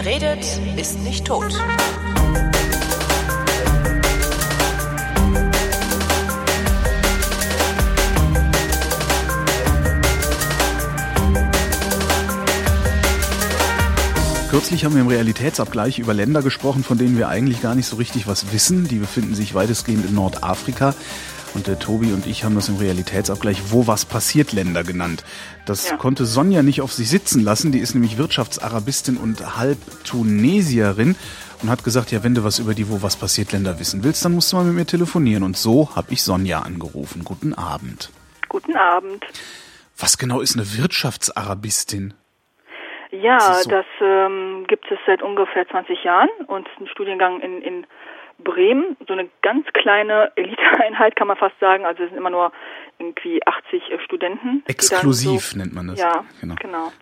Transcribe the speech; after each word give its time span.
Wer 0.00 0.12
redet, 0.12 0.46
ist 0.76 1.00
nicht 1.00 1.24
tot. 1.24 1.52
Kürzlich 14.50 14.84
haben 14.84 14.94
wir 14.94 15.00
im 15.00 15.08
Realitätsabgleich 15.08 15.98
über 15.98 16.14
Länder 16.14 16.42
gesprochen, 16.42 16.84
von 16.84 16.96
denen 16.96 17.18
wir 17.18 17.28
eigentlich 17.28 17.60
gar 17.60 17.74
nicht 17.74 17.86
so 17.86 17.96
richtig 17.96 18.28
was 18.28 18.52
wissen. 18.52 18.86
Die 18.86 18.98
befinden 18.98 19.34
sich 19.34 19.54
weitestgehend 19.54 20.06
in 20.06 20.14
Nordafrika. 20.14 20.94
Und 21.54 21.66
der 21.66 21.78
Tobi 21.78 22.12
und 22.12 22.26
ich 22.26 22.44
haben 22.44 22.54
das 22.54 22.68
im 22.68 22.76
Realitätsabgleich 22.76 23.72
Wo 23.72 23.86
was 23.86 24.04
passiert 24.04 24.52
Länder 24.52 24.84
genannt. 24.84 25.24
Das 25.66 25.90
ja. 25.90 25.96
konnte 25.96 26.24
Sonja 26.24 26.62
nicht 26.62 26.80
auf 26.80 26.92
sich 26.92 27.08
sitzen 27.08 27.42
lassen. 27.42 27.72
Die 27.72 27.78
ist 27.78 27.94
nämlich 27.94 28.18
Wirtschaftsarabistin 28.18 29.16
und 29.16 29.56
halb 29.56 29.78
Tunesierin 30.04 31.16
und 31.62 31.70
hat 31.70 31.84
gesagt, 31.84 32.12
ja, 32.12 32.22
wenn 32.22 32.34
du 32.34 32.44
was 32.44 32.58
über 32.58 32.74
die 32.74 32.88
Wo 32.88 33.02
was 33.02 33.16
passiert 33.16 33.52
Länder 33.52 33.78
wissen 33.80 34.04
willst, 34.04 34.24
dann 34.24 34.32
musst 34.32 34.52
du 34.52 34.56
mal 34.56 34.64
mit 34.64 34.74
mir 34.74 34.86
telefonieren. 34.86 35.42
Und 35.42 35.56
so 35.56 35.94
habe 35.96 36.12
ich 36.12 36.22
Sonja 36.22 36.60
angerufen. 36.60 37.24
Guten 37.24 37.54
Abend. 37.54 38.10
Guten 38.48 38.76
Abend. 38.76 39.24
Was 39.98 40.18
genau 40.18 40.40
ist 40.40 40.54
eine 40.54 40.78
Wirtschaftsarabistin? 40.78 42.14
Ja, 43.10 43.40
so? 43.40 43.70
das 43.70 43.86
ähm, 44.00 44.64
gibt 44.68 44.90
es 44.90 44.98
seit 45.06 45.22
ungefähr 45.22 45.66
20 45.66 46.04
Jahren 46.04 46.28
und 46.46 46.68
ist 46.68 46.80
ein 46.80 46.88
Studiengang 46.88 47.40
in, 47.40 47.62
in 47.62 47.86
Bremen, 48.38 48.96
so 49.06 49.12
eine 49.12 49.28
ganz 49.42 49.66
kleine 49.72 50.32
Eliteeinheit 50.36 51.16
kann 51.16 51.28
man 51.28 51.36
fast 51.36 51.58
sagen. 51.60 51.84
Also 51.84 52.04
es 52.04 52.10
sind 52.10 52.18
immer 52.18 52.30
nur 52.30 52.52
irgendwie 52.98 53.44
80 53.46 53.90
äh, 53.90 53.98
Studenten. 54.04 54.62
Exklusiv 54.66 55.46
so, 55.46 55.58
nennt 55.58 55.74
man 55.74 55.88
das. 55.88 55.98
Ja, 55.98 56.24
genau. 56.40 56.54
genau. 56.60 56.92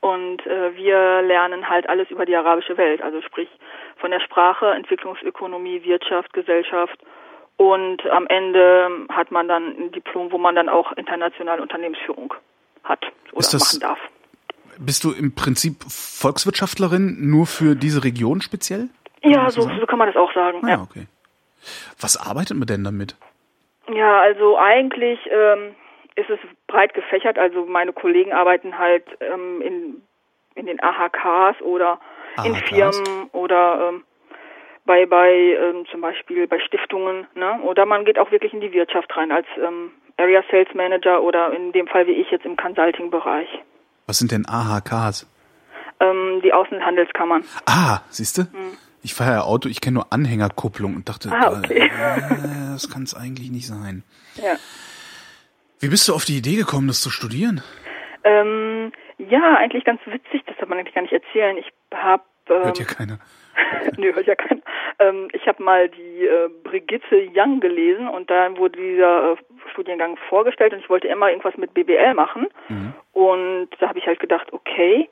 Und 0.00 0.46
äh, 0.46 0.76
wir 0.76 1.22
lernen 1.22 1.68
halt 1.68 1.88
alles 1.88 2.10
über 2.10 2.26
die 2.26 2.36
arabische 2.36 2.76
Welt, 2.76 3.00
also 3.00 3.22
sprich 3.22 3.48
von 3.96 4.10
der 4.10 4.20
Sprache, 4.20 4.66
Entwicklungsökonomie, 4.72 5.82
Wirtschaft, 5.84 6.32
Gesellschaft. 6.34 6.98
Und 7.56 8.04
am 8.10 8.26
Ende 8.26 8.90
hat 9.08 9.30
man 9.30 9.48
dann 9.48 9.64
ein 9.64 9.92
Diplom, 9.92 10.30
wo 10.30 10.38
man 10.38 10.56
dann 10.56 10.68
auch 10.68 10.92
internationale 10.92 11.62
Unternehmensführung 11.62 12.34
hat 12.82 13.02
oder 13.32 13.48
das, 13.50 13.54
machen 13.54 13.80
darf. 13.80 13.98
Bist 14.78 15.04
du 15.04 15.12
im 15.12 15.34
Prinzip 15.34 15.84
Volkswirtschaftlerin 15.88 17.30
nur 17.30 17.46
für 17.46 17.74
diese 17.74 18.04
Region 18.04 18.42
speziell? 18.42 18.90
Ja, 19.24 19.50
so, 19.50 19.62
so 19.62 19.86
kann 19.86 19.98
man 19.98 20.08
das 20.08 20.16
auch 20.16 20.32
sagen. 20.34 20.60
Ah, 20.62 20.68
ja, 20.68 20.82
okay. 20.82 21.06
Was 22.00 22.16
arbeitet 22.16 22.56
man 22.56 22.66
denn 22.66 22.84
damit? 22.84 23.16
Ja, 23.92 24.20
also 24.20 24.58
eigentlich 24.58 25.18
ähm, 25.30 25.74
ist 26.16 26.30
es 26.30 26.38
breit 26.66 26.94
gefächert. 26.94 27.38
Also 27.38 27.66
meine 27.66 27.92
Kollegen 27.92 28.32
arbeiten 28.32 28.78
halt 28.78 29.04
ähm, 29.20 29.60
in, 29.62 30.02
in 30.54 30.66
den 30.66 30.82
AHKs 30.82 31.60
oder 31.62 31.98
AHKs? 32.36 32.46
in 32.46 32.54
Firmen 32.66 33.30
oder 33.32 33.88
ähm, 33.88 34.04
bei, 34.84 35.06
bei 35.06 35.30
ähm, 35.30 35.86
zum 35.90 36.00
Beispiel 36.00 36.46
bei 36.46 36.60
Stiftungen. 36.60 37.26
Ne? 37.34 37.60
Oder 37.62 37.86
man 37.86 38.04
geht 38.04 38.18
auch 38.18 38.30
wirklich 38.30 38.52
in 38.52 38.60
die 38.60 38.72
Wirtschaft 38.72 39.14
rein 39.16 39.32
als 39.32 39.46
ähm, 39.56 39.90
Area 40.16 40.42
Sales 40.50 40.72
Manager 40.74 41.22
oder 41.22 41.52
in 41.52 41.72
dem 41.72 41.86
Fall 41.86 42.06
wie 42.06 42.12
ich 42.12 42.30
jetzt 42.30 42.44
im 42.44 42.56
Consulting-Bereich. 42.56 43.48
Was 44.06 44.18
sind 44.18 44.32
denn 44.32 44.46
AHKs? 44.46 45.26
Ähm, 46.00 46.40
die 46.42 46.52
Außenhandelskammern. 46.52 47.44
Ah, 47.66 48.00
siehst 48.10 48.38
du? 48.38 48.42
Hm. 48.42 48.76
Ich 49.04 49.14
fahre 49.14 49.32
ja 49.32 49.40
Auto, 49.42 49.68
ich 49.68 49.82
kenne 49.82 49.94
nur 49.94 50.12
Anhängerkupplung 50.12 50.96
und 50.96 51.08
dachte, 51.08 51.30
ah, 51.30 51.58
okay. 51.58 51.88
äh, 51.88 52.70
das 52.72 52.90
kann 52.90 53.02
es 53.02 53.14
eigentlich 53.14 53.50
nicht 53.50 53.66
sein. 53.66 54.02
Ja. 54.36 54.56
Wie 55.78 55.88
bist 55.88 56.08
du 56.08 56.14
auf 56.14 56.24
die 56.24 56.38
Idee 56.38 56.56
gekommen, 56.56 56.88
das 56.88 57.02
zu 57.02 57.10
studieren? 57.10 57.62
Ähm, 58.24 58.92
ja, 59.18 59.56
eigentlich 59.58 59.84
ganz 59.84 60.00
witzig, 60.06 60.42
das 60.46 60.56
darf 60.56 60.68
man 60.68 60.78
eigentlich 60.78 60.94
gar 60.94 61.02
nicht 61.02 61.12
erzählen. 61.12 61.58
Ich 61.58 61.70
habe 61.92 62.22
ähm, 62.48 62.64
hört 62.64 62.78
ja 62.78 62.86
keiner. 62.86 63.18
Nö, 63.98 64.14
hört 64.14 64.26
ja 64.26 64.34
keiner. 64.34 64.62
Ähm, 64.98 65.28
ich 65.32 65.46
habe 65.46 65.62
mal 65.62 65.88
die 65.88 66.24
äh, 66.24 66.48
Brigitte 66.62 67.28
Young 67.34 67.60
gelesen 67.60 68.08
und 68.08 68.30
dann 68.30 68.56
wurde 68.56 68.78
dieser 68.78 69.32
äh, 69.32 69.36
Studiengang 69.72 70.16
vorgestellt 70.28 70.72
und 70.72 70.80
ich 70.80 70.88
wollte 70.88 71.08
immer 71.08 71.28
irgendwas 71.28 71.56
mit 71.56 71.74
BBL 71.74 72.14
machen. 72.14 72.48
Mhm. 72.68 72.94
Und 73.12 73.68
da 73.78 73.88
habe 73.88 73.98
ich 73.98 74.06
halt 74.06 74.20
gedacht, 74.20 74.52
okay, 74.52 75.08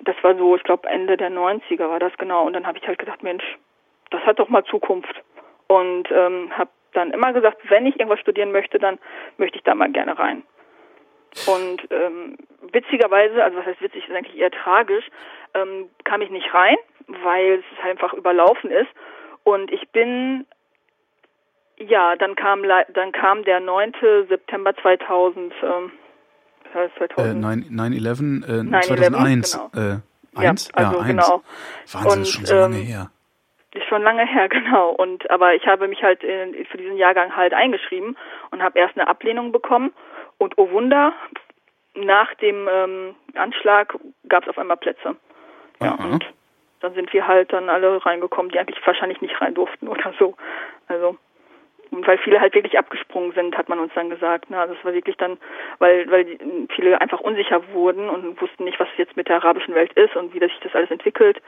das 0.00 0.16
war 0.22 0.36
so, 0.36 0.56
ich 0.56 0.62
glaube 0.64 0.88
Ende 0.88 1.16
der 1.16 1.30
90er 1.30 1.88
war 1.88 1.98
das 1.98 2.12
genau. 2.18 2.44
Und 2.46 2.54
dann 2.54 2.66
habe 2.66 2.78
ich 2.78 2.86
halt 2.86 2.98
gedacht, 2.98 3.22
Mensch, 3.22 3.44
das 4.10 4.22
hat 4.22 4.38
doch 4.38 4.48
mal 4.48 4.64
Zukunft. 4.64 5.22
Und 5.68 6.10
ähm, 6.10 6.50
habe 6.56 6.70
dann 6.92 7.12
immer 7.12 7.32
gesagt, 7.32 7.58
wenn 7.70 7.86
ich 7.86 7.98
irgendwas 7.98 8.20
studieren 8.20 8.52
möchte, 8.52 8.78
dann 8.78 8.98
möchte 9.38 9.56
ich 9.56 9.64
da 9.64 9.74
mal 9.74 9.90
gerne 9.90 10.18
rein. 10.18 10.42
Und 11.46 11.86
ähm, 11.90 12.36
witzigerweise, 12.72 13.42
also 13.42 13.56
was 13.56 13.66
heißt 13.66 13.80
witzig, 13.80 14.06
ist 14.06 14.14
eigentlich 14.14 14.36
eher 14.36 14.50
tragisch, 14.50 15.04
ähm, 15.54 15.88
kam 16.04 16.20
ich 16.20 16.30
nicht 16.30 16.52
rein, 16.52 16.76
weil 17.06 17.62
es 17.62 17.84
einfach 17.84 18.12
überlaufen 18.12 18.70
ist. 18.70 18.90
Und 19.44 19.72
ich 19.72 19.88
bin, 19.90 20.46
ja, 21.78 22.16
dann 22.16 22.36
kam 22.36 22.62
dann 22.62 23.12
kam 23.12 23.44
der 23.44 23.60
9. 23.60 23.94
September 24.28 24.76
2000. 24.76 25.54
Ähm, 25.62 25.92
2000. 26.72 27.44
Äh, 27.44 27.70
9-11, 27.70 28.44
äh, 28.44 28.82
2001. 28.82 29.70
Genau. 29.72 29.86
Äh, 29.86 29.98
eins? 30.34 30.68
Ja, 30.68 30.84
also 30.84 31.00
ja, 31.00 31.06
genau. 31.06 31.42
Wahnsinn, 31.92 32.12
und, 32.12 32.22
ist 32.22 32.32
schon 32.32 32.46
so 32.46 32.54
lange 32.56 32.78
ähm, 32.78 32.86
her. 32.86 33.10
Ist 33.74 33.86
schon 33.88 34.02
lange 34.02 34.26
her, 34.26 34.48
genau. 34.50 34.90
Und 34.90 35.30
aber 35.30 35.54
ich 35.54 35.66
habe 35.66 35.88
mich 35.88 36.02
halt 36.02 36.22
in, 36.22 36.64
für 36.66 36.78
diesen 36.78 36.96
Jahrgang 36.96 37.34
halt 37.36 37.54
eingeschrieben 37.54 38.16
und 38.50 38.62
habe 38.62 38.78
erst 38.78 38.96
eine 38.96 39.08
Ablehnung 39.08 39.52
bekommen 39.52 39.92
und 40.38 40.54
oh 40.58 40.70
Wunder, 40.70 41.12
nach 41.94 42.34
dem 42.34 42.68
ähm, 42.70 43.14
Anschlag 43.34 43.94
gab 44.28 44.44
es 44.44 44.48
auf 44.48 44.58
einmal 44.58 44.76
Plätze. 44.78 45.16
Ja, 45.80 45.94
Aha. 45.94 46.04
und 46.04 46.24
dann 46.80 46.94
sind 46.94 47.12
wir 47.12 47.26
halt 47.26 47.52
dann 47.52 47.68
alle 47.68 48.04
reingekommen, 48.04 48.50
die 48.50 48.58
eigentlich 48.58 48.84
wahrscheinlich 48.84 49.20
nicht 49.20 49.40
rein 49.40 49.54
durften 49.54 49.88
oder 49.88 50.12
so. 50.18 50.34
Also 50.88 51.16
und 51.92 52.06
weil 52.06 52.18
viele 52.18 52.40
halt 52.40 52.54
wirklich 52.54 52.78
abgesprungen 52.78 53.32
sind, 53.32 53.56
hat 53.56 53.68
man 53.68 53.78
uns 53.78 53.92
dann 53.94 54.08
gesagt. 54.08 54.48
Ne? 54.50 54.58
Also 54.58 54.74
es 54.74 54.84
war 54.84 54.94
wirklich 54.94 55.16
dann, 55.18 55.36
weil, 55.78 56.10
weil 56.10 56.38
viele 56.74 57.00
einfach 57.00 57.20
unsicher 57.20 57.62
wurden 57.72 58.08
und 58.08 58.40
wussten 58.40 58.64
nicht, 58.64 58.80
was 58.80 58.88
jetzt 58.96 59.16
mit 59.16 59.28
der 59.28 59.36
arabischen 59.36 59.74
Welt 59.74 59.92
ist 59.92 60.16
und 60.16 60.32
wie 60.34 60.38
sich 60.38 60.52
das 60.62 60.74
alles 60.74 60.90
entwickelt. 60.90 61.40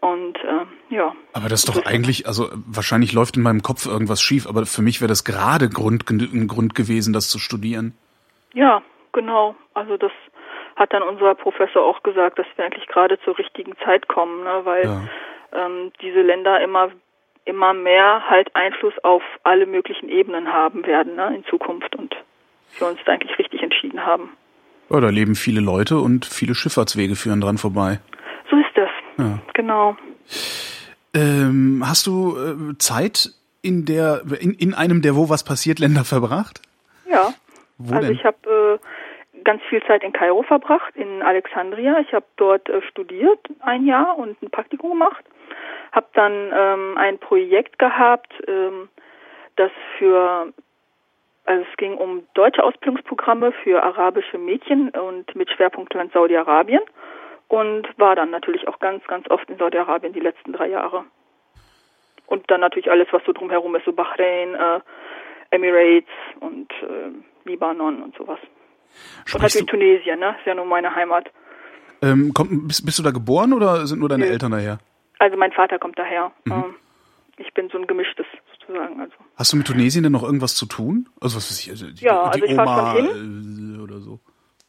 Und 0.00 0.36
äh, 0.38 0.94
ja. 0.94 1.14
Aber 1.32 1.48
das 1.48 1.64
ist 1.64 1.68
doch 1.68 1.84
eigentlich, 1.84 2.26
also 2.26 2.48
wahrscheinlich 2.66 3.12
läuft 3.12 3.36
in 3.36 3.42
meinem 3.42 3.62
Kopf 3.62 3.86
irgendwas 3.86 4.22
schief, 4.22 4.46
aber 4.48 4.66
für 4.66 4.82
mich 4.82 5.00
wäre 5.00 5.08
das 5.08 5.24
gerade 5.24 5.68
Grund, 5.68 6.08
ein 6.10 6.48
Grund 6.48 6.74
gewesen, 6.74 7.12
das 7.12 7.28
zu 7.28 7.38
studieren. 7.38 7.96
Ja, 8.54 8.82
genau. 9.12 9.56
Also 9.74 9.96
das 9.96 10.12
hat 10.76 10.92
dann 10.92 11.02
unser 11.02 11.34
Professor 11.34 11.84
auch 11.84 12.02
gesagt, 12.02 12.38
dass 12.38 12.46
wir 12.56 12.64
eigentlich 12.64 12.86
gerade 12.86 13.18
zur 13.24 13.36
richtigen 13.36 13.74
Zeit 13.84 14.08
kommen, 14.08 14.44
ne? 14.44 14.60
weil 14.64 14.84
ja. 14.84 15.02
ähm, 15.52 15.92
diese 16.00 16.22
Länder 16.22 16.60
immer 16.60 16.90
immer 17.44 17.74
mehr 17.74 18.22
halt 18.28 18.54
Einfluss 18.54 18.94
auf 19.02 19.22
alle 19.42 19.66
möglichen 19.66 20.08
Ebenen 20.08 20.48
haben 20.48 20.86
werden 20.86 21.16
ne, 21.16 21.34
in 21.34 21.44
Zukunft 21.44 21.94
und 21.96 22.14
wir 22.78 22.88
uns 22.88 22.98
da 23.04 23.12
eigentlich 23.12 23.38
richtig 23.38 23.62
entschieden 23.62 24.04
haben. 24.04 24.30
Ja, 24.90 25.00
da 25.00 25.08
leben 25.08 25.34
viele 25.34 25.60
Leute 25.60 25.98
und 25.98 26.26
viele 26.26 26.54
Schifffahrtswege 26.54 27.16
führen 27.16 27.40
dran 27.40 27.58
vorbei. 27.58 28.00
So 28.50 28.56
ist 28.56 28.70
das. 28.74 28.90
Ja. 29.18 29.38
Genau. 29.54 29.96
Ähm, 31.14 31.82
hast 31.86 32.06
du 32.06 32.36
äh, 32.36 32.78
Zeit 32.78 33.30
in 33.62 33.84
der 33.84 34.22
in, 34.40 34.52
in 34.54 34.74
einem 34.74 35.02
der 35.02 35.16
wo 35.16 35.28
was 35.28 35.44
passiert 35.44 35.78
Länder 35.78 36.04
verbracht? 36.04 36.60
Ja. 37.08 37.32
Wo 37.78 37.94
also 37.94 38.08
denn? 38.08 38.16
ich 38.16 38.24
habe 38.24 38.80
äh, 38.80 38.86
ganz 39.44 39.62
viel 39.64 39.82
Zeit 39.84 40.02
in 40.02 40.12
Kairo 40.12 40.42
verbracht, 40.42 40.94
in 40.96 41.22
Alexandria. 41.22 41.98
Ich 42.00 42.12
habe 42.12 42.26
dort 42.36 42.68
äh, 42.68 42.82
studiert 42.82 43.40
ein 43.60 43.86
Jahr 43.86 44.18
und 44.18 44.40
ein 44.42 44.50
Praktikum 44.50 44.90
gemacht 44.90 45.24
habe 45.92 46.06
dann 46.14 46.50
ähm, 46.54 46.96
ein 46.96 47.18
Projekt 47.18 47.78
gehabt, 47.78 48.32
ähm, 48.48 48.88
das 49.56 49.70
für 49.98 50.52
also 51.44 51.64
es 51.68 51.76
ging 51.76 51.96
um 51.96 52.26
deutsche 52.34 52.62
Ausbildungsprogramme 52.62 53.50
für 53.50 53.82
arabische 53.82 54.38
Mädchen 54.38 54.90
und 54.90 55.34
mit 55.34 55.50
Schwerpunktland 55.50 56.12
Saudi-Arabien 56.12 56.82
und 57.48 57.88
war 57.98 58.14
dann 58.14 58.30
natürlich 58.30 58.68
auch 58.68 58.78
ganz, 58.78 59.04
ganz 59.08 59.28
oft 59.28 59.50
in 59.50 59.58
Saudi-Arabien 59.58 60.12
die 60.12 60.20
letzten 60.20 60.52
drei 60.52 60.68
Jahre. 60.68 61.04
Und 62.26 62.48
dann 62.48 62.60
natürlich 62.60 62.90
alles, 62.90 63.08
was 63.10 63.24
so 63.24 63.32
drumherum 63.32 63.74
ist, 63.74 63.84
so 63.84 63.92
Bahrain, 63.92 64.54
äh, 64.54 64.80
Emirates 65.50 66.08
und 66.38 66.70
äh, 66.82 67.10
Libanon 67.44 68.04
und 68.04 68.16
sowas. 68.16 68.38
Sprichst 69.24 69.56
und 69.60 69.66
natürlich 69.66 69.70
Tunesien, 69.70 70.20
ne? 70.20 70.36
Ist 70.38 70.46
ja 70.46 70.54
nur 70.54 70.66
meine 70.66 70.94
Heimat. 70.94 71.30
Ähm, 72.02 72.32
komm, 72.34 72.66
bist, 72.66 72.84
bist, 72.84 72.98
du 72.98 73.02
da 73.02 73.10
geboren 73.10 73.52
oder 73.52 73.86
sind 73.86 74.00
nur 74.00 74.08
deine 74.08 74.26
ja. 74.26 74.32
Eltern 74.32 74.52
daher? 74.52 74.78
Also 75.18 75.36
mein 75.36 75.52
Vater 75.52 75.78
kommt 75.78 75.98
daher. 75.98 76.32
Mhm. 76.44 76.52
Ähm, 76.52 76.74
ich 77.38 77.54
bin 77.54 77.68
so 77.70 77.78
ein 77.78 77.86
gemischtes 77.86 78.26
sozusagen. 78.58 79.00
Also. 79.00 79.14
Hast 79.36 79.52
du 79.52 79.56
mit 79.56 79.66
Tunesien 79.66 80.02
denn 80.02 80.12
noch 80.12 80.24
irgendwas 80.24 80.54
zu 80.54 80.66
tun? 80.66 81.08
Also 81.20 81.36
was 81.36 81.50
weiß 81.50 81.60
ich, 81.60 81.70
also 81.70 81.90
die, 81.90 82.04
ja, 82.04 82.22
also 82.24 82.44
die 82.44 82.50
ich 82.50 82.56
fahre 82.56 82.96
schon 82.96 83.06
hin. 83.06 83.76
Äh, 83.78 83.82
oder 83.82 84.00
so. 84.00 84.18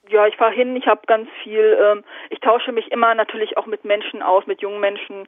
Ja, 0.10 0.28
ich 0.28 0.36
fahre 0.36 0.54
hin, 0.54 0.76
ich 0.76 0.86
habe 0.86 1.02
ganz 1.08 1.28
viel, 1.44 1.78
ähm, 1.82 2.04
ich 2.30 2.40
tausche 2.40 2.72
mich 2.72 2.92
immer 2.92 3.16
natürlich 3.16 3.58
auch 3.58 3.66
mit 3.66 3.84
Menschen 3.86 4.22
aus, 4.22 4.46
mit 4.46 4.62
jungen 4.62 4.80
Menschen, 4.80 5.28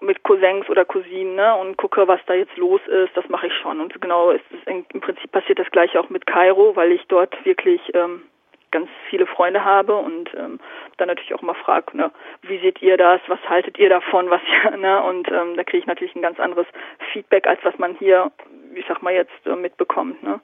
mit 0.00 0.22
Cousins 0.22 0.68
oder 0.68 0.84
Cousinen 0.84 1.34
ne, 1.34 1.54
und 1.56 1.76
gucke, 1.76 2.08
was 2.08 2.20
da 2.26 2.34
jetzt 2.34 2.56
los 2.56 2.80
ist. 2.86 3.16
Das 3.16 3.28
mache 3.28 3.48
ich 3.48 3.52
schon. 3.54 3.80
Und 3.80 4.00
genau 4.00 4.30
ist 4.30 4.44
es 4.50 4.58
im 4.66 5.00
Prinzip 5.00 5.30
passiert 5.30 5.58
das 5.58 5.70
gleiche 5.70 6.00
auch 6.00 6.08
mit 6.08 6.26
Kairo, 6.26 6.74
weil 6.74 6.92
ich 6.92 7.02
dort 7.08 7.34
wirklich 7.44 7.80
ähm, 7.94 8.22
ganz 8.70 8.88
viele 9.08 9.26
Freunde 9.26 9.64
habe 9.64 9.96
und 9.96 10.30
ähm, 10.34 10.60
dann 10.96 11.08
natürlich 11.08 11.34
auch 11.34 11.42
mal 11.42 11.54
frage, 11.54 11.96
ne, 11.96 12.10
wie 12.42 12.58
seht 12.60 12.80
ihr 12.82 12.96
das, 12.96 13.20
was 13.26 13.40
haltet 13.48 13.78
ihr 13.78 13.88
davon, 13.88 14.30
was 14.30 14.40
ne, 14.78 15.02
und 15.02 15.28
ähm, 15.28 15.56
da 15.56 15.64
kriege 15.64 15.78
ich 15.78 15.86
natürlich 15.86 16.14
ein 16.14 16.22
ganz 16.22 16.38
anderes 16.38 16.66
Feedback, 17.12 17.46
als 17.46 17.60
was 17.64 17.78
man 17.78 17.96
hier, 17.96 18.30
ich 18.74 18.84
sag 18.88 19.02
mal 19.02 19.12
jetzt, 19.12 19.46
äh, 19.46 19.56
mitbekommt. 19.56 20.22
Ne. 20.22 20.40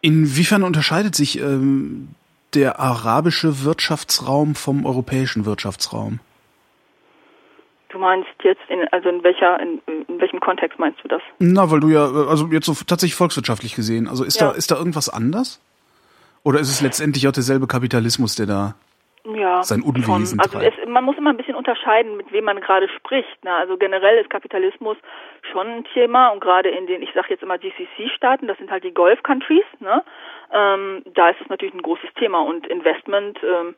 Inwiefern 0.00 0.62
unterscheidet 0.62 1.14
sich 1.14 1.38
ähm, 1.40 2.08
der 2.54 2.80
arabische 2.80 3.64
Wirtschaftsraum 3.64 4.54
vom 4.54 4.84
europäischen 4.84 5.46
Wirtschaftsraum? 5.46 6.20
Du 7.92 7.98
meinst 7.98 8.28
jetzt 8.42 8.62
in 8.68 8.88
also 8.90 9.08
in 9.08 9.22
welcher 9.22 9.60
in, 9.60 9.80
in 9.86 10.20
welchem 10.20 10.40
Kontext 10.40 10.78
meinst 10.78 10.98
du 11.04 11.08
das? 11.08 11.22
Na, 11.38 11.70
weil 11.70 11.80
du 11.80 11.88
ja 11.88 12.04
also 12.04 12.46
jetzt 12.46 12.66
so 12.66 12.72
tatsächlich 12.72 13.14
volkswirtschaftlich 13.14 13.74
gesehen, 13.74 14.08
also 14.08 14.24
ist 14.24 14.40
ja. 14.40 14.48
da 14.48 14.56
ist 14.56 14.70
da 14.70 14.76
irgendwas 14.76 15.08
anders? 15.08 15.60
Oder 16.42 16.58
ist 16.58 16.70
es 16.70 16.80
letztendlich 16.80 17.28
auch 17.28 17.32
derselbe 17.32 17.66
Kapitalismus, 17.66 18.34
der 18.34 18.46
da 18.46 18.74
ja, 19.24 19.62
sein 19.62 19.82
Unwesen. 19.82 20.40
Also 20.40 20.58
es, 20.58 20.74
man 20.88 21.04
muss 21.04 21.16
immer 21.16 21.30
ein 21.30 21.36
bisschen 21.36 21.54
unterscheiden, 21.54 22.16
mit 22.16 22.32
wem 22.32 22.44
man 22.44 22.60
gerade 22.60 22.88
spricht. 22.88 23.44
Ne? 23.44 23.52
Also 23.52 23.76
generell 23.76 24.18
ist 24.18 24.30
Kapitalismus 24.30 24.96
schon 25.52 25.66
ein 25.68 25.84
Thema 25.94 26.28
und 26.28 26.40
gerade 26.40 26.68
in 26.70 26.86
den, 26.86 27.02
ich 27.02 27.12
sage 27.14 27.28
jetzt 27.30 27.42
immer 27.42 27.58
GCC-Staaten, 27.58 28.48
das 28.48 28.58
sind 28.58 28.70
halt 28.70 28.84
die 28.84 28.94
Gulf-Countries, 28.94 29.64
ne? 29.80 30.02
ähm, 30.52 31.02
da 31.14 31.30
ist 31.30 31.40
es 31.40 31.48
natürlich 31.48 31.74
ein 31.74 31.82
großes 31.82 32.10
Thema 32.18 32.40
und 32.40 32.66
Investment, 32.66 33.38
ähm, 33.44 33.76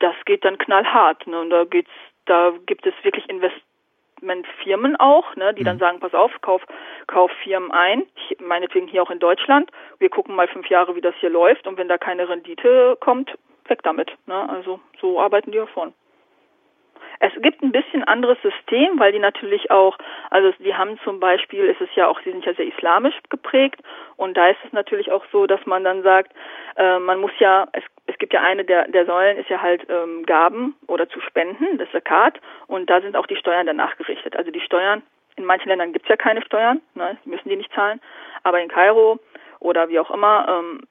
das 0.00 0.14
geht 0.24 0.44
dann 0.44 0.58
knallhart. 0.58 1.26
Ne? 1.26 1.40
Und 1.40 1.50
da 1.50 1.64
geht's, 1.64 1.90
da 2.26 2.52
gibt 2.66 2.86
es 2.86 2.94
wirklich 3.02 3.28
Investmentfirmen 3.28 4.96
auch, 4.96 5.34
ne, 5.36 5.54
die 5.54 5.64
dann 5.64 5.76
mhm. 5.76 5.80
sagen, 5.80 6.00
pass 6.00 6.14
auf, 6.14 6.32
kauf, 6.42 6.62
kauf 7.06 7.30
Firmen 7.42 7.70
ein, 7.70 8.02
ich, 8.14 8.38
meinetwegen 8.40 8.86
hier 8.88 9.02
auch 9.02 9.10
in 9.10 9.18
Deutschland. 9.18 9.70
Wir 9.98 10.10
gucken 10.10 10.34
mal 10.34 10.48
fünf 10.48 10.68
Jahre, 10.68 10.94
wie 10.94 11.00
das 11.00 11.14
hier 11.20 11.30
läuft 11.30 11.66
und 11.66 11.78
wenn 11.78 11.88
da 11.88 11.98
keine 11.98 12.28
Rendite 12.28 12.96
kommt, 13.00 13.36
weg 13.68 13.82
damit. 13.82 14.12
Ne? 14.26 14.48
Also 14.48 14.80
so 15.00 15.20
arbeiten 15.20 15.52
die 15.52 15.58
davon. 15.58 15.94
Es 17.20 17.32
gibt 17.40 17.62
ein 17.62 17.72
bisschen 17.72 18.04
anderes 18.04 18.38
System, 18.42 18.98
weil 18.98 19.12
die 19.12 19.18
natürlich 19.18 19.70
auch, 19.70 19.96
also 20.30 20.52
die 20.58 20.74
haben 20.74 20.98
zum 21.04 21.20
Beispiel, 21.20 21.64
ist 21.64 21.80
es 21.80 21.88
ja 21.94 22.06
auch, 22.08 22.20
sie 22.22 22.30
sind 22.30 22.44
ja 22.44 22.54
sehr 22.54 22.66
islamisch 22.66 23.14
geprägt. 23.30 23.80
Und 24.16 24.36
da 24.36 24.48
ist 24.48 24.58
es 24.64 24.72
natürlich 24.72 25.10
auch 25.10 25.24
so, 25.32 25.46
dass 25.46 25.64
man 25.66 25.84
dann 25.84 26.02
sagt, 26.02 26.32
äh, 26.76 26.98
man 26.98 27.20
muss 27.20 27.32
ja, 27.38 27.66
es, 27.72 27.82
es 28.06 28.18
gibt 28.18 28.32
ja 28.32 28.42
eine 28.42 28.64
der, 28.64 28.88
der 28.88 29.06
Säulen, 29.06 29.38
ist 29.38 29.48
ja 29.48 29.60
halt 29.60 29.86
ähm, 29.88 30.24
Gaben 30.26 30.74
oder 30.86 31.08
zu 31.08 31.20
spenden, 31.20 31.78
das 31.78 31.90
Zakat. 31.92 32.40
Und 32.66 32.90
da 32.90 33.00
sind 33.00 33.16
auch 33.16 33.26
die 33.26 33.36
Steuern 33.36 33.66
danach 33.66 33.96
gerichtet. 33.96 34.36
Also 34.36 34.50
die 34.50 34.60
Steuern, 34.60 35.02
in 35.36 35.44
manchen 35.44 35.68
Ländern 35.68 35.92
gibt 35.92 36.06
es 36.06 36.10
ja 36.10 36.16
keine 36.16 36.42
Steuern, 36.42 36.80
ne, 36.94 37.16
müssen 37.24 37.48
die 37.48 37.56
nicht 37.56 37.72
zahlen, 37.72 38.00
aber 38.42 38.60
in 38.60 38.68
Kairo 38.68 39.18
oder 39.60 39.88
wie 39.88 39.98
auch 39.98 40.10
immer, 40.10 40.46
ähm, 40.48 40.82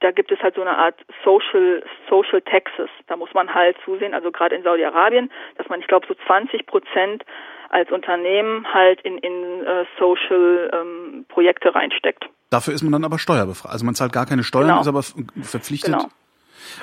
da 0.00 0.10
gibt 0.10 0.32
es 0.32 0.40
halt 0.40 0.54
so 0.54 0.62
eine 0.62 0.76
Art 0.76 0.96
Social 1.24 1.82
Social 2.08 2.40
Taxes. 2.42 2.88
Da 3.06 3.16
muss 3.16 3.32
man 3.34 3.52
halt 3.54 3.76
zusehen, 3.84 4.14
also 4.14 4.30
gerade 4.30 4.56
in 4.56 4.62
Saudi-Arabien, 4.62 5.30
dass 5.56 5.68
man, 5.68 5.80
ich 5.80 5.86
glaube, 5.86 6.06
so 6.06 6.14
20 6.26 6.66
Prozent 6.66 7.24
als 7.68 7.90
Unternehmen 7.90 8.66
halt 8.72 9.00
in, 9.02 9.18
in 9.18 9.62
uh, 9.62 9.84
Social 9.98 10.70
ähm, 10.72 11.24
Projekte 11.28 11.74
reinsteckt. 11.74 12.24
Dafür 12.50 12.74
ist 12.74 12.82
man 12.82 12.92
dann 12.92 13.04
aber 13.04 13.18
steuerbefreit. 13.18 13.70
Also 13.70 13.84
man 13.84 13.94
zahlt 13.94 14.12
gar 14.12 14.26
keine 14.26 14.42
Steuern, 14.42 14.68
genau. 14.68 14.80
ist 14.80 14.88
aber 14.88 15.02
verpflichtet. 15.42 15.94
Genau. 15.94 16.08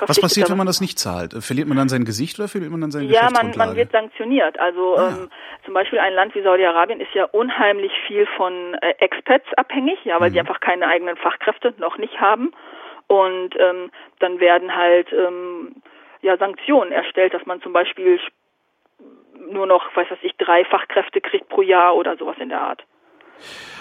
Was 0.06 0.20
passiert, 0.20 0.50
wenn 0.50 0.56
man 0.56 0.66
das 0.66 0.80
nicht 0.80 0.98
zahlt? 0.98 1.32
Verliert 1.42 1.68
man 1.68 1.76
dann 1.76 1.88
sein 1.88 2.04
Gesicht 2.04 2.38
oder 2.38 2.48
verliert 2.48 2.70
man 2.70 2.80
dann 2.80 2.90
seine 2.90 3.06
Ja, 3.06 3.28
man, 3.30 3.52
man 3.56 3.76
wird 3.76 3.92
sanktioniert. 3.92 4.58
Also 4.58 4.96
ah. 4.96 5.08
ähm, 5.08 5.30
zum 5.64 5.74
Beispiel 5.74 5.98
ein 5.98 6.14
Land 6.14 6.34
wie 6.34 6.42
Saudi-Arabien 6.42 7.00
ist 7.00 7.14
ja 7.14 7.24
unheimlich 7.24 7.92
viel 8.06 8.26
von 8.36 8.74
äh, 8.80 8.94
Expats 8.98 9.46
abhängig, 9.56 9.98
ja, 10.04 10.20
weil 10.20 10.30
mhm. 10.30 10.34
die 10.34 10.40
einfach 10.40 10.60
keine 10.60 10.86
eigenen 10.88 11.16
Fachkräfte 11.16 11.74
noch 11.78 11.98
nicht 11.98 12.20
haben. 12.20 12.52
Und 13.08 13.50
ähm, 13.58 13.90
dann 14.20 14.38
werden 14.38 14.74
halt 14.74 15.12
ähm, 15.12 15.76
ja 16.22 16.36
Sanktionen 16.36 16.92
erstellt, 16.92 17.34
dass 17.34 17.44
man 17.46 17.60
zum 17.62 17.72
Beispiel 17.72 18.20
nur 19.50 19.66
noch, 19.66 19.84
weiß 19.96 20.06
was 20.10 20.18
ich, 20.22 20.36
drei 20.36 20.64
Fachkräfte 20.64 21.20
kriegt 21.20 21.48
pro 21.48 21.62
Jahr 21.62 21.96
oder 21.96 22.16
sowas 22.16 22.36
in 22.38 22.50
der 22.50 22.60
Art. 22.60 22.84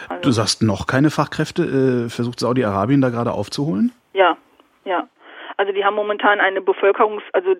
Also, 0.08 0.22
du 0.22 0.32
sagst 0.32 0.64
noch 0.64 0.88
keine 0.88 1.10
Fachkräfte, 1.10 1.64
äh, 1.64 2.10
versucht 2.10 2.40
Saudi-Arabien 2.40 3.02
da 3.02 3.10
gerade 3.10 3.32
aufzuholen? 3.32 3.92
Ja, 4.14 4.38
ja. 4.86 5.08
Also 5.58 5.74
die 5.74 5.84
haben 5.84 5.96
momentan 5.96 6.40
eine 6.40 6.62
Bevölkerungs-, 6.62 7.24
also 7.34 7.56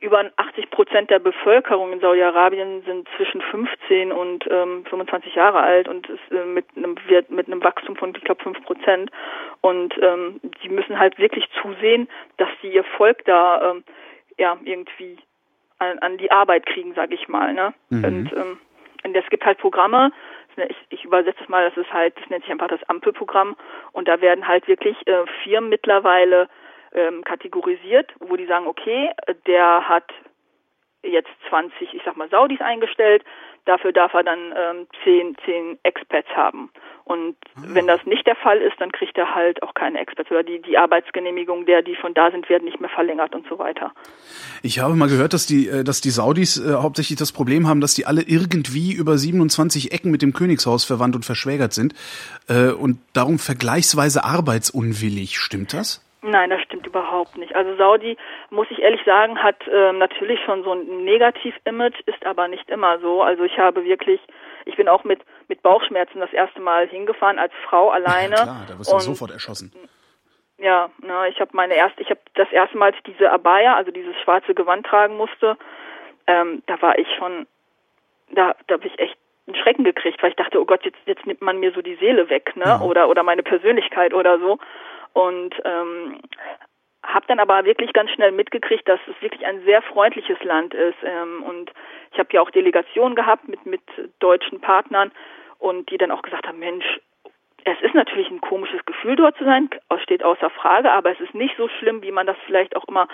über 0.00 0.30
80 0.36 0.70
Prozent 0.70 1.10
der 1.10 1.18
Bevölkerung 1.18 1.92
in 1.92 2.00
Saudi-Arabien 2.00 2.82
sind 2.86 3.06
zwischen 3.16 3.42
15 3.42 4.12
und 4.12 4.46
ähm, 4.50 4.84
25 4.86 5.34
Jahre 5.34 5.60
alt 5.60 5.88
und 5.88 6.08
ist 6.08 6.32
äh, 6.32 6.44
mit 6.44 6.64
einem 6.74 6.96
mit 7.28 7.46
einem 7.46 7.62
Wachstum 7.62 7.96
von 7.96 8.14
ich 8.14 8.24
glaube 8.24 8.42
5 8.42 8.62
Prozent 8.64 9.10
und 9.60 9.94
ähm, 10.00 10.40
die 10.62 10.70
müssen 10.70 10.98
halt 10.98 11.18
wirklich 11.18 11.48
zusehen, 11.60 12.08
dass 12.38 12.48
sie 12.62 12.72
ihr 12.72 12.84
Volk 12.84 13.24
da 13.26 13.72
ähm, 13.72 13.84
ja 14.38 14.56
irgendwie 14.64 15.18
an, 15.78 15.98
an 15.98 16.18
die 16.18 16.30
Arbeit 16.30 16.66
kriegen, 16.66 16.94
sage 16.94 17.14
ich 17.14 17.28
mal. 17.28 17.52
Ne? 17.52 17.74
Mhm. 17.90 18.04
Und, 18.04 18.32
ähm, 18.32 18.58
und 19.04 19.16
es 19.16 19.28
gibt 19.30 19.44
halt 19.44 19.58
Programme, 19.58 20.12
ich, 20.56 20.76
ich 20.90 21.04
übersetze 21.04 21.42
es 21.42 21.48
mal, 21.48 21.68
das 21.68 21.76
ist 21.76 21.92
halt, 21.92 22.18
das 22.20 22.28
nennt 22.28 22.42
sich 22.42 22.52
einfach 22.52 22.68
das 22.68 22.82
Ampelprogramm 22.88 23.56
und 23.92 24.08
da 24.08 24.20
werden 24.20 24.46
halt 24.46 24.68
wirklich 24.68 24.96
äh, 25.06 25.24
Firmen 25.42 25.70
mittlerweile 25.70 26.48
ähm, 26.92 27.22
kategorisiert, 27.24 28.12
wo 28.20 28.36
die 28.36 28.46
sagen, 28.46 28.66
okay, 28.66 29.10
der 29.46 29.88
hat 29.88 30.12
jetzt 31.02 31.30
20, 31.48 31.94
ich 31.94 32.02
sag 32.04 32.16
mal, 32.16 32.28
Saudis 32.28 32.60
eingestellt, 32.60 33.24
dafür 33.64 33.92
darf 33.92 34.12
er 34.14 34.22
dann 34.22 34.52
ähm, 34.56 34.86
10, 35.04 35.36
10 35.44 35.78
Expats 35.82 36.28
haben. 36.34 36.70
Und 37.04 37.36
ah. 37.56 37.62
wenn 37.68 37.86
das 37.86 38.04
nicht 38.06 38.26
der 38.26 38.36
Fall 38.36 38.58
ist, 38.58 38.80
dann 38.80 38.92
kriegt 38.92 39.16
er 39.18 39.34
halt 39.34 39.62
auch 39.62 39.74
keine 39.74 39.98
Expats 39.98 40.30
oder 40.30 40.42
die, 40.42 40.60
die 40.60 40.78
Arbeitsgenehmigung 40.78 41.66
der, 41.66 41.82
die 41.82 41.96
schon 41.96 42.14
da 42.14 42.30
sind, 42.30 42.48
werden 42.48 42.64
nicht 42.64 42.80
mehr 42.80 42.90
verlängert 42.90 43.34
und 43.34 43.46
so 43.48 43.58
weiter. 43.58 43.92
Ich 44.62 44.78
habe 44.80 44.94
mal 44.94 45.08
gehört, 45.08 45.32
dass 45.32 45.46
die, 45.46 45.68
äh, 45.68 45.84
dass 45.84 46.00
die 46.00 46.10
Saudis 46.10 46.58
äh, 46.58 46.74
hauptsächlich 46.74 47.18
das 47.18 47.32
Problem 47.32 47.66
haben, 47.66 47.80
dass 47.80 47.94
die 47.94 48.06
alle 48.06 48.22
irgendwie 48.22 48.92
über 48.92 49.16
27 49.16 49.92
Ecken 49.92 50.10
mit 50.10 50.22
dem 50.22 50.32
Königshaus 50.32 50.84
verwandt 50.84 51.16
und 51.16 51.24
verschwägert 51.24 51.72
sind 51.72 51.94
äh, 52.48 52.70
und 52.70 52.98
darum 53.12 53.38
vergleichsweise 53.38 54.24
arbeitsunwillig. 54.24 55.38
Stimmt 55.38 55.72
das? 55.72 56.04
Nein, 56.22 56.50
das 56.50 56.60
stimmt 56.62 56.86
überhaupt 56.86 57.38
nicht. 57.38 57.54
Also 57.56 57.76
Saudi, 57.76 58.16
muss 58.50 58.66
ich 58.70 58.80
ehrlich 58.80 59.02
sagen, 59.04 59.42
hat 59.42 59.56
ähm, 59.72 59.98
natürlich 59.98 60.38
schon 60.44 60.62
so 60.64 60.72
ein 60.72 61.04
Negativ-Image, 61.04 61.98
ist 62.06 62.26
aber 62.26 62.46
nicht 62.48 62.68
immer 62.68 62.98
so. 62.98 63.22
Also 63.22 63.44
ich 63.44 63.58
habe 63.58 63.84
wirklich, 63.84 64.20
ich 64.66 64.76
bin 64.76 64.88
auch 64.88 65.04
mit 65.04 65.20
mit 65.48 65.62
Bauchschmerzen 65.62 66.20
das 66.20 66.32
erste 66.32 66.60
Mal 66.60 66.88
hingefahren 66.88 67.38
als 67.38 67.52
Frau 67.64 67.90
alleine. 67.90 68.36
Ja, 68.36 68.42
klar, 68.42 68.66
da 68.68 68.78
wirst 68.78 68.90
du 68.90 68.96
und, 68.96 69.02
sofort 69.02 69.30
erschossen. 69.30 69.72
Ja, 70.58 70.90
na, 70.98 71.26
ich 71.26 71.40
habe 71.40 71.50
meine 71.54 71.74
erste, 71.74 72.02
ich 72.02 72.10
habe 72.10 72.20
das 72.34 72.50
erste 72.52 72.76
Mal, 72.76 72.86
als 72.86 72.96
ich 72.96 73.14
diese 73.14 73.30
Abaya, 73.30 73.76
also 73.76 73.90
dieses 73.90 74.14
schwarze 74.22 74.54
Gewand 74.54 74.86
tragen 74.86 75.16
musste, 75.16 75.56
ähm, 76.26 76.62
da 76.66 76.80
war 76.82 76.98
ich 76.98 77.08
schon, 77.18 77.46
da, 78.30 78.54
da 78.66 78.74
habe 78.74 78.86
ich 78.86 78.98
echt 78.98 79.16
einen 79.46 79.56
Schrecken 79.56 79.84
gekriegt, 79.84 80.22
weil 80.22 80.30
ich 80.30 80.36
dachte, 80.36 80.60
oh 80.60 80.66
Gott, 80.66 80.84
jetzt 80.84 80.98
jetzt 81.06 81.26
nimmt 81.26 81.40
man 81.40 81.58
mir 81.58 81.72
so 81.72 81.80
die 81.80 81.96
Seele 81.96 82.28
weg, 82.28 82.54
ne? 82.56 82.64
Ja. 82.64 82.80
Oder 82.82 83.08
oder 83.08 83.22
meine 83.22 83.42
Persönlichkeit 83.42 84.14
oder 84.14 84.38
so 84.38 84.58
und 85.12 85.54
ähm, 85.64 86.20
habe 87.02 87.26
dann 87.28 87.40
aber 87.40 87.64
wirklich 87.64 87.92
ganz 87.92 88.10
schnell 88.10 88.32
mitgekriegt, 88.32 88.88
dass 88.88 89.00
es 89.08 89.20
wirklich 89.22 89.44
ein 89.46 89.62
sehr 89.64 89.82
freundliches 89.82 90.42
Land 90.44 90.74
ist 90.74 90.98
ähm, 91.04 91.42
und 91.42 91.72
ich 92.12 92.18
habe 92.18 92.28
ja 92.32 92.40
auch 92.40 92.50
Delegationen 92.50 93.16
gehabt 93.16 93.48
mit 93.48 93.64
mit 93.66 93.82
deutschen 94.18 94.60
Partnern 94.60 95.10
und 95.58 95.90
die 95.90 95.98
dann 95.98 96.10
auch 96.10 96.22
gesagt 96.22 96.46
haben, 96.46 96.58
Mensch, 96.58 96.84
es 97.64 97.76
ist 97.82 97.94
natürlich 97.94 98.30
ein 98.30 98.40
komisches 98.40 98.80
Gefühl, 98.86 99.16
dort 99.16 99.36
zu 99.36 99.44
sein, 99.44 99.68
steht 100.02 100.24
außer 100.24 100.50
Frage, 100.50 100.90
aber 100.90 101.12
es 101.12 101.20
ist 101.20 101.34
nicht 101.34 101.54
so 101.56 101.68
schlimm, 101.78 102.02
wie 102.02 102.12
man 102.12 102.26
das 102.26 102.36
vielleicht 102.46 102.74
auch 102.76 102.84
immer 102.88 103.06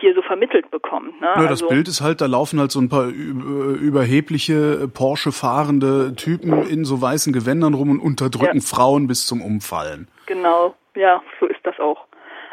hier 0.00 0.14
so 0.14 0.22
vermittelt 0.22 0.70
bekommt. 0.70 1.20
Ne? 1.20 1.28
Ja, 1.28 1.42
das 1.42 1.62
also, 1.62 1.68
Bild 1.68 1.88
ist 1.88 2.00
halt, 2.00 2.20
da 2.20 2.26
laufen 2.26 2.58
halt 2.58 2.72
so 2.72 2.80
ein 2.80 2.88
paar 2.88 3.06
überhebliche 3.06 4.88
Porsche 4.88 5.32
fahrende 5.32 6.14
Typen 6.16 6.66
in 6.66 6.84
so 6.84 7.00
weißen 7.00 7.32
Gewändern 7.32 7.74
rum 7.74 7.90
und 7.90 8.00
unterdrücken 8.00 8.58
ja. 8.58 8.66
Frauen 8.66 9.06
bis 9.06 9.26
zum 9.26 9.40
Umfallen. 9.40 10.08
Genau, 10.26 10.74
ja, 10.94 11.22
so 11.40 11.46
ist 11.46 11.64
das 11.64 11.78
auch. 11.78 12.06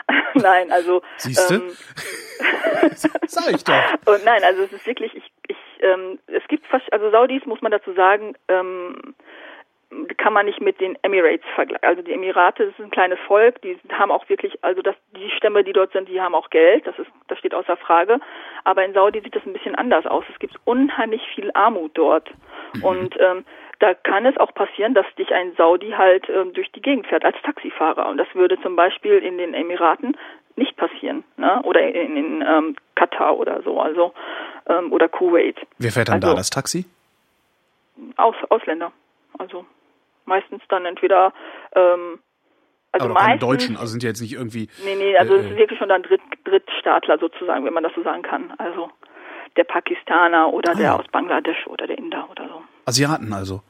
nein, 0.33 0.71
also. 0.71 1.01
Siehst 1.17 1.49
du? 1.49 1.55
Ähm, 1.55 1.69
Sag 2.95 3.51
ich 3.51 3.63
doch. 3.63 3.93
Und 4.13 4.25
nein, 4.25 4.43
also 4.43 4.63
es 4.63 4.73
ist 4.73 4.85
wirklich, 4.85 5.15
ich, 5.15 5.31
ich, 5.47 5.57
ähm, 5.81 6.19
es 6.27 6.47
gibt 6.47 6.65
fast, 6.67 6.91
also 6.91 7.11
Saudis 7.11 7.45
muss 7.45 7.61
man 7.61 7.71
dazu 7.71 7.93
sagen, 7.93 8.35
ähm, 8.47 9.15
kann 10.17 10.33
man 10.33 10.45
nicht 10.45 10.61
mit 10.61 10.79
den 10.79 10.97
Emirates 11.01 11.45
vergleichen. 11.55 11.87
Also 11.87 12.01
die 12.03 12.13
Emirate, 12.13 12.65
das 12.65 12.73
ist 12.73 12.85
ein 12.85 12.91
kleines 12.91 13.19
Volk, 13.25 13.61
die 13.61 13.77
haben 13.91 14.11
auch 14.11 14.27
wirklich, 14.29 14.63
also 14.63 14.81
das, 14.81 14.95
die 15.15 15.31
Stämme, 15.31 15.63
die 15.63 15.73
dort 15.73 15.93
sind, 15.93 16.07
die 16.07 16.21
haben 16.21 16.35
auch 16.35 16.51
Geld, 16.51 16.85
das 16.85 16.97
ist, 16.99 17.09
das 17.27 17.39
steht 17.39 17.55
außer 17.55 17.75
Frage. 17.77 18.19
Aber 18.65 18.85
in 18.85 18.93
Saudi 18.93 19.21
sieht 19.21 19.35
das 19.35 19.45
ein 19.45 19.53
bisschen 19.53 19.75
anders 19.75 20.05
aus. 20.05 20.23
Es 20.31 20.37
gibt 20.39 20.55
unheimlich 20.65 21.21
viel 21.33 21.49
Armut 21.55 21.91
dort. 21.95 22.29
Mhm. 22.75 22.83
Und 22.83 23.19
ähm, 23.19 23.45
da 23.79 23.93
kann 23.93 24.25
es 24.25 24.37
auch 24.37 24.53
passieren, 24.53 24.93
dass 24.93 25.05
dich 25.17 25.33
ein 25.33 25.53
Saudi 25.57 25.91
halt 25.91 26.27
ähm, 26.29 26.53
durch 26.53 26.71
die 26.71 26.81
Gegend 26.81 27.07
fährt 27.07 27.25
als 27.25 27.37
Taxifahrer. 27.43 28.09
Und 28.09 28.17
das 28.17 28.27
würde 28.33 28.61
zum 28.61 28.75
Beispiel 28.75 29.19
in 29.19 29.37
den 29.37 29.53
Emiraten 29.53 30.17
nicht 30.55 30.75
passieren, 30.75 31.23
ne? 31.37 31.61
Oder 31.63 31.81
in, 31.81 32.17
in 32.17 32.41
ähm, 32.41 32.75
Katar 32.95 33.37
oder 33.37 33.61
so, 33.63 33.79
also 33.79 34.13
ähm, 34.67 34.91
oder 34.91 35.07
Kuwait. 35.07 35.55
Wer 35.77 35.91
fährt 35.91 36.09
dann 36.09 36.15
also, 36.15 36.29
da 36.29 36.35
das 36.35 36.49
Taxi? 36.49 36.85
Aus, 38.17 38.35
Ausländer, 38.49 38.91
also 39.37 39.65
meistens 40.25 40.61
dann 40.67 40.85
entweder 40.85 41.33
ähm, 41.73 42.19
Also 42.91 43.05
Aber 43.05 43.13
doch 43.13 43.19
keine 43.19 43.33
meistens, 43.35 43.49
Deutschen, 43.49 43.77
also 43.77 43.91
sind 43.91 44.03
ja 44.03 44.09
jetzt 44.09 44.21
nicht 44.21 44.33
irgendwie. 44.33 44.69
Nee, 44.83 44.95
nee, 44.95 45.17
also 45.17 45.35
es 45.35 45.45
äh, 45.45 45.49
ist 45.51 45.57
wirklich 45.57 45.79
schon 45.79 45.89
dann 45.89 46.03
Dritt, 46.03 46.21
Drittstaatler 46.43 47.17
sozusagen, 47.19 47.63
wenn 47.65 47.73
man 47.73 47.83
das 47.83 47.93
so 47.95 48.03
sagen 48.03 48.23
kann. 48.23 48.53
Also 48.57 48.89
der 49.55 49.63
Pakistaner 49.63 50.51
oder 50.53 50.71
Ah, 50.71 50.75
der 50.75 50.85
ja. 50.85 50.95
aus 50.97 51.07
Bangladesch 51.11 51.67
oder 51.67 51.87
der 51.87 51.97
Inder 51.97 52.27
oder 52.29 52.47
so. 52.49 52.61
Asiaten 52.89 53.31
also. 53.33 53.61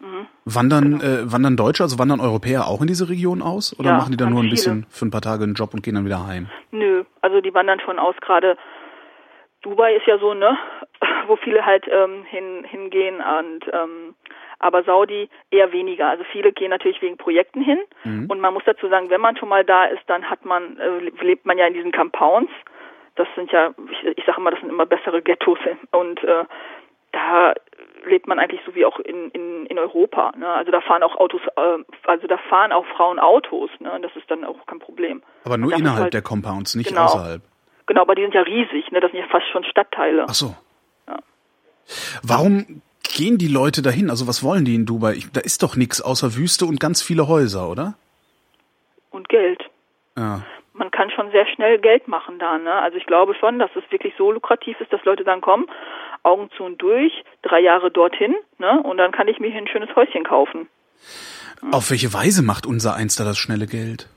Mhm. 0.00 0.26
Wandern, 0.44 1.00
äh, 1.00 1.30
wandern 1.32 1.56
Deutsche, 1.56 1.82
also 1.82 1.98
wandern 1.98 2.20
Europäer 2.20 2.66
auch 2.66 2.80
in 2.80 2.86
diese 2.86 3.08
Region 3.08 3.42
aus? 3.42 3.78
Oder 3.78 3.90
Ja, 3.90 3.96
machen 3.98 4.12
die 4.12 4.16
dann 4.16 4.30
nur 4.30 4.40
ein 4.40 4.44
viele. 4.44 4.54
bisschen 4.54 4.86
für 4.88 5.04
ein 5.06 5.10
paar 5.10 5.20
Tage 5.20 5.44
einen 5.44 5.54
Job 5.54 5.74
und 5.74 5.82
gehen 5.82 5.94
dann 5.94 6.06
wieder 6.06 6.26
heim? 6.26 6.48
Nö, 6.70 7.04
also 7.20 7.40
die 7.40 7.52
wandern 7.52 7.80
schon 7.80 7.98
aus. 7.98 8.14
Gerade 8.22 8.56
Dubai 9.62 9.94
ist 9.96 10.06
ja 10.06 10.18
so, 10.18 10.32
ne, 10.32 10.56
wo 11.26 11.36
viele 11.36 11.66
halt 11.66 11.84
ähm, 11.90 12.24
hin, 12.24 12.64
hingehen 12.64 13.16
und 13.16 13.64
ähm, 13.72 14.14
aber 14.58 14.82
Saudi 14.84 15.28
eher 15.50 15.72
weniger. 15.72 16.08
Also 16.08 16.24
viele 16.32 16.52
gehen 16.52 16.70
natürlich 16.70 17.00
wegen 17.00 17.16
Projekten 17.16 17.62
hin 17.62 17.78
und 18.28 18.40
man 18.40 18.52
muss 18.52 18.62
dazu 18.66 18.88
sagen, 18.88 19.08
wenn 19.08 19.20
man 19.20 19.36
schon 19.36 19.48
mal 19.48 19.64
da 19.64 19.86
ist, 19.86 20.02
dann 20.06 20.28
hat 20.28 20.44
man 20.44 20.78
äh, 20.78 21.10
lebt 21.24 21.46
man 21.46 21.56
ja 21.56 21.66
in 21.66 21.72
diesen 21.74 21.92
Compounds. 21.92 22.52
Das 23.16 23.26
sind 23.36 23.50
ja, 23.52 23.72
ich, 23.90 24.18
ich 24.18 24.24
sage 24.26 24.38
immer, 24.38 24.50
das 24.50 24.60
sind 24.60 24.68
immer 24.68 24.84
bessere 24.86 25.22
Ghettos 25.22 25.58
und 25.92 26.22
äh, 26.24 26.44
da 27.12 27.54
lebt 28.06 28.26
man 28.26 28.38
eigentlich 28.38 28.60
so 28.66 28.74
wie 28.74 28.84
auch 28.84 28.98
in, 29.00 29.30
in, 29.30 29.66
in 29.66 29.78
Europa. 29.78 30.32
Ne? 30.36 30.48
Also 30.48 30.70
da 30.70 30.80
fahren 30.80 31.02
auch 31.02 31.16
Autos, 31.16 31.40
äh, 31.56 31.78
also 32.06 32.26
da 32.26 32.38
fahren 32.48 32.72
auch 32.72 32.86
Frauen 32.96 33.18
Autos. 33.18 33.70
Ne? 33.80 33.98
Das 34.02 34.14
ist 34.16 34.30
dann 34.30 34.44
auch 34.44 34.66
kein 34.66 34.78
Problem. 34.78 35.22
Aber 35.44 35.56
nur 35.58 35.72
innerhalb 35.74 36.02
halt- 36.04 36.14
der 36.14 36.22
Compounds, 36.22 36.74
nicht 36.74 36.88
Genau. 36.88 37.04
außerhalb. 37.04 37.42
Genau, 37.86 38.02
aber 38.02 38.14
die 38.14 38.22
sind 38.22 38.34
ja 38.34 38.42
riesig, 38.42 38.90
ne? 38.92 39.00
Das 39.00 39.10
sind 39.10 39.18
ja 39.20 39.26
fast 39.26 39.46
schon 39.50 39.64
Stadtteile. 39.64 40.24
Ach 40.28 40.34
so. 40.34 40.54
Ja. 41.08 41.16
Warum 42.22 42.82
gehen 43.02 43.36
die 43.38 43.48
Leute 43.48 43.82
dahin? 43.82 44.10
Also 44.10 44.28
was 44.28 44.44
wollen 44.44 44.64
die 44.64 44.76
in 44.76 44.86
Dubai? 44.86 45.14
Ich, 45.14 45.30
da 45.32 45.40
ist 45.40 45.62
doch 45.64 45.74
nichts 45.76 46.00
außer 46.00 46.36
Wüste 46.36 46.66
und 46.66 46.78
ganz 46.78 47.02
viele 47.02 47.26
Häuser, 47.26 47.68
oder? 47.68 47.94
Und 49.10 49.28
Geld. 49.28 49.60
Ja. 50.16 50.42
Man 50.72 50.90
kann 50.92 51.10
schon 51.10 51.30
sehr 51.32 51.46
schnell 51.48 51.78
Geld 51.78 52.06
machen 52.08 52.38
da, 52.38 52.58
ne? 52.58 52.72
Also 52.72 52.96
ich 52.96 53.06
glaube 53.06 53.34
schon, 53.34 53.58
dass 53.58 53.70
es 53.74 53.82
wirklich 53.90 54.14
so 54.16 54.30
lukrativ 54.30 54.80
ist, 54.80 54.92
dass 54.92 55.04
Leute 55.04 55.24
dann 55.24 55.40
kommen, 55.40 55.66
Augen 56.22 56.50
zu 56.56 56.64
und 56.64 56.80
durch, 56.80 57.12
drei 57.42 57.60
Jahre 57.60 57.90
dorthin, 57.90 58.34
ne? 58.58 58.82
Und 58.82 58.98
dann 58.98 59.12
kann 59.12 59.28
ich 59.28 59.38
mir 59.38 59.50
hier 59.50 59.60
ein 59.60 59.68
schönes 59.68 59.94
Häuschen 59.96 60.24
kaufen. 60.24 60.68
Auf 61.72 61.90
welche 61.90 62.12
Weise 62.12 62.42
macht 62.42 62.66
unser 62.66 62.94
Eins 62.94 63.16
da 63.16 63.24
das 63.24 63.38
schnelle 63.38 63.66
Geld? 63.66 64.08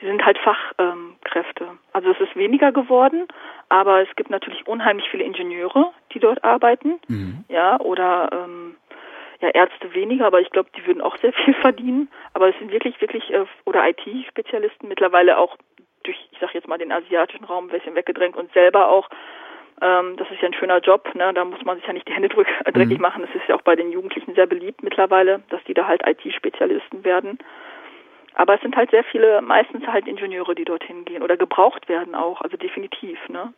Die 0.00 0.06
sind 0.06 0.24
halt 0.24 0.38
Fachkräfte. 0.38 1.64
Ähm, 1.64 1.78
also 1.92 2.10
es 2.10 2.20
ist 2.20 2.34
weniger 2.36 2.72
geworden, 2.72 3.28
aber 3.68 4.02
es 4.02 4.08
gibt 4.16 4.30
natürlich 4.30 4.66
unheimlich 4.66 5.06
viele 5.10 5.24
Ingenieure, 5.24 5.92
die 6.14 6.18
dort 6.18 6.42
arbeiten, 6.42 6.98
ja, 7.48 7.78
oder 7.80 8.30
ähm, 8.32 8.76
ja, 9.40 9.48
Ärzte 9.48 9.92
weniger, 9.94 10.26
aber 10.26 10.40
ich 10.40 10.50
glaube, 10.50 10.70
die 10.76 10.86
würden 10.86 11.00
auch 11.00 11.16
sehr 11.18 11.32
viel 11.32 11.54
verdienen. 11.60 12.08
Aber 12.34 12.48
es 12.48 12.58
sind 12.58 12.70
wirklich, 12.70 13.00
wirklich, 13.00 13.30
äh, 13.32 13.44
oder 13.64 13.88
IT-Spezialisten 13.88 14.88
mittlerweile 14.88 15.38
auch 15.38 15.56
durch, 16.02 16.16
ich 16.30 16.38
sag 16.40 16.54
jetzt 16.54 16.68
mal, 16.68 16.78
den 16.78 16.92
asiatischen 16.92 17.44
Raum 17.44 17.66
ein 17.66 17.70
bisschen 17.70 17.94
weggedrängt 17.94 18.36
und 18.36 18.52
selber 18.52 18.88
auch. 18.88 19.08
Ähm, 19.82 20.16
das 20.18 20.30
ist 20.30 20.40
ja 20.42 20.48
ein 20.48 20.54
schöner 20.54 20.78
Job, 20.80 21.14
ne? 21.14 21.32
Da 21.34 21.44
muss 21.44 21.64
man 21.64 21.78
sich 21.78 21.86
ja 21.86 21.92
nicht 21.92 22.06
die 22.06 22.12
Hände 22.12 22.28
drück, 22.28 22.46
äh, 22.64 22.72
dreckig 22.76 22.98
machen. 23.00 23.22
Das 23.22 23.34
ist 23.34 23.48
ja 23.48 23.54
auch 23.56 23.62
bei 23.62 23.76
den 23.76 23.92
Jugendlichen 23.92 24.34
sehr 24.34 24.46
beliebt 24.46 24.82
mittlerweile, 24.82 25.42
dass 25.48 25.62
die 25.64 25.74
da 25.74 25.86
halt 25.86 26.02
IT-Spezialisten 26.06 27.04
werden. 27.04 27.38
Aber 28.34 28.54
es 28.54 28.60
sind 28.60 28.76
halt 28.76 28.90
sehr 28.90 29.04
viele, 29.04 29.40
meistens 29.42 29.86
halt 29.86 30.06
Ingenieure, 30.06 30.54
die 30.54 30.64
dorthin 30.64 31.04
gehen 31.04 31.22
oder 31.22 31.36
gebraucht 31.36 31.88
werden 31.88 32.14
auch, 32.14 32.40
also 32.42 32.56
definitiv, 32.56 33.18
ne? 33.28 33.52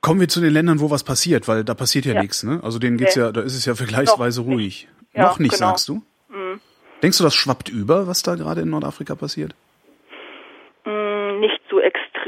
Kommen 0.00 0.20
wir 0.20 0.28
zu 0.28 0.40
den 0.40 0.52
Ländern, 0.52 0.80
wo 0.80 0.90
was 0.90 1.04
passiert, 1.04 1.46
weil 1.48 1.64
da 1.64 1.74
passiert 1.74 2.04
ja, 2.06 2.14
Ja. 2.14 2.20
nichts, 2.20 2.42
ne? 2.42 2.60
Also 2.62 2.78
denen 2.78 2.96
geht's 2.98 3.16
Nee. 3.16 3.22
ja, 3.22 3.32
da 3.32 3.40
ist 3.42 3.56
es 3.56 3.64
ja 3.66 3.74
vergleichsweise 3.74 4.40
Noch 4.40 4.48
nicht. 4.48 4.56
ruhig. 4.56 4.88
Ja, 5.14 5.22
Noch 5.24 5.38
nicht, 5.38 5.52
genau. 5.54 5.68
sagst 5.70 5.88
du? 5.88 6.02
Denkst 7.02 7.18
du, 7.18 7.24
das 7.24 7.34
schwappt 7.34 7.68
über, 7.68 8.06
was 8.06 8.22
da 8.22 8.34
gerade 8.36 8.60
in 8.60 8.70
Nordafrika 8.70 9.14
passiert? 9.16 9.54
Mm, 10.84 11.40
nicht 11.40 11.60
so 11.68 11.80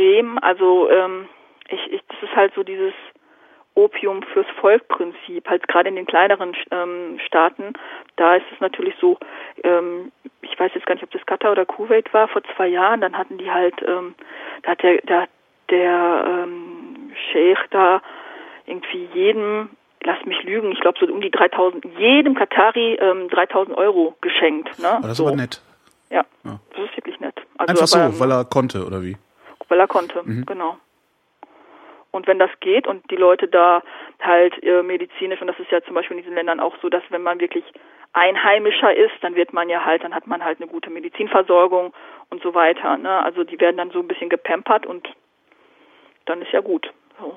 extrem. 0.04 0.38
Also 0.38 0.90
ähm, 0.90 1.28
ich, 1.68 1.92
ich, 1.92 2.00
das 2.08 2.22
ist 2.22 2.36
halt 2.36 2.52
so 2.54 2.62
dieses 2.62 2.92
Opium 3.74 4.22
fürs 4.32 4.46
Volk-Prinzip. 4.60 5.48
Halt 5.48 5.66
gerade 5.68 5.88
in 5.88 5.96
den 5.96 6.06
kleineren 6.06 6.54
ähm, 6.70 7.18
Staaten, 7.26 7.72
da 8.16 8.36
ist 8.36 8.44
es 8.52 8.60
natürlich 8.60 8.94
so. 9.00 9.18
Ähm, 9.62 10.12
ich 10.42 10.58
weiß 10.58 10.72
jetzt 10.74 10.86
gar 10.86 10.94
nicht, 10.94 11.04
ob 11.04 11.10
das 11.10 11.26
Katar 11.26 11.52
oder 11.52 11.66
Kuwait 11.66 12.12
war 12.14 12.28
vor 12.28 12.42
zwei 12.56 12.68
Jahren. 12.68 13.00
Dann 13.00 13.16
hatten 13.18 13.38
die 13.38 13.50
halt, 13.50 13.74
ähm, 13.86 14.14
da 14.62 14.72
hat 14.72 14.82
der, 14.82 15.00
da 15.06 15.22
hat 15.22 15.30
der 15.70 16.24
ähm, 16.44 17.12
Sheikh 17.32 17.60
da 17.70 18.02
irgendwie 18.66 19.08
jedem 19.14 19.70
Lass 20.06 20.22
mich 20.26 20.42
lügen, 20.42 20.70
ich 20.72 20.80
glaube 20.80 20.98
so 21.00 21.10
um 21.10 21.22
die 21.22 21.30
3000, 21.30 21.82
jedem 21.98 22.34
Katari 22.34 22.92
ähm, 23.00 23.30
3000 23.30 23.74
Euro 23.78 24.14
geschenkt. 24.20 24.78
Ne? 24.78 24.86
Aber 24.86 25.00
das 25.04 25.12
ist 25.12 25.16
so. 25.16 25.26
aber 25.28 25.36
nett. 25.36 25.62
Ja, 26.10 26.26
Ja. 26.44 26.60
das 26.76 26.84
ist 26.90 26.96
wirklich 26.98 27.18
nett. 27.20 27.34
Also 27.56 27.70
Einfach 27.70 27.86
so, 27.86 27.98
aber- 27.98 28.20
weil 28.20 28.30
er 28.30 28.44
konnte, 28.44 28.84
oder 28.84 29.02
wie? 29.02 29.16
Weil 29.74 29.80
er 29.80 29.88
konnte, 29.88 30.22
genau. 30.46 30.78
Und 32.12 32.28
wenn 32.28 32.38
das 32.38 32.50
geht 32.60 32.86
und 32.86 33.10
die 33.10 33.16
Leute 33.16 33.48
da 33.48 33.82
halt 34.20 34.62
äh, 34.62 34.84
medizinisch, 34.84 35.40
und 35.40 35.48
das 35.48 35.58
ist 35.58 35.72
ja 35.72 35.82
zum 35.82 35.96
Beispiel 35.96 36.16
in 36.16 36.22
diesen 36.22 36.36
Ländern 36.36 36.60
auch 36.60 36.74
so, 36.80 36.88
dass 36.88 37.02
wenn 37.10 37.24
man 37.24 37.40
wirklich 37.40 37.64
Einheimischer 38.12 38.96
ist, 38.96 39.14
dann 39.20 39.34
wird 39.34 39.52
man 39.52 39.68
ja 39.68 39.84
halt, 39.84 40.04
dann 40.04 40.14
hat 40.14 40.28
man 40.28 40.44
halt 40.44 40.60
eine 40.60 40.70
gute 40.70 40.90
Medizinversorgung 40.90 41.92
und 42.30 42.40
so 42.40 42.54
weiter. 42.54 42.96
Ne? 42.98 43.10
Also 43.10 43.42
die 43.42 43.58
werden 43.58 43.76
dann 43.76 43.90
so 43.90 43.98
ein 43.98 44.06
bisschen 44.06 44.28
gepampert 44.28 44.86
und 44.86 45.08
dann 46.26 46.40
ist 46.40 46.52
ja 46.52 46.60
gut. 46.60 46.86
So. 47.18 47.36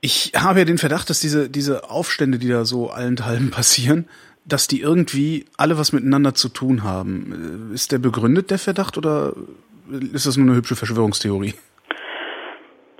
Ich 0.00 0.34
habe 0.36 0.60
ja 0.60 0.64
den 0.64 0.78
Verdacht, 0.78 1.10
dass 1.10 1.18
diese, 1.18 1.50
diese 1.50 1.90
Aufstände, 1.90 2.38
die 2.38 2.48
da 2.48 2.64
so 2.64 2.90
allenthalben 2.90 3.50
passieren, 3.58 4.08
dass 4.48 4.66
die 4.66 4.80
irgendwie 4.80 5.44
alle 5.56 5.78
was 5.78 5.92
miteinander 5.92 6.34
zu 6.34 6.48
tun 6.48 6.82
haben. 6.82 7.70
Äh, 7.72 7.74
Ist 7.74 7.92
der 7.92 7.98
begründet, 7.98 8.50
der 8.50 8.58
Verdacht, 8.58 8.96
oder 8.96 9.34
ist 9.88 10.26
das 10.26 10.36
nur 10.36 10.46
eine 10.46 10.56
hübsche 10.56 10.76
Verschwörungstheorie? 10.76 11.54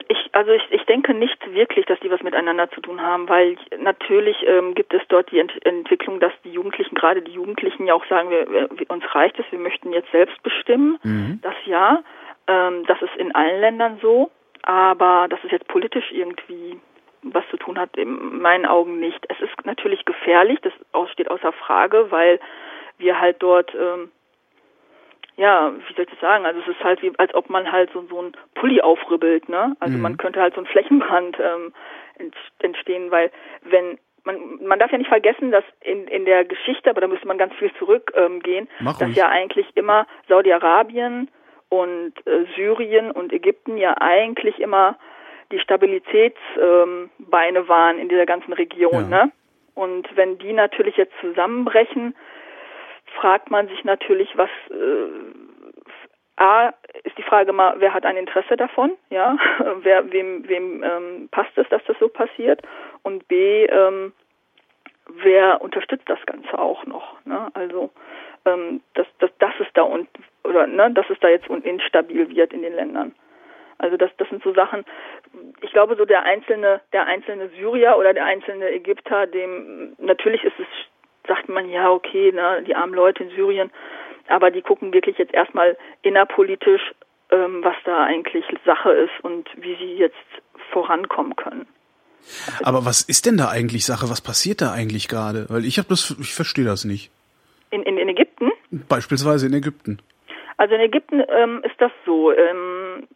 Ich, 0.08 0.30
also 0.32 0.52
ich, 0.52 0.62
ich 0.70 0.84
denke 0.84 1.12
nicht 1.12 1.38
wirklich, 1.52 1.84
dass 1.86 2.00
die 2.00 2.10
was 2.10 2.22
miteinander 2.22 2.70
zu 2.70 2.80
tun 2.80 3.02
haben, 3.02 3.28
weil 3.28 3.56
natürlich 3.78 4.36
ähm, 4.46 4.74
gibt 4.74 4.94
es 4.94 5.02
dort 5.08 5.30
die 5.30 5.38
Ent 5.38 5.52
Entwicklung, 5.66 6.18
dass 6.20 6.32
die 6.44 6.52
Jugendlichen, 6.52 6.94
gerade 6.94 7.20
die 7.20 7.32
Jugendlichen 7.32 7.86
ja 7.86 7.94
auch 7.94 8.06
sagen, 8.06 8.30
wir, 8.30 8.48
wir, 8.50 8.90
uns 8.90 9.04
reicht 9.14 9.38
es, 9.38 9.44
wir 9.50 9.58
möchten 9.58 9.92
jetzt 9.92 10.10
selbst 10.10 10.42
bestimmen. 10.42 10.98
Das 11.42 11.54
ja, 11.66 12.02
ähm, 12.46 12.84
das 12.86 13.00
ist 13.02 13.14
in 13.18 13.34
allen 13.34 13.60
Ländern 13.60 13.98
so, 14.00 14.30
aber 14.62 15.26
dass 15.28 15.40
es 15.44 15.50
jetzt 15.50 15.68
politisch 15.68 16.10
irgendwie 16.10 16.78
was 17.22 17.44
zu 17.50 17.56
tun 17.56 17.78
hat, 17.78 17.96
in 17.96 18.40
meinen 18.40 18.64
Augen 18.64 19.00
nicht. 19.00 19.24
Es 19.28 19.40
ist 19.40 19.66
natürlich 19.66 20.04
gefährlich, 20.04 20.58
das 20.62 20.72
steht 21.12 21.30
außer 21.30 21.52
Frage, 21.52 22.06
weil 22.10 22.40
wir 22.98 23.20
halt 23.20 23.36
dort 23.40 23.74
ähm, 23.74 24.10
ja, 25.38 25.72
wie 25.72 25.94
soll 25.94 26.04
ich 26.04 26.10
das 26.10 26.20
sagen? 26.20 26.44
Also 26.44 26.60
es 26.60 26.68
ist 26.68 26.82
halt 26.84 27.00
wie, 27.00 27.12
als 27.16 27.32
ob 27.34 27.48
man 27.48 27.70
halt 27.72 27.90
so, 27.92 28.02
so 28.10 28.20
ein 28.20 28.32
Pulli 28.56 28.80
aufribbelt, 28.82 29.48
ne? 29.48 29.76
Also 29.80 29.96
man 30.02 30.16
könnte 30.18 30.40
halt 30.40 30.54
so 30.54 30.60
ein 30.60 30.66
Flächenbrand 30.66 31.38
ähm, 31.40 31.72
ent- 32.18 32.34
entstehen, 32.58 33.10
weil 33.10 33.30
wenn 33.62 33.98
man 34.24 34.36
man 34.66 34.78
darf 34.80 34.90
ja 34.92 34.98
nicht 34.98 35.08
vergessen, 35.08 35.52
dass 35.52 35.64
in 35.80 36.06
in 36.08 36.24
der 36.24 36.44
Geschichte, 36.44 36.90
aber 36.90 37.00
da 37.00 37.06
müsste 37.06 37.26
man 37.28 37.38
ganz 37.38 37.54
viel 37.54 37.72
zurückgehen, 37.78 38.68
ähm, 38.80 38.86
dass 38.98 39.14
ja 39.16 39.28
eigentlich 39.28 39.66
immer 39.76 40.06
Saudi-Arabien 40.28 41.30
und 41.70 42.12
äh, 42.26 42.44
Syrien 42.56 43.10
und 43.12 43.32
Ägypten 43.32 43.76
ja 43.78 43.94
eigentlich 44.00 44.58
immer 44.58 44.98
die 45.52 45.60
Stabilitätsbeine 45.60 47.58
ähm, 47.58 47.68
waren 47.68 47.98
in 47.98 48.08
dieser 48.08 48.26
ganzen 48.26 48.52
Region, 48.52 49.10
Ja. 49.10 49.24
ne? 49.24 49.32
Und 49.74 50.08
wenn 50.16 50.38
die 50.38 50.52
natürlich 50.52 50.96
jetzt 50.96 51.14
zusammenbrechen, 51.20 52.16
fragt 53.20 53.50
man 53.50 53.68
sich 53.68 53.84
natürlich, 53.84 54.36
was 54.36 54.50
äh, 54.70 56.42
A 56.42 56.72
ist 57.02 57.18
die 57.18 57.22
Frage 57.22 57.52
mal, 57.52 57.74
wer 57.78 57.92
hat 57.92 58.06
ein 58.06 58.16
Interesse 58.16 58.56
davon, 58.56 58.92
ja, 59.10 59.36
wer 59.82 60.10
wem 60.12 60.48
wem 60.48 60.82
ähm, 60.82 61.28
passt 61.30 61.56
es, 61.56 61.68
dass 61.68 61.84
das 61.84 61.98
so 61.98 62.08
passiert 62.08 62.62
und 63.02 63.26
B 63.28 63.66
ähm, 63.66 64.12
wer 65.22 65.60
unterstützt 65.62 66.08
das 66.08 66.24
Ganze 66.26 66.58
auch 66.58 66.84
noch, 66.86 67.16
ne? 67.24 67.50
Also 67.54 67.90
ähm, 68.44 68.82
dass 68.94 69.06
dass 69.18 69.30
das 69.38 69.54
es 69.60 69.66
da 69.74 69.82
und 69.82 70.08
oder 70.44 70.66
ne, 70.66 70.90
dass 70.92 71.10
es 71.10 71.18
da 71.20 71.28
jetzt 71.28 71.48
instabil 71.48 72.28
wird 72.28 72.52
in 72.52 72.62
den 72.62 72.74
Ländern. 72.74 73.14
Also 73.78 73.96
das, 73.96 74.10
das 74.16 74.28
sind 74.28 74.42
so 74.42 74.52
Sachen. 74.52 74.84
Ich 75.60 75.70
glaube, 75.72 75.94
so 75.94 76.04
der 76.04 76.24
einzelne, 76.24 76.80
der 76.92 77.06
einzelne 77.06 77.48
Syrier 77.50 77.96
oder 77.96 78.12
der 78.12 78.24
einzelne 78.24 78.70
Ägypter, 78.70 79.28
dem 79.28 79.94
natürlich 79.98 80.42
ist 80.42 80.58
es, 80.58 80.66
sagt 81.28 81.48
man 81.48 81.68
ja 81.68 81.90
okay, 81.90 82.32
ne, 82.32 82.64
die 82.66 82.74
armen 82.74 82.94
Leute 82.94 83.24
in 83.24 83.30
Syrien, 83.30 83.70
aber 84.28 84.50
die 84.50 84.62
gucken 84.62 84.92
wirklich 84.92 85.18
jetzt 85.18 85.34
erstmal 85.34 85.76
innerpolitisch, 86.02 86.82
ähm, 87.30 87.62
was 87.62 87.76
da 87.84 88.04
eigentlich 88.04 88.44
Sache 88.64 88.90
ist 88.90 89.24
und 89.24 89.48
wie 89.56 89.76
sie 89.76 89.94
jetzt 89.94 90.16
vorankommen 90.72 91.36
können. 91.36 91.66
Aber 92.64 92.84
was 92.84 93.02
ist 93.02 93.26
denn 93.26 93.36
da 93.36 93.48
eigentlich 93.48 93.86
Sache? 93.86 94.10
Was 94.10 94.20
passiert 94.20 94.60
da 94.60 94.72
eigentlich 94.72 95.08
gerade? 95.08 95.46
Weil 95.48 95.64
ich 95.64 95.78
habe 95.78 95.88
das, 95.88 96.16
ich 96.20 96.34
verstehe 96.34 96.64
das 96.64 96.84
nicht. 96.84 97.10
In, 97.70 97.82
in, 97.82 97.96
in 97.96 98.08
Ägypten 98.08 98.28
Beispielsweise 98.70 99.46
in 99.46 99.54
Ägypten. 99.54 99.98
Also 100.56 100.74
in 100.74 100.80
Ägypten 100.80 101.22
ähm, 101.28 101.62
ist 101.64 101.76
das 101.78 101.92
so. 102.04 102.32
Ähm, 102.32 103.08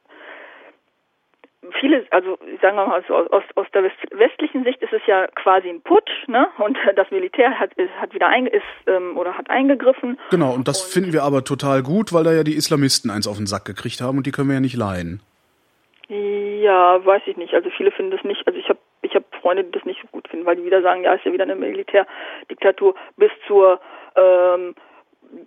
viele, 1.79 2.07
also 2.11 2.39
sagen 2.61 2.77
wir 2.77 2.87
mal 2.87 3.05
so, 3.07 3.15
aus, 3.15 3.45
aus 3.55 3.67
der 3.75 3.85
westlichen 3.85 4.65
Sicht 4.65 4.83
ist 4.83 4.93
es 4.93 5.03
ja 5.07 5.27
quasi 5.29 5.69
ein 5.69 5.83
Putsch, 5.83 6.29
ne? 6.29 6.49
Und 6.59 6.77
das 6.97 7.11
Militär 7.11 7.59
hat, 7.59 7.73
ist, 7.75 7.91
hat 8.01 8.15
wieder 8.15 8.29
ein, 8.29 8.47
ist, 8.47 8.63
ähm, 8.87 9.17
oder 9.17 9.37
hat 9.37 9.51
eingegriffen. 9.51 10.19
Genau, 10.31 10.53
und 10.53 10.69
das 10.69 10.85
und 10.85 10.93
finden 10.93 11.13
wir 11.13 11.23
aber 11.23 11.45
total 11.45 11.83
gut, 11.83 12.13
weil 12.13 12.25
da 12.25 12.33
ja 12.33 12.45
die 12.45 12.55
Islamisten 12.55 13.11
eins 13.11 13.27
auf 13.27 13.37
den 13.37 13.47
Sack 13.47 13.65
gekriegt 13.65 14.01
haben 14.01 14.19
und 14.19 14.27
die 14.27 14.33
können 14.33 14.49
wir 14.49 14.55
ja 14.55 14.61
nicht 14.61 14.77
leihen. 14.77 15.21
Ja, 16.09 17.05
weiß 17.05 17.23
ich 17.27 17.37
nicht. 17.37 17.55
Also 17.55 17.71
viele 17.71 17.91
finden 17.91 18.11
das 18.11 18.23
nicht. 18.25 18.47
Also 18.47 18.59
ich 18.59 18.69
habe 18.69 18.79
ich 19.03 19.15
habe 19.15 19.25
Freunde, 19.41 19.65
die 19.65 19.73
das 19.73 19.85
nicht 19.85 20.01
so 20.01 20.09
gut 20.09 20.29
finden, 20.29 20.47
weil 20.47 20.57
die 20.57 20.65
wieder 20.65 20.83
sagen, 20.83 21.03
ja, 21.03 21.15
ist 21.15 21.25
ja 21.25 21.33
wieder 21.33 21.45
eine 21.45 21.57
Militärdiktatur 21.57 22.95
bis 23.17 23.31
zur 23.47 23.81
ähm, 24.17 24.75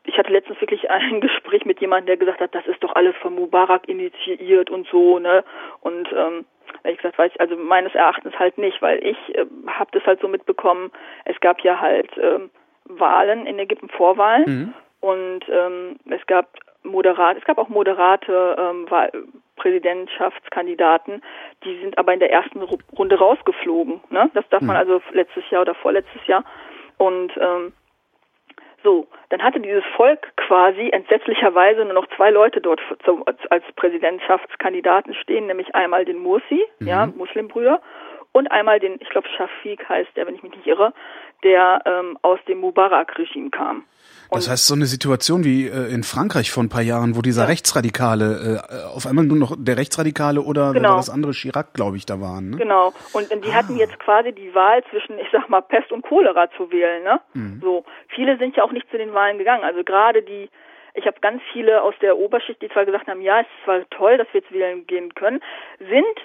ich 0.05 0.17
hatte 0.17 0.31
letztens 0.31 0.59
wirklich 0.61 0.89
ein 0.89 1.21
Gespräch 1.21 1.65
mit 1.65 1.79
jemandem, 1.79 2.07
der 2.07 2.17
gesagt 2.17 2.41
hat, 2.41 2.55
das 2.55 2.65
ist 2.67 2.83
doch 2.83 2.95
alles 2.95 3.15
von 3.17 3.35
Mubarak 3.35 3.87
initiiert 3.87 4.69
und 4.69 4.87
so, 4.87 5.19
ne? 5.19 5.43
Und 5.81 6.07
ähm, 6.13 6.45
ich 6.83 6.97
gesagt, 6.97 7.17
weiß 7.17 7.31
ich, 7.33 7.41
also 7.41 7.55
meines 7.55 7.93
Erachtens 7.95 8.37
halt 8.37 8.57
nicht, 8.57 8.81
weil 8.81 9.03
ich 9.03 9.17
äh, 9.35 9.45
habe 9.67 9.91
das 9.91 10.05
halt 10.05 10.19
so 10.21 10.27
mitbekommen, 10.27 10.91
es 11.25 11.39
gab 11.39 11.61
ja 11.61 11.79
halt 11.79 12.09
ähm, 12.17 12.49
Wahlen 12.85 13.45
in 13.45 13.59
Ägypten, 13.59 13.89
Vorwahlen 13.89 14.43
mhm. 14.45 14.73
und 15.01 15.45
ähm, 15.49 15.97
es 16.09 16.25
gab 16.27 16.47
moderat, 16.83 17.37
es 17.37 17.45
gab 17.45 17.57
auch 17.57 17.69
moderate 17.69 18.55
ähm, 18.59 18.89
Wahl 18.89 19.11
Präsidentschaftskandidaten, 19.55 21.21
die 21.63 21.79
sind 21.79 21.97
aber 21.97 22.13
in 22.13 22.19
der 22.19 22.31
ersten 22.31 22.61
Runde 22.61 23.17
rausgeflogen. 23.17 24.01
Ne? 24.09 24.29
Das 24.33 24.47
darf 24.49 24.61
man 24.61 24.75
mhm. 24.75 24.81
also 24.81 25.01
letztes 25.13 25.49
Jahr 25.49 25.61
oder 25.61 25.73
vorletztes 25.75 26.27
Jahr. 26.27 26.43
Und 26.97 27.31
ähm, 27.37 27.73
so, 28.85 29.07
dann 29.29 29.43
hatte 29.43 29.59
dieses 29.59 29.83
Volk 29.97 30.31
quasi 30.37 30.89
entsetzlicherweise 30.91 31.83
nur 31.83 31.95
noch 31.95 32.07
zwei 32.15 32.29
Leute 32.29 32.61
dort 32.61 32.79
als 33.49 33.63
Präsidentschaftskandidaten 33.75 35.13
stehen, 35.15 35.47
nämlich 35.47 35.75
einmal 35.75 36.05
den 36.05 36.19
Mursi, 36.19 36.63
mhm. 36.79 36.87
ja, 36.87 37.05
Muslimbrüder, 37.07 37.81
und 38.31 38.51
einmal 38.51 38.79
den, 38.79 38.95
ich 39.01 39.09
glaube 39.09 39.27
Shafiq 39.29 39.87
heißt 39.89 40.15
der, 40.15 40.27
wenn 40.27 40.35
ich 40.35 40.43
mich 40.43 40.55
nicht 40.55 40.67
irre, 40.67 40.93
der 41.43 41.81
ähm, 41.85 42.17
aus 42.21 42.39
dem 42.47 42.59
Mubarak-Regime 42.59 43.49
kam. 43.49 43.85
Das 44.31 44.49
heißt, 44.49 44.67
so 44.67 44.73
eine 44.73 44.85
Situation 44.85 45.43
wie 45.43 45.67
äh, 45.67 45.93
in 45.93 46.03
Frankreich 46.03 46.51
vor 46.51 46.63
ein 46.63 46.69
paar 46.69 46.81
Jahren, 46.81 47.15
wo 47.15 47.21
dieser 47.21 47.43
ja. 47.43 47.47
Rechtsradikale, 47.47 48.61
äh, 48.69 48.95
auf 48.95 49.05
einmal 49.05 49.25
nur 49.25 49.37
noch 49.37 49.55
der 49.57 49.77
Rechtsradikale 49.77 50.41
oder 50.41 50.73
genau. 50.73 50.89
war 50.89 50.97
das 50.97 51.09
andere 51.09 51.31
Chirac, 51.33 51.73
glaube 51.73 51.97
ich, 51.97 52.05
da 52.05 52.19
waren. 52.19 52.51
Ne? 52.51 52.57
Genau. 52.57 52.93
Und, 53.13 53.31
und 53.31 53.45
die 53.45 53.51
ah. 53.51 53.55
hatten 53.55 53.77
jetzt 53.77 53.99
quasi 53.99 54.33
die 54.33 54.53
Wahl 54.53 54.83
zwischen, 54.89 55.19
ich 55.19 55.27
sag 55.31 55.49
mal, 55.49 55.61
Pest 55.61 55.91
und 55.91 56.03
Cholera 56.03 56.49
zu 56.57 56.71
wählen. 56.71 57.03
Ne? 57.03 57.21
Mhm. 57.33 57.59
So, 57.61 57.85
viele 58.09 58.37
sind 58.37 58.55
ja 58.55 58.63
auch 58.63 58.71
nicht 58.71 58.89
zu 58.89 58.97
den 58.97 59.13
Wahlen 59.13 59.37
gegangen. 59.37 59.63
Also 59.63 59.83
gerade 59.83 60.21
die, 60.21 60.49
ich 60.93 61.05
habe 61.05 61.19
ganz 61.21 61.41
viele 61.51 61.81
aus 61.81 61.95
der 62.01 62.17
Oberschicht, 62.17 62.61
die 62.61 62.69
zwar 62.69 62.85
gesagt 62.85 63.07
haben, 63.07 63.21
ja, 63.21 63.41
es 63.41 63.47
ist 63.47 63.63
zwar 63.65 63.89
toll, 63.89 64.17
dass 64.17 64.27
wir 64.31 64.41
jetzt 64.41 64.51
wählen 64.51 64.87
gehen 64.87 65.13
können, 65.13 65.41
sind 65.79 66.17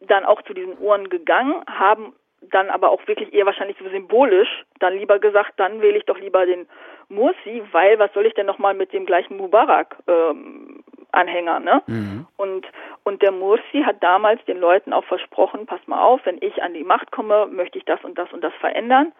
dann 0.00 0.24
auch 0.24 0.42
zu 0.42 0.54
diesen 0.54 0.78
Uhren 0.78 1.08
gegangen, 1.08 1.62
haben 1.66 2.14
dann 2.50 2.70
aber 2.70 2.90
auch 2.90 3.06
wirklich 3.06 3.32
eher 3.32 3.46
wahrscheinlich 3.46 3.76
so 3.78 3.88
symbolisch 3.88 4.64
dann 4.80 4.96
lieber 4.96 5.18
gesagt, 5.18 5.52
dann 5.56 5.80
wähle 5.80 5.98
ich 5.98 6.04
doch 6.04 6.18
lieber 6.18 6.46
den 6.46 6.66
Mursi, 7.08 7.62
weil 7.72 7.98
was 7.98 8.12
soll 8.12 8.26
ich 8.26 8.34
denn 8.34 8.46
nochmal 8.46 8.74
mit 8.74 8.92
dem 8.92 9.06
gleichen 9.06 9.36
Mubarak 9.36 9.96
ähm, 10.08 10.82
Anhänger, 11.12 11.60
ne? 11.60 11.82
Mhm. 11.86 12.26
Und 12.36 12.66
und 13.04 13.22
der 13.22 13.32
Mursi 13.32 13.82
hat 13.84 14.02
damals 14.02 14.44
den 14.46 14.58
Leuten 14.58 14.92
auch 14.92 15.04
versprochen, 15.04 15.66
pass 15.66 15.80
mal 15.86 16.02
auf, 16.02 16.20
wenn 16.24 16.38
ich 16.40 16.62
an 16.62 16.74
die 16.74 16.84
Macht 16.84 17.10
komme, 17.12 17.46
möchte 17.46 17.78
ich 17.78 17.84
das 17.84 18.02
und 18.04 18.16
das 18.16 18.32
und 18.32 18.42
das 18.42 18.54
verändern. 18.54 19.12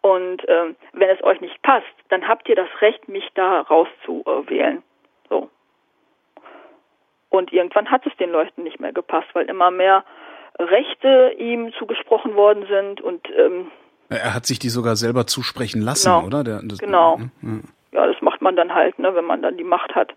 Und 0.00 0.42
ähm, 0.48 0.76
wenn 0.92 1.10
es 1.10 1.22
euch 1.24 1.40
nicht 1.40 1.60
passt, 1.62 1.86
dann 2.10 2.28
habt 2.28 2.48
ihr 2.48 2.56
das 2.56 2.68
Recht, 2.80 3.08
mich 3.08 3.28
da 3.34 3.62
rauszuwählen. 3.62 4.82
So. 5.28 5.48
Und 7.30 7.52
irgendwann 7.52 7.90
hat 7.90 8.06
es 8.06 8.16
den 8.18 8.30
Leuten 8.30 8.62
nicht 8.62 8.78
mehr 8.78 8.92
gepasst, 8.92 9.28
weil 9.32 9.46
immer 9.46 9.70
mehr 9.70 10.04
Rechte 10.58 11.34
ihm 11.38 11.72
zugesprochen 11.78 12.36
worden 12.36 12.66
sind 12.68 13.00
und 13.00 13.28
ähm, 13.36 13.70
er 14.08 14.34
hat 14.34 14.46
sich 14.46 14.58
die 14.58 14.68
sogar 14.68 14.96
selber 14.96 15.26
zusprechen 15.26 15.80
lassen, 15.80 16.10
genau, 16.10 16.26
oder? 16.26 16.44
Der, 16.44 16.60
das, 16.62 16.78
genau. 16.78 17.18
Ne? 17.40 17.62
Ja. 17.92 18.06
das 18.06 18.20
macht 18.20 18.42
man 18.42 18.54
dann 18.54 18.74
halt, 18.74 18.98
ne, 18.98 19.14
wenn 19.14 19.24
man 19.24 19.42
dann 19.42 19.56
die 19.56 19.64
Macht 19.64 19.94
hat. 19.94 20.14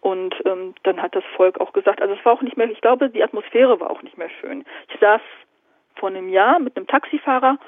Und 0.00 0.34
ähm, 0.46 0.74
dann 0.82 1.00
hat 1.00 1.14
das 1.14 1.22
Volk 1.36 1.60
auch 1.60 1.72
gesagt, 1.72 2.02
also 2.02 2.14
es 2.14 2.24
war 2.24 2.32
auch 2.32 2.42
nicht 2.42 2.56
mehr, 2.56 2.68
ich 2.68 2.80
glaube, 2.80 3.10
die 3.10 3.22
Atmosphäre 3.22 3.78
war 3.78 3.90
auch 3.90 4.02
nicht 4.02 4.18
mehr 4.18 4.30
schön. 4.40 4.64
Ich 4.92 4.98
saß 4.98 5.20
vor 5.94 6.08
einem 6.08 6.28
Jahr 6.28 6.58
mit 6.58 6.76
einem 6.76 6.88
Taxifahrer 6.88 7.58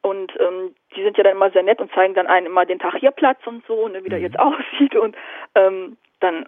und 0.00 0.32
ähm, 0.40 0.74
die 0.96 1.02
sind 1.02 1.18
ja 1.18 1.24
dann 1.24 1.36
immer 1.36 1.50
sehr 1.50 1.62
nett 1.62 1.80
und 1.80 1.92
zeigen 1.92 2.14
dann 2.14 2.26
einen 2.26 2.46
immer 2.46 2.64
den 2.64 2.78
Tahrirplatz 2.78 3.46
und 3.46 3.64
so, 3.66 3.88
ne, 3.88 4.04
wie 4.04 4.08
der 4.08 4.18
mhm. 4.18 4.24
jetzt 4.24 4.38
aussieht. 4.38 4.94
Und 4.94 5.16
ähm, 5.54 5.98
dann 6.20 6.46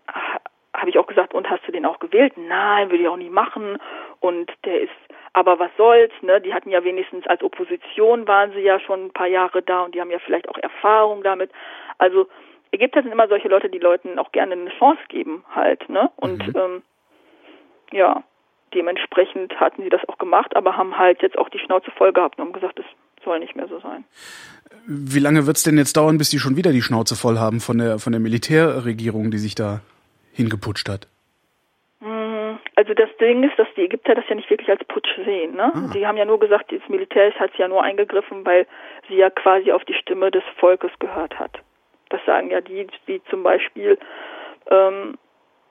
habe 0.77 0.91
ich 0.91 0.99
auch 0.99 1.07
gesagt, 1.07 1.35
und 1.35 1.49
hast 1.49 1.67
du 1.67 1.73
den 1.73 1.87
auch 1.87 1.99
gewählt? 1.99 2.35
Nein, 2.37 2.91
würde 2.91 3.03
ich 3.03 3.09
auch 3.09 3.17
nie 3.17 3.31
machen. 3.31 3.79
Und 4.21 4.51
der 4.65 4.83
ist, 4.83 4.93
aber 5.33 5.59
was 5.59 5.71
soll's, 5.77 6.13
ne? 6.23 6.41
Die 6.41 6.55
hatten 6.55 6.71
ja 6.71 6.85
wenigstens 6.85 7.27
als 7.27 7.43
Opposition 7.43 8.27
waren 8.27 8.53
sie 8.53 8.61
ja 8.61 8.79
schon 8.81 9.07
ein 9.07 9.13
paar 9.13 9.27
Jahre 9.27 9.63
da 9.63 9.83
und 9.83 9.95
die 9.95 10.01
haben 10.01 10.11
ja 10.11 10.19
vielleicht 10.19 10.49
auch 10.49 10.59
Erfahrung 10.59 11.23
damit. 11.23 11.51
Also 11.99 12.29
Ägypter 12.73 13.03
sind 13.03 13.13
immer 13.13 13.29
solche 13.29 13.49
Leute, 13.49 13.69
die 13.69 13.79
Leuten 13.79 14.19
auch 14.19 14.33
gerne 14.33 14.53
eine 14.53 14.71
Chance 14.79 15.03
geben 15.09 15.45
halt, 15.55 15.89
ne? 15.89 16.11
Und 16.17 16.47
mhm. 16.47 16.57
ähm, 16.57 16.83
ja, 17.93 18.23
dementsprechend 18.75 19.59
hatten 19.59 19.83
sie 19.83 19.89
das 19.89 20.07
auch 20.09 20.19
gemacht, 20.19 20.57
aber 20.57 20.77
haben 20.77 20.99
halt 20.99 21.23
jetzt 21.23 21.39
auch 21.39 21.49
die 21.49 21.59
Schnauze 21.59 21.91
voll 21.93 22.13
gehabt 22.13 22.39
und 22.39 22.47
haben 22.47 22.53
gesagt, 22.53 22.79
das 22.79 22.87
soll 23.25 23.39
nicht 23.39 23.57
mehr 23.57 23.69
so 23.69 23.81
sein. 23.81 24.05
Wie 24.87 25.21
lange 25.21 25.47
wird's 25.47 25.63
denn 25.63 25.79
jetzt 25.79 25.97
dauern, 25.97 26.19
bis 26.19 26.31
die 26.31 26.39
schon 26.39 26.57
wieder 26.57 26.73
die 26.73 26.83
Schnauze 26.83 27.17
voll 27.17 27.39
haben 27.39 27.61
von 27.61 27.79
der 27.79 27.99
von 27.99 28.13
der 28.13 28.21
Militärregierung, 28.21 29.31
die 29.31 29.39
sich 29.39 29.55
da 29.55 29.81
hingeputscht 30.37 30.89
hat? 30.89 31.09
Mm, 32.01 32.57
also 32.77 32.95
das 32.95 33.09
Ding 33.19 33.43
ist, 33.43 33.59
dass 33.59 33.69
die 33.77 33.83
Ägypter 33.83 34.15
das 34.15 34.25
ja 34.29 34.37
nicht 34.37 34.51
wirklich 34.51 34.69
als 34.69 34.85
Putsch 34.85 35.15
sehen. 35.25 35.57
Ne? 35.57 35.73
Ah. 35.75 35.91
Die 35.95 36.07
haben 36.07 36.19
ja 36.19 36.25
nur 36.25 36.39
gesagt, 36.39 36.71
das 36.71 36.89
Militär 36.89 37.33
hat 37.35 37.57
ja 37.57 37.69
nur 37.69 37.83
eingegriffen, 37.83 38.45
weil 38.45 38.67
sie 39.09 39.17
ja 39.17 39.31
quasi 39.31 39.73
auf 39.73 39.85
die 39.85 39.95
Stimme 39.95 40.31
des 40.31 40.45
Volkes 40.59 40.91
gehört 40.99 41.39
hat. 41.39 41.59
Das 42.11 42.21
sagen 42.25 42.51
ja 42.51 42.61
die, 42.61 42.87
die 43.09 43.23
zum 43.31 43.43
Beispiel 43.43 43.99
ähm, 44.71 45.19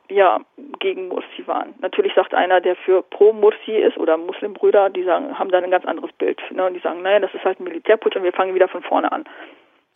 ja 0.09 0.39
gegen 0.79 1.07
Mursi 1.07 1.45
waren. 1.45 1.73
Natürlich 1.79 2.13
sagt 2.13 2.33
einer, 2.33 2.61
der 2.61 2.75
für 2.75 3.01
pro 3.03 3.33
Mursi 3.33 3.71
ist 3.71 3.97
oder 3.97 4.17
Muslimbrüder, 4.17 4.89
die 4.89 5.03
sagen, 5.03 5.37
haben 5.37 5.49
da 5.49 5.59
ein 5.59 5.71
ganz 5.71 5.85
anderes 5.85 6.11
Bild. 6.13 6.41
Ne? 6.51 6.65
Und 6.65 6.73
die 6.73 6.79
sagen, 6.79 7.01
naja, 7.01 7.19
das 7.19 7.33
ist 7.33 7.43
halt 7.43 7.59
ein 7.59 7.63
Militärputsch 7.63 8.15
und 8.15 8.23
wir 8.23 8.33
fangen 8.33 8.55
wieder 8.55 8.67
von 8.67 8.83
vorne 8.83 9.11
an. 9.11 9.25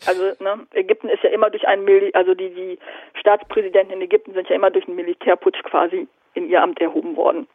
Also 0.05 0.21
ne, 0.39 0.65
Ägypten 0.73 1.09
ist 1.09 1.23
ja 1.23 1.29
immer 1.29 1.49
durch 1.49 1.67
einen 1.67 1.83
Mil 1.83 2.11
also 2.13 2.33
die, 2.33 2.49
die 2.49 2.79
Staatspräsidenten 3.19 3.93
in 3.93 4.01
Ägypten 4.01 4.33
sind 4.33 4.47
ja 4.49 4.55
immer 4.55 4.71
durch 4.71 4.87
einen 4.87 4.95
Militärputsch 4.95 5.61
quasi 5.63 6.07
in 6.33 6.49
ihr 6.49 6.61
Amt 6.61 6.79
erhoben 6.79 7.15
worden. 7.15 7.47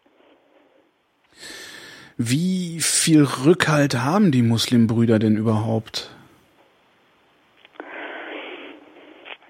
Wie 2.16 2.78
viel 2.80 3.24
Rückhalt 3.24 3.96
haben 3.96 4.30
die 4.30 4.42
Muslimbrüder 4.42 5.18
denn 5.18 5.37
überhaupt? 5.37 6.14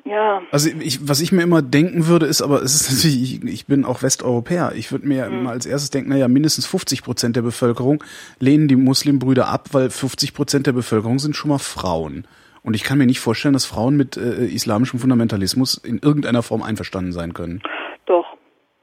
Ja. 0.04 0.42
Also 0.50 0.70
ich, 0.80 1.08
was 1.08 1.20
ich 1.20 1.32
mir 1.32 1.42
immer 1.42 1.62
denken 1.62 2.06
würde, 2.06 2.26
ist, 2.26 2.42
aber 2.42 2.62
es 2.62 2.74
ist 2.74 2.90
natürlich, 3.04 3.42
ich, 3.42 3.44
ich 3.44 3.66
bin 3.66 3.84
auch 3.84 4.02
Westeuropäer. 4.02 4.72
Ich 4.76 4.92
würde 4.92 5.06
mir 5.06 5.28
mhm. 5.28 5.40
immer 5.40 5.50
als 5.50 5.66
erstes 5.66 5.90
denken, 5.90 6.10
naja, 6.10 6.28
mindestens 6.28 6.66
50 6.66 7.02
Prozent 7.02 7.36
der 7.36 7.42
Bevölkerung 7.42 8.04
lehnen 8.38 8.68
die 8.68 8.76
Muslimbrüder 8.76 9.48
ab, 9.48 9.70
weil 9.72 9.90
50 9.90 10.34
Prozent 10.34 10.66
der 10.66 10.72
Bevölkerung 10.72 11.18
sind 11.18 11.36
schon 11.36 11.50
mal 11.50 11.58
Frauen. 11.58 12.26
Und 12.64 12.74
ich 12.74 12.82
kann 12.82 12.96
mir 12.96 13.06
nicht 13.06 13.20
vorstellen, 13.20 13.52
dass 13.52 13.66
Frauen 13.66 13.96
mit 13.96 14.16
äh, 14.16 14.46
islamischem 14.46 14.98
Fundamentalismus 14.98 15.76
in 15.76 15.98
irgendeiner 15.98 16.42
Form 16.42 16.62
einverstanden 16.62 17.12
sein 17.12 17.34
können. 17.34 17.62
Doch. 18.06 18.36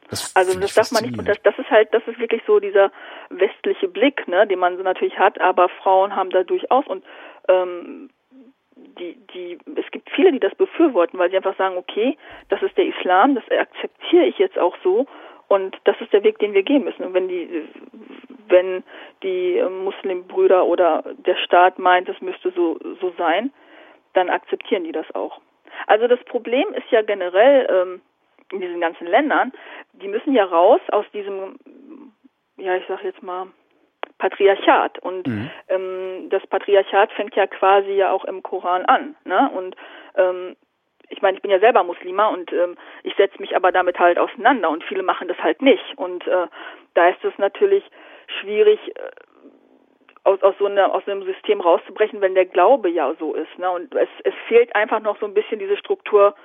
Das 0.10 0.36
also 0.36 0.60
das 0.60 0.76
darf 0.76 0.92
man 0.92 1.04
nicht, 1.04 1.28
das, 1.28 1.38
das 1.44 1.58
ist 1.58 1.70
halt, 1.70 1.88
das 1.92 2.04
ist 2.06 2.20
wirklich 2.20 2.44
so 2.46 2.60
dieser 2.60 2.92
westliche 3.30 3.88
Blick, 3.88 4.28
ne, 4.28 4.46
den 4.46 4.60
man 4.60 4.78
so 4.78 4.84
natürlich 4.84 5.18
hat, 5.18 5.42
aber 5.42 5.68
Frauen 5.70 6.16
haben 6.16 6.30
da 6.30 6.44
durchaus 6.44 6.86
und 6.86 7.04
ähm, 7.48 8.10
die, 9.00 9.18
die, 9.34 9.58
es 9.76 9.90
gibt 9.92 10.10
viele, 10.12 10.32
die 10.32 10.40
das 10.40 10.54
befürworten, 10.56 11.18
weil 11.18 11.30
sie 11.30 11.38
einfach 11.38 11.58
sagen, 11.58 11.78
okay, 11.78 12.18
das 12.50 12.62
ist 12.62 12.78
der 12.78 12.86
Islam, 12.86 13.36
das 13.36 13.44
akzeptiere 13.50 14.26
ich 14.26 14.38
jetzt 14.38 14.60
auch 14.60 14.76
so 14.84 15.08
und 15.48 15.78
das 15.86 15.96
ist 16.02 16.14
der 16.14 16.24
Weg, 16.24 16.40
den 16.40 16.54
wir 16.54 16.64
gehen 16.64 16.84
müssen. 16.84 17.04
Und 17.04 17.14
wenn 17.14 17.28
die, 17.28 17.64
wenn 18.48 18.84
die 19.24 19.64
Muslimbrüder 19.84 20.66
oder 20.66 21.04
der 21.26 21.36
Staat 21.38 21.80
meint, 21.80 22.10
es 22.10 22.20
müsste 22.22 22.52
so, 22.52 22.78
so 23.00 23.14
sein, 23.18 23.52
dann 24.14 24.30
akzeptieren 24.30 24.84
die 24.84 24.92
das 24.92 25.10
auch. 25.16 25.40
Also 25.88 26.08
das 26.08 26.24
Problem 26.26 26.74
ist 26.74 26.90
ja 26.92 27.02
generell 27.02 27.68
ähm, 27.70 28.02
in 28.52 28.62
diesen 28.62 28.82
ganzen 28.82 29.08
Ländern, 29.08 29.52
die 29.94 30.08
müssen 30.08 30.34
ja 30.34 30.46
raus 30.46 30.82
aus 30.92 31.06
diesem, 31.14 31.58
ja 32.58 32.76
ich 32.76 32.84
sag 32.88 33.04
jetzt 33.04 33.24
mal, 33.24 33.48
Patriarchat. 34.18 35.00
Und 35.00 35.28
mhm. 35.28 35.50
ähm, 35.68 36.30
das 36.30 36.46
Patriarchat 36.48 37.12
fängt 37.14 37.36
ja 37.36 37.48
quasi 37.48 37.92
ja 37.92 38.12
auch 38.12 38.26
im 38.26 38.44
Koran 38.44 38.86
an. 38.86 39.16
Ne? 39.26 39.50
Und 39.54 39.76
ähm, 40.16 40.56
ich 41.10 41.22
meine, 41.22 41.36
ich 41.36 41.42
bin 41.42 41.52
ja 41.52 41.60
selber 41.60 41.84
Muslima 41.84 42.28
und 42.28 42.54
ähm, 42.54 42.78
ich 43.04 43.16
setze 43.16 43.40
mich 43.42 43.56
aber 43.56 43.72
damit 43.72 44.00
halt 44.00 44.18
auseinander 44.18 44.70
und 44.70 44.84
viele 44.84 45.04
machen 45.04 45.28
das 45.28 45.38
halt 45.40 45.62
nicht. 45.62 45.84
Und 45.98 46.26
äh, 46.28 46.48
da 46.94 47.10
ist 47.10 47.24
es 47.24 47.38
natürlich 47.38 47.84
schwierig, 48.40 48.80
äh, 48.96 49.12
aus, 50.24 50.42
aus 50.42 50.56
so 50.60 50.66
einer, 50.66 50.94
aus 50.94 51.08
einem 51.08 51.24
System 51.24 51.62
rauszubrechen, 51.62 52.22
wenn 52.22 52.36
der 52.36 52.46
Glaube 52.46 52.90
ja 52.90 53.14
so 53.20 53.34
ist. 53.34 53.58
Ne? 53.58 53.70
Und 53.70 53.94
es, 53.96 54.10
es 54.24 54.34
fehlt 54.48 54.76
einfach 54.76 55.00
noch 55.00 55.20
so 55.20 55.26
ein 55.26 55.34
bisschen 55.34 55.60
diese 55.60 55.78
Struktur 55.78 56.36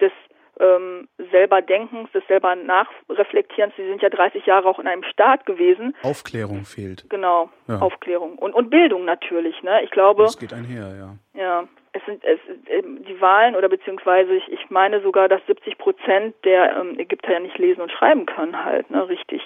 des 0.00 0.12
ähm, 0.60 1.08
selber 1.32 1.62
Denkens, 1.62 2.10
des 2.12 2.24
selber 2.28 2.54
Nachreflektierens. 2.54 3.74
Sie 3.76 3.86
sind 3.86 4.02
ja 4.02 4.08
30 4.08 4.46
Jahre 4.46 4.68
auch 4.68 4.78
in 4.78 4.86
einem 4.86 5.02
Staat 5.02 5.46
gewesen. 5.46 5.96
Aufklärung 6.02 6.64
fehlt. 6.64 7.08
Genau, 7.10 7.50
ja. 7.66 7.80
Aufklärung. 7.80 8.38
Und, 8.38 8.54
und 8.54 8.70
Bildung 8.70 9.04
natürlich. 9.04 9.60
Ne? 9.62 9.82
Ich 9.82 9.90
glaube. 9.90 10.22
Das 10.22 10.38
geht 10.38 10.52
einher, 10.52 10.94
ja. 10.96 11.40
Ja, 11.40 11.64
es 11.92 12.04
sind 12.06 12.22
es, 12.24 12.38
ähm, 12.68 13.04
die 13.04 13.20
Wahlen 13.20 13.56
oder 13.56 13.68
beziehungsweise 13.68 14.34
ich, 14.34 14.48
ich 14.52 14.70
meine 14.70 15.00
sogar, 15.00 15.28
dass 15.28 15.44
70 15.46 15.78
Prozent 15.78 16.34
der 16.44 16.76
ähm, 16.76 16.98
Ägypter 16.98 17.32
ja 17.32 17.40
nicht 17.40 17.58
lesen 17.58 17.80
und 17.80 17.90
schreiben 17.90 18.26
können 18.26 18.64
halt, 18.64 18.90
ne, 18.90 19.08
richtig. 19.08 19.42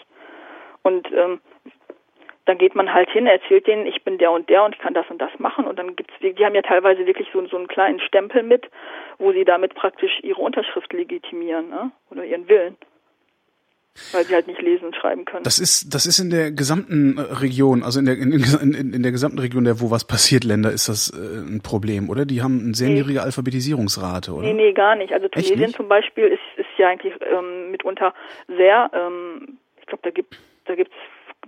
Und 0.82 1.10
ähm, 1.12 1.40
dann 2.48 2.56
geht 2.56 2.74
man 2.74 2.92
halt 2.92 3.10
hin, 3.10 3.26
erzählt 3.26 3.66
denen, 3.66 3.86
ich 3.86 4.02
bin 4.04 4.16
der 4.16 4.32
und 4.32 4.48
der 4.48 4.64
und 4.64 4.74
ich 4.74 4.80
kann 4.80 4.94
das 4.94 5.04
und 5.10 5.20
das 5.20 5.30
machen 5.38 5.66
und 5.66 5.78
dann 5.78 5.94
gibt's, 5.96 6.14
die 6.22 6.44
haben 6.44 6.54
ja 6.54 6.62
teilweise 6.62 7.06
wirklich 7.06 7.28
so, 7.30 7.46
so 7.46 7.58
einen 7.58 7.68
kleinen 7.68 8.00
Stempel 8.00 8.42
mit, 8.42 8.70
wo 9.18 9.32
sie 9.32 9.44
damit 9.44 9.74
praktisch 9.74 10.18
ihre 10.22 10.40
Unterschrift 10.40 10.90
legitimieren, 10.94 11.68
ne? 11.68 11.90
oder 12.10 12.24
ihren 12.24 12.48
Willen. 12.48 12.78
Weil 14.12 14.24
sie 14.24 14.34
halt 14.34 14.46
nicht 14.46 14.62
lesen 14.62 14.86
und 14.86 14.96
schreiben 14.96 15.24
können. 15.24 15.42
Das 15.42 15.58
ist, 15.58 15.92
das 15.92 16.06
ist 16.06 16.20
in 16.20 16.30
der 16.30 16.52
gesamten 16.52 17.18
Region, 17.18 17.82
also 17.82 17.98
in 17.98 18.06
der, 18.06 18.16
in, 18.16 18.32
in, 18.32 18.94
in 18.94 19.02
der 19.02 19.12
gesamten 19.12 19.40
Region 19.40 19.64
der, 19.64 19.80
wo 19.80 19.90
was 19.90 20.06
passiert, 20.06 20.44
Länder, 20.44 20.70
ist 20.70 20.88
das 20.88 21.10
äh, 21.10 21.40
ein 21.40 21.60
Problem, 21.62 22.08
oder? 22.08 22.24
Die 22.24 22.40
haben 22.40 22.60
eine 22.64 22.74
sehr 22.74 22.88
nee. 22.88 22.94
niedrige 22.94 23.22
Alphabetisierungsrate, 23.22 24.32
oder? 24.32 24.46
Nee, 24.46 24.54
nee, 24.54 24.72
gar 24.72 24.94
nicht. 24.94 25.12
Also 25.12 25.28
Tunesien 25.28 25.58
nicht? 25.58 25.76
zum 25.76 25.88
Beispiel 25.88 26.26
ist, 26.28 26.40
ist 26.56 26.78
ja 26.78 26.88
eigentlich 26.88 27.12
ähm, 27.30 27.72
mitunter 27.72 28.14
sehr, 28.46 28.88
ähm, 28.94 29.58
ich 29.80 29.86
glaube, 29.86 30.02
da 30.04 30.10
gibt 30.10 30.38
da 30.68 30.74
gibt's 30.74 30.94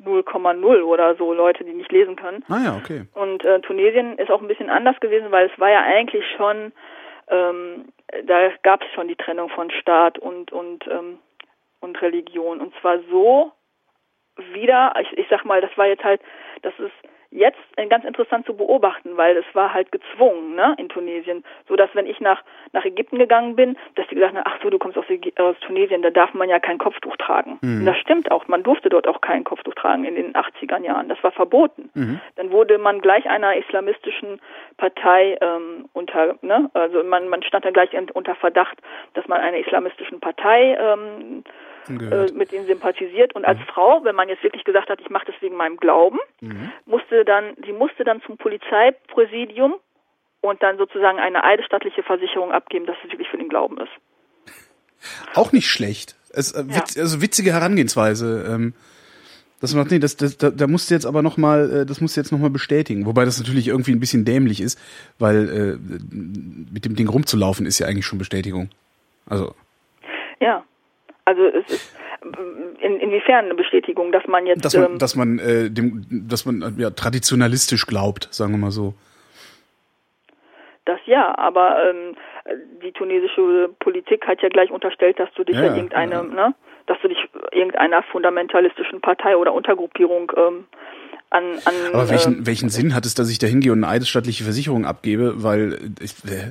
0,0 0.05 0.83
oder 0.83 1.15
so 1.17 1.33
Leute, 1.33 1.65
die 1.65 1.73
nicht 1.73 1.93
lesen 1.93 2.17
können. 2.17 2.45
Ah 2.49 2.61
ja, 2.65 2.77
okay. 2.77 3.07
Und 3.15 3.45
äh, 3.45 3.61
Tunesien 3.61 4.19
ist 4.19 4.31
auch 4.31 4.41
ein 4.41 4.49
bisschen 4.49 4.71
anders 4.71 4.99
gewesen, 5.01 5.31
weil 5.31 5.51
es 5.53 5.59
war 5.59 5.71
ja 5.71 5.83
eigentlich 5.83 6.25
schon, 6.37 6.73
ähm, 7.29 7.93
da 8.25 8.51
gab 8.63 8.83
es 8.83 8.89
schon 8.95 9.09
die 9.09 9.17
Trennung 9.17 9.49
von 9.51 9.71
Staat 9.71 10.19
und 10.19 10.53
und 10.53 10.87
ähm, 10.87 11.19
und 11.81 12.01
Religion. 12.03 12.61
Und 12.61 12.75
zwar 12.81 12.99
so 13.11 13.53
wieder, 14.53 14.93
ich, 15.01 15.19
ich 15.19 15.27
sag 15.29 15.45
mal, 15.45 15.61
das 15.61 15.77
war 15.77 15.87
jetzt 15.87 16.05
halt, 16.05 16.21
das 16.63 16.73
ist 16.79 16.93
jetzt 17.31 17.59
ganz 17.88 18.05
interessant 18.05 18.45
zu 18.47 18.57
beobachten, 18.57 19.16
weil 19.16 19.37
es 19.37 19.45
war 19.55 19.73
halt 19.73 19.93
gezwungen, 19.93 20.55
ne, 20.57 20.75
in 20.79 20.88
Tunesien, 20.88 21.45
so 21.69 21.77
dass 21.77 21.88
wenn 21.95 22.07
ich 22.07 22.21
nach 22.21 22.43
nach 22.73 22.85
Ägypten 22.85 23.19
gegangen 23.19 23.57
bin, 23.57 23.77
dass 23.95 24.07
die 24.09 24.14
gesagt 24.14 24.35
haben, 24.35 24.45
ach 24.45 24.59
so, 24.62 24.71
du 24.71 24.79
kommst 24.79 24.99
aus, 24.99 25.05
aus 25.38 25.57
Tunesien, 25.61 26.03
da 26.03 26.11
darf 26.11 26.35
man 26.35 26.49
ja 26.49 26.59
kein 26.59 26.79
Kopftuch 26.79 27.16
tragen. 27.16 27.59
Mhm. 27.62 27.85
Das 27.85 27.97
stimmt 27.99 28.31
auch, 28.31 28.49
man 28.49 28.62
durfte 28.62 28.88
dort 28.88 29.07
auch 29.07 29.21
kein 29.21 29.45
Kopftuch 29.45 29.75
tragen 29.75 30.05
in 30.05 30.14
den 30.14 30.35
80er 30.35 30.83
Jahren, 30.83 31.09
das 31.09 31.23
war 31.23 31.33
verboten. 31.33 31.90
Mhm. 31.95 32.21
Dann 32.37 32.51
wurde 32.51 32.79
man 32.79 33.01
gleich 33.01 33.29
einer 33.29 33.57
islamistischen 33.57 34.40
Partei 34.77 35.37
ähm, 35.40 35.88
unter, 35.93 36.37
ne, 36.43 36.71
also 36.75 37.03
man 37.05 37.29
man 37.29 37.43
stand 37.43 37.64
dann 37.64 37.73
gleich 37.73 37.90
unter 38.14 38.35
Verdacht, 38.35 38.79
dass 39.14 39.27
man 39.29 39.40
einer 39.40 39.59
islamistischen 39.59 40.21
Partei 40.21 40.77
ähm, 40.81 41.45
äh, 41.88 42.33
mit 42.33 42.53
denen 42.53 42.66
sympathisiert. 42.66 43.35
Und 43.35 43.45
als 43.45 43.59
mhm. 43.59 43.64
Frau, 43.64 44.05
wenn 44.05 44.14
man 44.14 44.29
jetzt 44.29 44.43
wirklich 44.43 44.64
gesagt 44.64 44.90
hat, 44.90 45.01
ich 45.01 45.11
mache 45.11 45.27
das 45.27 45.35
wegen 45.40 45.57
meinem 45.57 45.77
Glauben, 45.77 46.19
mhm. 46.40 46.73
musste 46.87 47.25
dann, 47.25 47.55
sie 47.64 47.73
musste 47.73 48.05
dann 48.05 48.23
zum 48.23 48.37
Polizeipräsidium 48.37 49.75
und 50.40 50.62
dann 50.62 50.79
sozusagen 50.79 51.19
eine 51.19 51.45
eidesstattliche 51.45 52.03
Versicherung 52.03 52.53
abgeben, 52.53 52.87
dass 52.87 52.97
es 53.05 53.11
wirklich 53.11 53.29
für 53.29 53.38
den 53.38 53.49
Glauben 53.49 53.79
ist. 53.79 53.93
Auch 55.35 55.53
nicht 55.53 55.69
schlecht. 55.69 56.16
Es, 56.33 56.53
äh, 56.53 56.66
witz, 56.69 56.95
ja. 56.95 57.03
Also 57.03 57.23
witzige 57.23 57.53
Herangehensweise. 57.53 58.47
Ähm, 58.49 58.75
das 59.61 59.75
macht 59.75 59.90
nee, 59.90 59.99
das, 59.99 60.16
das, 60.16 60.38
da, 60.38 60.51
da 60.51 60.66
musst 60.66 60.90
du 60.90 60.95
jetzt 60.95 61.05
aber 61.05 61.23
noch 61.23 61.37
mal, 61.37 61.83
äh, 61.83 61.87
das 61.87 62.01
musst 62.01 62.16
du 62.16 62.21
jetzt 62.21 62.33
noch 62.33 62.38
mal 62.38 62.51
bestätigen. 62.51 63.05
Wobei 63.07 63.25
das 63.25 63.38
natürlich 63.38 63.69
irgendwie 63.69 63.93
ein 63.93 64.01
bisschen 64.01 64.25
dämlich 64.25 64.61
ist, 64.61 64.79
weil 65.19 65.49
äh, 65.49 66.14
mit 66.73 66.85
dem 66.85 66.97
Ding 66.97 67.09
rumzulaufen 67.09 67.66
ist 67.66 67.79
ja 67.79 67.87
eigentlich 67.87 68.07
schon 68.07 68.19
Bestätigung. 68.19 68.71
Also. 69.27 69.55
Ja. 70.40 70.64
Also 71.31 71.47
es 71.47 71.64
ist 71.69 71.97
in, 72.81 72.99
inwiefern 72.99 73.45
eine 73.45 73.55
Bestätigung, 73.55 74.11
dass 74.11 74.27
man 74.27 74.47
jetzt 74.47 74.64
dass 74.64 74.75
man, 74.75 74.93
ähm, 74.93 74.99
dass 74.99 75.14
man 75.14 75.38
äh, 75.38 75.71
dem, 75.71 76.05
dass 76.11 76.45
man 76.45 76.75
ja, 76.77 76.90
traditionalistisch 76.90 77.87
glaubt, 77.87 78.27
sagen 78.33 78.53
wir 78.53 78.59
mal 78.59 78.73
so. 78.73 78.95
Das 80.87 80.99
ja, 81.07 81.38
aber 81.38 81.88
ähm, 81.88 82.16
die 82.83 82.90
tunesische 82.90 83.71
Politik 83.79 84.27
hat 84.27 84.43
ja 84.43 84.49
gleich 84.49 84.73
unterstellt, 84.73 85.21
dass 85.21 85.29
du 85.37 85.45
dich 85.45 85.55
ja, 85.55 85.73
irgendeine, 85.73 86.14
ja. 86.14 86.23
ne, 86.23 86.55
dass 86.87 86.99
du 87.01 87.07
dich 87.07 87.19
irgendeiner 87.53 88.03
fundamentalistischen 88.03 89.01
Partei 89.01 89.37
oder 89.37 89.55
Untergruppierung 89.55 90.33
ähm, 90.37 90.64
an, 91.31 91.45
an 91.64 91.75
Aber 91.93 92.11
welchen, 92.11 92.43
äh, 92.43 92.47
welchen 92.47 92.71
Sinn 92.71 92.93
hat 92.93 93.07
es, 93.07 93.14
dass 93.14 93.31
ich 93.31 93.38
da 93.38 93.47
hingehe 93.47 93.71
und 93.71 93.85
eine 93.85 93.93
eidesstattliche 93.93 94.43
Versicherung 94.43 94.85
abgebe, 94.85 95.45
weil 95.45 95.79
ich, 96.01 96.11
äh, 96.25 96.51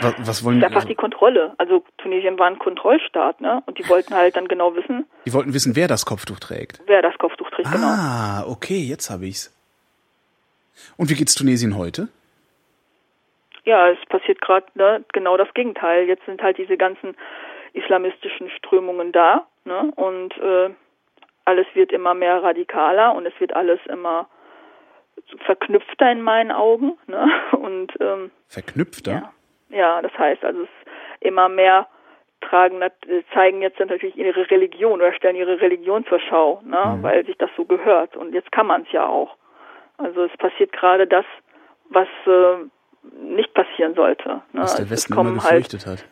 was, 0.00 0.14
was 0.18 0.44
wollen 0.44 0.60
das 0.60 0.70
ist 0.70 0.76
einfach 0.76 0.88
die 0.88 0.94
Kontrolle. 0.94 1.54
Also 1.58 1.84
Tunesien 1.98 2.38
war 2.38 2.46
ein 2.46 2.58
Kontrollstaat, 2.58 3.40
ne? 3.40 3.62
Und 3.66 3.78
die 3.78 3.88
wollten 3.88 4.14
halt 4.14 4.36
dann 4.36 4.48
genau 4.48 4.74
wissen. 4.74 5.06
Die 5.26 5.32
wollten 5.32 5.54
wissen, 5.54 5.76
wer 5.76 5.88
das 5.88 6.06
Kopftuch 6.06 6.38
trägt. 6.38 6.80
Wer 6.86 7.02
das 7.02 7.16
Kopftuch 7.18 7.50
trägt, 7.50 7.68
ah, 7.68 7.72
genau. 7.72 7.86
Ah, 7.86 8.44
okay, 8.48 8.78
jetzt 8.78 9.10
habe 9.10 9.26
ich's. 9.26 9.54
Und 10.96 11.10
wie 11.10 11.14
geht's 11.14 11.34
Tunesien 11.34 11.76
heute? 11.76 12.08
Ja, 13.64 13.88
es 13.88 13.98
passiert 14.08 14.40
gerade 14.40 14.66
ne, 14.74 15.04
genau 15.12 15.36
das 15.36 15.52
Gegenteil. 15.54 16.06
Jetzt 16.06 16.24
sind 16.26 16.42
halt 16.42 16.58
diese 16.58 16.76
ganzen 16.76 17.16
islamistischen 17.72 18.50
Strömungen 18.50 19.12
da, 19.12 19.46
ne? 19.64 19.92
Und 19.96 20.36
äh, 20.38 20.70
alles 21.44 21.66
wird 21.74 21.92
immer 21.92 22.14
mehr 22.14 22.42
radikaler 22.42 23.14
und 23.14 23.26
es 23.26 23.32
wird 23.40 23.54
alles 23.54 23.80
immer 23.86 24.28
verknüpfter 25.46 26.10
in 26.12 26.22
meinen 26.22 26.52
Augen, 26.52 26.96
ne? 27.06 27.28
Und 27.52 27.92
ähm, 28.00 28.30
verknüpfter. 28.46 29.12
Ja. 29.12 29.32
Ja, 29.70 30.02
das 30.02 30.16
heißt 30.16 30.44
also 30.44 30.62
es 30.62 30.68
immer 31.20 31.48
mehr 31.48 31.86
tragen, 32.40 32.80
zeigen 33.34 33.62
jetzt 33.62 33.78
natürlich 33.80 34.16
ihre 34.16 34.48
Religion 34.50 35.00
oder 35.00 35.12
stellen 35.12 35.36
ihre 35.36 35.60
Religion 35.60 36.06
zur 36.06 36.20
Schau, 36.20 36.62
ne, 36.64 36.96
mhm. 36.96 37.02
weil 37.02 37.24
sich 37.26 37.36
das 37.38 37.50
so 37.56 37.64
gehört. 37.64 38.16
Und 38.16 38.32
jetzt 38.32 38.52
kann 38.52 38.66
man 38.66 38.82
es 38.82 38.92
ja 38.92 39.06
auch. 39.06 39.36
Also 39.98 40.24
es 40.24 40.36
passiert 40.36 40.72
gerade 40.72 41.06
das, 41.06 41.24
was 41.90 42.08
äh, 42.26 42.64
nicht 43.20 43.52
passieren 43.54 43.94
sollte. 43.94 44.28
Ne? 44.28 44.62
Was 44.62 44.74
der 44.74 44.84
also 44.84 44.90
Westen 44.90 45.12
immer 45.14 45.24
halt 45.42 45.64
gefürchtet 45.64 45.86
halt, 45.86 46.02
hat. 46.02 46.08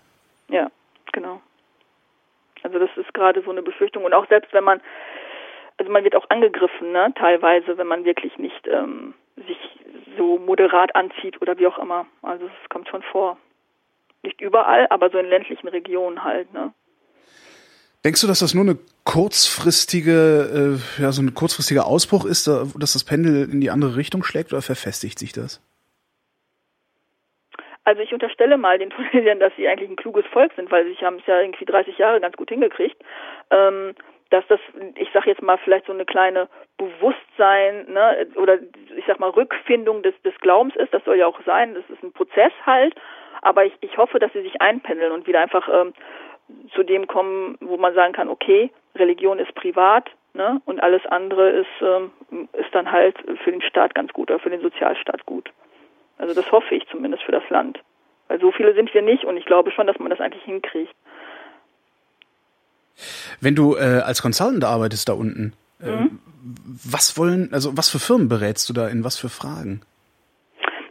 Ja, 0.49 0.71
genau. 1.13 1.41
Also 2.63 2.79
das 2.79 2.91
ist 2.97 3.13
gerade 3.15 3.43
so 3.43 3.51
eine 3.51 3.63
Befürchtung. 3.63 4.05
Und 4.05 4.13
auch 4.13 4.27
selbst 4.29 4.53
wenn 4.53 4.65
man, 4.65 4.81
also 5.79 5.91
man 5.93 6.03
wird 6.03 6.17
auch 6.17 6.29
angegriffen, 6.31 6.93
ne, 6.93 7.13
teilweise, 7.15 7.79
wenn 7.79 7.87
man 7.87 8.05
wirklich 8.05 8.37
nicht 8.39 8.67
ähm, 8.67 9.15
sich 9.47 9.59
so 10.17 10.39
moderat 10.39 10.97
anzieht 10.97 11.41
oder 11.41 11.57
wie 11.59 11.67
auch 11.67 11.79
immer. 11.79 12.07
Also 12.23 12.47
es 12.47 12.69
kommt 12.71 12.89
schon 12.89 13.03
vor. 13.03 13.37
Nicht 14.27 14.41
überall, 14.41 14.89
aber 14.91 15.09
so 15.11 15.19
in 15.19 15.27
ländlichen 15.27 15.69
Regionen 15.69 16.25
halt, 16.25 16.53
ne? 16.53 16.73
Denkst 18.05 18.21
du, 18.21 18.27
dass 18.27 18.41
das 18.41 18.55
nur 18.55 18.65
eine 18.65 18.77
kurzfristige, 19.05 20.79
äh, 20.99 21.03
ja, 21.03 21.13
so 21.13 21.23
ein 21.23 21.35
kurzfristiger 21.35 21.87
Ausbruch 21.87 22.25
ist, 22.25 22.49
dass 22.49 22.93
das 22.93 23.05
Pendel 23.05 23.49
in 23.51 23.61
die 23.61 23.71
andere 23.71 23.97
Richtung 23.97 24.25
schlägt 24.25 24.53
oder 24.53 24.63
verfestigt 24.63 25.19
sich 25.19 25.33
das? 25.33 25.63
Also 27.85 28.03
ich 28.03 28.13
unterstelle 28.13 28.59
mal 28.59 28.79
den 28.79 28.91
Tunesiern, 29.13 29.39
dass 29.39 29.53
sie 29.57 29.69
eigentlich 29.69 29.91
ein 29.91 29.97
kluges 29.97 30.27
Volk 30.27 30.53
sind, 30.57 30.71
weil 30.73 30.85
sie 30.87 31.05
haben 31.05 31.19
es 31.19 31.27
ja 31.27 31.41
irgendwie 31.41 31.65
30 31.65 31.99
Jahre 31.99 32.21
ganz 32.21 32.37
gut 32.37 32.49
hingekriegt. 32.49 33.01
Ähm, 33.51 33.95
dass 34.31 34.45
das, 34.49 34.59
ich 34.97 35.09
sag 35.15 35.27
jetzt 35.27 35.43
mal, 35.43 35.59
vielleicht 35.59 35.87
so 35.87 35.93
eine 35.93 36.05
kleine 36.05 36.49
Bewusstsein, 36.79 37.87
ne, 37.93 38.27
oder 38.35 38.59
ich 38.97 39.05
sag 39.07 39.21
mal 39.21 39.31
Rückfindung 39.31 40.03
des, 40.03 40.15
des 40.23 40.35
Glaubens 40.41 40.75
ist, 40.77 40.93
das 40.93 41.05
soll 41.05 41.17
ja 41.17 41.27
auch 41.27 41.41
sein, 41.47 41.75
das 41.75 41.85
ist 41.91 42.03
ein 42.03 42.13
Prozess 42.13 42.53
halt, 42.65 42.95
aber 43.43 43.65
ich, 43.65 43.73
ich 43.81 43.97
hoffe, 43.97 44.19
dass 44.19 44.33
sie 44.33 44.43
sich 44.43 44.61
einpendeln 44.61 45.13
und 45.13 45.27
wieder 45.27 45.41
einfach 45.41 45.69
ähm, 45.73 45.93
zu 46.75 46.83
dem 46.83 47.07
kommen, 47.07 47.57
wo 47.61 47.77
man 47.77 47.95
sagen 47.95 48.13
kann, 48.13 48.29
okay, 48.29 48.71
Religion 48.95 49.39
ist 49.39 49.55
privat, 49.55 50.11
ne, 50.37 50.61
und 50.65 50.81
alles 50.81 51.05
andere 51.07 51.51
ist, 51.51 51.67
ähm, 51.81 52.11
ist 52.53 52.73
dann 52.73 52.91
halt 52.91 53.17
für 53.43 53.51
den 53.51 53.63
Staat 53.63 53.95
ganz 53.95 54.13
gut 54.13 54.31
oder 54.31 54.39
für 54.39 54.51
den 54.51 54.61
Sozialstaat 54.61 55.27
gut. 55.27 55.51
Also 56.19 56.35
das 56.35 56.51
hoffe 56.53 56.75
ich 56.75 56.87
zumindest 56.89 57.25
für 57.25 57.33
das 57.33 57.49
Land. 57.51 57.81
Weil 58.29 58.41
so 58.41 58.53
viele 58.53 58.75
sind 58.75 58.93
wir 58.95 59.03
nicht 59.03 59.25
und 59.25 59.37
ich 59.37 59.45
glaube 59.45 59.71
schon, 59.71 59.87
dass 59.87 59.99
man 59.99 60.11
das 60.11 60.21
eigentlich 60.21 60.43
hinkriegt. 60.45 60.95
Wenn 63.41 63.55
du 63.55 63.77
äh, 63.77 64.03
als 64.05 64.23
Consultant 64.23 64.65
arbeitest 64.65 65.09
da 65.09 65.13
unten, 65.13 65.53
äh, 65.81 65.91
mhm. 65.91 66.19
was 66.85 67.19
wollen, 67.19 67.51
also 67.53 67.77
was 67.77 67.91
für 67.91 67.99
Firmen 67.99 68.29
berätst 68.29 68.69
du 68.69 68.73
da 68.73 68.89
in 68.89 69.05
was 69.05 69.19
für 69.19 69.29
Fragen? 69.29 69.83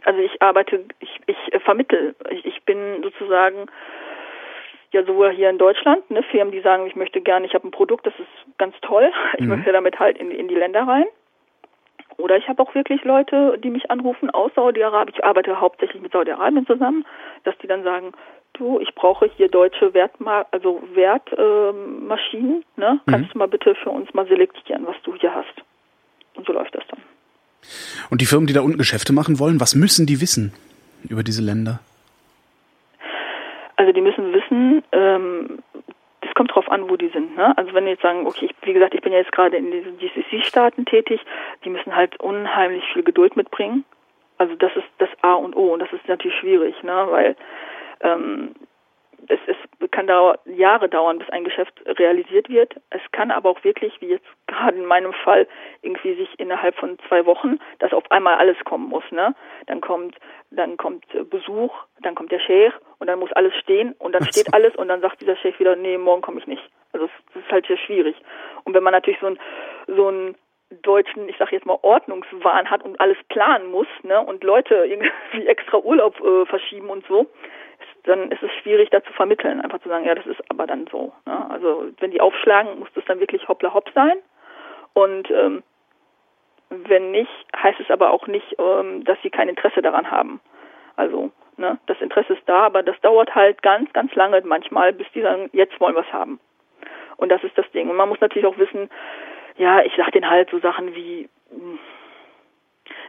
Also 0.04 0.20
ich 0.20 0.40
arbeite, 0.40 0.84
ich, 1.00 1.20
ich 1.26 1.45
vermittel. 1.66 2.14
Ich, 2.30 2.46
ich 2.46 2.62
bin 2.62 3.02
sozusagen 3.02 3.66
ja 4.92 5.04
sowohl 5.04 5.32
hier 5.32 5.50
in 5.50 5.58
Deutschland, 5.58 6.10
ne, 6.10 6.22
Firmen, 6.22 6.52
die 6.52 6.60
sagen, 6.60 6.86
ich 6.86 6.96
möchte 6.96 7.20
gerne, 7.20 7.44
ich 7.44 7.54
habe 7.54 7.68
ein 7.68 7.72
Produkt, 7.72 8.06
das 8.06 8.14
ist 8.18 8.58
ganz 8.58 8.74
toll, 8.80 9.10
ich 9.34 9.40
mhm. 9.40 9.48
möchte 9.48 9.72
damit 9.72 9.98
halt 9.98 10.16
in, 10.16 10.30
in 10.30 10.48
die 10.48 10.54
Länder 10.54 10.88
rein. 10.88 11.04
Oder 12.18 12.38
ich 12.38 12.48
habe 12.48 12.62
auch 12.62 12.74
wirklich 12.74 13.04
Leute, 13.04 13.58
die 13.62 13.68
mich 13.68 13.90
anrufen 13.90 14.30
aus 14.30 14.50
Saudi-Arabien. 14.54 15.14
Ich 15.14 15.22
arbeite 15.22 15.60
hauptsächlich 15.60 16.00
mit 16.00 16.12
Saudi-Arabien 16.12 16.66
zusammen, 16.66 17.04
dass 17.44 17.58
die 17.58 17.66
dann 17.66 17.82
sagen, 17.82 18.12
du, 18.54 18.80
ich 18.80 18.94
brauche 18.94 19.28
hier 19.36 19.48
deutsche 19.48 19.92
Wertma 19.92 20.46
also 20.50 20.82
Wertmaschinen, 20.94 22.64
äh, 22.76 22.80
ne? 22.80 23.00
Mhm. 23.04 23.10
Kannst 23.10 23.34
du 23.34 23.38
mal 23.38 23.48
bitte 23.48 23.74
für 23.74 23.90
uns 23.90 24.14
mal 24.14 24.26
selektieren, 24.26 24.86
was 24.86 24.96
du 25.02 25.14
hier 25.16 25.34
hast? 25.34 25.62
Und 26.36 26.46
so 26.46 26.54
läuft 26.54 26.74
das 26.74 26.84
dann. 26.88 27.00
Und 28.08 28.22
die 28.22 28.26
Firmen, 28.26 28.46
die 28.46 28.54
da 28.54 28.62
unten 28.62 28.78
Geschäfte 28.78 29.12
machen 29.12 29.38
wollen, 29.38 29.60
was 29.60 29.74
müssen 29.74 30.06
die 30.06 30.22
wissen 30.22 30.54
über 31.08 31.22
diese 31.22 31.42
Länder? 31.42 31.80
Also 33.76 33.92
die 33.92 34.00
müssen 34.00 34.32
wissen, 34.32 34.82
ähm, 34.92 35.58
das 36.22 36.34
kommt 36.34 36.54
drauf 36.54 36.70
an, 36.70 36.88
wo 36.88 36.96
die 36.96 37.08
sind. 37.08 37.36
Ne? 37.36 37.56
Also 37.56 37.74
wenn 37.74 37.84
die 37.84 37.90
jetzt 37.90 38.02
sagen, 38.02 38.26
okay, 38.26 38.46
ich, 38.46 38.66
wie 38.66 38.72
gesagt, 38.72 38.94
ich 38.94 39.02
bin 39.02 39.12
ja 39.12 39.18
jetzt 39.18 39.32
gerade 39.32 39.56
in 39.56 39.70
diesen 39.70 39.98
GCC-Staaten 39.98 40.86
tätig, 40.86 41.20
die 41.64 41.70
müssen 41.70 41.94
halt 41.94 42.18
unheimlich 42.20 42.84
viel 42.92 43.02
Geduld 43.02 43.36
mitbringen. 43.36 43.84
Also 44.38 44.54
das 44.54 44.74
ist 44.76 44.88
das 44.98 45.08
A 45.22 45.34
und 45.34 45.56
O 45.56 45.72
und 45.72 45.80
das 45.80 45.92
ist 45.92 46.08
natürlich 46.08 46.36
schwierig, 46.38 46.82
ne? 46.82 47.06
weil 47.10 47.36
ähm, 48.00 48.54
es, 49.28 49.38
es 49.46 49.90
kann 49.90 50.06
dauer, 50.06 50.38
Jahre 50.44 50.88
dauern, 50.88 51.18
bis 51.18 51.28
ein 51.30 51.44
Geschäft 51.44 51.72
realisiert 51.86 52.48
wird. 52.48 52.74
Es 52.90 53.00
kann 53.12 53.30
aber 53.30 53.50
auch 53.50 53.64
wirklich, 53.64 54.00
wie 54.00 54.08
jetzt 54.08 54.26
gerade 54.46 54.76
in 54.76 54.86
meinem 54.86 55.12
Fall, 55.12 55.46
irgendwie 55.82 56.14
sich 56.14 56.28
innerhalb 56.38 56.76
von 56.76 56.98
zwei 57.08 57.26
Wochen, 57.26 57.58
dass 57.78 57.92
auf 57.92 58.10
einmal 58.10 58.36
alles 58.36 58.56
kommen 58.64 58.88
muss. 58.88 59.04
Ne? 59.10 59.34
Dann 59.66 59.80
kommt, 59.80 60.16
dann 60.50 60.76
kommt 60.76 61.04
Besuch, 61.30 61.74
dann 62.00 62.14
kommt 62.14 62.32
der 62.32 62.40
Sheikh 62.40 62.74
und 62.98 63.06
dann 63.08 63.18
muss 63.18 63.32
alles 63.32 63.54
stehen 63.56 63.94
und 63.98 64.12
dann 64.12 64.24
steht 64.26 64.52
alles 64.52 64.74
und 64.76 64.88
dann 64.88 65.00
sagt 65.00 65.20
dieser 65.20 65.36
Sheikh 65.36 65.58
wieder, 65.58 65.76
nee, 65.76 65.98
morgen 65.98 66.22
komme 66.22 66.40
ich 66.40 66.46
nicht. 66.46 66.62
Also 66.92 67.08
das 67.34 67.42
ist 67.42 67.52
halt 67.52 67.66
sehr 67.66 67.78
schwierig. 67.78 68.16
Und 68.64 68.74
wenn 68.74 68.82
man 68.82 68.92
natürlich 68.92 69.20
so 69.20 69.26
ein 69.26 69.38
so 69.86 70.10
ein 70.10 70.34
deutschen, 70.82 71.28
ich 71.28 71.36
sag 71.38 71.52
jetzt 71.52 71.66
mal, 71.66 71.78
Ordnungswahn 71.82 72.70
hat 72.70 72.84
und 72.84 73.00
alles 73.00 73.18
planen 73.28 73.70
muss, 73.70 73.86
ne, 74.02 74.20
und 74.20 74.44
Leute 74.44 74.74
irgendwie 74.86 75.46
extra 75.46 75.78
Urlaub 75.78 76.20
äh, 76.20 76.46
verschieben 76.46 76.90
und 76.90 77.06
so, 77.06 77.26
dann 78.04 78.30
ist 78.30 78.42
es 78.42 78.50
schwierig, 78.62 78.90
da 78.90 79.02
zu 79.02 79.12
vermitteln, 79.12 79.60
einfach 79.60 79.80
zu 79.80 79.88
sagen, 79.88 80.04
ja, 80.04 80.14
das 80.14 80.26
ist 80.26 80.40
aber 80.48 80.66
dann 80.66 80.86
so. 80.90 81.12
Ne? 81.26 81.50
Also 81.50 81.90
wenn 81.98 82.12
die 82.12 82.20
aufschlagen, 82.20 82.78
muss 82.78 82.88
das 82.94 83.04
dann 83.06 83.20
wirklich 83.20 83.46
hoppla 83.48 83.74
hopp 83.74 83.90
sein. 83.94 84.18
Und 84.94 85.30
ähm, 85.30 85.62
wenn 86.70 87.10
nicht, 87.10 87.30
heißt 87.56 87.80
es 87.80 87.90
aber 87.90 88.10
auch 88.10 88.26
nicht, 88.26 88.56
ähm, 88.58 89.04
dass 89.04 89.18
sie 89.22 89.30
kein 89.30 89.48
Interesse 89.48 89.82
daran 89.82 90.10
haben. 90.10 90.40
Also 90.96 91.30
ne, 91.56 91.78
das 91.86 92.00
Interesse 92.00 92.34
ist 92.34 92.48
da, 92.48 92.66
aber 92.66 92.82
das 92.82 92.98
dauert 93.00 93.34
halt 93.34 93.62
ganz, 93.62 93.92
ganz 93.92 94.14
lange 94.14 94.40
manchmal, 94.44 94.92
bis 94.92 95.06
die 95.12 95.22
sagen, 95.22 95.50
jetzt 95.52 95.78
wollen 95.80 95.94
wir 95.94 96.02
es 96.02 96.12
haben. 96.12 96.40
Und 97.16 97.30
das 97.30 97.42
ist 97.44 97.56
das 97.58 97.70
Ding. 97.72 97.88
Und 97.90 97.96
man 97.96 98.08
muss 98.08 98.20
natürlich 98.20 98.46
auch 98.46 98.58
wissen, 98.58 98.90
ja, 99.58 99.82
ich 99.82 99.92
sag 99.96 100.12
denen 100.12 100.30
halt 100.30 100.50
so 100.50 100.58
Sachen 100.58 100.94
wie 100.94 101.28
hm, 101.50 101.78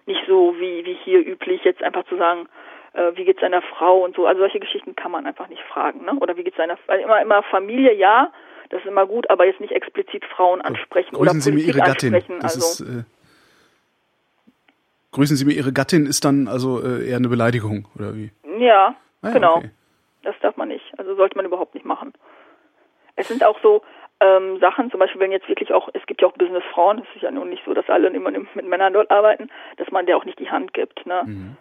nicht 0.05 0.21
so 0.27 0.55
wie 0.57 0.86
wie 0.86 0.97
hier 1.03 1.25
üblich 1.25 1.63
jetzt 1.63 1.83
einfach 1.83 2.05
zu 2.05 2.17
sagen, 2.17 2.47
äh, 2.93 3.12
wie 3.15 3.25
geht's 3.25 3.41
seiner 3.41 3.62
Frau 3.62 4.03
und 4.03 4.15
so. 4.15 4.25
Also 4.25 4.39
solche 4.39 4.60
Geschichten 4.60 4.95
kann 4.95 5.12
man 5.12 5.25
einfach 5.25 5.47
nicht 5.47 5.62
fragen, 5.63 6.05
ne? 6.05 6.13
Oder 6.19 6.38
wie 6.38 6.43
geht's 6.43 6.57
seiner 6.57 6.77
also 6.88 7.03
immer 7.03 7.21
immer 7.21 7.43
Familie, 7.43 7.93
ja, 7.93 8.31
das 8.69 8.81
ist 8.81 8.88
immer 8.88 9.05
gut, 9.05 9.29
aber 9.29 9.45
jetzt 9.45 9.60
nicht 9.60 9.73
explizit 9.73 10.25
Frauen 10.25 10.62
ansprechen 10.62 11.15
grüßen 11.15 11.21
oder 11.21 11.41
Sie 11.41 11.51
mir 11.51 11.63
Ihre 11.63 11.79
Gattin. 11.79 12.13
Das 12.41 12.55
also, 12.55 12.83
ist, 12.83 12.89
äh, 12.89 13.03
grüßen 15.12 15.38
Sie 15.38 15.45
mir 15.45 15.53
Ihre 15.53 15.73
Gattin 15.73 16.05
ist 16.05 16.25
dann 16.25 16.47
also 16.47 16.81
äh, 16.81 17.07
eher 17.07 17.17
eine 17.17 17.29
Beleidigung 17.29 17.88
oder 17.95 18.15
wie? 18.15 18.31
Ja, 18.60 18.95
ah, 19.21 19.27
ja 19.27 19.31
genau. 19.31 19.57
Okay. 19.57 19.71
Das 20.23 20.36
darf 20.41 20.57
man 20.57 20.67
nicht. 20.67 20.83
Also 20.97 21.15
sollte 21.15 21.38
man 21.38 21.45
überhaupt 21.45 21.73
nicht 21.73 21.86
machen. 21.86 22.13
Es 23.15 23.29
sind 23.29 23.45
auch 23.45 23.57
so 23.62 23.81
ähm, 24.19 24.60
Sachen, 24.60 24.89
zum 24.89 24.99
Beispiel 24.99 25.21
wenn 25.21 25.32
jetzt 25.32 25.47
wirklich 25.47 25.71
auch, 25.73 25.89
es 25.93 26.06
gibt 26.06 26.21
ja 26.21 26.27
auch 26.27 26.34
Businessfrauen, 26.34 26.99
es 26.99 27.15
ist 27.15 27.21
ja 27.21 27.32
nun 27.32 27.49
nicht 27.49 27.63
so, 27.65 27.73
dass 27.73 27.89
alle 27.89 28.08
immer 28.08 28.32
mit 28.32 28.67
Männern 28.67 28.93
dort 28.93 29.12
arbeiten, 29.12 29.49
dass 29.77 29.91
man 29.91 30.06
der 30.06 30.17
auch 30.17 30.25
nicht 30.25 30.39
die 30.39 30.49
Hand 30.49 30.73
gibt. 30.73 31.06
Ne? 31.06 31.23
Mhm. 31.25 31.58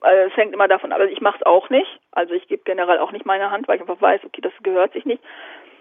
Also 0.00 0.30
es 0.30 0.36
hängt 0.36 0.54
immer 0.54 0.68
davon 0.68 0.92
ab. 0.92 1.00
Also 1.00 1.12
ich 1.12 1.20
mache 1.20 1.38
es 1.38 1.46
auch 1.46 1.70
nicht. 1.70 2.00
Also 2.12 2.34
ich 2.34 2.46
gebe 2.48 2.62
generell 2.64 2.98
auch 2.98 3.12
nicht 3.12 3.26
meine 3.26 3.50
Hand, 3.50 3.68
weil 3.68 3.76
ich 3.76 3.82
einfach 3.82 4.00
weiß, 4.00 4.22
okay, 4.24 4.40
das 4.40 4.52
gehört 4.62 4.92
sich 4.92 5.04
nicht. 5.04 5.22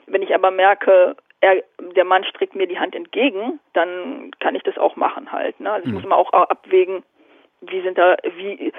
Wenn 0.06 0.22
ich 0.22 0.34
aber 0.34 0.52
merke, 0.52 1.16
er, 1.40 1.64
der 1.96 2.06
Mann 2.06 2.24
streckt 2.24 2.56
mir 2.56 2.68
die 2.68 2.80
Hand 2.80 2.96
entgegen, 2.96 3.60
dann 3.74 4.32
kann 4.40 4.56
ich 4.56 4.64
das 4.64 4.78
auch 4.78 4.96
machen 4.96 5.32
halt. 5.32 5.60
Ne? 5.60 5.72
Also 5.72 5.86
ich 5.86 5.92
mhm. 5.92 5.96
muss 5.96 6.06
immer 6.06 6.18
auch 6.18 6.34
abwägen, 6.34 7.04
wie 7.62 7.82
sind 7.82 7.98
da, 7.98 8.18
wie 8.36 8.74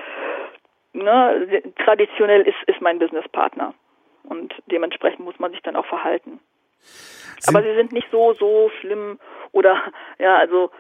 ne, 0.93 1.63
traditionell 1.85 2.43
ist, 2.43 2.63
ist 2.67 2.81
mein 2.81 2.99
Businesspartner. 2.99 3.75
Und 4.25 4.55
dementsprechend 4.67 5.21
muss 5.21 5.39
man 5.39 5.53
sich 5.53 5.63
dann 5.63 5.77
auch 5.77 5.87
verhalten. 5.87 6.41
Aber 7.47 7.63
sie 7.63 7.75
sind 7.75 7.93
nicht 7.93 8.09
so, 8.11 8.35
so 8.35 8.71
schlimm 8.81 9.19
oder 9.53 9.77
ja, 10.19 10.39
also 10.39 10.71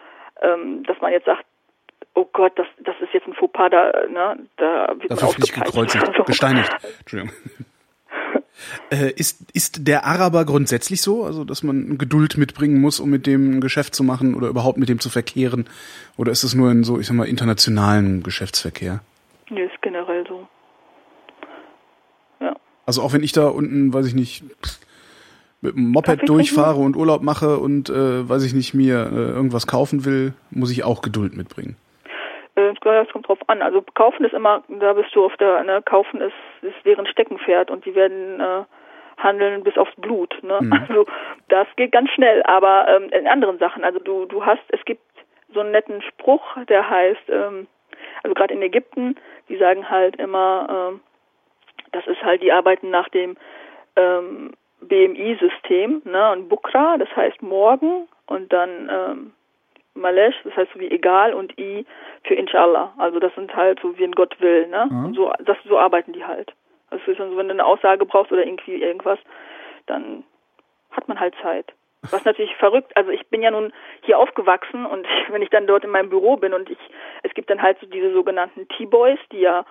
ähm, 0.42 0.82
dass 0.84 1.00
man 1.00 1.12
jetzt 1.12 1.26
sagt, 1.26 1.44
oh 2.14 2.26
Gott, 2.32 2.52
das, 2.56 2.66
das 2.80 2.96
ist 3.00 3.12
jetzt 3.12 3.26
ein 3.26 3.34
Fauxpas, 3.34 3.70
da, 3.70 3.92
ne, 4.08 4.38
da 4.56 4.94
wird 4.98 5.10
Dafür 5.10 5.28
man 5.28 5.40
nicht 5.40 5.54
gekreuzigt, 5.54 6.10
so. 6.16 6.24
gesteinigt. 6.24 6.70
Entschuldigung. 7.00 7.34
Äh, 8.90 9.12
ist, 9.12 9.50
ist 9.52 9.86
der 9.86 10.04
Araber 10.04 10.44
grundsätzlich 10.44 11.00
so, 11.00 11.24
also 11.24 11.44
dass 11.44 11.62
man 11.62 11.96
Geduld 11.96 12.36
mitbringen 12.36 12.80
muss, 12.80 12.98
um 12.98 13.10
mit 13.10 13.26
dem 13.26 13.58
ein 13.58 13.60
Geschäft 13.60 13.94
zu 13.94 14.02
machen 14.02 14.34
oder 14.34 14.48
überhaupt 14.48 14.78
mit 14.78 14.88
dem 14.88 14.98
zu 14.98 15.10
verkehren? 15.10 15.68
Oder 16.16 16.32
ist 16.32 16.42
es 16.42 16.54
nur 16.54 16.70
in 16.70 16.82
so, 16.82 16.98
ich 16.98 17.06
sag 17.06 17.14
mal, 17.14 17.28
internationalen 17.28 18.22
Geschäftsverkehr? 18.22 19.00
Nee, 19.50 19.64
ist 19.64 19.80
generell 19.80 20.26
so. 20.26 20.48
Ja. 22.40 22.56
Also 22.84 23.02
auch 23.02 23.12
wenn 23.12 23.22
ich 23.22 23.32
da 23.32 23.46
unten, 23.46 23.92
weiß 23.92 24.06
ich 24.06 24.14
nicht, 24.14 24.42
mit 25.60 25.74
dem 25.74 25.90
Moped 25.90 26.28
durchfahre 26.28 26.80
und 26.80 26.96
Urlaub 26.96 27.22
mache 27.22 27.58
und 27.58 27.90
äh, 27.90 28.28
weiß 28.28 28.44
ich 28.44 28.54
nicht, 28.54 28.74
mir 28.74 29.10
äh, 29.10 29.30
irgendwas 29.34 29.66
kaufen 29.66 30.04
will, 30.04 30.34
muss 30.50 30.70
ich 30.70 30.84
auch 30.84 31.02
Geduld 31.02 31.36
mitbringen. 31.36 31.76
Äh, 32.54 32.74
das 32.82 33.08
kommt 33.08 33.28
drauf 33.28 33.38
an. 33.48 33.62
Also 33.62 33.82
kaufen 33.94 34.24
ist 34.24 34.34
immer, 34.34 34.62
da 34.68 34.92
bist 34.92 35.14
du 35.14 35.24
auf 35.24 35.36
der, 35.36 35.64
ne, 35.64 35.82
kaufen 35.82 36.20
ist, 36.20 36.34
ist 36.62 36.76
deren 36.84 37.06
Steckenpferd 37.06 37.70
und 37.70 37.84
die 37.84 37.94
werden 37.94 38.40
äh, 38.40 38.64
handeln 39.16 39.64
bis 39.64 39.76
aufs 39.76 39.94
Blut. 39.96 40.34
Ne? 40.42 40.58
Mhm. 40.60 40.72
Also 40.72 41.06
das 41.48 41.66
geht 41.76 41.92
ganz 41.92 42.10
schnell, 42.10 42.42
aber 42.44 42.86
ähm, 42.88 43.10
in 43.10 43.26
anderen 43.26 43.58
Sachen, 43.58 43.84
also 43.84 43.98
du, 43.98 44.26
du 44.26 44.44
hast, 44.44 44.62
es 44.68 44.84
gibt 44.84 45.02
so 45.52 45.60
einen 45.60 45.72
netten 45.72 46.02
Spruch, 46.02 46.42
der 46.68 46.88
heißt, 46.88 47.28
ähm, 47.28 47.66
also 48.22 48.34
gerade 48.34 48.54
in 48.54 48.62
Ägypten, 48.62 49.16
die 49.48 49.56
sagen 49.56 49.88
halt 49.88 50.16
immer, 50.16 50.90
ähm, 50.92 51.00
das 51.92 52.06
ist 52.06 52.22
halt, 52.22 52.42
die 52.42 52.52
arbeiten 52.52 52.90
nach 52.90 53.08
dem 53.08 53.36
ähm, 53.96 54.52
BMI-System, 54.80 56.02
ne, 56.04 56.32
und 56.32 56.48
Bukra, 56.48 56.98
das 56.98 57.14
heißt 57.16 57.42
morgen, 57.42 58.08
und 58.26 58.52
dann 58.52 58.88
ähm, 58.90 59.32
Malesh, 59.94 60.36
das 60.44 60.56
heißt 60.56 60.72
so 60.72 60.80
wie 60.80 60.90
egal 60.90 61.34
und 61.34 61.58
I 61.58 61.84
für 62.24 62.34
Inshallah. 62.34 62.92
Also 62.98 63.18
das 63.18 63.34
sind 63.34 63.54
halt 63.54 63.80
so 63.80 63.98
wie 63.98 64.04
ein 64.04 64.12
Gott 64.12 64.40
will, 64.40 64.68
ne? 64.68 64.86
Mhm. 64.90 65.04
Und 65.06 65.14
so, 65.14 65.32
das, 65.44 65.56
so 65.64 65.78
arbeiten 65.78 66.12
die 66.12 66.24
halt. 66.24 66.52
Also 66.90 67.12
dann 67.12 67.30
so, 67.30 67.36
wenn 67.36 67.48
du 67.48 67.54
eine 67.54 67.66
Aussage 67.66 68.06
brauchst 68.06 68.32
oder 68.32 68.46
irgendwie 68.46 68.82
irgendwas, 68.82 69.18
dann 69.86 70.24
hat 70.90 71.08
man 71.08 71.20
halt 71.20 71.34
Zeit. 71.42 71.72
Was 72.10 72.24
natürlich 72.24 72.54
verrückt, 72.56 72.96
also 72.96 73.10
ich 73.10 73.26
bin 73.26 73.42
ja 73.42 73.50
nun 73.50 73.72
hier 74.02 74.18
aufgewachsen 74.18 74.86
und 74.86 75.06
wenn 75.30 75.42
ich 75.42 75.50
dann 75.50 75.66
dort 75.66 75.84
in 75.84 75.90
meinem 75.90 76.10
Büro 76.10 76.36
bin 76.36 76.54
und 76.54 76.70
ich, 76.70 76.78
es 77.22 77.34
gibt 77.34 77.50
dann 77.50 77.60
halt 77.60 77.78
so 77.80 77.86
diese 77.86 78.12
sogenannten 78.12 78.68
T-Boys, 78.68 79.18
die 79.32 79.40
ja, 79.40 79.64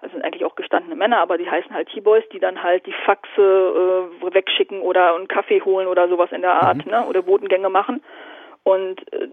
also 0.00 0.12
sind 0.12 0.24
eigentlich 0.24 0.44
auch 0.44 0.56
gestandene 0.56 0.96
Männer, 0.96 1.18
aber 1.18 1.38
die 1.38 1.50
heißen 1.50 1.72
halt 1.72 1.88
T-Boys, 1.88 2.24
die 2.32 2.38
dann 2.38 2.62
halt 2.62 2.86
die 2.86 2.94
Faxe 3.04 4.10
äh, 4.22 4.34
wegschicken 4.34 4.80
oder 4.80 5.14
einen 5.14 5.28
Kaffee 5.28 5.60
holen 5.62 5.86
oder 5.88 6.08
sowas 6.08 6.30
in 6.32 6.42
der 6.42 6.62
Art, 6.62 6.84
mhm. 6.84 6.90
ne, 6.90 7.06
oder 7.06 7.22
Botengänge 7.22 7.68
machen. 7.70 8.02
Und 8.62 9.12
äh, 9.12 9.28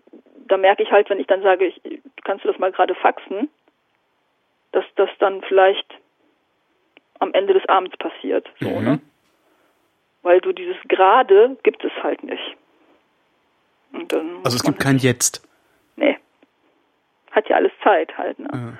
da 0.48 0.58
merke 0.58 0.84
ich 0.84 0.92
halt, 0.92 1.10
wenn 1.10 1.20
ich 1.20 1.28
dann 1.28 1.42
sage, 1.42 1.66
ich, 1.66 1.82
kannst 2.24 2.46
du 2.46 2.50
das 2.50 2.60
mal 2.60 2.72
gerade 2.72 2.96
faxen, 2.96 3.50
dass 4.72 4.86
das 4.96 5.10
dann 5.20 5.42
vielleicht 5.42 5.88
am 7.20 7.34
Ende 7.34 7.54
des 7.54 7.68
Abends 7.68 7.96
passiert. 7.98 8.50
So, 8.60 8.70
mhm. 8.70 8.84
ne? 8.84 9.00
Weil 10.22 10.40
du 10.40 10.54
dieses 10.54 10.78
gerade 10.88 11.58
gibt 11.64 11.84
es 11.84 11.92
halt 12.02 12.24
nicht. 12.24 12.56
also 14.44 14.56
es 14.56 14.64
gibt 14.64 14.80
kein 14.80 14.98
Jetzt. 14.98 15.48
Nee. 15.96 16.18
Hat 17.32 17.50
ja 17.50 17.58
alles 17.58 17.72
Zeit 17.84 18.18
halt. 18.18 18.40
Ne? 18.40 18.50
Mhm. 18.54 18.78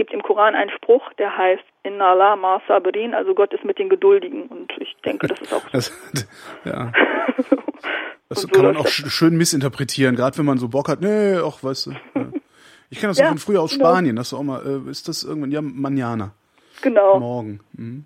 Es 0.00 0.06
gibt 0.06 0.14
im 0.14 0.22
Koran 0.22 0.54
einen 0.54 0.70
Spruch, 0.70 1.12
der 1.18 1.36
heißt 1.36 1.62
Inna 1.82 2.12
Allah 2.12 2.34
ma 2.34 2.62
sabirin, 2.66 3.12
also 3.12 3.34
Gott 3.34 3.52
ist 3.52 3.66
mit 3.66 3.78
den 3.78 3.90
Geduldigen. 3.90 4.46
Und 4.46 4.72
ich 4.78 4.96
denke, 5.04 5.26
das 5.26 5.38
ist 5.42 5.52
auch. 5.52 5.68
Das, 5.72 5.92
ja. 6.64 6.90
Das 8.30 8.42
so, 8.42 8.48
kann 8.48 8.64
man 8.64 8.76
auch 8.76 8.86
schön 8.86 9.36
missinterpretieren, 9.36 10.14
gerade 10.14 10.38
wenn 10.38 10.44
man 10.44 10.56
so 10.56 10.68
Bock 10.68 10.88
hat, 10.88 11.00
nee, 11.00 11.34
ach, 11.34 11.64
weißt 11.64 11.86
du. 11.86 11.90
Ja. 11.90 12.28
Ich 12.88 13.00
kenne 13.00 13.10
das 13.10 13.18
ja, 13.18 13.24
auch 13.24 13.30
von 13.30 13.38
früher 13.38 13.60
aus 13.60 13.72
genau. 13.72 13.88
Spanien, 13.90 14.14
das 14.14 14.28
ist 14.28 14.34
auch 14.34 14.44
mal, 14.44 14.64
äh, 14.64 14.88
ist 14.88 15.08
das 15.08 15.24
irgendwann, 15.24 15.50
ja, 15.50 15.60
Manjana. 15.60 16.32
Genau. 16.80 17.18
Morgen. 17.18 17.58
Mhm. 17.72 18.04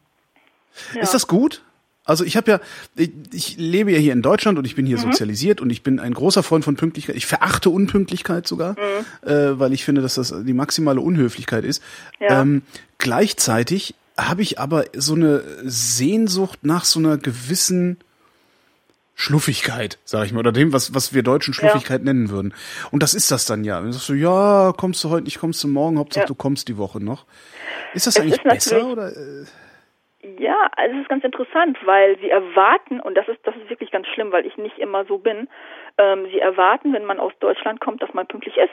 Ja. 0.95 1.03
Ist 1.03 1.13
das 1.13 1.29
gut? 1.29 1.63
Also 2.05 2.25
ich 2.25 2.37
habe 2.37 2.51
ja, 2.51 2.61
ich, 2.97 3.11
ich, 3.33 3.57
lebe 3.57 3.91
ja 3.91 3.99
hier 3.99 4.13
in 4.13 4.21
Deutschland 4.21 4.59
und 4.59 4.67
ich 4.67 4.75
bin 4.75 4.85
hier 4.85 4.99
mhm. 4.99 5.03
sozialisiert 5.03 5.61
und 5.61 5.71
ich 5.71 5.83
bin 5.83 5.99
ein 5.99 6.13
großer 6.13 6.43
Freund 6.43 6.65
von 6.65 6.77
Pünktlichkeit. 6.77 7.17
Ich 7.17 7.27
verachte 7.27 7.71
Unpünktlichkeit 7.71 8.47
sogar, 8.47 8.73
mhm. 8.73 9.29
äh, 9.29 9.59
weil 9.59 9.73
ich 9.73 9.85
finde, 9.85 10.03
dass 10.03 10.15
das 10.15 10.35
die 10.45 10.53
maximale 10.53 11.01
Unhöflichkeit 11.01 11.65
ist. 11.65 11.83
Ja. 12.21 12.43
Ähm, 12.43 12.63
gleichzeitig 12.99 13.95
habe 14.19 14.43
ich 14.43 14.59
aber 14.59 14.85
so 14.95 15.15
eine 15.15 15.43
Sehnsucht 15.65 16.61
nach 16.63 16.85
so 16.85 17.01
einer 17.01 17.17
gewissen 17.17 17.99
Schluffigkeit, 19.17 19.99
sag 20.05 20.27
ich 20.27 20.33
mal, 20.33 20.41
oder 20.41 20.53
dem, 20.53 20.73
was, 20.73 20.93
was 20.93 21.15
wir 21.15 21.23
Deutschen 21.23 21.55
Schluffigkeit 21.55 22.01
ja. 22.01 22.05
nennen 22.05 22.31
würden. 22.31 22.53
Und 22.91 23.03
das 23.03 23.15
ist 23.15 23.31
das 23.31 23.47
dann 23.47 23.65
ja. 23.65 23.81
Dann 23.81 23.93
sagst 23.93 24.09
du, 24.09 24.15
ja, 24.15 24.75
kommst 24.77 25.03
du 25.05 25.09
heute 25.09 25.25
nicht, 25.25 25.39
kommst 25.39 25.63
du 25.65 25.69
morgen, 25.69 25.99
Hauptsache 25.99 26.25
ja. 26.25 26.27
du 26.27 26.35
kommst 26.35 26.69
die 26.69 26.77
Woche 26.77 27.01
noch. 27.01 27.25
Ist 27.95 28.07
das 28.07 28.17
es 28.17 28.23
eigentlich 28.23 28.45
ist 28.45 28.45
besser 28.45 28.87
oder? 28.87 29.17
Äh? 29.17 29.45
Ja, 30.39 30.71
also 30.77 30.97
es 30.97 31.03
ist 31.03 31.09
ganz 31.09 31.25
interessant, 31.25 31.79
weil 31.85 32.19
sie 32.19 32.31
erwarten, 32.31 33.01
und 33.01 33.15
das 33.15 33.29
ist, 33.29 33.41
das 33.45 33.55
ist 33.57 33.69
wirklich 33.69 33.91
ganz 33.91 34.07
schlimm, 34.09 34.33
weil 34.33 34.47
ich 34.47 34.57
nicht 34.57 34.79
immer 34.79 35.05
so 35.05 35.19
bin, 35.19 35.49
ähm, 35.99 36.27
sie 36.33 36.41
erwarten, 36.41 36.93
wenn 36.93 37.05
man 37.05 37.21
aus 37.21 37.33
Deutschland 37.41 37.81
kommt, 37.81 38.03
dass 38.03 38.15
man 38.15 38.27
pünktlich 38.27 38.57
ist. 38.57 38.73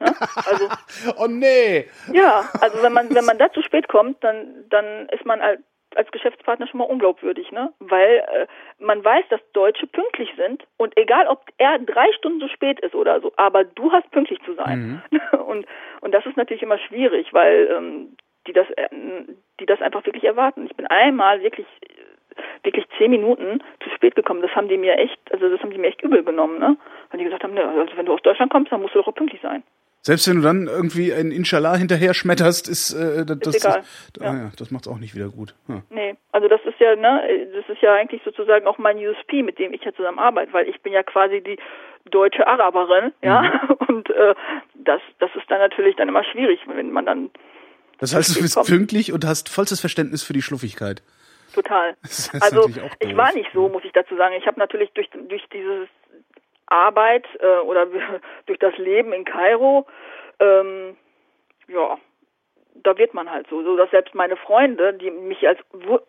Ne? 0.00 0.14
Also, 0.46 0.68
oh 1.18 1.26
nee! 1.26 1.86
Ja, 2.12 2.44
also 2.60 2.82
wenn 2.82 2.92
man, 2.92 3.14
wenn 3.14 3.24
man 3.24 3.38
da 3.38 3.50
zu 3.52 3.62
spät 3.62 3.88
kommt, 3.88 4.22
dann, 4.22 4.64
dann 4.68 5.08
ist 5.08 5.24
man 5.24 5.40
halt 5.40 5.60
als 5.96 6.10
Geschäftspartner 6.12 6.68
schon 6.68 6.78
mal 6.78 6.84
unglaubwürdig, 6.84 7.50
ne? 7.50 7.72
Weil 7.80 8.24
äh, 8.32 8.46
man 8.78 9.04
weiß, 9.04 9.24
dass 9.28 9.40
Deutsche 9.52 9.88
pünktlich 9.88 10.30
sind 10.36 10.64
und 10.76 10.96
egal, 10.96 11.26
ob 11.26 11.44
er 11.58 11.78
drei 11.80 12.12
Stunden 12.12 12.40
zu 12.40 12.48
spät 12.48 12.78
ist 12.80 12.94
oder 12.94 13.20
so, 13.20 13.32
aber 13.36 13.64
du 13.64 13.90
hast 13.90 14.08
pünktlich 14.12 14.38
zu 14.44 14.54
sein. 14.54 15.02
Mhm. 15.10 15.20
Und 15.40 15.66
und 16.00 16.12
das 16.12 16.24
ist 16.26 16.36
natürlich 16.36 16.62
immer 16.62 16.78
schwierig, 16.78 17.32
weil 17.32 17.68
ähm, 17.76 18.16
die 18.46 18.52
das 18.52 18.68
äh, 18.70 18.88
die 19.60 19.66
das 19.66 19.80
einfach 19.80 20.04
wirklich 20.06 20.24
erwarten. 20.24 20.66
Ich 20.66 20.76
bin 20.76 20.86
einmal 20.86 21.42
wirklich 21.42 21.66
wirklich 22.62 22.86
zehn 22.98 23.10
Minuten 23.10 23.62
zu 23.82 23.90
spät 23.90 24.14
gekommen. 24.14 24.42
Das 24.42 24.54
haben 24.54 24.68
die 24.68 24.76
mir 24.76 24.96
echt, 24.96 25.18
also 25.32 25.48
das 25.48 25.60
haben 25.60 25.70
die 25.70 25.78
mir 25.78 25.88
echt 25.88 26.02
übel 26.02 26.22
genommen, 26.22 26.58
ne? 26.58 26.76
Weil 27.10 27.18
die 27.18 27.24
gesagt 27.24 27.42
haben, 27.42 27.54
ne, 27.54 27.66
also 27.66 27.96
wenn 27.96 28.06
du 28.06 28.14
aus 28.14 28.22
Deutschland 28.22 28.52
kommst, 28.52 28.72
dann 28.72 28.80
musst 28.80 28.94
du 28.94 28.98
doch 29.00 29.08
auch 29.08 29.14
pünktlich 29.14 29.40
sein. 29.42 29.62
Selbst 30.02 30.28
wenn 30.28 30.36
du 30.36 30.42
dann 30.42 30.66
irgendwie 30.66 31.12
ein 31.12 31.30
Inshallah 31.30 31.76
hinterher 31.76 32.14
schmetterst, 32.14 32.68
ist 32.68 32.94
äh, 32.94 33.26
das, 33.26 33.54
ist 33.54 33.64
egal. 33.64 33.82
Das. 34.14 34.22
Ah, 34.22 34.34
ja, 34.34 34.50
das 34.58 34.70
macht's 34.70 34.88
auch 34.88 34.98
nicht 34.98 35.14
wieder 35.14 35.28
gut. 35.28 35.54
Ja. 35.68 35.82
Nee, 35.90 36.16
also 36.32 36.48
das 36.48 36.60
ist 36.64 36.80
ja, 36.80 36.96
ne, 36.96 37.20
das 37.54 37.68
ist 37.68 37.82
ja 37.82 37.94
eigentlich 37.94 38.22
sozusagen 38.24 38.66
auch 38.66 38.78
mein 38.78 38.96
USP, 38.96 39.42
mit 39.42 39.58
dem 39.58 39.74
ich 39.74 39.84
ja 39.84 39.92
zusammen 39.92 40.18
arbeite, 40.18 40.54
weil 40.54 40.68
ich 40.68 40.80
bin 40.80 40.94
ja 40.94 41.02
quasi 41.02 41.42
die 41.42 41.58
deutsche 42.10 42.46
Araberin, 42.46 43.12
ja, 43.22 43.42
mhm. 43.42 43.76
und 43.88 44.10
äh, 44.10 44.34
das, 44.74 45.02
das 45.18 45.30
ist 45.36 45.50
dann 45.50 45.58
natürlich 45.58 45.96
dann 45.96 46.08
immer 46.08 46.24
schwierig, 46.24 46.60
wenn 46.66 46.90
man 46.90 47.04
dann. 47.04 47.30
Das 48.00 48.14
heißt, 48.14 48.36
du 48.36 48.40
bist 48.40 48.58
pünktlich 48.66 49.12
und 49.12 49.26
hast 49.26 49.48
vollstes 49.48 49.80
Verständnis 49.80 50.22
für 50.22 50.32
die 50.32 50.42
Schluffigkeit. 50.42 51.02
Total. 51.54 51.96
Also 52.40 52.68
ich 53.00 53.16
war 53.16 53.32
nicht 53.32 53.50
so, 53.52 53.68
muss 53.68 53.84
ich 53.84 53.92
dazu 53.92 54.16
sagen. 54.16 54.34
Ich 54.38 54.46
habe 54.46 54.58
natürlich 54.58 54.90
durch 54.92 55.08
durch 55.10 55.42
dieses 55.52 55.88
Arbeit 56.66 57.26
äh, 57.40 57.58
oder 57.58 57.86
durch 58.46 58.58
das 58.58 58.76
Leben 58.78 59.12
in 59.12 59.24
Kairo, 59.24 59.86
ähm, 60.38 60.96
ja, 61.68 61.98
da 62.82 62.96
wird 62.96 63.14
man 63.14 63.30
halt 63.30 63.46
so, 63.50 63.62
so 63.62 63.76
dass 63.76 63.90
selbst 63.90 64.14
meine 64.14 64.36
Freunde, 64.36 64.94
die 64.94 65.10
mich 65.10 65.46
als 65.46 65.58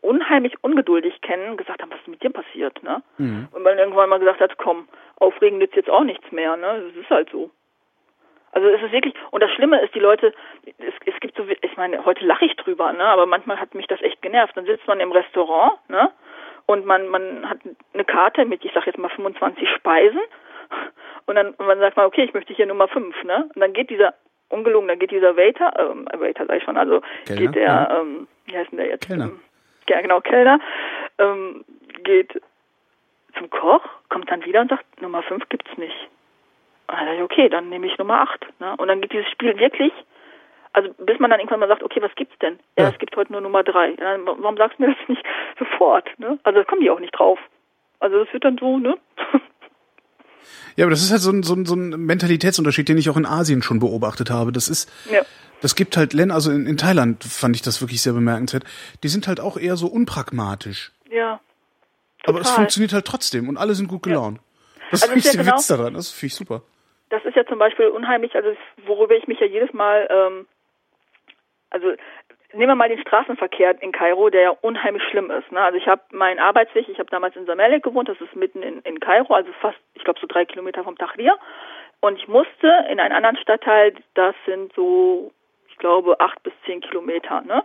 unheimlich 0.01 0.63
ungeduldig 0.63 1.21
kennen, 1.21 1.57
gesagt 1.57 1.81
haben, 1.81 1.91
was 1.91 1.99
ist 1.99 2.07
mit 2.07 2.23
dir 2.23 2.29
passiert, 2.29 2.81
ne? 2.83 3.03
Mhm. 3.17 3.47
Und 3.51 3.63
man 3.63 3.77
irgendwann 3.77 4.09
mal 4.09 4.19
gesagt 4.19 4.39
hat, 4.39 4.57
komm, 4.57 4.87
aufregen 5.17 5.57
nützt 5.57 5.75
jetzt 5.75 5.89
auch 5.89 6.03
nichts 6.03 6.31
mehr, 6.31 6.55
ne? 6.55 6.83
Das 6.87 7.03
ist 7.03 7.09
halt 7.09 7.29
so. 7.31 7.49
Also 8.53 8.67
es 8.67 8.81
ist 8.81 8.91
wirklich, 8.91 9.13
und 9.31 9.41
das 9.41 9.51
Schlimme 9.51 9.81
ist, 9.81 9.95
die 9.95 9.99
Leute, 9.99 10.33
es, 10.65 10.93
es 11.05 11.19
gibt 11.19 11.37
so, 11.37 11.45
ich 11.47 11.77
meine, 11.77 12.03
heute 12.05 12.25
lache 12.25 12.45
ich 12.45 12.55
drüber, 12.57 12.91
ne, 12.91 13.03
aber 13.05 13.25
manchmal 13.25 13.59
hat 13.59 13.73
mich 13.75 13.87
das 13.87 14.01
echt 14.01 14.21
genervt. 14.21 14.55
Dann 14.57 14.65
sitzt 14.65 14.87
man 14.87 14.99
im 14.99 15.11
Restaurant, 15.11 15.73
ne, 15.89 16.11
und 16.65 16.85
man, 16.85 17.07
man 17.07 17.49
hat 17.49 17.59
eine 17.93 18.05
Karte 18.05 18.45
mit, 18.45 18.63
ich 18.65 18.71
sag 18.73 18.85
jetzt 18.85 18.97
mal 18.97 19.09
25 19.09 19.69
Speisen, 19.69 20.21
und 21.25 21.35
dann, 21.35 21.51
und 21.51 21.65
man 21.65 21.79
sagt 21.79 21.97
mal, 21.97 22.05
okay, 22.05 22.23
ich 22.23 22.33
möchte 22.33 22.53
hier 22.53 22.65
Nummer 22.65 22.87
5, 22.87 23.23
ne, 23.23 23.49
und 23.53 23.61
dann 23.61 23.73
geht 23.73 23.89
dieser, 23.89 24.13
ungelogen, 24.49 24.87
dann 24.87 24.99
geht 24.99 25.11
dieser 25.11 25.37
Waiter, 25.37 25.71
ähm, 25.79 26.07
Waiter 26.17 26.45
sag 26.45 26.57
ich 26.57 26.63
schon, 26.63 26.77
also 26.77 27.01
Kellner, 27.25 27.41
geht 27.41 27.55
der, 27.55 27.63
ja. 27.63 27.99
ähm, 28.01 28.27
wie 28.45 28.57
heißt 28.57 28.71
denn 28.71 28.77
der 28.77 28.87
jetzt? 28.87 29.07
Kellner. 29.07 29.25
Ähm, 29.25 29.39
ja, 29.87 30.01
genau, 30.01 30.21
Kellner, 30.21 30.59
ähm, 31.17 31.65
geht 32.03 32.41
zum 33.37 33.49
Koch, 33.49 33.83
kommt 34.09 34.29
dann 34.29 34.45
wieder 34.45 34.61
und 34.61 34.69
sagt, 34.69 35.01
Nummer 35.01 35.23
5 35.23 35.47
gibt's 35.49 35.77
nicht. 35.77 36.09
Und 36.91 36.97
dann 36.97 37.05
dachte 37.05 37.17
ich, 37.19 37.23
okay, 37.23 37.47
dann 37.47 37.69
nehme 37.69 37.87
ich 37.87 37.97
Nummer 37.97 38.19
8. 38.21 38.59
Ne? 38.59 38.75
Und 38.75 38.87
dann 38.89 38.99
geht 38.99 39.13
dieses 39.13 39.29
Spiel 39.31 39.57
wirklich, 39.57 39.93
also 40.73 40.89
bis 40.99 41.19
man 41.19 41.29
dann 41.29 41.39
irgendwann 41.39 41.61
mal 41.61 41.69
sagt, 41.69 41.83
okay, 41.83 42.01
was 42.01 42.13
gibt's 42.15 42.37
denn? 42.39 42.59
Ja, 42.77 42.83
ja. 42.83 42.89
es 42.89 42.99
gibt 42.99 43.15
heute 43.15 43.31
nur 43.31 43.39
Nummer 43.39 43.63
3. 43.63 43.91
Ja, 43.91 44.17
warum 44.25 44.57
sagst 44.57 44.77
du 44.77 44.83
mir 44.83 44.93
das 44.93 45.07
nicht 45.07 45.23
sofort? 45.59 46.07
Ne? 46.19 46.37
Also 46.43 46.59
da 46.59 46.65
kommen 46.65 46.81
die 46.81 46.89
auch 46.89 46.99
nicht 46.99 47.17
drauf. 47.17 47.39
Also 48.01 48.21
das 48.21 48.33
wird 48.33 48.43
dann 48.43 48.57
so, 48.59 48.77
ne? 48.77 48.97
Ja, 50.75 50.85
aber 50.85 50.91
das 50.91 51.03
ist 51.03 51.11
halt 51.11 51.21
so 51.21 51.31
ein, 51.31 51.43
so, 51.43 51.53
ein, 51.53 51.65
so 51.65 51.75
ein 51.75 51.89
Mentalitätsunterschied, 51.89 52.87
den 52.87 52.97
ich 52.97 53.09
auch 53.09 53.17
in 53.17 53.25
Asien 53.25 53.61
schon 53.61 53.79
beobachtet 53.79 54.31
habe. 54.31 54.51
Das 54.51 54.69
ist, 54.69 54.89
ja. 55.11 55.21
das 55.59 55.75
gibt 55.75 55.97
halt 55.97 56.13
Länder, 56.13 56.33
also 56.33 56.49
in, 56.49 56.65
in 56.65 56.77
Thailand 56.77 57.23
fand 57.23 57.55
ich 57.57 57.61
das 57.61 57.81
wirklich 57.81 58.01
sehr 58.01 58.13
bemerkenswert. 58.13 58.63
Die 59.03 59.09
sind 59.09 59.27
halt 59.27 59.39
auch 59.39 59.57
eher 59.57 59.75
so 59.75 59.87
unpragmatisch. 59.87 60.93
Ja. 61.11 61.41
Total. 62.23 62.35
Aber 62.35 62.41
es 62.41 62.49
funktioniert 62.49 62.93
halt 62.93 63.05
trotzdem 63.05 63.49
und 63.49 63.57
alle 63.57 63.75
sind 63.75 63.87
gut 63.87 64.01
gelaunt. 64.01 64.37
Ja. 64.37 64.43
Das 64.91 65.03
also 65.03 65.13
ist 65.13 65.25
ja 65.25 65.31
der 65.33 65.43
genau, 65.43 65.57
Witz 65.57 65.67
daran, 65.67 65.93
das 65.93 66.09
finde 66.09 66.27
ich 66.27 66.35
super 66.35 66.63
das 67.11 67.23
ist 67.25 67.35
ja 67.35 67.45
zum 67.45 67.59
Beispiel 67.59 67.87
unheimlich, 67.87 68.35
also 68.35 68.55
worüber 68.85 69.15
ich 69.15 69.27
mich 69.27 69.39
ja 69.39 69.45
jedes 69.45 69.73
Mal, 69.73 70.07
ähm, 70.09 70.47
also 71.69 71.93
nehmen 72.53 72.69
wir 72.69 72.75
mal 72.75 72.89
den 72.89 73.01
Straßenverkehr 73.01 73.81
in 73.81 73.91
Kairo, 73.91 74.29
der 74.29 74.41
ja 74.41 74.49
unheimlich 74.61 75.03
schlimm 75.09 75.29
ist. 75.29 75.51
Ne? 75.51 75.61
Also 75.61 75.77
ich 75.77 75.87
habe 75.87 76.01
meinen 76.11 76.39
Arbeitsweg, 76.39 76.87
ich 76.87 76.99
habe 76.99 77.09
damals 77.09 77.35
in 77.35 77.45
Samelek 77.45 77.83
gewohnt, 77.83 78.07
das 78.07 78.19
ist 78.21 78.35
mitten 78.35 78.63
in, 78.63 78.79
in 78.81 78.99
Kairo, 78.99 79.33
also 79.33 79.51
fast, 79.59 79.77
ich 79.93 80.03
glaube 80.03 80.19
so 80.19 80.27
drei 80.27 80.45
Kilometer 80.45 80.83
vom 80.83 80.97
Tahrir. 80.97 81.37
Und 81.99 82.17
ich 82.17 82.27
musste 82.27 82.85
in 82.89 82.99
einen 82.99 83.13
anderen 83.13 83.37
Stadtteil, 83.37 83.93
das 84.15 84.33
sind 84.45 84.73
so, 84.73 85.31
ich 85.67 85.77
glaube, 85.77 86.19
acht 86.19 86.41
bis 86.43 86.53
zehn 86.65 86.81
Kilometer. 86.81 87.41
Ne? 87.41 87.63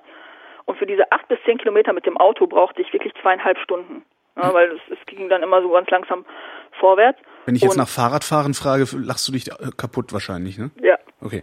Und 0.67 0.77
für 0.77 0.87
diese 0.87 1.11
acht 1.13 1.29
bis 1.29 1.39
zehn 1.45 1.59
Kilometer 1.59 1.93
mit 1.93 2.05
dem 2.05 2.17
Auto 2.17 2.47
brauchte 2.47 2.83
ich 2.83 2.93
wirklich 2.93 3.15
zweieinhalb 3.23 3.59
Stunden. 3.59 4.05
Ne? 4.35 4.49
Weil 4.53 4.73
es, 4.73 4.99
es 4.99 5.07
ging 5.07 5.29
dann 5.29 5.43
immer 5.43 5.63
so 5.63 5.71
ganz 5.71 5.89
langsam 5.89 6.27
vorwärts. 6.73 7.21
Wenn 7.47 7.55
ich 7.55 7.63
jetzt 7.63 7.73
und, 7.73 7.79
nach 7.79 7.89
Fahrradfahren 7.89 8.55
frage, 8.55 8.85
lachst 8.99 9.27
du 9.29 9.33
dich 9.33 9.49
kaputt 9.77 10.13
wahrscheinlich, 10.13 10.59
ne? 10.59 10.71
Ja. 10.81 10.99
Okay. 11.21 11.43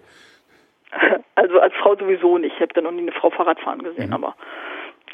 Also 1.35 1.59
als 1.59 1.73
Frau 1.73 1.95
sowieso 1.95 2.37
nicht. 2.37 2.53
Ich 2.55 2.61
habe 2.61 2.73
da 2.73 2.81
noch 2.81 2.91
nie 2.91 3.01
eine 3.01 3.11
Frau 3.11 3.31
Fahrradfahren 3.31 3.83
gesehen, 3.83 4.09
mhm. 4.09 4.13
aber 4.13 4.35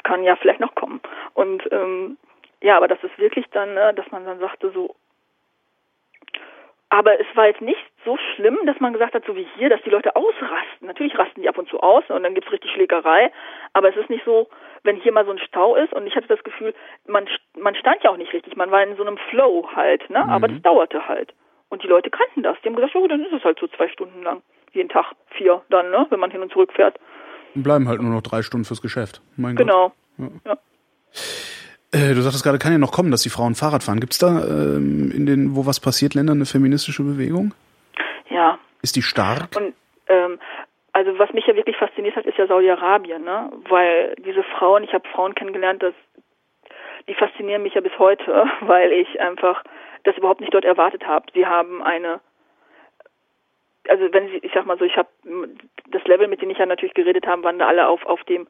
kann 0.04 0.22
ja 0.22 0.36
vielleicht 0.36 0.60
noch 0.60 0.74
kommen. 0.74 1.00
Und 1.34 1.62
ähm, 1.72 2.18
ja, 2.62 2.76
aber 2.76 2.88
das 2.88 3.02
ist 3.02 3.18
wirklich 3.18 3.46
dann, 3.52 3.74
ne, 3.74 3.92
dass 3.94 4.10
man 4.10 4.24
dann 4.26 4.38
sagte 4.38 4.70
so, 4.70 4.94
aber 6.90 7.20
es 7.20 7.26
war 7.34 7.46
jetzt 7.46 7.60
nicht 7.60 7.80
so 8.04 8.18
schlimm, 8.34 8.58
dass 8.66 8.78
man 8.80 8.92
gesagt 8.92 9.14
hat, 9.14 9.24
so 9.24 9.36
wie 9.36 9.46
hier, 9.56 9.68
dass 9.68 9.82
die 9.82 9.90
Leute 9.90 10.16
ausrasten. 10.16 10.86
Natürlich 10.86 11.16
rasten 11.16 11.42
die 11.42 11.48
ab 11.48 11.56
und 11.56 11.68
zu 11.68 11.80
aus 11.80 12.04
und 12.08 12.22
dann 12.22 12.34
gibt's 12.34 12.50
richtig 12.50 12.70
Schlägerei, 12.72 13.32
aber 13.72 13.88
es 13.88 13.96
ist 13.96 14.10
nicht 14.10 14.24
so, 14.24 14.48
wenn 14.82 14.96
hier 14.96 15.12
mal 15.12 15.24
so 15.24 15.30
ein 15.30 15.38
Stau 15.38 15.76
ist 15.76 15.92
und 15.92 16.06
ich 16.06 16.16
hatte 16.16 16.26
das 16.26 16.42
Gefühl, 16.42 16.74
man, 17.06 17.28
man 17.58 17.74
stand 17.76 18.02
ja 18.02 18.10
auch 18.10 18.16
nicht 18.16 18.32
richtig, 18.32 18.56
man 18.56 18.70
war 18.70 18.82
in 18.82 18.96
so 18.96 19.04
einem 19.04 19.18
Flow 19.30 19.68
halt, 19.74 20.08
ne? 20.10 20.24
Mhm. 20.24 20.30
aber 20.30 20.48
das 20.48 20.60
dauerte 20.62 21.06
halt. 21.06 21.32
Und 21.68 21.84
die 21.84 21.86
Leute 21.86 22.10
kannten 22.10 22.42
das. 22.42 22.56
Die 22.62 22.68
haben 22.68 22.74
gesagt, 22.74 22.96
oh, 22.96 23.06
dann 23.06 23.24
ist 23.24 23.32
es 23.32 23.44
halt 23.44 23.58
so 23.60 23.68
zwei 23.68 23.88
Stunden 23.88 24.22
lang. 24.22 24.42
Jeden 24.72 24.88
Tag 24.88 25.06
vier 25.36 25.62
dann, 25.70 25.90
ne? 25.90 26.06
wenn 26.10 26.18
man 26.18 26.32
hin 26.32 26.42
und 26.42 26.52
zurück 26.52 26.72
fährt. 26.74 26.98
Und 27.54 27.62
bleiben 27.62 27.88
halt 27.88 28.02
nur 28.02 28.12
noch 28.12 28.22
drei 28.22 28.42
Stunden 28.42 28.64
fürs 28.64 28.82
Geschäft. 28.82 29.22
Mein 29.36 29.54
genau. 29.54 29.92
Gott. 30.18 30.30
Ja. 30.44 30.52
ja. 30.52 30.58
Äh, 31.92 32.14
du 32.14 32.20
sagtest 32.22 32.44
gerade, 32.44 32.58
kann 32.58 32.72
ja 32.72 32.78
noch 32.78 32.92
kommen, 32.92 33.10
dass 33.10 33.22
die 33.22 33.30
Frauen 33.30 33.54
Fahrrad 33.54 33.82
fahren. 33.82 34.00
Gibt 34.00 34.12
es 34.12 34.18
da 34.18 34.28
ähm, 34.28 35.10
in 35.14 35.26
den, 35.26 35.56
wo 35.56 35.66
was 35.66 35.80
passiert, 35.80 36.14
Ländern 36.14 36.38
eine 36.38 36.46
feministische 36.46 37.02
Bewegung? 37.02 37.52
Ja. 38.28 38.58
Ist 38.82 38.94
die 38.94 39.02
stark? 39.02 39.56
Und 39.56 39.74
ähm, 40.08 40.38
also 40.92 41.18
was 41.18 41.32
mich 41.32 41.46
ja 41.46 41.56
wirklich 41.56 41.76
fasziniert 41.76 42.14
hat, 42.14 42.26
ist 42.26 42.38
ja 42.38 42.46
Saudi-Arabien, 42.46 43.24
ne? 43.24 43.50
Weil 43.68 44.14
diese 44.24 44.44
Frauen, 44.44 44.84
ich 44.84 44.92
habe 44.92 45.08
Frauen 45.08 45.34
kennengelernt, 45.34 45.82
das, 45.82 45.94
die 47.08 47.14
faszinieren 47.14 47.62
mich 47.62 47.74
ja 47.74 47.80
bis 47.80 47.98
heute, 47.98 48.48
weil 48.60 48.92
ich 48.92 49.20
einfach 49.20 49.64
das 50.04 50.16
überhaupt 50.16 50.40
nicht 50.40 50.54
dort 50.54 50.64
erwartet 50.64 51.06
habe. 51.06 51.26
Sie 51.34 51.46
haben 51.46 51.82
eine 51.82 52.20
also 53.88 54.12
wenn 54.12 54.28
sie, 54.28 54.36
ich 54.36 54.52
sag 54.54 54.66
mal 54.66 54.78
so, 54.78 54.84
ich 54.84 54.96
habe 54.96 55.08
das 55.90 56.04
Level, 56.04 56.28
mit 56.28 56.42
dem 56.42 56.50
ich 56.50 56.58
ja 56.58 56.66
natürlich 56.66 56.94
geredet 56.94 57.26
habe, 57.26 57.42
waren 57.42 57.58
da 57.58 57.66
alle 57.66 57.88
auf 57.88 58.04
auf 58.06 58.22
dem 58.24 58.46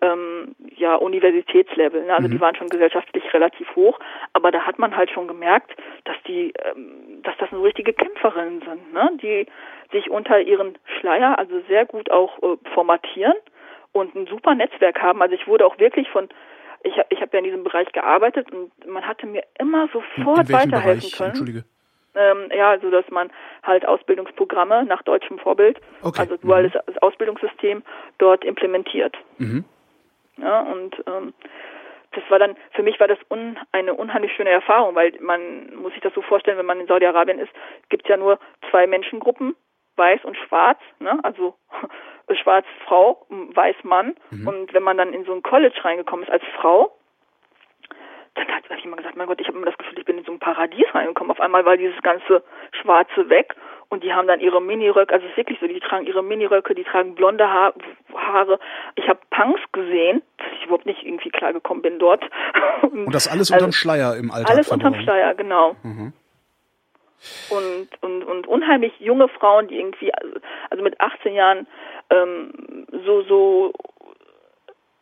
ähm, 0.00 0.54
ja 0.76 0.94
Universitätslevel. 0.94 2.04
Ne? 2.04 2.14
Also 2.14 2.28
mhm. 2.28 2.32
die 2.32 2.40
waren 2.40 2.54
schon 2.54 2.68
gesellschaftlich 2.68 3.24
relativ 3.32 3.74
hoch, 3.74 3.98
aber 4.32 4.50
da 4.50 4.60
hat 4.60 4.78
man 4.78 4.96
halt 4.96 5.10
schon 5.10 5.28
gemerkt, 5.28 5.72
dass 6.04 6.16
die, 6.26 6.52
ähm, 6.64 7.22
dass 7.22 7.36
das 7.38 7.50
so 7.50 7.62
richtige 7.62 7.92
Kämpferinnen 7.92 8.62
sind, 8.62 8.92
ne? 8.92 9.10
die 9.20 9.46
sich 9.92 10.10
unter 10.10 10.40
ihren 10.40 10.78
Schleier 10.98 11.38
also 11.38 11.60
sehr 11.68 11.86
gut 11.86 12.10
auch 12.10 12.38
äh, 12.42 12.56
formatieren 12.74 13.34
und 13.92 14.14
ein 14.14 14.26
super 14.26 14.54
Netzwerk 14.54 15.00
haben. 15.02 15.22
Also 15.22 15.34
ich 15.34 15.46
wurde 15.46 15.66
auch 15.66 15.78
wirklich 15.78 16.08
von 16.10 16.28
ich 16.84 16.96
habe 16.96 17.06
ich 17.10 17.20
hab 17.20 17.32
ja 17.32 17.40
in 17.40 17.44
diesem 17.44 17.64
Bereich 17.64 17.90
gearbeitet 17.92 18.52
und 18.52 18.70
man 18.86 19.04
hatte 19.04 19.26
mir 19.26 19.42
immer 19.58 19.88
sofort 19.92 20.50
weiterhelfen 20.52 20.70
Bereich? 20.70 21.12
können. 21.12 21.30
Entschuldige. 21.30 21.64
Ähm, 22.14 22.48
ja, 22.56 22.70
also 22.70 22.90
dass 22.90 23.08
man 23.10 23.30
halt 23.62 23.86
Ausbildungsprogramme 23.86 24.84
nach 24.84 25.02
deutschem 25.02 25.38
Vorbild, 25.38 25.80
okay. 26.02 26.20
also 26.20 26.36
duales 26.36 26.72
mhm. 26.74 26.98
Ausbildungssystem 27.00 27.82
dort 28.18 28.44
implementiert. 28.44 29.16
Mhm. 29.38 29.64
Ja, 30.40 30.60
und 30.60 30.96
ähm, 31.06 31.34
das 32.12 32.24
war 32.30 32.38
dann, 32.38 32.56
für 32.72 32.82
mich 32.82 32.98
war 33.00 33.08
das 33.08 33.18
un, 33.30 33.58
eine 33.72 33.94
unheimlich 33.94 34.32
schöne 34.32 34.50
Erfahrung, 34.50 34.94
weil 34.94 35.12
man 35.20 35.74
muss 35.76 35.92
sich 35.92 36.02
das 36.02 36.14
so 36.14 36.22
vorstellen, 36.22 36.58
wenn 36.58 36.66
man 36.66 36.80
in 36.80 36.86
Saudi-Arabien 36.86 37.38
ist, 37.38 37.52
gibt 37.88 38.04
es 38.04 38.08
ja 38.08 38.16
nur 38.16 38.38
zwei 38.70 38.86
Menschengruppen, 38.86 39.54
weiß 39.96 40.24
und 40.24 40.36
schwarz, 40.36 40.78
ne? 41.00 41.18
also 41.22 41.54
schwarz 42.42 42.66
Frau, 42.86 43.26
weiß 43.28 43.76
Mann. 43.82 44.14
Mhm. 44.30 44.48
Und 44.48 44.74
wenn 44.74 44.82
man 44.82 44.96
dann 44.96 45.12
in 45.12 45.24
so 45.24 45.34
ein 45.34 45.42
College 45.42 45.84
reingekommen 45.84 46.24
ist 46.24 46.32
als 46.32 46.44
Frau, 46.56 46.94
dann 48.34 48.48
habe 48.48 48.62
ich 48.78 48.84
immer 48.84 48.96
gesagt, 48.96 49.16
mein 49.16 49.26
Gott, 49.26 49.40
ich 49.40 49.48
habe 49.48 49.56
immer 49.56 49.66
das 49.66 49.78
Gefühl, 49.78 49.98
ich 49.98 50.04
bin 50.04 50.18
in 50.18 50.24
so 50.24 50.32
ein 50.32 50.38
Paradies 50.38 50.86
reingekommen. 50.94 51.32
Auf 51.32 51.40
einmal 51.40 51.64
war 51.64 51.76
dieses 51.76 52.00
ganze 52.02 52.44
Schwarze 52.80 53.28
weg 53.28 53.54
und 53.90 54.04
die 54.04 54.12
haben 54.12 54.28
dann 54.28 54.40
ihre 54.40 54.60
Miniröcke, 54.60 55.14
also 55.14 55.24
es 55.24 55.30
ist 55.30 55.36
wirklich 55.38 55.58
so, 55.60 55.66
die 55.66 55.80
tragen 55.80 56.06
ihre 56.06 56.22
Miniröcke, 56.22 56.74
die 56.74 56.84
tragen 56.84 57.14
blonde 57.14 57.48
ha 57.48 57.72
Haare. 58.14 58.58
Ich 58.96 59.08
habe 59.08 59.20
Punks 59.30 59.60
gesehen, 59.72 60.22
dass 60.36 60.46
ich 60.52 60.64
überhaupt 60.66 60.86
nicht 60.86 61.02
irgendwie 61.02 61.30
klargekommen 61.30 61.82
bin 61.82 61.98
dort. 61.98 62.22
Und, 62.82 63.14
das 63.14 63.28
alles 63.28 63.50
also, 63.50 63.64
unterm 63.64 63.72
Schleier 63.72 64.16
im 64.16 64.30
Alltag 64.30 64.50
Alles 64.50 64.68
verloren. 64.68 64.86
unterm 64.88 65.02
Schleier, 65.02 65.34
genau. 65.34 65.76
Mhm. 65.82 66.12
Und, 67.50 67.88
und, 68.02 68.24
und 68.24 68.46
unheimlich 68.46 68.92
junge 69.00 69.28
Frauen, 69.28 69.68
die 69.68 69.78
irgendwie, 69.78 70.12
also 70.70 70.84
mit 70.84 71.00
18 71.00 71.34
Jahren 71.34 71.66
ähm, 72.10 72.86
so, 73.04 73.22
so 73.22 73.72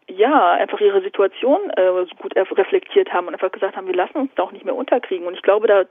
ja, 0.09 0.53
einfach 0.53 0.80
ihre 0.80 1.03
Situation 1.03 1.70
äh, 1.70 2.07
gut 2.18 2.34
reflektiert 2.37 3.12
haben 3.12 3.26
und 3.26 3.34
einfach 3.34 3.53
gesagt 3.53 3.76
haben, 3.76 3.89
wir 3.89 3.95
lassen 3.95 4.16
uns 4.16 4.30
da 4.37 4.45
auch 4.45 4.53
nicht 4.53 4.64
mehr 4.64 4.74
unterkriegen. 4.74 5.26
Und 5.26 5.34
ich 5.34 5.43
glaube, 5.43 5.66
da 5.66 5.84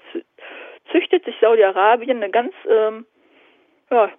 züchtet 0.91 1.25
sich 1.25 1.35
Saudi-Arabien 1.41 2.17
eine 2.17 2.29
ganz 2.29 2.53
ähm, 2.69 3.05
ja, 3.91 4.09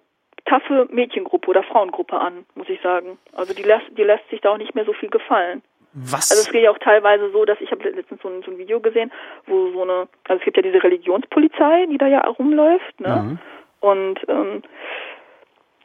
taffe 0.45 0.87
Mädchengruppe 0.91 1.49
oder 1.49 1.63
Frauengruppe 1.63 2.19
an, 2.19 2.45
muss 2.55 2.69
ich 2.69 2.81
sagen. 2.81 3.17
Also 3.33 3.53
die 3.53 3.63
lässt, 3.63 3.85
die 3.97 4.03
lässt 4.03 4.27
sich 4.29 4.41
da 4.41 4.51
auch 4.51 4.57
nicht 4.57 4.75
mehr 4.75 4.85
so 4.85 4.93
viel 4.93 5.09
gefallen. 5.09 5.61
Was? 5.93 6.31
Also 6.31 6.43
es 6.43 6.51
geht 6.51 6.63
ja 6.63 6.71
auch 6.71 6.77
teilweise 6.77 7.31
so, 7.31 7.45
dass 7.45 7.59
ich 7.59 7.71
habe 7.71 7.89
letztens 7.89 8.21
so 8.21 8.29
ein, 8.29 8.43
so 8.43 8.51
ein, 8.51 8.57
Video 8.57 8.79
gesehen, 8.79 9.11
wo 9.47 9.71
so 9.71 9.81
eine, 9.81 10.07
also 10.27 10.39
es 10.39 10.43
gibt 10.43 10.57
ja 10.57 10.63
diese 10.63 10.83
Religionspolizei, 10.83 11.87
die 11.89 11.97
da 11.97 12.07
ja 12.07 12.21
rumläuft, 12.21 12.99
ne? 12.99 13.15
Mhm. 13.15 13.39
Und 13.79 14.19
ähm, 14.27 14.61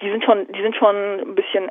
die 0.01 0.11
sind 0.11 0.25
schon, 0.25 0.51
die 0.53 0.63
sind 0.63 0.77
schon 0.77 0.97
ein 0.97 1.35
bisschen 1.35 1.71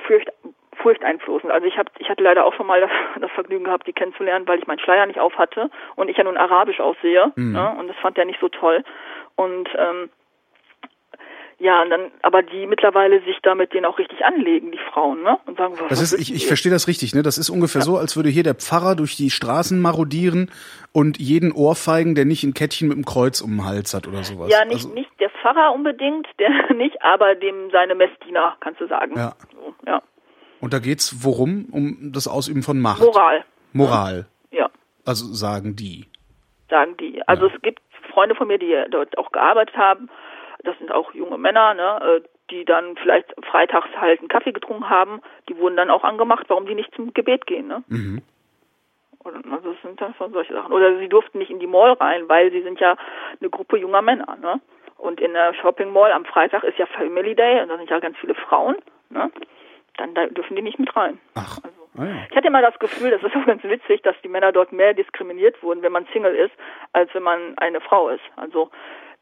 furcht, 0.00 0.30
furchteinflößend. 0.76 1.52
Also 1.52 1.66
ich 1.66 1.78
habe, 1.78 1.90
ich 1.98 2.08
hatte 2.08 2.22
leider 2.22 2.44
auch 2.44 2.54
schon 2.54 2.66
mal 2.66 2.80
das, 2.80 2.90
das, 3.20 3.30
Vergnügen 3.32 3.64
gehabt, 3.64 3.86
die 3.86 3.92
kennenzulernen, 3.92 4.46
weil 4.46 4.58
ich 4.58 4.66
meinen 4.66 4.78
Schleier 4.78 5.06
nicht 5.06 5.20
auf 5.20 5.36
hatte 5.38 5.70
und 5.96 6.08
ich 6.08 6.16
ja 6.16 6.24
nun 6.24 6.36
arabisch 6.36 6.80
aussehe, 6.80 7.32
mhm. 7.36 7.52
ne? 7.52 7.76
Und 7.78 7.88
das 7.88 7.96
fand 7.96 8.18
er 8.18 8.24
nicht 8.24 8.40
so 8.40 8.48
toll. 8.48 8.84
Und 9.36 9.68
ähm, 9.76 10.10
ja, 11.58 11.82
und 11.82 11.90
dann, 11.90 12.10
aber 12.22 12.42
die 12.42 12.66
mittlerweile 12.66 13.22
sich 13.22 13.36
da 13.42 13.54
mit 13.54 13.72
denen 13.72 13.86
auch 13.86 13.98
richtig 13.98 14.24
anlegen, 14.24 14.72
die 14.72 14.80
Frauen, 14.92 15.22
ne? 15.22 15.38
Und 15.46 15.56
sagen, 15.56 15.74
was 15.78 15.88
das 15.88 16.00
ist, 16.00 16.20
ich, 16.20 16.34
ich 16.34 16.46
verstehe 16.46 16.72
das 16.72 16.88
richtig, 16.88 17.14
ne? 17.14 17.22
Das 17.22 17.38
ist 17.38 17.48
ungefähr 17.48 17.80
ja. 17.80 17.84
so, 17.84 17.96
als 17.96 18.16
würde 18.16 18.28
hier 18.28 18.42
der 18.42 18.54
Pfarrer 18.54 18.96
durch 18.96 19.16
die 19.16 19.30
Straßen 19.30 19.80
marodieren 19.80 20.50
und 20.92 21.18
jeden 21.18 21.52
Ohrfeigen, 21.52 22.14
der 22.14 22.24
nicht 22.24 22.42
ein 22.42 22.54
Kettchen 22.54 22.88
mit 22.88 22.96
dem 22.96 23.04
Kreuz 23.04 23.40
um 23.40 23.50
den 23.50 23.64
Hals 23.64 23.94
hat 23.94 24.08
oder 24.08 24.24
sowas. 24.24 24.50
Ja, 24.50 24.64
nicht, 24.64 24.84
also, 24.84 24.94
nicht 24.94 25.10
der 25.20 25.30
Pfarrer 25.30 25.72
unbedingt, 25.72 26.26
der 26.38 26.50
nicht, 26.74 27.00
aber 27.02 27.34
dem 27.34 27.70
seine 27.70 27.94
Messdiener, 27.94 28.56
kannst 28.60 28.80
du 28.80 28.88
sagen. 28.88 29.12
Ja. 29.16 29.34
So, 29.52 29.74
ja. 29.86 30.02
Und 30.60 30.72
da 30.72 30.80
geht's 30.80 31.24
worum? 31.24 31.66
Um 31.70 32.12
das 32.12 32.26
Ausüben 32.26 32.62
von 32.62 32.80
Macht. 32.80 33.00
Moral. 33.00 33.44
Moral. 33.72 34.26
Ja. 34.50 34.70
Also 35.04 35.32
sagen 35.32 35.76
die. 35.76 36.06
Sagen 36.68 36.96
die. 36.96 37.22
Also 37.28 37.46
ja. 37.46 37.54
es 37.54 37.62
gibt 37.62 37.80
Freunde 38.12 38.34
von 38.34 38.48
mir, 38.48 38.58
die 38.58 38.74
dort 38.90 39.16
auch 39.18 39.30
gearbeitet 39.30 39.76
haben 39.76 40.08
das 40.64 40.78
sind 40.78 40.90
auch 40.90 41.14
junge 41.14 41.38
Männer, 41.38 41.74
ne, 41.74 42.00
äh, 42.02 42.28
die 42.50 42.64
dann 42.64 42.96
vielleicht 42.96 43.34
freitags 43.44 43.88
halt 43.96 44.20
einen 44.20 44.28
Kaffee 44.28 44.52
getrunken 44.52 44.90
haben, 44.90 45.20
die 45.48 45.56
wurden 45.56 45.76
dann 45.76 45.90
auch 45.90 46.04
angemacht, 46.04 46.46
warum 46.48 46.66
die 46.66 46.74
nicht 46.74 46.94
zum 46.94 47.14
Gebet 47.14 47.46
gehen, 47.46 47.68
ne? 47.68 47.82
Mhm. 47.88 48.22
Also 49.24 49.72
das 49.72 49.82
sind 49.82 49.98
dann 50.00 50.14
schon 50.16 50.32
solche 50.32 50.52
Sachen. 50.52 50.72
Oder 50.72 50.98
sie 50.98 51.08
durften 51.08 51.38
nicht 51.38 51.50
in 51.50 51.58
die 51.58 51.66
Mall 51.66 51.92
rein, 51.92 52.28
weil 52.28 52.50
sie 52.50 52.60
sind 52.60 52.78
ja 52.78 52.96
eine 53.40 53.48
Gruppe 53.48 53.78
junger 53.78 54.02
Männer, 54.02 54.36
ne? 54.40 54.60
Und 54.98 55.20
in 55.20 55.32
der 55.32 55.54
Shopping 55.54 55.92
Mall 55.92 56.12
am 56.12 56.24
Freitag 56.24 56.62
ist 56.64 56.78
ja 56.78 56.86
Family 56.86 57.34
Day 57.34 57.62
und 57.62 57.68
da 57.68 57.78
sind 57.78 57.88
ja 57.88 57.98
ganz 58.00 58.18
viele 58.18 58.34
Frauen, 58.34 58.76
ne? 59.10 59.30
Dann 59.96 60.14
da 60.14 60.26
dürfen 60.26 60.56
die 60.56 60.62
nicht 60.62 60.78
mit 60.78 60.94
rein. 60.94 61.18
Ach. 61.34 61.58
Also, 61.62 61.88
ah 61.96 62.04
ja. 62.04 62.26
Ich 62.30 62.36
hatte 62.36 62.48
immer 62.48 62.62
das 62.62 62.78
Gefühl, 62.78 63.10
das 63.10 63.22
ist 63.22 63.34
auch 63.34 63.46
ganz 63.46 63.62
witzig, 63.64 64.02
dass 64.02 64.16
die 64.22 64.28
Männer 64.28 64.52
dort 64.52 64.72
mehr 64.72 64.92
diskriminiert 64.92 65.62
wurden, 65.62 65.82
wenn 65.82 65.92
man 65.92 66.06
Single 66.12 66.34
ist, 66.34 66.52
als 66.92 67.14
wenn 67.14 67.22
man 67.22 67.56
eine 67.58 67.80
Frau 67.80 68.08
ist. 68.08 68.24
Also 68.36 68.70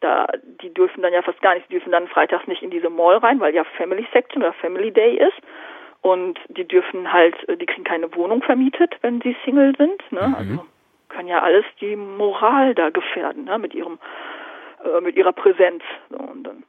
da, 0.02 0.26
die 0.60 0.72
dürfen 0.72 1.02
dann 1.02 1.12
ja 1.12 1.22
fast 1.22 1.40
gar 1.42 1.54
nicht, 1.54 1.68
die 1.68 1.74
dürfen 1.74 1.92
dann 1.92 2.08
freitags 2.08 2.46
nicht 2.46 2.62
in 2.62 2.70
diese 2.70 2.90
Mall 2.90 3.16
rein, 3.18 3.40
weil 3.40 3.54
ja 3.54 3.64
Family 3.76 4.06
Section 4.12 4.42
oder 4.42 4.52
Family 4.54 4.90
Day 4.90 5.16
ist. 5.16 5.38
Und 6.00 6.38
die 6.48 6.66
dürfen 6.66 7.12
halt, 7.12 7.36
die 7.48 7.66
kriegen 7.66 7.84
keine 7.84 8.12
Wohnung 8.16 8.42
vermietet, 8.42 8.96
wenn 9.02 9.20
sie 9.20 9.36
Single 9.44 9.72
sind. 9.78 10.02
Ne? 10.10 10.28
Mhm. 10.28 10.34
Also 10.34 10.66
können 11.08 11.28
ja 11.28 11.42
alles 11.42 11.64
die 11.80 11.94
Moral 11.94 12.74
da 12.74 12.90
gefährden, 12.90 13.44
ne? 13.44 13.58
mit 13.58 13.74
ihrem, 13.74 13.98
äh, 14.84 15.00
mit 15.00 15.16
ihrer 15.16 15.32
Präsenz. 15.32 15.82
So, 16.10 16.16
und, 16.16 16.42
dann, 16.42 16.64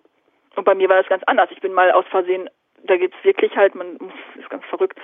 und 0.56 0.64
bei 0.66 0.76
mir 0.76 0.88
war 0.90 0.98
das 0.98 1.10
ganz 1.10 1.24
anders. 1.24 1.50
Ich 1.52 1.62
bin 1.62 1.74
mal 1.74 1.92
aus 1.92 2.06
Versehen, 2.12 2.50
da 2.84 2.98
gibt's 2.98 3.18
wirklich 3.24 3.56
halt, 3.56 3.74
man 3.74 3.94
muss, 3.94 4.14
ist 4.40 4.50
ganz 4.50 4.64
verrückt, 4.66 5.00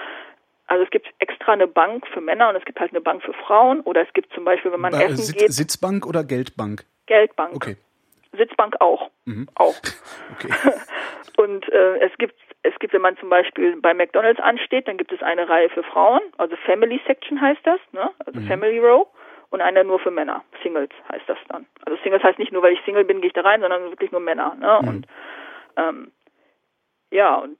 also 0.68 0.84
es 0.84 0.92
gibt 0.92 1.08
extra 1.18 1.54
eine 1.54 1.68
Bank 1.68 2.06
für 2.14 2.22
Männer 2.22 2.50
und 2.50 2.56
es 2.56 2.64
gibt 2.64 2.80
halt 2.80 2.92
eine 2.92 3.02
Bank 3.02 3.24
für 3.24 3.34
Frauen 3.34 3.80
oder 3.82 4.04
es 4.06 4.14
gibt 4.14 4.32
zum 4.34 4.46
Beispiel, 4.46 4.72
wenn 4.72 4.82
man 4.82 4.92
Bei, 4.92 5.06
essen 5.06 5.18
Sitz, 5.18 5.38
geht. 5.38 5.54
Sitzbank 5.54 6.06
oder 6.06 6.24
Geldbank? 6.24 6.86
Geldbank. 7.08 7.56
Okay. 7.56 7.78
Sitzbank 8.32 8.76
auch. 8.80 9.10
Mhm. 9.26 9.48
Auch. 9.56 9.76
Okay. 10.32 10.54
Und 11.38 11.68
äh, 11.70 11.98
es 12.06 12.16
gibt 12.20 12.36
es 12.62 12.78
gibt, 12.80 12.94
wenn 12.94 13.02
man 13.02 13.18
zum 13.18 13.30
Beispiel 13.30 13.80
bei 13.82 13.94
McDonalds 13.94 14.40
ansteht, 14.40 14.88
dann 14.88 14.98
gibt 14.98 15.12
es 15.12 15.24
eine 15.24 15.48
Reihe 15.48 15.70
für 15.70 15.84
Frauen, 15.84 16.22
also 16.38 16.56
Family 16.66 17.02
Section 17.08 17.40
heißt 17.40 17.62
das, 17.64 17.80
ne? 17.94 18.12
Also 18.26 18.40
mhm. 18.40 18.48
Family 18.48 18.80
Row 18.80 19.08
und 19.50 19.62
eine 19.62 19.84
nur 19.84 20.00
für 20.00 20.12
Männer. 20.12 20.44
Singles 20.62 20.90
heißt 21.12 21.28
das 21.28 21.38
dann. 21.48 21.66
Also 21.86 21.98
Singles 22.04 22.24
heißt 22.24 22.38
nicht 22.38 22.52
nur, 22.52 22.62
weil 22.62 22.74
ich 22.74 22.82
Single 22.86 23.06
bin, 23.06 23.22
gehe 23.22 23.30
ich 23.30 23.34
da 23.34 23.42
rein, 23.42 23.62
sondern 23.62 23.90
wirklich 23.90 24.12
nur 24.12 24.22
Männer, 24.22 24.56
ne? 24.56 24.80
Mhm. 24.82 24.88
Und 24.88 25.08
ähm, 25.78 26.12
ja, 27.12 27.36
und 27.36 27.58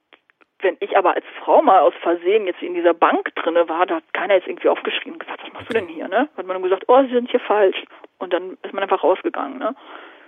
wenn 0.62 0.76
ich 0.80 0.96
aber 0.96 1.14
als 1.14 1.24
Frau 1.42 1.62
mal 1.62 1.80
aus 1.80 1.94
Versehen 2.02 2.46
jetzt 2.46 2.62
in 2.62 2.74
dieser 2.74 2.92
Bank 2.94 3.34
drinne 3.34 3.68
war, 3.68 3.86
da 3.86 3.96
hat 3.96 4.12
keiner 4.12 4.34
jetzt 4.34 4.46
irgendwie 4.46 4.68
aufgeschrieben 4.68 5.14
und 5.14 5.20
gesagt, 5.20 5.42
was 5.42 5.52
machst 5.54 5.70
du 5.70 5.74
denn 5.74 5.88
hier, 5.88 6.08
ne? 6.08 6.28
Hat 6.36 6.46
man 6.46 6.54
dann 6.54 6.62
gesagt, 6.62 6.84
oh, 6.88 7.02
sie 7.02 7.14
sind 7.14 7.30
hier 7.30 7.40
falsch. 7.40 7.82
Und 8.18 8.32
dann 8.32 8.58
ist 8.62 8.74
man 8.74 8.82
einfach 8.82 9.02
rausgegangen, 9.02 9.58
ne? 9.58 9.74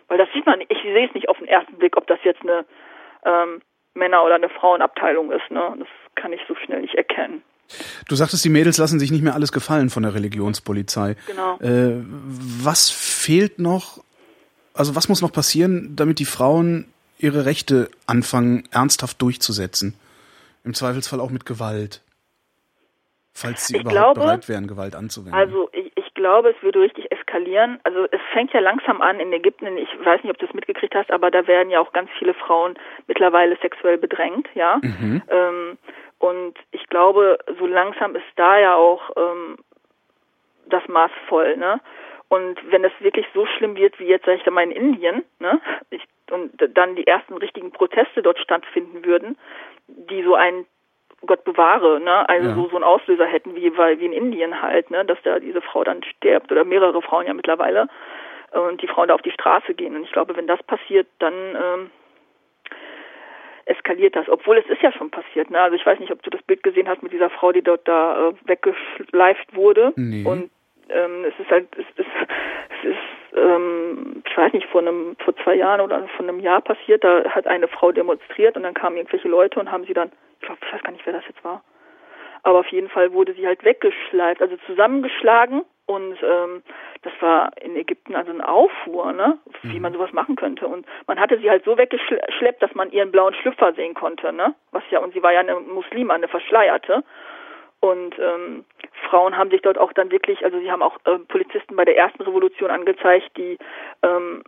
Weil 0.09 0.19
das 0.19 0.29
sieht 0.35 0.47
man, 0.47 0.61
ich 0.61 0.83
sehe 0.83 1.07
es 1.07 1.15
nicht 1.15 1.29
auf 1.29 1.39
den 1.39 1.49
ersten 1.49 1.77
Blick, 1.77 1.97
ob 1.97 2.07
das 2.07 2.19
jetzt 2.25 2.43
eine 2.43 2.65
ähm, 3.25 3.63
Männer- 3.95 4.25
oder 4.25 4.37
eine 4.37 4.49
Frauenabteilung 4.49 5.31
ist. 5.33 5.51
Ne? 5.51 5.75
Das 5.79 5.89
kann 6.15 6.33
ich 6.33 6.41
so 6.49 6.55
schnell 6.55 6.81
nicht 6.81 6.95
erkennen. 6.95 7.43
Du 8.09 8.17
sagtest, 8.17 8.45
die 8.45 8.51
Mädels 8.51 8.79
lassen 8.79 8.99
sich 8.99 9.11
nicht 9.11 9.23
mehr 9.23 9.35
alles 9.35 9.53
gefallen 9.53 9.91
von 9.91 10.03
der 10.03 10.15
Religionspolizei. 10.15 11.17
Genau. 11.27 11.59
Äh, 11.61 12.03
was 12.05 12.91
fehlt 12.91 13.59
noch, 13.59 14.03
also 14.75 14.95
was 14.95 15.09
muss 15.09 15.23
noch 15.23 15.33
passieren, 15.33 15.95
damit 15.97 16.19
die 16.19 16.25
Frauen 16.25 16.93
ihre 17.19 17.47
Rechte 17.47 17.89
anfangen, 18.07 18.65
ernsthaft 18.73 19.23
durchzusetzen? 19.23 19.95
Im 20.65 20.75
Zweifelsfall 20.75 21.21
auch 21.21 21.31
mit 21.31 21.47
Gewalt. 21.47 22.03
Falls 23.33 23.67
sie 23.67 23.77
ich 23.77 23.81
überhaupt 23.81 23.97
glaube, 23.97 24.21
bereit 24.21 24.49
wären, 24.49 24.67
Gewalt 24.67 24.95
anzuwenden. 24.95 25.35
Also 25.35 25.71
ich, 25.73 25.91
ich 25.97 26.15
glaube, 26.15 26.51
es 26.51 26.63
würde 26.63 26.81
richtig 26.81 27.11
eskalieren. 27.33 27.81
Also 27.85 28.07
es 28.11 28.21
fängt 28.33 28.53
ja 28.53 28.61
langsam 28.61 29.01
an 29.01 29.21
in 29.21 29.33
Ägypten. 29.33 29.77
Ich 29.77 29.89
weiß 30.05 30.23
nicht, 30.23 30.31
ob 30.31 30.39
du 30.39 30.47
es 30.47 30.55
mitgekriegt 30.55 30.95
hast, 30.95 31.11
aber 31.11 31.31
da 31.31 31.47
werden 31.47 31.71
ja 31.71 31.81
auch 31.81 31.93
ganz 31.93 32.11
viele 32.19 32.35
Frauen 32.35 32.75
mittlerweile 33.07 33.57
sexuell 33.57 33.99
bedrängt, 33.99 34.49
ja. 34.55 34.81
Mhm. 34.83 35.23
Ähm, 35.29 35.79
und 36.19 36.55
ich 36.71 36.87
glaube, 36.89 37.39
so 37.59 37.67
langsam 37.67 38.15
ist 38.15 38.25
da 38.37 38.59
ja 38.59 38.75
auch 38.77 39.11
ähm, 39.17 39.57
das 40.67 40.87
Maß 40.89 41.11
voll, 41.29 41.57
ne? 41.57 41.81
Und 42.29 42.59
wenn 42.71 42.85
es 42.85 42.93
wirklich 43.01 43.27
so 43.35 43.45
schlimm 43.45 43.77
wird 43.77 43.99
wie 43.99 44.07
jetzt, 44.07 44.25
sag 44.25 44.37
ich 44.37 44.47
mal, 44.51 44.63
in 44.63 44.71
Indien, 44.71 45.25
ne? 45.39 45.61
Ich, 45.91 46.03
und 46.31 46.53
dann 46.75 46.97
die 46.97 47.07
ersten 47.07 47.37
richtigen 47.37 47.73
Proteste 47.73 48.23
dort 48.23 48.39
stattfinden 48.39 49.05
würden, 49.05 49.37
die 49.89 50.23
so 50.23 50.35
einen 50.35 50.67
Gott 51.27 51.45
bewahre, 51.45 52.01
ne? 52.01 52.29
Also 52.29 52.49
ja. 52.49 52.55
so, 52.55 52.69
so 52.69 52.77
einen 52.77 52.85
Auslöser 52.85 53.27
hätten 53.27 53.55
wie, 53.55 53.73
wie 53.73 54.07
in 54.07 54.13
Indien 54.13 54.61
halt, 54.61 54.91
ne? 54.91 55.05
Dass 55.05 55.19
da 55.23 55.39
diese 55.39 55.61
Frau 55.63 55.85
dann 55.85 56.03
stirbt 56.05 56.51
oder 56.53 56.65
mehrere 56.65 57.01
Frauen 57.03 57.27
ja 57.27 57.35
mittlerweile 57.35 57.89
und 58.53 58.83
die 58.83 58.89
Frauen 58.89 59.09
da 59.09 59.15
auf 59.15 59.23
die 59.23 59.31
Straße 59.31 59.75
gehen. 59.75 59.97
Und 59.97 60.05
ich 60.05 60.13
glaube, 60.13 60.37
wenn 60.37 60.47
das 60.47 60.63
passiert, 60.65 61.07
dann 61.19 61.33
ähm, 61.35 61.91
eskaliert 63.65 64.15
das. 64.15 64.29
Obwohl 64.29 64.59
es 64.59 64.67
ist 64.67 64.83
ja 64.83 64.93
schon 64.93 65.11
passiert, 65.11 65.51
ne? 65.51 65.61
Also 65.61 65.77
ich 65.77 65.87
weiß 65.87 65.99
nicht, 65.99 66.13
ob 66.13 66.23
du 66.23 66.31
das 66.31 66.43
Bild 66.43 66.63
gesehen 66.63 66.89
hast 66.89 67.03
mit 67.03 67.13
dieser 67.13 67.31
Frau, 67.31 67.53
die 67.53 67.63
dort 67.63 67.87
da 67.89 68.29
äh, 68.29 68.33
weggeschleift 68.45 69.55
wurde. 69.55 69.93
Nee. 69.97 70.25
Und 70.25 70.51
ähm, 70.89 71.25
es 71.25 71.39
ist 71.39 71.51
halt, 71.51 71.69
es 71.77 71.87
ist, 71.97 72.11
es 72.81 72.91
ist 72.91 72.99
ähm, 73.37 74.23
ich 74.29 74.37
weiß 74.37 74.53
nicht, 74.53 74.67
vor 74.69 74.81
einem, 74.81 75.17
vor 75.25 75.35
zwei 75.37 75.55
Jahren 75.55 75.81
oder 75.81 76.07
vor 76.17 76.27
einem 76.27 76.41
Jahr 76.41 76.61
passiert, 76.61 77.05
da 77.05 77.25
hat 77.31 77.47
eine 77.47 77.69
Frau 77.69 77.93
demonstriert 77.93 78.57
und 78.57 78.63
dann 78.63 78.75
kamen 78.75 78.97
irgendwelche 78.97 79.29
Leute 79.29 79.59
und 79.61 79.71
haben 79.71 79.85
sie 79.85 79.95
dann 79.95 80.13
ich 80.43 80.47
glaube, 80.47 80.61
ich 80.67 80.73
weiß 80.73 80.83
gar 80.83 80.93
nicht, 80.93 81.07
wer 81.07 81.13
das 81.13 81.27
jetzt 81.29 81.45
war. 81.45 81.63
Aber 82.43 82.59
auf 82.59 82.67
jeden 82.69 82.89
Fall 82.89 83.13
wurde 83.13 83.35
sie 83.35 83.47
halt 83.47 83.65
weggeschleift, 83.65 84.43
also 84.43 84.57
zusammengeschlagen 84.67 85.63
und 85.87 86.17
ähm, 86.23 86.63
das 87.03 87.13
war 87.21 87.51
in 87.61 87.77
Ägypten 87.77 88.17
also 88.17 88.33
eine 88.33 88.47
Aufruhr, 88.49 89.13
ne, 89.13 89.39
wie 89.63 89.77
mhm. 89.77 89.83
man 89.83 89.93
sowas 89.93 90.13
machen 90.13 90.35
könnte. 90.35 90.67
Und 90.67 90.87
man 91.07 91.21
hatte 91.21 91.39
sie 91.39 91.49
halt 91.49 91.65
so 91.65 91.79
weggeschleppt, 91.79 92.63
dass 92.63 92.75
man 92.75 92.91
ihren 92.91 93.13
blauen 93.13 93.35
Schlüpfer 93.35 93.73
sehen 93.75 93.95
konnte, 93.95 94.33
ne? 94.33 94.55
Was 94.73 94.83
ja, 94.91 94.99
und 94.99 95.15
sie 95.15 95.23
war 95.23 95.33
ja 95.33 95.41
eine 95.41 95.61
Muslima, 95.61 96.15
eine 96.15 96.29
Verschleierte. 96.29 97.05
Und 97.81 98.17
ähm, 98.19 98.65
Frauen 99.09 99.37
haben 99.37 99.51
sich 99.51 99.61
dort 99.63 99.77
auch 99.77 99.93
dann 99.93 100.11
wirklich, 100.11 100.45
also 100.45 100.59
sie 100.61 100.71
haben 100.71 100.83
auch 100.83 100.99
äh, 101.05 101.19
Polizisten 101.19 101.75
bei 101.77 101.85
der 101.85 101.97
ersten 101.97 102.23
Revolution 102.23 102.71
angezeigt, 102.71 103.37
die 103.37 103.59
ähm, 104.03 104.45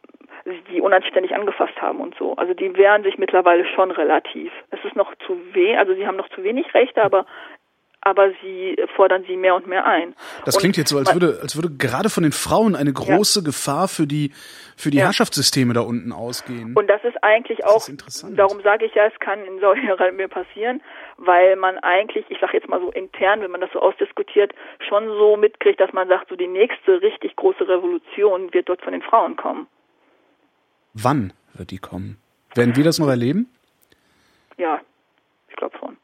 die 0.70 0.80
unanständig 0.80 1.34
angefasst 1.34 1.80
haben 1.80 2.00
und 2.00 2.14
so. 2.18 2.36
Also 2.36 2.54
die 2.54 2.76
wehren 2.76 3.02
sich 3.02 3.18
mittlerweile 3.18 3.64
schon 3.74 3.90
relativ. 3.90 4.52
Es 4.70 4.84
ist 4.84 4.96
noch 4.96 5.14
zu 5.26 5.38
weh, 5.52 5.76
also 5.76 5.94
sie 5.94 6.06
haben 6.06 6.16
noch 6.16 6.28
zu 6.30 6.42
wenig 6.42 6.72
Rechte, 6.74 7.02
aber 7.02 7.26
aber 8.04 8.30
sie 8.42 8.76
fordern 8.94 9.24
sie 9.26 9.36
mehr 9.36 9.54
und 9.54 9.66
mehr 9.66 9.86
ein. 9.86 10.14
Das 10.44 10.58
klingt 10.58 10.76
jetzt 10.76 10.90
so, 10.90 10.98
als 10.98 11.12
würde, 11.14 11.38
als 11.40 11.56
würde 11.56 11.70
gerade 11.70 12.10
von 12.10 12.22
den 12.22 12.32
Frauen 12.32 12.76
eine 12.76 12.92
große 12.92 13.40
ja. 13.40 13.44
Gefahr 13.46 13.88
für 13.88 14.06
die, 14.06 14.30
für 14.76 14.90
die 14.90 14.98
ja. 14.98 15.04
Herrschaftssysteme 15.04 15.72
da 15.72 15.80
unten 15.80 16.12
ausgehen. 16.12 16.74
Und 16.76 16.88
das 16.88 17.02
ist 17.02 17.16
eigentlich 17.24 17.58
das 17.58 17.70
auch, 17.70 17.88
ist 17.88 18.26
darum 18.36 18.60
sage 18.60 18.84
ich 18.84 18.94
ja, 18.94 19.06
es 19.06 19.18
kann 19.20 19.42
in 19.44 19.58
Saudi-Arabien 19.58 20.28
passieren, 20.28 20.82
weil 21.16 21.56
man 21.56 21.78
eigentlich, 21.78 22.26
ich 22.28 22.38
sage 22.40 22.58
jetzt 22.58 22.68
mal 22.68 22.80
so 22.80 22.90
intern, 22.90 23.40
wenn 23.40 23.50
man 23.50 23.62
das 23.62 23.72
so 23.72 23.80
ausdiskutiert, 23.80 24.52
schon 24.86 25.06
so 25.08 25.38
mitkriegt, 25.38 25.80
dass 25.80 25.92
man 25.94 26.06
sagt, 26.08 26.28
so 26.28 26.36
die 26.36 26.46
nächste 26.46 27.00
richtig 27.00 27.36
große 27.36 27.66
Revolution 27.66 28.52
wird 28.52 28.68
dort 28.68 28.82
von 28.82 28.92
den 28.92 29.02
Frauen 29.02 29.36
kommen. 29.36 29.66
Wann 30.94 31.32
wird 31.54 31.70
die 31.70 31.78
kommen? 31.78 32.18
Werden 32.54 32.76
wir 32.76 32.84
das 32.84 32.98
noch 32.98 33.08
erleben? 33.08 33.50
Ja, 34.56 34.80
ich 35.48 35.56
glaube 35.56 35.76
schon. 35.78 35.96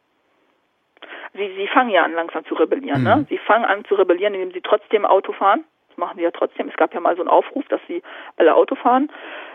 sie, 1.32 1.54
sie 1.56 1.68
fangen 1.68 1.90
ja 1.90 2.02
an 2.02 2.12
langsam 2.12 2.44
zu 2.46 2.54
rebellieren, 2.54 3.02
ne? 3.02 3.16
Mhm. 3.16 3.26
Sie 3.28 3.38
fangen 3.38 3.64
an 3.64 3.84
zu 3.84 3.94
rebellieren, 3.94 4.34
indem 4.34 4.52
sie 4.52 4.60
trotzdem 4.60 5.06
Auto 5.06 5.32
fahren. 5.32 5.64
Das 5.88 5.96
machen 5.96 6.16
sie 6.16 6.24
ja 6.24 6.30
trotzdem. 6.32 6.68
Es 6.68 6.76
gab 6.76 6.92
ja 6.92 7.00
mal 7.00 7.14
so 7.14 7.22
einen 7.22 7.28
Aufruf, 7.28 7.66
dass 7.68 7.80
sie 7.86 8.02
alle 8.36 8.54
Auto 8.54 8.74
fahren. 8.74 9.10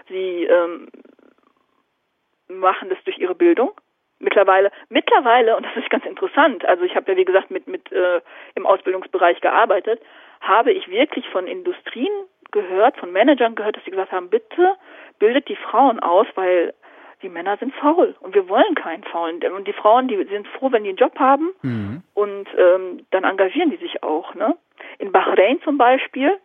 Sie 0.08 0.46
ähm, 0.46 0.88
machen 2.48 2.90
das 2.90 3.04
durch 3.04 3.18
ihre 3.18 3.36
Bildung. 3.36 3.72
Mittlerweile, 4.20 4.72
mittlerweile, 4.88 5.58
und 5.58 5.66
das 5.66 5.76
ist 5.76 5.90
ganz 5.90 6.06
interessant, 6.06 6.64
also 6.64 6.86
ich 6.86 6.96
habe 6.96 7.12
ja 7.12 7.18
wie 7.18 7.26
gesagt 7.26 7.52
mit, 7.52 7.68
mit 7.68 7.92
äh, 7.92 8.22
im 8.56 8.66
Ausbildungsbereich 8.66 9.42
gearbeitet, 9.42 10.02
habe 10.40 10.72
ich 10.72 10.88
wirklich 10.88 11.28
von 11.30 11.48
Industrien 11.48 12.14
gehört, 12.52 12.98
von 12.98 13.12
Managern 13.12 13.56
gehört, 13.56 13.78
dass 13.78 13.84
sie 13.86 13.92
gesagt 13.92 14.12
haben, 14.12 14.30
bitte 14.30 14.76
bildet 15.20 15.48
die 15.48 15.56
Frauen 15.56 16.00
aus, 16.00 16.28
weil 16.36 16.74
die 17.22 17.30
Männer 17.30 17.58
sind 17.58 17.74
faul 17.76 18.16
und 18.20 18.36
wir 18.36 18.48
wollen 18.50 18.76
keinen 18.76 19.04
faulen. 19.04 19.42
Und 19.52 19.68
die 19.68 19.74
Frauen, 19.74 20.08
die 20.08 20.22
sind 20.26 20.48
froh, 20.50 20.72
wenn 20.72 20.84
die 20.84 20.90
einen 20.90 20.98
Job 20.98 21.18
haben 21.18 21.52
Mhm. 21.62 22.04
und 22.14 22.48
ähm, 22.58 23.06
dann 23.12 23.24
engagieren 23.24 23.72
die 23.72 23.78
sich 23.78 24.04
auch. 24.04 24.34
Ne? 24.36 24.56
In 25.00 25.12
Bahrain 25.12 25.62
zum 25.64 25.78
Beispiel 25.78 26.38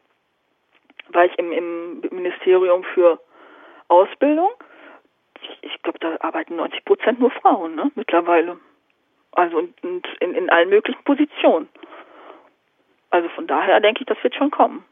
war 1.09 1.25
ich 1.25 1.39
im, 1.39 1.53
im 1.53 2.01
Ministerium 2.11 2.85
für 2.85 3.21
Ausbildung. 3.89 4.51
Ich, 5.43 5.59
ich 5.63 5.83
glaube, 5.83 5.99
da 5.99 6.17
arbeiten 6.21 6.57
90 6.57 6.85
Prozent 6.85 7.21
nur 7.21 7.31
Frauen 7.31 7.75
ne? 7.75 7.91
mittlerweile. 7.95 8.59
Also 9.33 9.59
und, 9.59 9.85
und 9.85 10.07
in, 10.21 10.35
in 10.35 10.51
allen 10.51 10.71
möglichen 10.71 11.03
Positionen. 11.05 11.69
Also 13.11 13.29
von 13.31 13.47
daher 13.47 13.81
denke 13.81 14.03
ich, 14.03 14.07
das 14.07 14.23
wird 14.23 14.35
schon 14.35 14.51
kommen. 14.51 14.85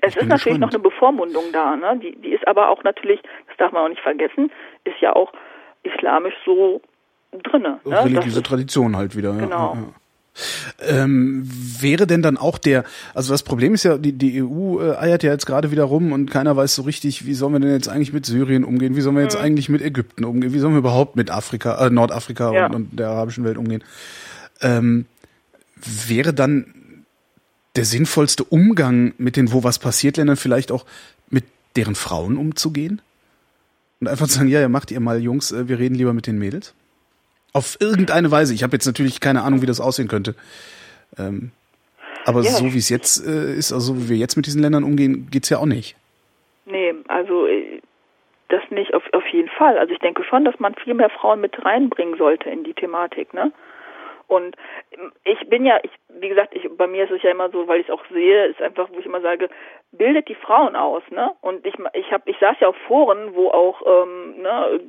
Es 0.00 0.16
ist 0.16 0.28
natürlich 0.28 0.44
gespannt. 0.44 0.60
noch 0.60 0.70
eine 0.70 0.78
Bevormundung 0.78 1.44
da, 1.52 1.76
ne? 1.76 2.00
Die, 2.02 2.16
die 2.20 2.30
ist 2.32 2.46
aber 2.48 2.68
auch 2.70 2.82
natürlich, 2.82 3.20
das 3.48 3.56
darf 3.58 3.72
man 3.72 3.84
auch 3.84 3.88
nicht 3.88 4.00
vergessen, 4.02 4.50
ist 4.84 4.96
ja 5.00 5.14
auch 5.14 5.32
islamisch 5.84 6.34
so 6.44 6.80
drinne. 7.44 7.78
Ne? 7.84 8.04
Religiöse 8.04 8.38
ist, 8.40 8.46
Tradition 8.46 8.96
halt 8.96 9.16
wieder. 9.16 9.32
Genau. 9.34 9.74
Ja, 9.74 9.80
ja. 9.80 11.02
Ähm, 11.02 11.42
wäre 11.46 12.06
denn 12.06 12.22
dann 12.22 12.38
auch 12.38 12.56
der, 12.56 12.84
also 13.14 13.34
das 13.34 13.42
Problem 13.42 13.74
ist 13.74 13.82
ja, 13.84 13.98
die, 13.98 14.12
die 14.12 14.42
EU 14.42 14.80
äh, 14.80 14.96
eiert 14.96 15.22
ja 15.22 15.30
jetzt 15.30 15.44
gerade 15.44 15.70
wieder 15.70 15.84
rum 15.84 16.12
und 16.12 16.30
keiner 16.30 16.56
weiß 16.56 16.74
so 16.74 16.82
richtig, 16.82 17.26
wie 17.26 17.34
sollen 17.34 17.52
wir 17.52 17.60
denn 17.60 17.70
jetzt 17.72 17.88
eigentlich 17.88 18.14
mit 18.14 18.24
Syrien 18.24 18.64
umgehen, 18.64 18.96
wie 18.96 19.02
sollen 19.02 19.16
wir 19.16 19.22
jetzt 19.22 19.36
Mhm. 19.36 19.44
eigentlich 19.44 19.68
mit 19.68 19.82
Ägypten 19.82 20.24
umgehen, 20.24 20.54
wie 20.54 20.58
sollen 20.58 20.72
wir 20.72 20.78
überhaupt 20.78 21.16
mit 21.16 21.30
Afrika, 21.30 21.86
äh, 21.86 21.90
Nordafrika 21.90 22.50
Ja. 22.54 22.66
und, 22.66 22.74
und 22.74 22.98
der 22.98 23.10
arabischen 23.10 23.44
Welt 23.44 23.58
umgehen. 23.58 23.84
Ähm, 24.62 25.04
wäre 25.76 26.32
dann 26.32 26.74
der 27.76 27.84
sinnvollste 27.84 28.44
Umgang 28.44 29.14
mit 29.18 29.36
den 29.36 29.52
wo 29.52 29.64
was 29.64 29.78
passiert 29.78 30.16
Ländern 30.16 30.36
vielleicht 30.36 30.70
auch 30.72 30.84
mit 31.30 31.44
deren 31.76 31.94
Frauen 31.94 32.36
umzugehen? 32.36 33.00
Und 34.00 34.08
einfach 34.08 34.26
zu 34.26 34.34
sagen, 34.38 34.48
ja, 34.48 34.60
ja, 34.60 34.68
macht 34.68 34.90
ihr 34.90 35.00
mal, 35.00 35.20
Jungs, 35.22 35.52
äh, 35.52 35.68
wir 35.68 35.78
reden 35.78 35.94
lieber 35.94 36.12
mit 36.12 36.26
den 36.26 36.38
Mädels? 36.38 36.74
Auf 37.52 37.76
irgendeine 37.80 38.30
Weise. 38.30 38.52
Ich 38.54 38.62
habe 38.62 38.72
jetzt 38.74 38.86
natürlich 38.86 39.20
keine 39.20 39.42
Ahnung, 39.42 39.62
wie 39.62 39.66
das 39.66 39.80
aussehen 39.80 40.08
könnte. 40.08 40.34
Ähm, 41.18 41.52
aber 42.24 42.42
Ja. 42.42 42.50
so 42.50 42.72
wie 42.72 42.78
es 42.78 42.88
jetzt 42.88 43.24
äh, 43.26 43.54
ist, 43.54 43.72
also 43.72 43.96
wie 43.96 44.08
wir 44.10 44.16
jetzt 44.16 44.36
mit 44.36 44.46
diesen 44.46 44.62
Ländern 44.62 44.84
umgehen, 44.84 45.28
geht's 45.30 45.48
ja 45.50 45.58
auch 45.58 45.66
nicht. 45.66 45.96
nee, 46.66 46.94
also 47.08 47.46
äh, 47.46 47.80
das 48.48 48.62
nicht 48.70 48.92
auf, 48.94 49.02
auf 49.12 49.26
jeden 49.32 49.48
Fall. 49.48 49.78
Also 49.78 49.92
ich 49.94 49.98
denke 50.00 50.24
schon, 50.24 50.44
dass 50.44 50.58
man 50.60 50.74
viel 50.74 50.94
mehr 50.94 51.10
Frauen 51.10 51.40
mit 51.40 51.64
reinbringen 51.64 52.18
sollte 52.18 52.50
in 52.50 52.64
die 52.64 52.74
Thematik, 52.74 53.32
ne? 53.32 53.50
Und 54.32 54.56
ich 55.24 55.38
bin 55.50 55.66
ja, 55.66 55.78
ich, 55.82 55.90
wie 56.08 56.30
gesagt, 56.30 56.54
ich, 56.54 56.66
bei 56.78 56.86
mir 56.86 57.04
ist 57.04 57.10
es 57.10 57.22
ja 57.22 57.32
immer 57.32 57.50
so, 57.50 57.68
weil 57.68 57.80
ich 57.80 57.88
es 57.88 57.92
auch 57.92 58.02
sehe, 58.10 58.46
ist 58.46 58.62
einfach, 58.62 58.88
wo 58.90 58.98
ich 58.98 59.04
immer 59.04 59.20
sage, 59.20 59.50
bildet 59.92 60.26
die 60.28 60.34
Frauen 60.34 60.74
aus, 60.74 61.02
ne? 61.10 61.32
Und 61.42 61.66
ich, 61.66 61.74
ich 61.92 62.10
habe, 62.10 62.22
ich 62.24 62.38
saß 62.38 62.56
ja 62.60 62.68
auf 62.68 62.76
Foren, 62.88 63.34
wo 63.34 63.50
auch 63.50 63.82
ähm, 63.84 64.40
ne, 64.40 64.80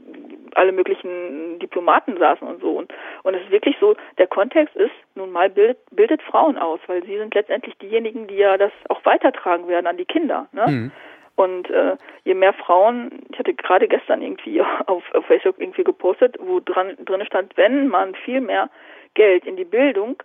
alle 0.55 0.71
möglichen 0.71 1.59
Diplomaten 1.59 2.17
saßen 2.17 2.47
und 2.47 2.61
so. 2.61 2.71
Und 2.71 2.93
und 3.23 3.33
es 3.33 3.41
ist 3.41 3.51
wirklich 3.51 3.75
so, 3.81 3.97
der 4.17 4.27
Kontext 4.27 4.77
ist 4.77 4.95
nun 5.15 5.31
mal 5.31 5.49
bildet, 5.49 5.79
bildet 5.91 6.21
Frauen 6.21 6.57
aus, 6.57 6.79
weil 6.87 7.03
sie 7.03 7.17
sind 7.17 7.35
letztendlich 7.35 7.77
diejenigen, 7.79 8.27
die 8.27 8.37
ja 8.37 8.57
das 8.57 8.71
auch 8.87 9.03
weitertragen 9.03 9.67
werden 9.67 9.87
an 9.87 9.97
die 9.97 10.05
Kinder, 10.05 10.47
ne? 10.53 10.67
Mhm. 10.67 10.91
Und 11.35 11.69
äh, 11.71 11.97
je 12.25 12.35
mehr 12.35 12.53
Frauen, 12.53 13.23
ich 13.31 13.39
hatte 13.39 13.55
gerade 13.55 13.87
gestern 13.87 14.21
irgendwie 14.21 14.61
auf, 14.85 15.03
auf 15.13 15.25
Facebook 15.25 15.59
irgendwie 15.59 15.83
gepostet, 15.83 16.37
wo 16.39 16.61
dran 16.61 16.95
drin 17.03 17.25
stand, 17.25 17.57
wenn 17.57 17.87
man 17.89 18.15
viel 18.15 18.39
mehr 18.39 18.69
Geld 19.13 19.45
in 19.45 19.55
die 19.55 19.65
Bildung 19.65 20.21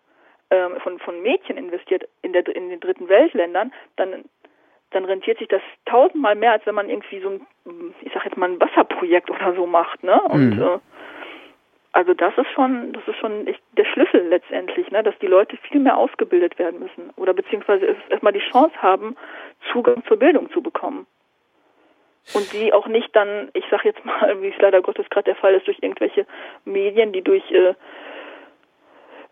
ähm, 0.51 0.80
von 0.82 0.99
von 0.99 1.22
Mädchen 1.22 1.57
investiert 1.57 2.09
in 2.22 2.32
der 2.32 2.47
in 2.55 2.70
den 2.70 2.80
dritten 2.80 3.09
Weltländern, 3.09 3.72
dann 3.97 4.24
dann 4.91 5.05
rentiert 5.05 5.39
sich 5.39 5.49
das 5.49 5.62
tausendmal 5.84 6.34
mehr, 6.34 6.53
als 6.53 6.64
wenn 6.66 6.74
man 6.74 6.89
irgendwie 6.89 7.20
so 7.20 7.28
ein, 7.28 7.95
ich 8.01 8.12
sag 8.14 8.24
jetzt 8.24 8.39
mal 8.39 8.49
ein 8.51 8.61
Wasserprojekt 8.61 9.30
oder 9.30 9.55
so 9.55 9.66
macht, 9.66 10.03
ne? 10.03 10.20
Und 10.22 10.57
Mhm. 10.57 10.62
äh, 10.62 10.78
also 11.93 12.14
das 12.14 12.36
ist 12.39 12.51
schon, 12.55 12.93
das 12.93 13.03
ist 13.09 13.16
schon 13.16 13.47
echt 13.47 13.61
der 13.76 13.84
Schlüssel 13.84 14.28
letztendlich, 14.28 14.91
ne, 14.91 15.03
dass 15.03 15.18
die 15.18 15.26
Leute 15.26 15.57
viel 15.57 15.80
mehr 15.80 15.97
ausgebildet 15.97 16.59
werden 16.59 16.80
müssen 16.80 17.11
oder 17.16 17.34
beziehungsweise 17.34 17.97
erstmal 18.09 18.32
die 18.32 18.51
Chance 18.51 18.74
haben, 18.80 19.16
Zugang 19.72 20.05
zur 20.07 20.18
Bildung 20.18 20.51
zu 20.53 20.62
bekommen. 20.62 21.07
Und 22.34 22.53
die 22.53 22.72
auch 22.74 22.86
nicht 22.86 23.16
dann, 23.16 23.49
ich 23.55 23.64
sag 23.70 23.84
jetzt 23.84 24.05
mal, 24.05 24.36
wie 24.43 24.49
es 24.49 24.59
leider 24.61 24.82
Gottes 24.82 25.09
gerade 25.11 25.24
der 25.24 25.36
Fall 25.36 25.55
ist, 25.55 25.66
durch 25.66 25.78
irgendwelche 25.80 26.26
Medien, 26.64 27.12
die 27.12 27.22
durch 27.22 27.51
äh, 27.51 27.74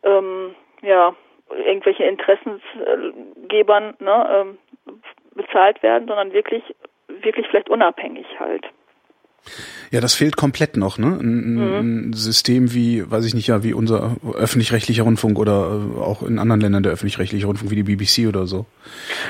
ähm, 0.07 0.55
ja, 0.83 1.15
irgendwelche 1.51 2.05
Interessensgebern 2.05 3.95
ne, 3.99 4.29
ähm, 4.31 4.59
bezahlt 5.35 5.83
werden, 5.83 6.09
sondern 6.09 6.33
wirklich, 6.33 6.63
wirklich 7.09 7.47
vielleicht 7.49 7.69
unabhängig 7.69 8.27
halt. 8.39 8.65
Ja, 9.93 10.01
das 10.01 10.15
fehlt 10.15 10.37
komplett 10.37 10.77
noch, 10.77 10.99
ne? 10.99 11.19
Ein, 11.21 11.55
Mhm. 11.55 12.09
ein 12.09 12.13
System 12.13 12.75
wie, 12.75 13.09
weiß 13.09 13.25
ich 13.25 13.35
nicht, 13.35 13.47
ja, 13.47 13.63
wie 13.63 13.73
unser 13.73 14.17
öffentlich-rechtlicher 14.35 15.05
Rundfunk 15.05 15.39
oder 15.39 15.81
äh, 15.97 16.01
auch 16.01 16.23
in 16.25 16.39
anderen 16.41 16.61
Ländern 16.61 16.83
der 16.83 16.93
öffentlich-rechtliche 16.93 17.47
Rundfunk 17.47 17.71
wie 17.71 17.77
die 17.77 17.85
BBC 17.85 18.27
oder 18.27 18.47
so. 18.49 18.67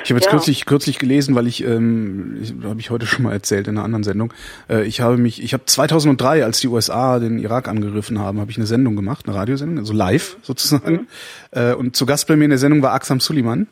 Ich 0.04 0.10
habe 0.10 0.18
jetzt 0.18 0.24
Ja. 0.26 0.30
kürzlich 0.30 0.64
kürzlich 0.64 0.98
gelesen, 0.98 1.34
weil 1.34 1.46
ich, 1.46 1.62
ähm, 1.62 2.38
habe 2.64 2.80
ich 2.80 2.88
heute 2.90 3.06
schon 3.06 3.24
mal 3.24 3.32
erzählt 3.32 3.68
in 3.68 3.76
einer 3.76 3.84
anderen 3.84 4.02
Sendung. 4.04 4.32
Äh, 4.70 4.84
ich 4.86 5.00
habe 5.02 5.18
mich, 5.18 5.42
ich 5.42 5.52
habe 5.52 5.64
2003, 5.66 6.42
als 6.44 6.60
die 6.60 6.68
USA 6.68 7.18
den 7.18 7.38
Irak 7.38 7.68
angegriffen 7.68 8.18
haben, 8.18 8.40
habe 8.40 8.50
ich 8.50 8.56
eine 8.56 8.66
Sendung 8.66 8.96
gemacht, 8.96 9.26
eine 9.28 9.36
Radiosendung, 9.36 9.78
also 9.78 9.92
live 9.92 10.38
sozusagen. 10.42 11.06
Äh, 11.50 11.74
und 11.74 11.96
zu 11.96 12.06
Gast 12.06 12.26
bei 12.28 12.36
mir 12.36 12.44
in 12.44 12.50
der 12.50 12.58
Sendung 12.58 12.80
war 12.82 12.92
Aksam 12.94 13.20
Suleiman, 13.20 13.66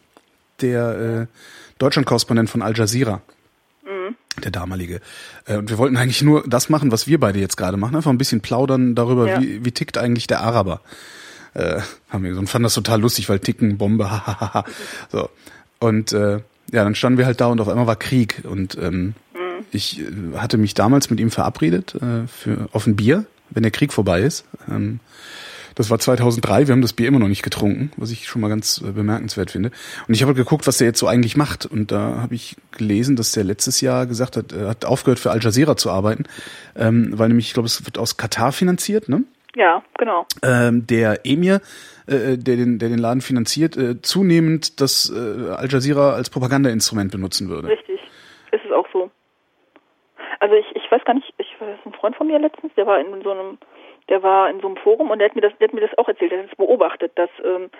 der 0.60 1.28
äh, 1.30 1.38
Deutschland-Korrespondent 1.78 2.48
von 2.50 2.62
Al 2.62 2.76
Jazeera 2.76 3.22
der 4.42 4.50
damalige. 4.50 5.00
Äh, 5.46 5.56
Und 5.58 5.70
wir 5.70 5.78
wollten 5.78 5.96
eigentlich 5.96 6.22
nur 6.22 6.42
das 6.46 6.68
machen, 6.68 6.90
was 6.92 7.06
wir 7.06 7.18
beide 7.20 7.38
jetzt 7.38 7.56
gerade 7.56 7.76
machen, 7.76 7.96
einfach 7.96 8.10
ein 8.10 8.18
bisschen 8.18 8.40
plaudern 8.40 8.94
darüber, 8.94 9.28
Ja. 9.28 9.40
wie, 9.40 9.64
wie 9.64 9.72
tickt 9.72 9.98
eigentlich 9.98 10.26
der 10.26 10.40
Araber. 10.42 10.80
Äh, 11.54 11.80
haben 12.10 12.22
wir 12.24 12.30
gesagt 12.30 12.40
und 12.40 12.46
fanden 12.48 12.64
das 12.64 12.74
total 12.74 13.00
lustig, 13.00 13.28
weil 13.28 13.38
Ticken, 13.38 13.78
Bombe, 13.78 14.10
hahaha. 14.10 14.64
so. 15.12 15.28
Und 15.78 16.12
äh, 16.12 16.40
ja, 16.72 16.82
dann 16.84 16.94
standen 16.94 17.18
wir 17.18 17.26
halt 17.26 17.40
da 17.40 17.46
und 17.46 17.60
auf 17.60 17.68
einmal 17.68 17.86
war 17.86 17.96
Krieg. 17.96 18.42
Und 18.44 18.76
ähm, 18.80 19.14
ich 19.70 20.00
äh, 20.00 20.04
hatte 20.36 20.56
mich 20.58 20.74
damals 20.74 21.10
mit 21.10 21.20
ihm 21.20 21.30
verabredet 21.30 21.94
äh, 21.96 22.26
für 22.26 22.68
auf 22.72 22.86
ein 22.86 22.96
Bier, 22.96 23.26
wenn 23.50 23.62
der 23.62 23.70
Krieg 23.72 23.92
vorbei 23.92 24.22
ist. 24.22 24.44
Ähm, 24.68 24.98
das 25.74 25.90
war 25.90 25.98
2003, 25.98 26.68
wir 26.68 26.72
haben 26.72 26.82
das 26.82 26.92
Bier 26.92 27.08
immer 27.08 27.18
noch 27.18 27.28
nicht 27.28 27.42
getrunken, 27.42 27.90
was 27.96 28.10
ich 28.10 28.26
schon 28.26 28.40
mal 28.40 28.48
ganz 28.48 28.82
äh, 28.82 28.92
bemerkenswert 28.92 29.50
finde. 29.50 29.70
Und 30.06 30.14
ich 30.14 30.22
habe 30.22 30.30
halt 30.30 30.36
geguckt, 30.36 30.66
was 30.66 30.78
der 30.78 30.86
jetzt 30.86 30.98
so 30.98 31.06
eigentlich 31.06 31.36
macht. 31.36 31.66
Und 31.66 31.92
da 31.92 32.20
habe 32.20 32.34
ich 32.34 32.56
gelesen, 32.72 33.16
dass 33.16 33.32
der 33.32 33.44
letztes 33.44 33.80
Jahr 33.80 34.06
gesagt 34.06 34.36
hat, 34.36 34.52
er 34.52 34.68
hat 34.68 34.84
aufgehört 34.84 35.18
für 35.18 35.30
Al 35.30 35.40
Jazeera 35.42 35.76
zu 35.76 35.90
arbeiten, 35.90 36.24
ähm, 36.76 37.12
weil 37.14 37.28
nämlich, 37.28 37.48
ich 37.48 37.54
glaube, 37.54 37.66
es 37.66 37.84
wird 37.84 37.98
aus 37.98 38.16
Katar 38.16 38.52
finanziert, 38.52 39.08
ne? 39.08 39.24
Ja, 39.56 39.84
genau. 39.98 40.26
ähm, 40.42 40.84
der 40.86 41.24
Emir, 41.24 41.60
äh, 42.06 42.36
der, 42.36 42.56
den, 42.56 42.80
der 42.80 42.88
den 42.88 42.98
Laden 42.98 43.20
finanziert, 43.20 43.76
äh, 43.76 44.02
zunehmend 44.02 44.80
das 44.80 45.12
äh, 45.14 45.50
Al 45.50 45.68
Jazeera 45.70 46.12
als 46.12 46.28
Propagandainstrument 46.28 47.12
benutzen 47.12 47.48
würde. 47.48 47.68
Richtig. 47.68 48.00
Ist 48.50 48.64
es 48.64 48.72
auch 48.72 48.86
so. 48.92 49.10
Also 50.40 50.56
ich, 50.56 50.66
ich 50.74 50.90
weiß 50.90 51.04
gar 51.04 51.14
nicht, 51.14 51.32
ich 51.38 51.54
ein 51.60 51.92
Freund 51.92 52.16
von 52.16 52.26
mir 52.26 52.38
letztens, 52.38 52.72
der 52.74 52.86
war 52.86 52.98
in 53.00 53.22
so 53.22 53.30
einem, 53.30 53.58
der 54.08 54.22
war 54.22 54.50
in 54.50 54.60
so 54.60 54.66
einem 54.66 54.76
Forum 54.76 55.10
und 55.10 55.18
der 55.18 55.28
hat 55.28 55.34
mir 55.34 55.42
das, 55.42 55.52
der 55.58 55.68
hat 55.68 55.74
mir 55.74 55.80
das 55.80 55.96
auch 55.98 56.08
erzählt, 56.08 56.32
der 56.32 56.40
hat 56.42 56.50
es 56.50 56.56
beobachtet, 56.56 57.12
dass 57.16 57.30
ähm, 57.44 57.70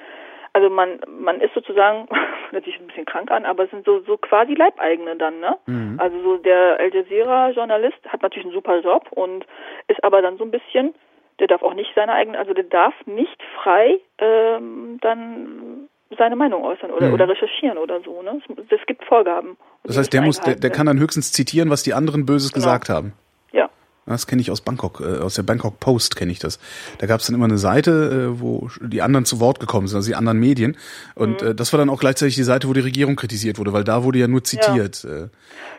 also 0.53 0.71
man 0.71 1.01
man 1.09 1.41
ist 1.41 1.55
sozusagen 1.55 2.09
hört 2.51 2.65
sich 2.65 2.79
ein 2.79 2.87
bisschen 2.87 3.05
krank 3.07 3.31
an, 3.31 3.45
aber 3.45 3.65
es 3.65 3.71
sind 3.71 3.85
so 3.85 4.01
so 4.01 4.17
quasi 4.17 4.55
Leibeigene 4.55 5.17
dann, 5.17 5.41
ne? 5.41 5.57
Mhm. 5.67 5.99
Also 5.99 6.21
so 6.23 6.37
der 6.39 6.79
Al 6.79 6.95
Jazeera 6.95 7.51
Journalist 7.51 7.99
hat 8.09 8.23
natürlich 8.23 8.47
einen 8.47 8.55
super 8.55 8.81
Job 8.81 9.07
und 9.11 9.45
ist 9.89 10.03
aber 10.05 10.23
dann 10.23 10.39
so 10.39 10.45
ein 10.45 10.51
bisschen 10.51 10.95
der 11.41 11.49
darf 11.49 11.63
auch 11.63 11.75
nicht 11.75 11.91
seine 11.95 12.13
eigene, 12.13 12.39
also 12.39 12.55
der 12.55 12.65
darf 12.65 12.95
nicht 13.07 13.43
frei 13.63 13.99
ähm, 14.19 14.99
dann 15.01 15.89
seine 16.17 16.37
Meinung 16.37 16.63
äußern 16.65 16.91
oder, 16.93 17.09
Mhm. 17.09 17.15
oder 17.15 17.29
recherchieren 17.29 17.77
oder 17.79 18.01
so. 18.03 18.23
Ne? 18.23 18.41
Es, 18.57 18.79
es 18.81 18.87
gibt 18.87 19.05
Vorgaben. 19.05 19.57
Das 19.83 19.99
heißt, 19.99 20.13
der 20.13 20.23
muss, 20.23 20.41
der, 20.41 20.55
der 20.55 20.71
kann 20.71 20.87
dann 20.87 21.01
höchstens 21.01 21.33
zitieren, 21.33 21.71
was 21.71 21.83
die 21.83 21.93
anderen 21.93 22.25
Böses 22.25 22.53
Genau. 22.53 22.65
gesagt 22.65 22.89
haben. 22.89 23.15
Ja, 23.53 23.69
Das 24.07 24.27
kenne 24.27 24.43
ich 24.43 24.51
aus 24.51 24.61
Bangkok, 24.61 25.01
äh, 25.01 25.19
aus 25.21 25.35
der 25.35 25.45
Bangkok 25.45 25.81
Post 25.81 26.15
kenne 26.17 26.31
ich 26.31 26.39
das. 26.39 26.59
Da 26.99 27.07
gab 27.07 27.21
es 27.21 27.27
dann 27.27 27.35
immer 27.35 27.47
eine 27.47 27.57
Seite, 27.59 28.33
äh, 28.37 28.41
wo 28.41 28.69
die 28.81 29.01
anderen 29.01 29.25
zu 29.25 29.41
Wort 29.41 29.61
gekommen 29.61 29.87
sind, 29.87 29.97
also 29.97 30.09
die 30.09 30.15
anderen 30.15 30.39
Medien. 30.39 30.77
Und 31.15 31.41
Mhm. 31.43 31.49
äh, 31.49 31.55
das 31.55 31.73
war 31.73 31.79
dann 31.79 31.89
auch 31.89 32.01
gleichzeitig 32.01 32.35
die 32.35 32.43
Seite, 32.43 32.69
wo 32.69 32.73
die 32.75 32.81
Regierung 32.81 33.17
kritisiert 33.17 33.59
wurde, 33.59 33.73
weil 33.73 33.85
da 33.85 34.05
wurde 34.05 34.19
ja 34.19 34.29
nur 34.29 34.45
zitiert. 34.45 35.05
Äh, 35.05 35.29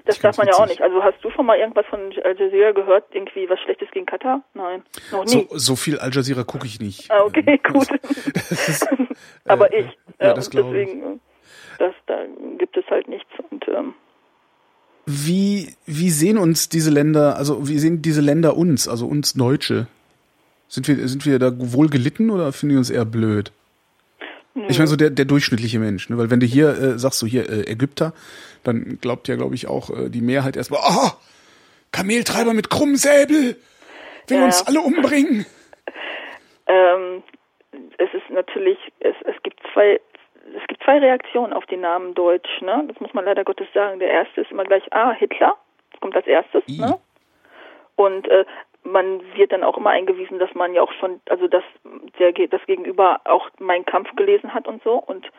das 0.05 0.19
darf 0.19 0.37
man 0.37 0.47
ja 0.47 0.53
auch 0.53 0.63
witzig. 0.63 0.79
nicht. 0.79 0.81
Also 0.81 1.03
hast 1.03 1.23
du 1.23 1.29
schon 1.31 1.45
mal 1.45 1.57
irgendwas 1.57 1.85
von 1.87 1.99
Al 2.23 2.35
Jazeera 2.39 2.71
gehört? 2.71 3.05
Irgendwie 3.11 3.47
was 3.49 3.59
Schlechtes 3.59 3.89
gegen 3.91 4.05
Katar? 4.05 4.41
Nein, 4.53 4.83
noch 5.11 5.23
nie. 5.25 5.31
So, 5.31 5.47
so 5.51 5.75
viel 5.75 5.99
Al 5.99 6.11
Jazeera 6.13 6.43
gucke 6.43 6.65
ich 6.65 6.79
nicht. 6.79 7.11
Ah, 7.11 7.21
okay, 7.23 7.59
gut. 7.71 7.87
ist, 7.91 8.87
Aber 9.45 9.71
äh, 9.73 9.81
ich. 9.81 9.85
ja, 10.19 10.27
Ja, 10.27 10.33
das 10.33 10.49
glaube 10.49 10.77
ich. 10.79 10.87
deswegen, 10.87 11.13
äh, 11.15 11.17
das, 11.79 11.93
da 12.07 12.17
gibt 12.57 12.75
es 12.77 12.85
halt 12.89 13.07
nichts. 13.07 13.29
Und 13.51 13.67
ähm, 13.67 13.93
Wie, 15.05 15.75
wie 15.85 16.09
sehen 16.09 16.37
uns 16.37 16.69
diese 16.69 16.89
Länder, 16.89 17.37
also 17.37 17.67
wie 17.67 17.77
sehen 17.77 18.01
diese 18.01 18.21
Länder 18.21 18.57
uns, 18.57 18.87
also 18.87 19.05
uns 19.05 19.33
Deutsche? 19.33 19.87
Sind 20.67 20.87
wir, 20.87 21.07
sind 21.07 21.25
wir 21.25 21.37
da 21.37 21.51
wohl 21.55 21.89
gelitten 21.89 22.31
oder 22.31 22.51
finden 22.51 22.73
die 22.73 22.77
uns 22.77 22.89
eher 22.89 23.05
blöd? 23.05 23.51
Ich 24.69 24.77
meine, 24.77 24.87
so 24.87 24.95
der, 24.95 25.09
der 25.09 25.25
durchschnittliche 25.25 25.79
Mensch, 25.79 26.09
ne? 26.09 26.17
weil 26.17 26.31
wenn 26.31 26.39
du 26.39 26.45
hier 26.45 26.69
äh, 26.69 26.97
sagst, 26.97 27.19
so 27.19 27.27
hier 27.27 27.49
äh, 27.49 27.69
Ägypter, 27.69 28.13
dann 28.63 28.99
glaubt 29.01 29.27
ja, 29.27 29.35
glaube 29.35 29.53
ich, 29.53 29.67
auch 29.67 29.89
äh, 29.89 30.09
die 30.09 30.21
Mehrheit 30.21 30.55
erstmal, 30.55 30.79
ah, 30.81 31.17
Kameltreiber 31.91 32.53
mit 32.53 32.69
krummem 32.69 32.95
Säbel, 32.95 33.57
will 34.27 34.37
Ja, 34.37 34.45
uns 34.45 34.65
alle 34.65 34.79
umbringen. 34.79 35.45
ähm, 36.67 37.21
es 37.97 38.13
ist 38.13 38.29
natürlich, 38.29 38.77
es, 39.01 39.15
es 39.25 39.35
gibt 39.43 39.59
zwei 39.73 39.99
es 40.53 40.67
gibt 40.67 40.83
zwei 40.83 40.99
Reaktionen 40.99 41.53
auf 41.53 41.65
den 41.65 41.81
Namen 41.81 42.13
Deutsch, 42.13 42.61
ne? 42.61 42.83
Das 42.87 42.99
muss 42.99 43.13
man 43.13 43.25
leider 43.25 43.43
Gottes 43.43 43.67
sagen. 43.73 43.99
Der 43.99 44.09
erste 44.09 44.41
ist 44.41 44.51
immer 44.51 44.63
gleich, 44.63 44.83
ah, 44.93 45.11
Hitler, 45.11 45.57
das 45.91 45.99
kommt 46.01 46.15
als 46.15 46.27
erstes, 46.27 46.63
I. 46.67 46.79
ne? 46.79 46.99
Und 47.95 48.27
äh, 48.27 48.45
man 48.83 49.21
wird 49.35 49.51
dann 49.51 49.63
auch 49.63 49.77
immer 49.77 49.89
eingewiesen, 49.89 50.37
dass 50.37 50.53
man 50.53 50.73
ja 50.73 50.81
auch 50.81 50.91
schon, 50.93 51.19
also 51.29 51.47
dass 51.47 51.63
der 52.19 52.33
das 52.33 52.63
Gegenüber 52.67 53.21
auch 53.23 53.49
Mein 53.59 53.85
Kampf 53.85 54.15
gelesen 54.15 54.53
hat 54.53 54.67
und 54.67 54.83
so 54.83 54.93
und 54.93 55.31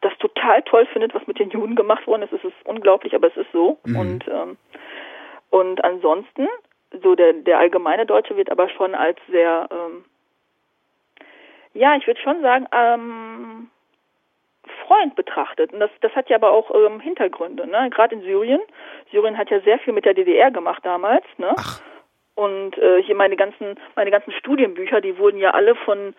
das 0.00 0.16
total 0.18 0.62
toll 0.62 0.86
findet, 0.86 1.14
was 1.14 1.26
mit 1.26 1.38
den 1.38 1.50
Juden 1.50 1.74
gemacht 1.74 2.06
worden 2.06 2.22
ist. 2.22 2.32
Es 2.32 2.44
ist 2.44 2.54
unglaublich, 2.64 3.14
aber 3.14 3.28
es 3.28 3.36
ist 3.36 3.50
so. 3.52 3.78
Und 3.84 4.28
ähm, 4.28 4.56
und 5.50 5.82
ansonsten, 5.82 6.48
so 7.02 7.14
der 7.14 7.32
der 7.32 7.58
allgemeine 7.58 8.06
Deutsche 8.06 8.36
wird 8.36 8.50
aber 8.50 8.68
schon 8.68 8.94
als 8.94 9.18
sehr, 9.28 9.68
ähm, 9.70 10.04
ja, 11.72 11.96
ich 11.96 12.06
würde 12.06 12.20
schon 12.20 12.42
sagen, 12.42 12.66
ähm, 12.70 13.70
Freund 14.86 15.14
betrachtet. 15.16 15.72
Und 15.72 15.80
das, 15.80 15.90
das 16.00 16.12
hat 16.14 16.28
ja 16.28 16.36
aber 16.36 16.52
auch 16.52 16.70
ähm, 16.74 17.00
Hintergründe, 17.00 17.66
ne? 17.66 17.90
Gerade 17.90 18.14
in 18.14 18.22
Syrien. 18.22 18.60
Syrien 19.10 19.38
hat 19.38 19.50
ja 19.50 19.60
sehr 19.60 19.78
viel 19.78 19.92
mit 19.92 20.04
der 20.04 20.14
DDR 20.14 20.50
gemacht 20.50 20.84
damals, 20.84 21.24
ne? 21.38 21.54
Ach. 21.56 21.80
Und 22.36 22.76
äh, 22.78 23.00
hier 23.00 23.14
meine 23.14 23.36
ganzen 23.36 23.76
meine 23.94 24.10
ganzen 24.10 24.32
Studienbücher, 24.32 25.00
die 25.00 25.18
wurden 25.18 25.38
ja 25.38 25.50
alle 25.50 25.76
von 25.76 26.14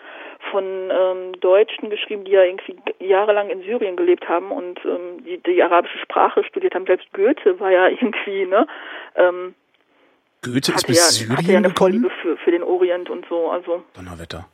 von 0.49 0.63
ähm, 0.89 1.39
Deutschen 1.41 1.89
geschrieben, 1.89 2.23
die 2.23 2.31
ja 2.31 2.43
irgendwie 2.43 2.77
jahrelang 2.99 3.49
in 3.49 3.61
Syrien 3.63 3.97
gelebt 3.97 4.29
haben 4.29 4.51
und 4.51 4.79
ähm, 4.85 5.23
die, 5.25 5.39
die 5.39 5.61
arabische 5.61 5.97
Sprache 5.97 6.45
studiert 6.45 6.73
haben. 6.73 6.85
Selbst 6.85 7.11
Goethe 7.11 7.59
war 7.59 7.69
ja 7.69 7.89
irgendwie, 7.89 8.45
ne? 8.45 8.65
Ähm, 9.15 9.55
Goethe 10.41 10.71
ist 10.71 10.87
bis 10.87 11.27
ja, 11.27 11.35
hatte 11.35 11.41
ja 11.41 11.47
Syrien 11.47 11.65
eine 11.65 11.73
gekommen? 11.73 12.09
Für, 12.21 12.37
für 12.37 12.51
den 12.51 12.63
Orient 12.63 13.09
und 13.09 13.25
so. 13.27 13.49
Also 13.49 13.83
Donnerwetter. 13.93 14.47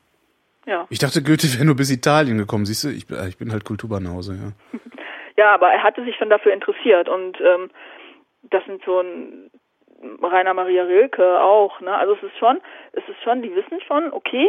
Ja. 0.66 0.86
Ich 0.90 1.00
dachte, 1.00 1.22
Goethe 1.24 1.48
wäre 1.54 1.66
nur 1.66 1.76
bis 1.76 1.90
Italien 1.92 2.38
gekommen. 2.38 2.66
Siehst 2.66 2.84
du, 2.84 2.90
ich, 2.90 3.08
bin- 3.08 3.18
äh, 3.18 3.28
ich 3.28 3.38
bin 3.38 3.52
halt 3.52 3.66
Kulturbanause, 3.66 4.34
ja. 4.36 4.80
Ja, 5.38 5.54
aber 5.56 5.72
er 5.72 5.82
hatte 5.82 6.04
sich 6.04 6.16
schon 6.18 6.30
dafür 6.30 6.54
interessiert 6.54 7.08
und 7.10 7.38
ähm, 7.42 7.72
das 8.52 8.64
sind 8.66 8.84
so 8.86 9.00
ein 9.00 9.50
Rainer 10.22 10.54
Maria 10.54 10.84
Rilke 10.84 11.40
auch, 11.42 11.80
ne? 11.82 11.96
Also 11.96 12.14
es 12.16 12.24
ist 12.24 12.38
schon, 12.38 12.60
es 12.92 13.02
ist 13.08 13.24
schon, 13.24 13.42
die 13.42 13.50
wissen 13.56 13.80
schon, 13.88 14.12
okay, 14.14 14.48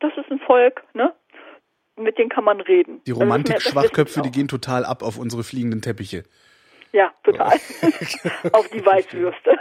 das 0.00 0.12
ist 0.16 0.30
ein 0.30 0.38
Volk, 0.38 0.82
ne? 0.94 1.12
Mit 1.96 2.16
denen 2.16 2.30
kann 2.30 2.44
man 2.44 2.60
reden. 2.60 3.02
Die 3.06 3.10
wissen 3.10 3.22
Romantik-Schwachköpfe, 3.22 4.22
die 4.22 4.28
auch. 4.28 4.32
gehen 4.32 4.48
total 4.48 4.84
ab 4.84 5.02
auf 5.02 5.18
unsere 5.18 5.42
fliegenden 5.42 5.82
Teppiche. 5.82 6.22
Ja, 6.92 7.12
total. 7.22 7.52
Auf 8.52 8.66
die 8.70 8.86
Weißwürste. 8.86 9.58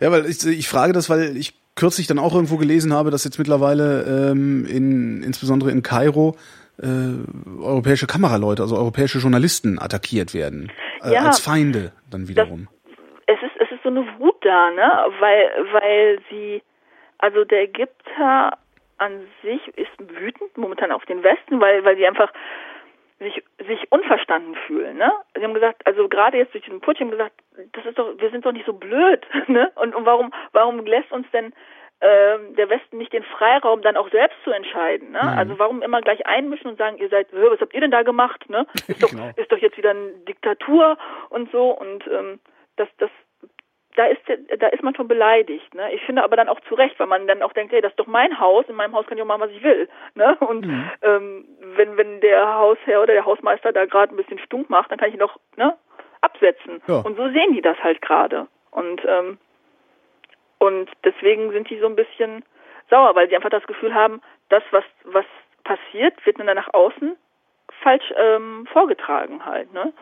Ja, 0.00 0.12
weil 0.12 0.26
ich, 0.26 0.46
ich 0.46 0.68
frage 0.68 0.92
das, 0.92 1.10
weil 1.10 1.36
ich 1.36 1.54
kürzlich 1.78 2.06
dann 2.06 2.18
auch 2.18 2.34
irgendwo 2.34 2.56
gelesen 2.56 2.92
habe, 2.92 3.10
dass 3.10 3.24
jetzt 3.24 3.38
mittlerweile 3.38 4.30
ähm, 4.32 4.66
in, 4.66 5.22
insbesondere 5.22 5.70
in 5.70 5.82
Kairo 5.82 6.36
äh, 6.80 6.86
europäische 7.62 8.06
Kameraleute, 8.06 8.62
also 8.62 8.76
europäische 8.76 9.18
Journalisten 9.18 9.78
attackiert 9.80 10.34
werden. 10.34 10.70
Äh, 11.02 11.14
Ja. 11.14 11.20
als 11.26 11.38
Feinde 11.40 11.92
dann 12.10 12.28
wiederum. 12.28 12.68
es 13.26 13.38
ist 13.42 13.56
es 13.60 13.70
ist 13.70 13.82
so 13.82 13.88
eine 13.88 14.04
Wut 14.18 14.36
da, 14.42 14.70
ne? 14.70 14.88
Weil 15.20 15.50
weil 15.72 16.18
sie 16.28 16.62
also 17.18 17.44
der 17.44 17.62
Ägypter 17.62 18.52
an 18.98 19.12
sich 19.42 19.60
ist 19.76 19.94
wütend 20.20 20.56
momentan 20.56 20.90
auf 20.90 21.04
den 21.06 21.22
Westen, 21.22 21.60
weil 21.60 21.84
weil 21.84 21.96
sie 21.96 22.06
einfach 22.06 22.32
sich 23.18 23.42
sich 23.66 23.90
unverstanden 23.90 24.54
fühlen, 24.66 24.96
ne? 24.96 25.12
Sie 25.34 25.42
haben 25.44 25.54
gesagt, 25.54 25.86
also 25.86 26.08
gerade 26.08 26.36
jetzt 26.38 26.54
durch 26.54 26.64
den 26.64 26.80
Putsch 26.80 27.00
haben 27.00 27.10
gesagt, 27.10 27.34
das 27.72 27.84
ist 27.84 27.98
doch 27.98 28.14
wir 28.18 28.30
sind 28.30 28.44
doch 28.46 28.52
nicht 28.52 28.66
so 28.66 28.72
blöd, 28.72 29.26
ne? 29.48 29.70
Und, 29.74 29.94
und 29.94 30.06
warum 30.06 30.32
warum 30.52 30.84
lässt 30.86 31.10
uns 31.12 31.26
denn 31.32 31.52
ähm, 32.00 32.54
der 32.54 32.68
Westen 32.70 32.96
nicht 32.98 33.12
den 33.12 33.24
Freiraum, 33.24 33.82
dann 33.82 33.96
auch 33.96 34.08
selbst 34.10 34.36
zu 34.44 34.52
entscheiden. 34.52 35.10
Ne? 35.10 35.20
Also 35.20 35.58
warum 35.58 35.82
immer 35.82 36.00
gleich 36.00 36.24
einmischen 36.28 36.70
und 36.70 36.78
sagen, 36.78 36.96
ihr 36.98 37.08
seid, 37.08 37.26
"Hö, 37.32 37.50
was 37.50 37.60
habt 37.60 37.74
ihr 37.74 37.80
denn 37.80 37.90
da 37.90 38.04
gemacht? 38.04 38.48
Ne? 38.48 38.66
Ist 38.86 39.02
doch, 39.02 39.10
Genau. 39.10 39.30
ist 39.34 39.50
doch 39.50 39.58
jetzt 39.58 39.76
wieder 39.76 39.90
eine 39.90 40.12
Diktatur 40.28 40.96
und 41.30 41.50
so 41.50 41.70
und 41.70 42.06
ähm, 42.06 42.38
das, 42.76 42.86
das, 42.98 43.10
da 43.98 44.06
ist, 44.06 44.20
da 44.58 44.68
ist 44.68 44.82
man 44.82 44.94
schon 44.94 45.08
beleidigt. 45.08 45.74
Ne? 45.74 45.92
Ich 45.92 46.02
finde 46.02 46.22
aber 46.22 46.36
dann 46.36 46.48
auch 46.48 46.60
zu 46.68 46.74
Recht, 46.74 46.98
weil 47.00 47.08
man 47.08 47.26
dann 47.26 47.42
auch 47.42 47.52
denkt, 47.52 47.72
hey, 47.72 47.80
das 47.80 47.90
ist 47.90 47.98
doch 47.98 48.06
mein 48.06 48.38
Haus, 48.38 48.64
in 48.68 48.76
meinem 48.76 48.94
Haus 48.94 49.06
kann 49.06 49.18
ich 49.18 49.22
auch 49.22 49.26
machen, 49.26 49.40
was 49.40 49.50
ich 49.50 49.62
will. 49.62 49.88
Ne? 50.14 50.36
Und 50.40 50.64
ähm, 51.02 51.44
wenn, 51.76 51.96
wenn 51.96 52.20
der 52.20 52.54
Hausherr 52.54 53.02
oder 53.02 53.14
der 53.14 53.24
Hausmeister 53.24 53.72
da 53.72 53.86
gerade 53.86 54.14
ein 54.14 54.16
bisschen 54.16 54.38
stunk 54.38 54.70
macht, 54.70 54.90
dann 54.90 54.98
kann 54.98 55.08
ich 55.08 55.14
ihn 55.14 55.20
doch 55.20 55.36
ne, 55.56 55.76
absetzen. 56.20 56.80
Ja. 56.86 57.00
Und 57.00 57.16
so 57.16 57.28
sehen 57.30 57.52
die 57.54 57.62
das 57.62 57.76
halt 57.82 58.00
gerade. 58.00 58.46
Und 58.70 59.02
ähm, 59.04 59.38
und 60.58 60.90
deswegen 61.04 61.52
sind 61.52 61.70
die 61.70 61.78
so 61.78 61.86
ein 61.86 61.96
bisschen 61.96 62.44
sauer, 62.90 63.14
weil 63.14 63.28
sie 63.28 63.36
einfach 63.36 63.50
das 63.50 63.66
Gefühl 63.66 63.94
haben, 63.94 64.20
das, 64.48 64.62
was, 64.70 64.84
was 65.04 65.24
passiert, 65.64 66.14
wird 66.26 66.38
dann 66.38 66.46
nach 66.46 66.72
außen 66.74 67.16
falsch 67.82 68.12
ähm, 68.16 68.66
vorgetragen 68.72 69.44
halt, 69.44 69.72
ne? 69.72 69.92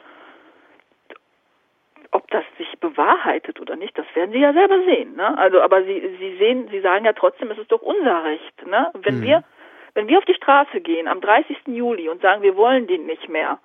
Ob 2.16 2.30
das 2.30 2.44
sich 2.56 2.78
bewahrheitet 2.80 3.60
oder 3.60 3.76
nicht, 3.76 3.96
das 3.98 4.06
werden 4.14 4.32
sie 4.32 4.38
ja 4.38 4.54
selber 4.54 4.80
sehen, 4.86 5.16
ne? 5.16 5.36
Also, 5.36 5.60
aber 5.60 5.84
sie, 5.84 6.16
sie 6.18 6.38
sehen, 6.38 6.66
sie 6.70 6.80
sagen 6.80 7.04
ja 7.04 7.12
trotzdem, 7.12 7.50
es 7.50 7.58
ist 7.58 7.70
doch 7.70 7.82
unser 7.82 8.24
Recht, 8.24 8.66
ne? 8.66 8.90
Wenn 8.94 9.20
wir, 9.20 9.44
wenn 9.92 10.08
wir 10.08 10.16
auf 10.16 10.24
die 10.24 10.32
Straße 10.32 10.80
gehen 10.80 11.08
am 11.08 11.20
30. 11.20 11.58
Juli 11.66 12.08
und 12.08 12.22
sagen, 12.22 12.40
wir 12.40 12.56
wollen 12.56 12.86
den 12.86 13.04
nicht 13.04 13.28
mehr, 13.28 13.58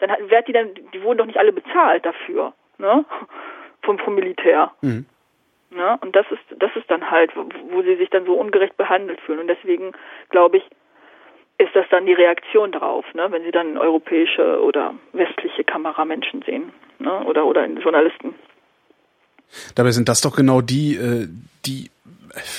dann 0.00 0.10
wird 0.28 0.48
die 0.48 0.52
dann, 0.52 0.70
die 0.92 1.00
wurden 1.04 1.18
doch 1.18 1.26
nicht 1.26 1.38
alle 1.38 1.52
bezahlt 1.52 2.04
dafür, 2.04 2.54
ne? 2.78 3.04
Vom, 3.82 4.00
vom 4.00 4.16
Militär. 4.16 4.72
Mhm. 4.80 5.06
Ne? 5.70 5.96
Und 6.00 6.16
das 6.16 6.26
ist, 6.32 6.42
das 6.60 6.74
ist 6.74 6.90
dann 6.90 7.08
halt, 7.08 7.36
wo, 7.36 7.46
wo 7.70 7.82
sie 7.82 7.94
sich 7.94 8.10
dann 8.10 8.26
so 8.26 8.34
ungerecht 8.34 8.76
behandelt 8.76 9.20
fühlen. 9.20 9.38
Und 9.38 9.46
deswegen, 9.46 9.92
glaube 10.28 10.56
ich, 10.56 10.64
ist 11.58 11.74
das 11.74 11.86
dann 11.90 12.06
die 12.06 12.12
Reaktion 12.12 12.72
darauf, 12.72 13.04
ne? 13.14 13.26
wenn 13.30 13.42
sie 13.44 13.50
dann 13.50 13.78
europäische 13.78 14.60
oder 14.62 14.94
westliche 15.12 15.64
Kameramenschen 15.64 16.42
sehen 16.42 16.72
ne? 16.98 17.24
oder, 17.24 17.44
oder 17.46 17.66
Journalisten. 17.66 18.34
Dabei 19.74 19.90
sind 19.90 20.08
das 20.08 20.20
doch 20.22 20.34
genau 20.34 20.60
die, 20.60 20.96
äh, 20.96 21.28
die, 21.66 21.90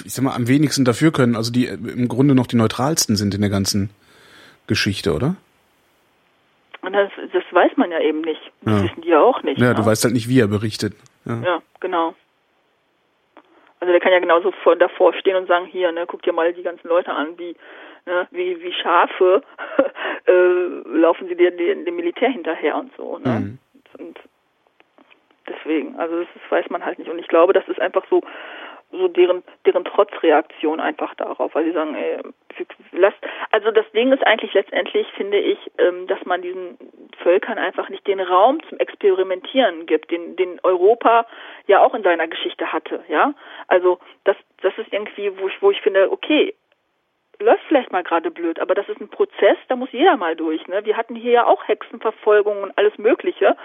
ich 0.05 0.13
sag 0.13 0.23
mal, 0.23 0.35
am 0.35 0.47
wenigsten 0.47 0.85
dafür 0.85 1.11
können, 1.11 1.35
also 1.35 1.51
die 1.51 1.67
äh, 1.67 1.73
im 1.73 2.07
Grunde 2.07 2.35
noch 2.35 2.47
die 2.47 2.55
neutralsten 2.55 3.15
sind 3.15 3.33
in 3.33 3.41
der 3.41 3.49
ganzen 3.49 3.89
Geschichte, 4.67 5.13
oder? 5.13 5.35
Und 6.81 6.93
das, 6.93 7.11
das 7.31 7.43
weiß 7.51 7.71
man 7.77 7.91
ja 7.91 7.99
eben 7.99 8.21
nicht. 8.21 8.41
Das 8.61 8.73
Ja. 8.73 8.83
wissen 8.83 9.01
die 9.01 9.09
ja 9.09 9.21
auch 9.21 9.41
nicht. 9.43 9.59
Ja, 9.59 9.69
ne? 9.69 9.75
du 9.75 9.85
weißt 9.85 10.03
halt 10.03 10.13
nicht, 10.13 10.29
wie 10.29 10.39
er 10.39 10.47
berichtet. 10.47 10.93
Ja. 11.25 11.41
Ja, 11.43 11.61
genau. 11.79 12.13
Also 13.79 13.91
der 13.91 13.99
kann 13.99 14.13
ja 14.13 14.19
genauso 14.19 14.51
vor, 14.63 14.75
davor 14.75 15.13
stehen 15.13 15.35
und 15.35 15.47
sagen, 15.47 15.65
hier, 15.65 15.91
ne, 15.91 16.05
guck 16.07 16.21
dir 16.21 16.31
mal 16.31 16.53
die 16.53 16.63
ganzen 16.63 16.87
Leute 16.87 17.11
an, 17.11 17.37
wie, 17.37 17.55
ne, 18.05 18.27
wie, 18.31 18.61
wie 18.61 18.73
Schafe 18.73 19.41
äh, 20.27 20.97
laufen 20.97 21.27
sie 21.27 21.35
dir 21.35 21.51
dem, 21.51 21.85
dem 21.85 21.95
Militär 21.95 22.29
hinterher 22.29 22.77
und 22.77 22.91
so, 22.97 23.17
ne? 23.17 23.39
Mhm. 23.39 23.59
Und 23.99 24.19
deswegen, 25.47 25.95
also 25.99 26.19
das, 26.19 26.27
das 26.33 26.51
weiß 26.51 26.69
man 26.69 26.85
halt 26.85 26.99
nicht. 26.99 27.09
Und 27.09 27.19
ich 27.19 27.27
glaube, 27.27 27.53
das 27.53 27.67
ist 27.67 27.79
einfach 27.79 28.03
so, 28.09 28.21
so 28.91 29.07
deren, 29.07 29.43
deren 29.65 29.85
Trotzreaktion 29.85 30.79
einfach 30.79 31.13
darauf, 31.15 31.53
weil 31.55 31.65
sie 31.65 31.71
sagen, 31.71 31.95
ey, 31.95 32.19
lasst, 32.91 33.17
also 33.51 33.71
das 33.71 33.89
Ding 33.91 34.11
ist 34.11 34.25
eigentlich 34.25 34.53
letztendlich, 34.53 35.07
finde 35.15 35.39
ich, 35.39 35.57
ähm, 35.79 36.07
dass 36.07 36.23
man 36.25 36.41
diesen 36.41 36.77
Völkern 37.21 37.57
einfach 37.57 37.89
nicht 37.89 38.05
den 38.07 38.19
Raum 38.19 38.59
zum 38.69 38.77
Experimentieren 38.77 39.85
gibt, 39.85 40.11
den, 40.11 40.35
den 40.35 40.59
Europa 40.63 41.25
ja 41.67 41.81
auch 41.81 41.93
in 41.93 42.03
seiner 42.03 42.27
Geschichte 42.27 42.71
hatte, 42.71 43.03
ja. 43.07 43.33
Also 43.67 43.99
das, 44.23 44.37
das 44.61 44.77
ist 44.77 44.93
irgendwie, 44.93 45.31
wo 45.39 45.47
ich, 45.47 45.61
wo 45.61 45.71
ich 45.71 45.81
finde, 45.81 46.11
okay, 46.11 46.53
läuft 47.39 47.63
vielleicht 47.67 47.91
mal 47.91 48.03
gerade 48.03 48.31
blöd, 48.31 48.59
aber 48.59 48.75
das 48.75 48.87
ist 48.89 49.01
ein 49.01 49.09
Prozess, 49.09 49.57
da 49.67 49.75
muss 49.75 49.89
jeder 49.91 50.17
mal 50.17 50.35
durch. 50.35 50.65
Ne? 50.67 50.81
Wir 50.83 50.97
hatten 50.97 51.15
hier 51.15 51.31
ja 51.31 51.45
auch 51.45 51.67
Hexenverfolgung 51.67 52.63
und 52.63 52.77
alles 52.77 52.97
Mögliche. 52.97 53.55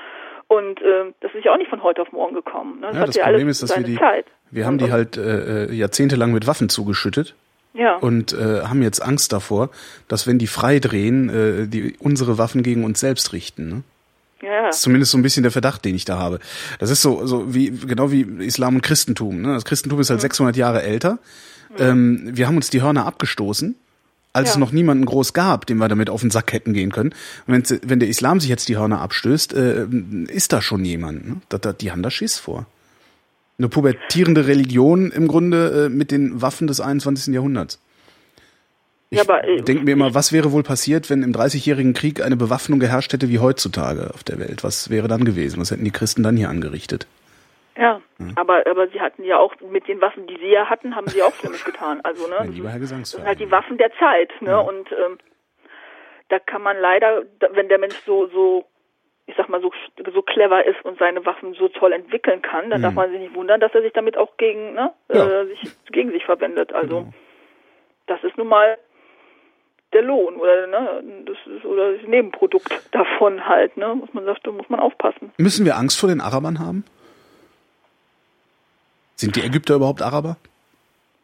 Und 0.49 0.81
ähm, 0.81 1.15
das 1.21 1.35
ist 1.35 1.45
ja 1.45 1.53
auch 1.53 1.59
nicht 1.59 1.69
von 1.69 1.83
heute 1.83 2.01
auf 2.03 2.11
morgen 2.11 2.35
gekommen. 2.35 2.81
Ne? 2.81 2.87
Das 2.89 2.97
Ja, 2.97 3.07
das 3.07 3.17
ja 3.17 3.25
Problem 3.25 3.49
ist, 3.49 3.63
dass 3.63 3.77
wir 3.77 3.85
die, 3.85 3.97
Zeit. 3.97 4.27
wir 4.51 4.65
haben 4.65 4.79
die 4.79 4.91
halt 4.91 5.19
äh, 5.19 5.67
äh, 5.67 5.73
jahrzehntelang 5.75 6.33
mit 6.33 6.47
Waffen 6.47 6.71
zugeschüttet 6.71 7.35
ja. 7.75 7.97
und 7.97 8.33
äh, 8.33 8.63
haben 8.63 8.83
jetzt 8.83 9.01
Angst 9.01 9.33
davor, 9.33 9.69
dass 10.09 10.27
wenn 10.27 10.39
die 10.39 10.47
frei 10.47 10.79
drehen, 10.79 11.29
äh, 11.29 11.67
die 11.67 11.97
unsere 11.99 12.39
Waffen 12.39 12.63
gegen 12.63 12.85
uns 12.85 12.99
selbst 12.99 13.35
richten. 13.35 13.69
Ne? 13.69 13.83
Ja. 14.43 14.67
Das 14.67 14.77
ist 14.77 14.83
zumindest 14.83 15.13
so 15.13 15.19
ein 15.19 15.23
bisschen 15.23 15.43
der 15.43 15.53
Verdacht, 15.53 15.85
den 15.85 15.95
ich 15.95 16.07
da 16.07 16.19
habe. 16.19 16.39
Das 16.79 16.91
ist 16.91 17.03
so, 17.03 17.27
so 17.27 17.55
wie, 17.55 17.71
genau 17.71 18.11
wie 18.11 18.23
Islam 18.45 18.77
und 18.77 18.83
Christentum. 18.83 19.43
Ne? 19.43 19.53
Das 19.53 19.67
Christentum 19.67 20.01
ist 20.01 20.09
halt 20.09 20.19
mhm. 20.19 20.23
600 20.23 20.57
Jahre 20.57 20.83
älter. 20.83 21.19
Ähm, 21.77 22.31
wir 22.33 22.47
haben 22.47 22.57
uns 22.57 22.71
die 22.71 22.83
Hörner 22.83 23.07
abgestoßen, 23.07 23.75
als 24.33 24.49
ja. 24.49 24.53
es 24.53 24.59
noch 24.59 24.73
niemanden 24.73 25.05
groß 25.05 25.33
gab, 25.33 25.67
dem 25.67 25.79
wir 25.79 25.89
damit 25.89 26.11
auf 26.11 26.21
den 26.21 26.31
Sack 26.31 26.53
hätten 26.53 26.73
gehen 26.73 26.93
können. 26.93 27.15
Und 27.47 27.71
wenn, 27.71 27.81
wenn 27.85 28.01
der 28.01 28.09
Islam 28.09 28.41
sich 28.41 28.49
jetzt 28.49 28.69
die 28.69 28.77
Hörner 28.77 29.01
abstößt, 29.01 29.53
äh, 29.55 29.87
ist 30.29 30.53
da 30.53 30.63
schon 30.63 30.85
jemand. 30.85 31.29
Ne? 31.29 31.37
Da, 31.49 31.59
da, 31.59 31.73
die 31.73 31.91
haben 31.91 32.03
da 32.03 32.11
Schiss 32.11 32.39
vor. 32.39 32.67
Eine 33.59 33.69
pubertierende 33.69 34.47
Religion 34.47 35.11
im 35.11 35.27
Grunde 35.27 35.87
äh, 35.87 35.89
mit 35.89 36.11
den 36.11 36.41
Waffen 36.41 36.69
des 36.69 36.81
21. 36.81 37.35
Jahrhunderts. 37.35 37.81
Ich 39.11 39.19
ja, 39.19 39.39
äh, 39.39 39.63
denke 39.63 39.85
mir 39.85 39.93
immer, 39.93 40.15
was 40.15 40.33
wäre 40.33 40.53
wohl 40.53 40.63
passiert, 40.63 41.09
wenn 41.09 41.23
im 41.23 41.33
Dreißigjährigen 41.33 41.95
Krieg 41.95 42.23
eine 42.23 42.37
Bewaffnung 42.37 42.79
geherrscht 42.79 43.13
hätte 43.13 43.29
wie 43.29 43.39
heutzutage 43.39 44.13
auf 44.13 44.23
der 44.23 44.39
Welt? 44.39 44.65
Was 44.65 44.91
wäre 44.91 45.09
dann 45.09 45.25
gewesen? 45.25 45.61
Was 45.61 45.71
hätten 45.71 45.85
die 45.85 45.91
Christen 45.91 46.23
dann 46.23 46.37
hier 46.37 46.51
angerichtet? 46.51 47.07
Ja, 47.79 48.01
hm. 48.17 48.33
aber, 48.35 48.67
aber 48.67 48.89
sie 48.89 49.01
hatten 49.01 49.23
ja 49.23 49.39
auch, 49.39 49.55
mit 49.61 49.87
den 49.87 50.01
Waffen, 50.01 50.27
die 50.27 50.37
sie 50.37 50.49
ja 50.49 50.69
hatten, 50.69 50.97
haben 50.97 51.07
sie 51.07 51.23
auch 51.23 51.33
Schlimmes 51.35 51.65
getan. 51.65 52.01
Also, 52.03 52.27
ne? 52.27 52.37
Mein 52.41 52.53
lieber 52.53 52.71
Herr 52.71 52.81
das 52.81 52.89
sind 52.89 53.25
halt 53.25 53.39
die 53.39 53.51
Waffen 53.53 53.79
der 53.79 53.93
Zeit, 54.01 54.31
ne? 54.41 54.51
Ja. 54.51 54.59
Und 54.59 54.91
ähm, 54.91 55.19
da 56.29 56.41
kann 56.41 56.63
man 56.63 56.77
leider, 56.81 57.23
wenn 57.53 57.69
der 57.69 57.79
Mensch 57.79 57.95
so, 58.05 58.27
so, 58.27 58.65
ich 59.27 59.37
sag 59.37 59.49
mal, 59.49 59.61
so, 59.61 59.71
so 60.13 60.23
clever 60.23 60.67
ist 60.67 60.85
und 60.85 60.99
seine 60.99 61.25
Waffen 61.25 61.55
so 61.55 61.69
toll 61.69 61.93
entwickeln 61.93 62.43
kann, 62.43 62.69
dann 62.69 62.81
mhm. 62.81 62.83
darf 62.83 62.95
man 62.95 63.11
sich 63.11 63.21
nicht 63.21 63.35
wundern, 63.35 63.61
dass 63.61 63.73
er 63.73 63.83
sich 63.83 63.93
damit 63.93 64.17
auch 64.17 64.37
gegen, 64.39 64.73
ne, 64.73 64.93
ja. 65.13 65.43
äh, 65.43 65.47
sich, 65.47 65.61
gegen 65.93 66.11
sich 66.11 66.25
verwendet. 66.25 66.73
Also, 66.73 67.01
genau. 67.03 67.13
das 68.09 68.25
ist 68.25 68.37
nun 68.37 68.49
mal 68.49 68.77
der 69.93 70.03
Lohn 70.03 70.35
oder 70.35 70.67
ne, 70.67 71.03
das 71.27 71.37
ist 71.47 71.65
oder 71.65 71.93
das 71.93 72.07
Nebenprodukt 72.09 72.89
davon 72.91 73.47
halt, 73.47 73.77
ne? 73.77 73.95
Muss 73.95 74.13
man 74.13 74.25
sagt, 74.25 74.45
da 74.47 74.51
muss 74.51 74.69
man 74.69 74.81
aufpassen. 74.81 75.33
Müssen 75.39 75.65
wir 75.65 75.77
Angst 75.77 76.01
vor 76.01 76.09
den 76.09 76.21
Arabern 76.21 76.59
haben? 76.59 76.85
Sind 79.19 79.35
die 79.35 79.43
Ägypter 79.43 79.75
überhaupt 79.75 80.01
Araber? 80.01 80.37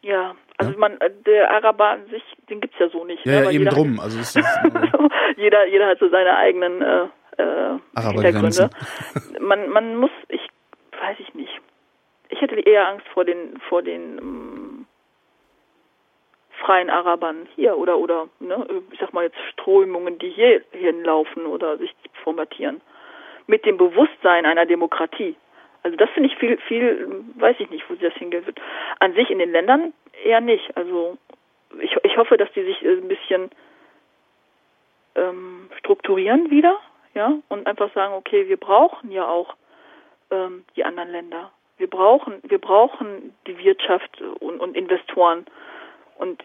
Ja, 0.03 0.34
also 0.59 0.72
ja? 0.72 0.78
man 0.78 0.99
der 1.24 1.51
Araber 1.51 1.90
an 1.90 2.07
sich, 2.11 2.24
den 2.51 2.61
gibt's 2.61 2.76
ja 2.80 2.88
so 2.88 3.05
nicht. 3.05 3.24
Ja, 3.24 3.40
ne? 3.40 3.45
ja 3.45 3.51
eben 3.53 3.66
drum. 3.66 4.01
Also 4.01 4.18
ist 4.18 4.36
das, 4.36 4.45
jeder, 5.36 5.66
jeder 5.68 5.86
hat 5.86 6.01
so 6.01 6.09
seine 6.09 6.36
eigenen 6.36 6.82
äh, 6.82 7.05
äh, 7.38 7.78
Hintergründe. 7.97 8.70
man, 9.40 9.68
man 9.68 9.97
muss, 9.97 10.11
ich 10.28 10.42
weiß 11.01 11.18
ich 11.20 11.34
nicht. 11.34 11.53
Ich 12.30 12.40
hätte 12.40 12.57
eher 12.57 12.88
Angst 12.88 13.07
vor 13.14 13.24
den 13.24 13.61
vor 13.68 13.82
den 13.82 14.18
ähm, 14.18 14.86
freien 16.64 16.90
Arabern 16.90 17.47
hier 17.55 17.78
oder 17.78 17.99
oder 17.99 18.26
ne, 18.40 18.66
ich 18.90 18.99
sag 18.99 19.12
mal 19.12 19.24
jetzt 19.24 19.38
Strömungen, 19.53 20.18
die 20.18 20.30
hier 20.30 20.62
hinlaufen 20.72 21.47
oder 21.47 21.78
sich 21.78 21.95
formatieren. 22.24 22.80
Mit 23.47 23.64
dem 23.66 23.76
Bewusstsein 23.76 24.47
einer 24.47 24.66
Demokratie. 24.66 25.36
Also 25.85 25.97
das 25.99 26.11
finde 26.11 26.30
ich 26.30 26.37
viel, 26.39 26.57
viel, 26.66 27.24
weiß 27.37 27.57
ich 27.61 27.70
nicht, 27.70 27.89
wo 27.89 27.95
sie 27.95 28.01
das 28.01 28.14
hingehen 28.14 28.45
wird. 28.47 28.61
An 29.01 29.14
sich 29.14 29.30
in 29.30 29.39
den 29.39 29.53
Ländern 29.53 29.93
eher 30.24 30.41
nicht. 30.41 30.76
Also 30.76 31.18
ich, 31.78 31.95
ich 32.03 32.16
hoffe, 32.16 32.37
dass 32.39 32.51
die 32.53 32.64
sich 32.64 32.82
äh, 32.82 32.95
ein 32.95 33.09
bisschen 33.09 33.51
ähm, 35.14 35.68
strukturieren 35.78 36.51
wieder, 36.51 36.78
ja, 37.14 37.35
und 37.49 37.66
einfach 37.66 37.93
sagen, 37.93 38.14
okay, 38.14 38.49
wir 38.49 38.57
brauchen 38.57 39.12
ja 39.12 39.28
auch 39.28 39.55
ähm, 40.30 40.64
die 40.74 40.85
anderen 40.85 41.11
Länder. 41.11 41.53
Wir 41.76 41.89
brauchen, 41.89 42.41
wir 42.45 42.59
brauchen 42.59 43.35
die 43.47 43.59
Wirtschaft 43.59 44.22
und, 44.41 44.61
und 44.61 44.76
Investoren. 44.76 45.45
Und 46.16 46.43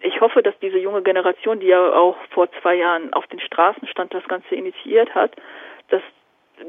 ich 0.00 0.20
hoffe, 0.20 0.42
dass 0.42 0.58
diese 0.60 0.78
junge 0.78 1.02
Generation, 1.02 1.58
die 1.58 1.66
ja 1.66 1.92
auch 1.92 2.16
vor 2.30 2.48
zwei 2.62 2.76
Jahren 2.76 3.12
auf 3.14 3.26
den 3.26 3.40
Straßen 3.40 3.88
stand, 3.88 4.14
das 4.14 4.26
Ganze 4.28 4.54
initiiert 4.54 5.12
hat, 5.14 5.34
dass 5.88 6.02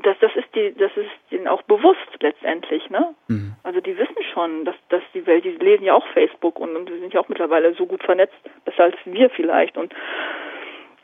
das, 0.03 0.17
das 0.19 0.35
ist 0.35 0.47
die, 0.55 0.73
das 0.75 0.91
ist 0.95 1.09
ihnen 1.31 1.47
auch 1.47 1.61
bewusst 1.63 1.99
letztendlich, 2.19 2.89
ne? 2.89 3.13
Mhm. 3.27 3.55
Also 3.63 3.81
die 3.81 3.97
wissen 3.97 4.23
schon, 4.33 4.65
dass, 4.65 4.75
dass 4.89 5.03
die 5.13 5.25
Welt, 5.25 5.43
die 5.43 5.51
lesen 5.51 5.85
ja 5.85 5.93
auch 5.93 6.05
Facebook 6.07 6.59
und, 6.59 6.75
und 6.75 6.89
die 6.89 6.99
sind 6.99 7.13
ja 7.13 7.19
auch 7.19 7.29
mittlerweile 7.29 7.73
so 7.73 7.85
gut 7.85 8.03
vernetzt, 8.03 8.35
besser 8.65 8.83
als 8.83 8.95
wir 9.05 9.29
vielleicht 9.29 9.77
und 9.77 9.93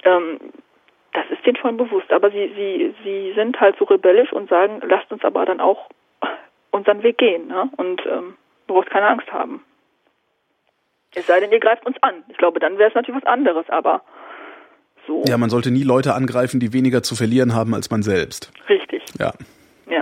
ähm, 0.04 0.40
das 1.14 1.26
ist 1.32 1.46
denen 1.46 1.58
schon 1.58 1.78
bewusst. 1.78 2.12
Aber 2.12 2.30
sie, 2.32 2.52
sie, 2.56 2.96
sie 3.04 3.34
sind 3.34 3.60
halt 3.60 3.76
so 3.78 3.86
rebellisch 3.86 4.32
und 4.32 4.50
sagen, 4.50 4.82
lasst 4.88 5.12
uns 5.12 5.24
aber 5.24 5.46
dann 5.46 5.60
auch 5.60 5.90
unseren 6.72 7.04
Weg 7.04 7.18
gehen, 7.18 7.48
ne? 7.48 7.70
Und 7.78 8.06
ähm, 8.06 8.36
braucht 8.68 8.90
keine 8.90 9.08
Angst 9.08 9.32
haben. 9.32 9.64
Es 11.16 11.26
sei 11.26 11.40
denn, 11.40 11.52
ihr 11.52 11.60
greift 11.60 11.86
uns 11.86 11.98
an. 12.04 12.24
Ich 12.30 12.38
glaube, 12.38 12.60
dann 12.60 12.78
wäre 12.78 12.90
es 12.90 12.96
natürlich 12.96 13.22
was 13.22 13.32
anderes, 13.32 13.68
aber 13.70 14.02
so. 15.08 15.24
Ja, 15.28 15.38
man 15.38 15.50
sollte 15.50 15.72
nie 15.72 15.84
Leute 15.84 16.14
angreifen, 16.14 16.60
die 16.60 16.74
weniger 16.74 17.02
zu 17.02 17.16
verlieren 17.16 17.56
haben 17.56 17.74
als 17.74 17.90
man 17.90 18.04
selbst. 18.04 18.52
Richtig. 18.70 19.04
Ja. 19.18 19.34
Ja. 19.90 20.02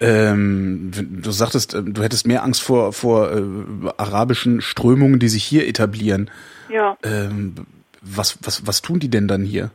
Ähm, 0.00 0.90
du 1.22 1.30
sagtest, 1.30 1.74
äh, 1.74 1.82
du 1.82 2.02
hättest 2.02 2.26
mehr 2.26 2.42
Angst 2.42 2.62
vor, 2.62 2.92
vor 2.92 3.30
äh, 3.30 3.42
arabischen 3.98 4.62
Strömungen, 4.62 5.20
die 5.20 5.28
sich 5.28 5.44
hier 5.44 5.68
etablieren. 5.68 6.30
Ja. 6.70 6.96
Ähm, 7.04 7.54
was, 8.00 8.38
was, 8.42 8.66
was 8.66 8.80
tun 8.80 8.98
die 8.98 9.10
denn 9.10 9.28
dann 9.28 9.44
hier? 9.44 9.70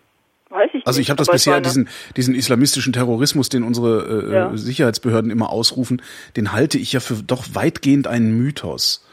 Weiß 0.49 0.69
ich 0.73 0.87
also 0.87 0.99
ich 0.99 1.09
habe 1.09 1.17
das 1.17 1.27
bisher, 1.27 1.61
diesen, 1.61 1.89
diesen 2.15 2.33
islamistischen 2.33 2.93
Terrorismus, 2.93 3.49
den 3.49 3.63
unsere 3.63 4.29
äh, 4.29 4.33
ja. 4.33 4.57
Sicherheitsbehörden 4.57 5.29
immer 5.29 5.51
ausrufen, 5.51 6.01
den 6.37 6.53
halte 6.53 6.79
ich 6.79 6.93
ja 6.93 7.01
für 7.01 7.15
doch 7.15 7.43
weitgehend 7.53 8.07
einen 8.07 8.37
Mythos. 8.37 9.05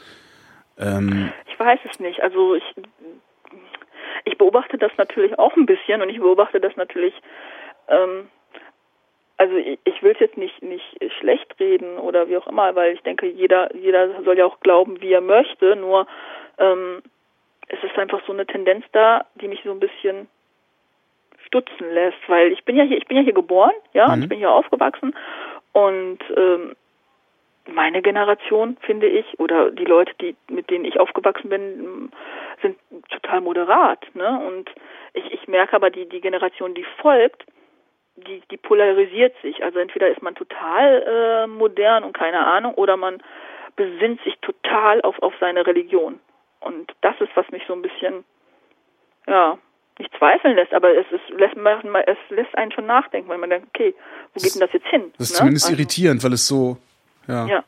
Ähm, 0.79 1.31
ich 1.51 1.59
weiß 1.59 1.79
es 1.91 1.99
nicht. 1.99 2.21
Also 2.21 2.55
ich 2.55 2.63
beobachte 4.43 4.77
das 4.77 4.91
natürlich 4.97 5.39
auch 5.39 5.55
ein 5.55 5.65
bisschen 5.65 6.01
und 6.01 6.09
ich 6.09 6.19
beobachte 6.19 6.59
das 6.59 6.75
natürlich, 6.75 7.13
ähm, 7.87 8.27
also 9.37 9.55
ich, 9.55 9.79
ich 9.85 10.03
will 10.03 10.11
es 10.11 10.19
jetzt 10.19 10.35
nicht, 10.35 10.61
nicht 10.61 10.97
schlecht 11.19 11.55
reden 11.61 11.97
oder 11.97 12.27
wie 12.27 12.35
auch 12.35 12.47
immer, 12.47 12.75
weil 12.75 12.93
ich 12.93 13.01
denke, 13.03 13.25
jeder, 13.25 13.73
jeder 13.73 14.21
soll 14.23 14.37
ja 14.37 14.45
auch 14.45 14.59
glauben, 14.59 14.99
wie 14.99 15.13
er 15.13 15.21
möchte, 15.21 15.77
nur 15.77 16.07
ähm, 16.57 17.01
es 17.69 17.81
ist 17.83 17.97
einfach 17.97 18.21
so 18.27 18.33
eine 18.33 18.45
Tendenz 18.45 18.83
da, 18.91 19.25
die 19.35 19.47
mich 19.47 19.61
so 19.63 19.71
ein 19.71 19.79
bisschen 19.79 20.27
stutzen 21.45 21.93
lässt, 21.93 22.19
weil 22.27 22.51
ich 22.51 22.65
bin 22.65 22.75
ja 22.75 22.83
hier, 22.83 22.97
ich 22.97 23.07
bin 23.07 23.15
ja 23.15 23.23
hier 23.23 23.33
geboren, 23.33 23.73
ja, 23.93 24.13
mhm. 24.13 24.23
ich 24.23 24.29
bin 24.29 24.39
hier 24.39 24.51
aufgewachsen 24.51 25.15
und 25.71 26.19
ähm, 26.35 26.75
meine 27.71 28.01
Generation, 28.01 28.77
finde 28.81 29.07
ich, 29.07 29.39
oder 29.39 29.71
die 29.71 29.85
Leute, 29.85 30.13
die, 30.19 30.35
mit 30.49 30.69
denen 30.69 30.85
ich 30.85 30.99
aufgewachsen 30.99 31.49
bin, 31.49 32.11
sind 32.61 32.77
total 33.09 33.41
moderat. 33.41 34.05
Ne? 34.13 34.41
Und 34.47 34.69
ich, 35.13 35.31
ich 35.31 35.47
merke 35.47 35.75
aber, 35.75 35.89
die, 35.89 36.07
die 36.07 36.21
Generation, 36.21 36.73
die 36.73 36.85
folgt, 37.01 37.45
die, 38.15 38.41
die 38.51 38.57
polarisiert 38.57 39.35
sich. 39.41 39.63
Also 39.63 39.79
entweder 39.79 40.09
ist 40.09 40.21
man 40.21 40.35
total 40.35 41.03
äh, 41.03 41.47
modern 41.47 42.03
und 42.03 42.17
keine 42.17 42.45
Ahnung, 42.45 42.73
oder 42.75 42.97
man 42.97 43.21
besinnt 43.75 44.21
sich 44.23 44.37
total 44.41 45.01
auf, 45.01 45.21
auf 45.21 45.33
seine 45.39 45.65
Religion. 45.65 46.19
Und 46.59 46.93
das 47.01 47.19
ist, 47.19 47.31
was 47.35 47.49
mich 47.49 47.63
so 47.67 47.73
ein 47.73 47.81
bisschen, 47.81 48.23
ja, 49.27 49.57
nicht 49.99 50.11
zweifeln 50.17 50.55
lässt, 50.55 50.73
aber 50.73 50.95
es, 50.95 51.05
ist, 51.11 51.29
lässt, 51.29 51.55
es 51.55 52.17
lässt 52.29 52.57
einen 52.57 52.71
schon 52.71 52.85
nachdenken, 52.85 53.29
weil 53.29 53.37
man 53.37 53.49
denkt, 53.49 53.67
okay, 53.69 53.93
wo 54.33 54.41
geht 54.41 54.53
denn 54.53 54.61
das 54.61 54.73
jetzt 54.73 54.87
hin? 54.87 55.13
Das 55.17 55.27
ist 55.27 55.33
ne? 55.33 55.37
zumindest 55.39 55.65
also, 55.67 55.77
irritierend, 55.77 56.23
weil 56.23 56.33
es 56.33 56.47
so, 56.47 56.77
ja. 57.27 57.45
ja. 57.47 57.63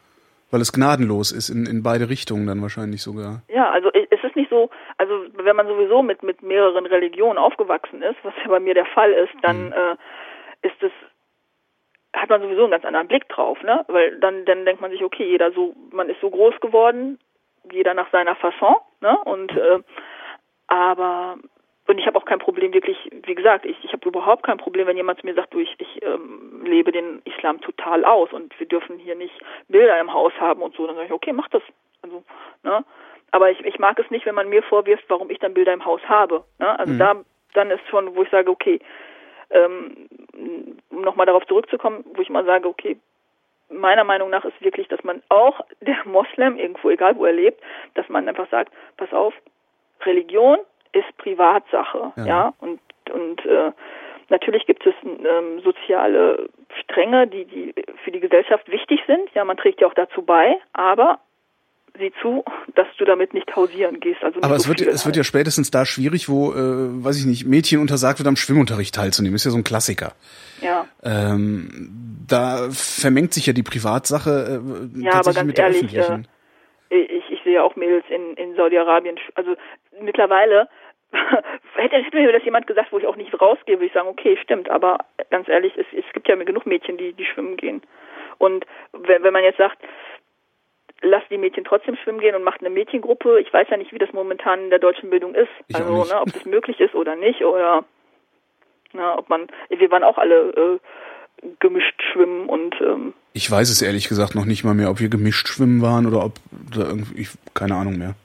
Weil 0.51 0.61
es 0.61 0.71
gnadenlos 0.71 1.31
ist, 1.31 1.49
in, 1.49 1.65
in 1.65 1.83
beide 1.83 2.09
Richtungen 2.09 2.47
dann 2.47 2.61
wahrscheinlich 2.61 3.01
sogar. 3.01 3.41
Ja, 3.49 3.71
also 3.71 3.89
es 3.91 4.23
ist 4.23 4.35
nicht 4.35 4.49
so, 4.49 4.69
also 4.97 5.25
wenn 5.33 5.55
man 5.55 5.67
sowieso 5.67 6.03
mit, 6.03 6.23
mit 6.23 6.41
mehreren 6.43 6.85
Religionen 6.85 7.37
aufgewachsen 7.37 8.01
ist, 8.01 8.17
was 8.23 8.33
ja 8.43 8.49
bei 8.49 8.59
mir 8.59 8.73
der 8.73 8.85
Fall 8.85 9.11
ist, 9.11 9.33
dann 9.41 9.67
mhm. 9.67 9.73
äh, 9.73 10.67
ist 10.67 10.81
es 10.81 10.91
hat 12.15 12.29
man 12.29 12.41
sowieso 12.41 12.61
einen 12.61 12.71
ganz 12.71 12.85
anderen 12.85 13.07
Blick 13.07 13.27
drauf, 13.29 13.61
ne? 13.63 13.83
Weil 13.87 14.17
dann, 14.19 14.45
dann 14.45 14.65
denkt 14.65 14.81
man 14.81 14.91
sich, 14.91 15.03
okay, 15.03 15.27
jeder 15.29 15.51
so, 15.51 15.75
man 15.91 16.09
ist 16.09 16.21
so 16.21 16.29
groß 16.29 16.59
geworden, 16.61 17.19
jeder 17.71 17.93
nach 17.93 18.09
seiner 18.11 18.35
Fasson, 18.35 18.75
ne? 19.01 19.17
Und 19.25 19.51
äh, 19.51 19.79
aber 20.67 21.37
und 21.87 21.99
ich 21.99 22.07
habe 22.07 22.17
auch 22.17 22.25
kein 22.25 22.39
Problem, 22.39 22.73
wirklich, 22.73 22.97
wie 23.11 23.35
gesagt, 23.35 23.65
ich, 23.65 23.77
ich 23.83 23.93
habe 23.93 24.07
überhaupt 24.07 24.43
kein 24.43 24.57
Problem, 24.57 24.87
wenn 24.87 24.97
jemand 24.97 25.19
zu 25.19 25.25
mir 25.25 25.35
sagt, 25.35 25.53
du, 25.53 25.59
ich, 25.59 25.75
ich 25.77 26.01
ähm, 26.03 26.63
lebe 26.65 26.91
den 26.91 27.21
Islam 27.25 27.61
total 27.61 28.03
aus 28.05 28.33
und 28.33 28.59
wir 28.59 28.67
dürfen 28.67 28.97
hier 28.97 29.15
nicht 29.15 29.33
Bilder 29.67 29.99
im 29.99 30.11
Haus 30.11 30.33
haben 30.39 30.61
und 30.61 30.75
so. 30.75 30.87
Dann 30.87 30.95
sage 30.95 31.07
ich, 31.07 31.13
okay, 31.13 31.31
mach 31.31 31.47
das. 31.49 31.61
Also, 32.01 32.23
ne? 32.63 32.83
Aber 33.31 33.51
ich, 33.51 33.63
ich 33.65 33.77
mag 33.77 33.99
es 33.99 34.09
nicht, 34.09 34.25
wenn 34.25 34.35
man 34.35 34.49
mir 34.49 34.63
vorwirft, 34.63 35.05
warum 35.09 35.29
ich 35.29 35.39
dann 35.39 35.53
Bilder 35.53 35.73
im 35.73 35.85
Haus 35.85 36.01
habe. 36.07 36.43
Ne? 36.57 36.79
Also 36.79 36.93
mhm. 36.93 36.99
da 36.99 37.15
dann 37.53 37.71
ist 37.71 37.87
schon, 37.89 38.15
wo 38.15 38.23
ich 38.23 38.29
sage, 38.29 38.51
okay, 38.51 38.79
ähm, 39.49 40.07
um 40.89 41.01
nochmal 41.01 41.25
darauf 41.25 41.45
zurückzukommen, 41.47 42.03
wo 42.13 42.21
ich 42.21 42.29
mal 42.29 42.45
sage, 42.45 42.67
okay, 42.67 42.97
meiner 43.69 44.03
Meinung 44.03 44.29
nach 44.29 44.45
ist 44.45 44.61
wirklich, 44.61 44.87
dass 44.87 45.03
man 45.03 45.23
auch 45.29 45.61
der 45.81 45.97
Moslem, 46.05 46.57
irgendwo, 46.57 46.89
egal 46.89 47.15
wo 47.15 47.25
er 47.25 47.33
lebt, 47.33 47.61
dass 47.93 48.07
man 48.09 48.27
einfach 48.27 48.49
sagt, 48.49 48.71
pass 48.97 49.11
auf, 49.13 49.33
Religion 50.01 50.57
ist 50.95 51.17
Privatsache, 51.17 52.13
ja, 52.17 52.25
ja? 52.25 52.53
und 52.59 52.79
und 53.13 53.45
äh, 53.45 53.71
natürlich 54.29 54.65
gibt 54.65 54.85
es 54.87 54.95
ähm, 55.03 55.61
soziale 55.63 56.49
Stränge, 56.83 57.27
die 57.27 57.45
die 57.45 57.73
für 58.03 58.11
die 58.11 58.19
Gesellschaft 58.19 58.69
wichtig 58.71 58.99
sind. 59.07 59.29
Ja, 59.35 59.45
man 59.45 59.57
trägt 59.57 59.81
ja 59.81 59.87
auch 59.87 59.93
dazu 59.93 60.21
bei, 60.23 60.55
aber 60.73 61.19
sieh 61.97 62.11
zu, 62.21 62.43
dass 62.75 62.87
du 62.97 63.05
damit 63.05 63.33
nicht 63.33 63.55
hausieren 63.55 63.99
gehst. 63.99 64.23
Also 64.23 64.39
Aber 64.41 64.59
so 64.59 64.63
es 64.63 64.67
wird, 64.67 64.81
es 64.81 65.05
wird 65.05 65.15
ja 65.15 65.19
halt. 65.21 65.27
spätestens 65.27 65.71
da 65.71 65.85
schwierig, 65.85 66.27
wo, 66.27 66.51
äh, 66.51 66.55
weiß 67.05 67.19
ich 67.19 67.25
nicht, 67.25 67.45
Mädchen 67.45 67.79
untersagt 67.79 68.19
wird, 68.19 68.27
am 68.27 68.35
Schwimmunterricht 68.35 68.93
teilzunehmen. 68.95 69.35
Ist 69.35 69.45
ja 69.45 69.51
so 69.51 69.57
ein 69.57 69.63
Klassiker. 69.63 70.13
Ja, 70.61 70.85
Ähm, 71.03 72.25
da 72.27 72.67
vermengt 72.71 73.33
sich 73.33 73.45
ja 73.45 73.53
die 73.53 73.63
Privatsache 73.63 74.61
äh, 74.61 74.99
Ja, 75.03 75.11
tatsächlich 75.11 75.43
mit 75.45 75.57
der 75.57 75.65
ehrlich, 75.65 75.97
öffentlichen. 75.97 76.27
ich, 76.89 77.31
ich 77.31 77.43
sehe 77.43 77.63
auch 77.63 77.75
Mädels 77.75 78.05
in, 78.09 78.33
in 78.35 78.55
Saudi-Arabien. 78.55 79.15
Also 79.35 79.55
mittlerweile 80.01 80.67
hätte, 81.75 81.97
hätte 81.97 82.17
mir 82.17 82.31
das 82.31 82.43
jemand 82.43 82.67
gesagt, 82.67 82.91
wo 82.91 82.97
ich 82.97 83.07
auch 83.07 83.15
nicht 83.15 83.39
rausgehe, 83.39 83.75
würde 83.75 83.87
ich 83.87 83.93
sagen, 83.93 84.07
okay, 84.07 84.37
stimmt. 84.41 84.69
Aber 84.69 84.99
ganz 85.29 85.47
ehrlich, 85.47 85.73
es, 85.77 85.85
es 85.91 86.05
gibt 86.13 86.27
ja 86.27 86.35
genug 86.35 86.65
Mädchen, 86.65 86.97
die, 86.97 87.13
die 87.13 87.25
schwimmen 87.25 87.57
gehen. 87.57 87.81
Und 88.37 88.65
wenn, 88.93 89.23
wenn 89.23 89.33
man 89.33 89.43
jetzt 89.43 89.57
sagt, 89.57 89.77
lass 91.01 91.23
die 91.29 91.37
Mädchen 91.37 91.63
trotzdem 91.63 91.95
schwimmen 91.95 92.19
gehen 92.19 92.35
und 92.35 92.43
macht 92.43 92.61
eine 92.61 92.69
Mädchengruppe, 92.69 93.39
ich 93.39 93.53
weiß 93.53 93.67
ja 93.69 93.77
nicht, 93.77 93.93
wie 93.93 93.97
das 93.97 94.13
momentan 94.13 94.65
in 94.65 94.69
der 94.69 94.79
deutschen 94.79 95.09
Bildung 95.09 95.35
ist. 95.35 95.49
Ich 95.67 95.75
also, 95.75 96.03
ne, 96.05 96.21
ob 96.21 96.31
das 96.31 96.45
möglich 96.45 96.79
ist 96.79 96.95
oder 96.95 97.15
nicht 97.15 97.43
oder 97.43 97.85
na, 98.93 99.17
ob 99.17 99.29
man, 99.29 99.47
wir 99.69 99.91
waren 99.91 100.03
auch 100.03 100.17
alle 100.17 100.79
äh, 101.43 101.47
gemischt 101.59 102.01
schwimmen 102.11 102.47
und 102.47 102.75
ähm, 102.81 103.13
Ich 103.33 103.49
weiß 103.49 103.69
es 103.69 103.81
ehrlich 103.81 104.07
gesagt 104.07 104.35
noch 104.35 104.45
nicht 104.45 104.63
mal 104.63 104.73
mehr, 104.73 104.89
ob 104.89 104.99
wir 104.99 105.09
gemischt 105.09 105.47
schwimmen 105.47 105.81
waren 105.81 106.05
oder 106.05 106.23
ob 106.23 106.33
da 106.73 106.87
irgendwie, 106.87 107.21
ich, 107.21 107.29
keine 107.53 107.75
Ahnung 107.75 107.97
mehr. 107.97 108.15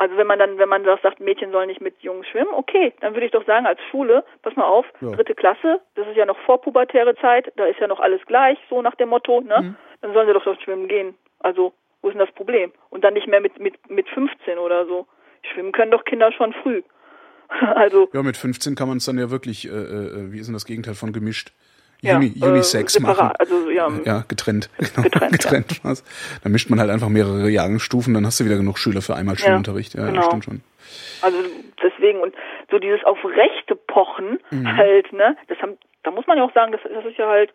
Also 0.00 0.16
wenn 0.16 0.28
man 0.28 0.38
dann, 0.38 0.58
wenn 0.58 0.68
man 0.68 0.84
das 0.84 1.02
sagt, 1.02 1.18
Mädchen 1.18 1.50
sollen 1.50 1.66
nicht 1.68 1.80
mit 1.80 2.00
Jungs 2.02 2.26
schwimmen, 2.28 2.54
okay, 2.54 2.92
dann 3.00 3.14
würde 3.14 3.26
ich 3.26 3.32
doch 3.32 3.44
sagen, 3.46 3.66
als 3.66 3.80
Schule, 3.90 4.24
pass 4.42 4.54
mal 4.54 4.64
auf, 4.64 4.86
Ja. 5.00 5.10
dritte 5.10 5.34
Klasse, 5.34 5.80
das 5.96 6.06
ist 6.06 6.16
ja 6.16 6.24
noch 6.24 6.38
vorpubertäre 6.46 7.16
Zeit, 7.16 7.52
da 7.56 7.66
ist 7.66 7.80
ja 7.80 7.88
noch 7.88 7.98
alles 7.98 8.20
gleich, 8.26 8.58
so 8.70 8.80
nach 8.80 8.94
dem 8.94 9.08
Motto, 9.08 9.40
ne? 9.40 9.60
Mhm. 9.60 9.76
Dann 10.00 10.12
sollen 10.12 10.28
sie 10.28 10.32
doch 10.34 10.44
dort 10.44 10.62
schwimmen 10.62 10.86
gehen. 10.86 11.16
Also, 11.40 11.72
wo 12.00 12.08
ist 12.08 12.14
denn 12.14 12.24
das 12.24 12.32
Problem? 12.34 12.72
Und 12.90 13.02
dann 13.02 13.14
nicht 13.14 13.26
mehr 13.26 13.40
mit, 13.40 13.58
mit, 13.58 13.90
mit 13.90 14.08
15 14.10 14.58
oder 14.58 14.86
so. 14.86 15.06
Schwimmen 15.52 15.72
können 15.72 15.90
doch 15.90 16.04
Kinder 16.04 16.30
schon 16.30 16.52
früh. 16.62 16.82
also, 17.48 18.08
Ja, 18.12 18.22
mit 18.22 18.36
15 18.36 18.76
kann 18.76 18.86
man 18.86 18.98
es 18.98 19.04
dann 19.06 19.18
ja 19.18 19.30
wirklich, 19.30 19.66
äh, 19.66 19.70
äh, 19.70 20.32
wie 20.32 20.38
ist 20.38 20.46
denn 20.46 20.54
das 20.54 20.64
Gegenteil 20.66 20.94
von 20.94 21.12
gemischt? 21.12 21.52
Ja, 22.00 22.16
Uni, 22.16 22.32
Unisex 22.40 22.96
äh, 22.96 23.00
machen. 23.00 23.30
Also, 23.38 23.70
ja, 23.70 23.88
Ja, 24.04 24.24
getrennt. 24.28 24.70
Genau. 24.78 25.02
Getrennt, 25.02 25.32
getrennt 25.32 25.80
was. 25.82 26.04
Dann 26.42 26.52
mischt 26.52 26.70
man 26.70 26.80
halt 26.80 26.90
einfach 26.90 27.08
mehrere 27.08 27.48
Jahrgangsstufen, 27.50 28.14
dann 28.14 28.24
hast 28.26 28.40
du 28.40 28.44
wieder 28.44 28.56
genug 28.56 28.78
Schüler 28.78 29.02
für 29.02 29.16
einmal 29.16 29.36
Schwimmunterricht. 29.36 29.94
Ja, 29.94 30.06
genau. 30.06 30.22
stimmt 30.22 30.44
schon. 30.44 30.60
Also 31.22 31.36
deswegen 31.82 32.20
und 32.20 32.34
so 32.70 32.78
dieses 32.78 33.04
auf 33.04 33.18
Rechte 33.24 33.74
pochen 33.74 34.38
Mhm. 34.50 34.76
halt, 34.76 35.12
ne? 35.12 35.36
Das 35.48 35.58
haben, 35.58 35.76
da 36.04 36.10
muss 36.10 36.26
man 36.26 36.38
ja 36.38 36.44
auch 36.44 36.54
sagen, 36.54 36.72
das, 36.72 36.80
das 36.82 37.04
ist 37.04 37.18
ja 37.18 37.28
halt, 37.28 37.52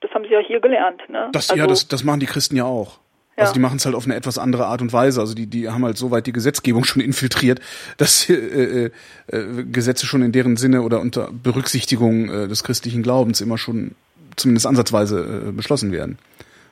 das 0.00 0.10
haben 0.12 0.24
sie 0.24 0.30
ja 0.30 0.40
hier 0.40 0.60
gelernt, 0.60 1.02
ne? 1.08 1.28
Das, 1.32 1.50
also, 1.50 1.60
ja, 1.60 1.66
das, 1.66 1.86
das 1.88 2.02
machen 2.04 2.20
die 2.20 2.26
Christen 2.26 2.56
ja 2.56 2.64
auch. 2.64 2.98
Ja. 3.36 3.42
Also 3.42 3.54
die 3.54 3.60
machen 3.60 3.76
es 3.76 3.86
halt 3.86 3.94
auf 3.94 4.04
eine 4.04 4.14
etwas 4.14 4.38
andere 4.38 4.66
Art 4.66 4.82
und 4.82 4.92
Weise. 4.92 5.20
Also 5.20 5.34
die, 5.34 5.46
die 5.46 5.68
haben 5.68 5.84
halt 5.84 5.96
so 5.96 6.10
weit 6.10 6.26
die 6.26 6.32
Gesetzgebung 6.32 6.84
schon 6.90 7.02
infiltriert, 7.02 7.60
dass 7.96 8.28
äh, 8.28 8.34
äh, 8.34 8.90
äh, 9.28 9.64
Gesetze 9.64 10.06
schon 10.06 10.22
in 10.22 10.32
deren 10.32 10.56
Sinne 10.56 10.82
oder 10.82 11.00
unter 11.00 11.30
Berücksichtigung 11.32 12.28
äh, 12.28 12.48
des 12.48 12.62
christlichen 12.64 13.02
Glaubens 13.02 13.40
immer 13.40 13.58
schon 13.58 13.94
zumindest 14.36 14.66
ansatzweise 14.66 15.44
äh, 15.48 15.52
beschlossen 15.52 15.92
werden. 15.92 16.18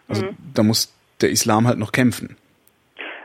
Also 0.09 0.25
Mhm. 0.25 0.37
da 0.55 0.63
muss 0.63 0.93
der 1.21 1.31
Islam 1.31 1.67
halt 1.67 1.79
noch 1.79 1.93
kämpfen. 1.93 2.37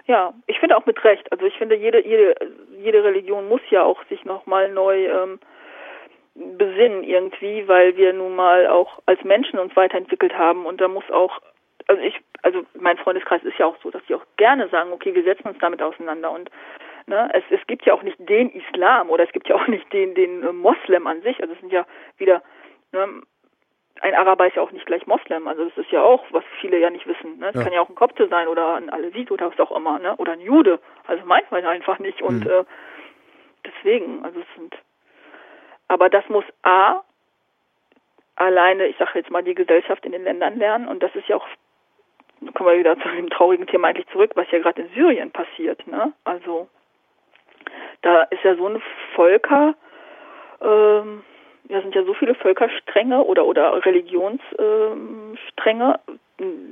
Ja, 0.08 0.34
ich 0.46 0.60
finde 0.60 0.78
auch 0.78 0.86
mit 0.86 1.04
Recht. 1.04 1.32
Also 1.32 1.46
ich 1.46 1.56
finde, 1.58 1.76
jede, 1.76 2.06
jede, 2.06 2.36
jede 2.84 3.04
Religion 3.04 3.48
muss 3.50 3.62
ja 3.72 3.84
auch 3.84 4.00
sich 4.08 4.24
nochmal 4.24 4.72
neu 4.72 5.08
ähm, 5.08 5.40
besinnen 6.36 7.04
irgendwie, 7.04 7.68
weil 7.68 7.96
wir 7.98 8.14
nun 8.14 8.36
mal 8.36 8.68
auch 8.68 9.00
als 9.06 9.24
Menschen 9.24 9.58
uns 9.58 9.76
weiterentwickelt 9.76 10.34
haben 10.38 10.66
und 10.66 10.80
da 10.82 10.88
muss 10.88 11.10
auch, 11.12 11.40
also 11.88 12.02
ich, 12.02 12.20
also 12.42 12.66
mein 12.74 12.98
Freundeskreis 12.98 13.44
ist 13.44 13.58
ja 13.58 13.66
auch 13.66 13.78
so, 13.84 13.92
dass 13.92 14.04
die 14.06 14.16
auch 14.16 14.26
gerne 14.38 14.68
sagen, 14.70 14.92
okay, 14.92 15.14
wir 15.14 15.24
setzen 15.24 15.48
uns 15.48 15.58
damit 15.60 15.82
auseinander 15.82 16.32
und 16.32 16.50
ne, 17.08 17.30
es, 17.34 17.44
es 17.50 17.66
gibt 17.68 17.86
ja 17.86 17.94
auch 17.94 18.04
nicht 18.04 18.18
den 18.20 18.50
Islam 18.52 19.10
oder 19.10 19.24
es 19.24 19.32
gibt 19.32 19.48
ja 19.48 19.56
auch 19.56 19.68
nicht 19.68 19.92
den, 19.94 20.16
den 20.16 20.44
äh, 20.44 20.52
Moslem 20.52 21.08
an 21.08 21.22
sich, 21.22 21.42
also 21.42 21.54
es 21.54 21.60
sind 21.60 21.72
ja 21.72 21.86
wieder, 22.18 22.42
ne, 22.92 23.22
ein 24.02 24.14
Araber 24.14 24.48
ist 24.48 24.56
ja 24.56 24.62
auch 24.62 24.72
nicht 24.72 24.86
gleich 24.86 25.08
Moslem, 25.08 25.48
also 25.48 25.66
das 25.66 25.78
ist 25.78 25.92
ja 25.92 26.02
auch, 26.02 26.26
was 26.32 26.44
viele 26.60 26.78
ja 26.80 26.90
nicht 26.90 27.08
wissen. 27.08 27.40
Ne? 27.40 27.50
Es 27.50 27.56
Ja. 27.56 27.64
kann 27.64 27.74
ja 27.74 27.80
auch 27.82 27.90
ein 27.90 27.96
Kopte 27.96 28.28
sein 28.28 28.48
oder 28.48 28.76
ein 28.76 28.90
Alesit 28.90 29.32
oder 29.32 29.50
was 29.50 29.60
auch 29.60 29.76
immer, 29.76 30.00
ne? 30.00 30.16
Oder 30.18 30.34
ein 30.34 30.42
Jude. 30.42 30.80
Also 31.08 31.24
manchmal 31.26 31.66
einfach 31.66 31.98
nicht. 32.00 32.22
Und 32.22 32.44
Mhm. 32.44 32.52
äh, 32.52 32.64
deswegen, 33.66 34.26
also 34.26 34.42
es 34.42 34.46
sind 34.58 34.76
aber 35.88 36.10
das 36.10 36.28
muss 36.30 36.44
A 36.64 37.04
alleine, 38.36 38.88
ich 38.88 38.98
sage 38.98 39.12
jetzt 39.20 39.32
mal, 39.32 39.44
die 39.44 39.56
Gesellschaft 39.56 40.06
in 40.06 40.12
den 40.12 40.24
Ländern 40.24 40.58
lernen 40.58 40.88
und 40.88 41.02
das 41.02 41.16
ist 41.16 41.28
ja 41.28 41.38
auch 41.38 41.48
kommen 42.54 42.70
wir 42.70 42.80
wieder 42.80 42.98
zu 43.00 43.10
dem 43.10 43.30
traurigen 43.30 43.68
Thema 43.68 43.90
eigentlich 43.90 44.08
zurück, 44.08 44.32
was 44.36 44.50
ja 44.52 44.60
gerade 44.60 44.82
in 44.82 44.90
Syrien 44.94 45.32
passiert, 45.32 45.86
ne? 45.88 46.14
Also 46.24 46.70
da 48.02 48.24
ist 48.24 48.44
ja 48.44 48.56
so 48.56 48.68
ein 48.68 48.82
Völker, 49.16 49.76
ähm, 50.62 51.24
ja 51.70 51.82
sind 51.82 51.96
ja 51.96 52.04
so 52.04 52.14
viele 52.14 52.36
Völkerstränge 52.36 53.24
oder 53.24 53.46
oder 53.46 53.86
Religionsstränge, 53.86 56.00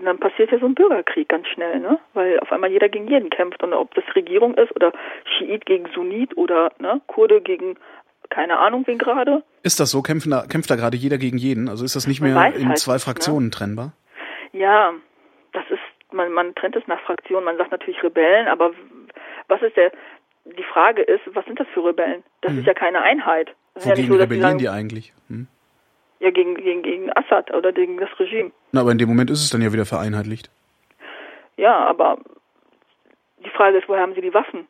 dann 0.03 0.19
passiert 0.19 0.51
ja 0.51 0.59
so 0.59 0.65
ein 0.65 0.75
Bürgerkrieg 0.75 1.29
ganz 1.29 1.47
schnell, 1.47 1.79
ne? 1.79 1.99
Weil 2.13 2.39
auf 2.39 2.51
einmal 2.51 2.71
jeder 2.71 2.89
gegen 2.89 3.07
jeden 3.07 3.29
kämpft 3.29 3.63
und 3.63 3.73
ob 3.73 3.93
das 3.95 4.03
Regierung 4.15 4.55
ist 4.55 4.75
oder 4.75 4.91
Schiit 5.25 5.65
gegen 5.65 5.89
Sunnit 5.93 6.35
oder 6.37 6.71
ne, 6.79 7.01
Kurde 7.07 7.41
gegen 7.41 7.77
keine 8.29 8.57
Ahnung 8.57 8.83
wen 8.87 8.97
gerade. 8.97 9.43
Ist 9.63 9.79
das 9.79 9.91
so? 9.91 10.01
Kämpfen 10.01 10.31
da, 10.31 10.45
kämpft 10.49 10.69
da 10.69 10.75
gerade 10.75 10.97
jeder 10.97 11.17
gegen 11.17 11.37
jeden? 11.37 11.69
Also 11.69 11.85
ist 11.85 11.95
das 11.95 12.07
nicht 12.07 12.19
Man 12.19 12.33
mehr 12.33 12.55
in 12.55 12.69
halt 12.69 12.79
zwei 12.79 12.93
ne? 12.93 12.99
Fraktionen 12.99 13.51
trennbar? 13.51 13.93
Ja, 14.51 14.93
man, 16.13 16.31
man 16.31 16.55
trennt 16.55 16.75
es 16.75 16.87
nach 16.87 16.99
Fraktionen, 17.01 17.45
man 17.45 17.57
sagt 17.57 17.71
natürlich 17.71 18.01
Rebellen, 18.03 18.47
aber 18.47 18.71
was 19.47 19.61
ist 19.61 19.75
der, 19.75 19.91
die 20.45 20.63
Frage 20.63 21.01
ist, 21.01 21.21
was 21.33 21.45
sind 21.45 21.59
das 21.59 21.67
für 21.73 21.85
Rebellen? 21.85 22.23
Das 22.41 22.53
ist 22.53 22.65
ja 22.65 22.73
keine 22.73 23.01
Einheit. 23.01 23.53
Das 23.73 23.85
ja 23.85 23.91
Wogegen 23.91 24.09
nicht 24.09 24.17
so, 24.17 24.21
rebellieren 24.21 24.49
sagen, 24.49 24.59
die 24.59 24.69
eigentlich? 24.69 25.13
Hm? 25.29 25.47
ja, 26.23 26.31
gegen, 26.31 26.55
gegen, 26.55 26.83
gegen 26.83 27.11
Assad 27.17 27.53
oder 27.53 27.73
gegen 27.73 27.97
das 27.97 28.09
Regime. 28.17 28.51
Na, 28.71 28.81
aber 28.81 28.91
in 28.91 28.97
dem 28.97 29.09
Moment 29.09 29.29
ist 29.29 29.43
es 29.43 29.49
dann 29.49 29.61
ja 29.61 29.73
wieder 29.73 29.85
vereinheitlicht. 29.85 30.49
Ja, 31.57 31.77
aber 31.85 32.17
die 33.43 33.49
Frage 33.49 33.77
ist, 33.77 33.89
woher 33.89 34.01
haben 34.01 34.15
sie 34.15 34.21
die 34.21 34.33
Waffen? 34.33 34.65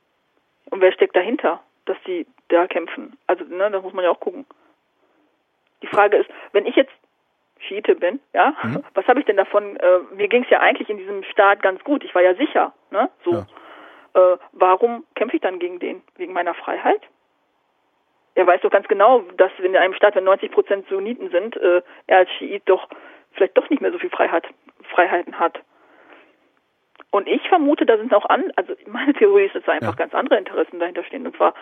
Und 0.71 0.81
wer 0.81 0.91
steckt 0.91 1.15
dahinter, 1.15 1.61
dass 1.85 1.97
sie 2.07 2.25
da 2.47 2.65
kämpfen? 2.65 3.15
Also, 3.27 3.43
ne, 3.43 3.69
das 3.69 3.83
muss 3.83 3.93
man 3.93 4.03
ja 4.03 4.09
auch 4.09 4.19
gucken. 4.19 4.47
Die 5.83 5.87
Frage 5.87 6.17
ist, 6.17 6.29
wenn 6.53 6.65
ich 6.65 6.75
jetzt 6.75 6.91
Schiite 7.64 7.95
bin, 7.95 8.20
ja, 8.34 8.53
Mhm. 8.64 8.84
was 8.93 9.07
habe 9.07 9.20
ich 9.20 9.26
denn 9.26 9.38
davon? 9.38 9.76
Äh, 9.78 9.99
mir 10.16 10.28
ging 10.28 10.43
es 10.43 10.49
ja 10.49 10.59
eigentlich 10.59 10.89
in 10.89 10.97
diesem 10.97 11.24
Staat 11.24 11.61
ganz 11.61 11.84
gut. 11.84 12.03
Ich 12.03 12.14
war 12.16 12.22
ja 12.22 12.36
sicher, 12.36 12.74
ne? 12.91 13.09
So. 13.24 13.45
Äh, 14.16 14.38
warum 14.51 15.05
kämpfe 15.16 15.38
ich 15.38 15.41
dann 15.41 15.57
gegen 15.59 15.80
den? 15.80 16.03
Wegen 16.18 16.34
meiner 16.34 16.53
Freiheit? 16.53 17.01
Er 18.36 18.45
weiß 18.47 18.61
doch 18.61 18.72
ganz 18.72 18.88
genau, 18.88 19.22
dass 19.38 19.51
in 19.59 19.76
einem 19.76 19.93
Staat, 19.93 20.16
wenn 20.16 20.24
90 20.24 20.51
Prozent 20.51 20.88
Sunniten 20.88 21.30
sind, 21.32 21.55
äh, 21.57 21.82
er 22.07 22.18
als 22.20 22.30
Schiit 22.32 22.64
doch 22.66 22.88
vielleicht 23.34 23.57
doch 23.57 23.70
nicht 23.70 23.82
mehr 23.82 23.91
so 23.91 23.97
viel 23.99 24.09
Freiheit, 24.11 24.45
Freiheiten 24.93 25.39
hat. 25.39 25.59
Und 27.11 27.28
ich 27.28 27.47
vermute, 27.47 27.86
da 27.86 27.97
sind 27.97 28.14
auch 28.14 28.26
an, 28.30 28.51
also 28.55 28.74
meine 28.88 29.14
Theorie 29.14 29.45
ist, 29.45 29.55
dass 29.55 29.64
da 29.66 29.74
einfach 29.74 29.89
Ja. 29.89 29.95
ganz 29.95 30.14
andere 30.16 30.38
Interessen 30.38 30.80
dahinter 30.80 31.03
stehen. 31.03 31.26
Und 31.28 31.36
zwar 31.36 31.53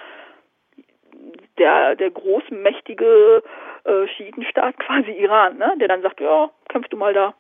der, 1.58 1.96
der 1.96 2.10
großmächtige 2.12 3.44
äh, 3.84 4.08
Schiitenstaat 4.16 4.78
quasi 4.86 5.12
Iran, 5.12 5.58
ne? 5.58 5.74
der 5.80 5.88
dann 5.88 6.02
sagt, 6.02 6.20
ja, 6.20 6.50
kämpfst 6.70 6.92
du 6.94 6.98
mal 6.98 7.14
da 7.14 7.34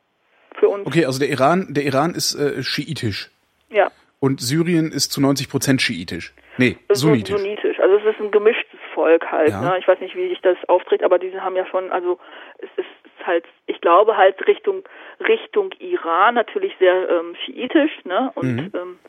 für 0.59 0.68
uns. 0.70 0.86
Okay, 0.86 1.05
also 1.05 1.20
der 1.20 1.30
Iran, 1.30 1.68
der 1.70 1.84
Iran 1.84 2.12
ist 2.14 2.36
äh, 2.36 2.62
schiitisch 2.64 3.30
Ja. 3.70 3.89
und 4.20 4.41
Syrien 4.41 4.91
ist 4.91 5.12
zu 5.12 5.22
90 5.22 5.49
Prozent 5.49 5.82
schiitisch. 5.82 6.34
Nee, 6.57 6.78
So- 6.89 7.07
sunnitisch. 7.07 7.36
Sunnitisch. 7.38 7.80
Also 7.80 7.95
es 7.97 8.14
ist 8.16 8.22
ein 8.22 8.32
gemischtes 8.32 8.80
Volk 8.93 9.32
halt. 9.32 9.49
Ja. 9.49 9.62
Ne? 9.62 9.78
Ich 9.80 9.88
weiß 9.88 9.99
nicht, 10.01 10.16
wie 10.16 10.28
sich 10.30 10.41
das 10.41 10.57
auftritt, 10.68 11.03
aber 11.03 11.18
diese 11.20 11.41
haben 11.41 11.55
ja 11.55 11.66
schon, 11.68 11.91
also 11.91 12.20
es 12.59 12.70
ist 12.78 13.26
halt, 13.26 13.45
ich 13.68 13.80
glaube 13.82 14.18
halt 14.18 14.36
Richtung 14.47 14.84
Richtung 15.22 15.72
Iran 15.80 16.36
natürlich 16.36 16.74
sehr 16.80 17.07
ähm, 17.09 17.36
schiitisch, 17.45 17.91
ne? 18.03 18.32
Und 18.36 18.55
Mhm. 18.55 18.72
ähm, 18.74 18.99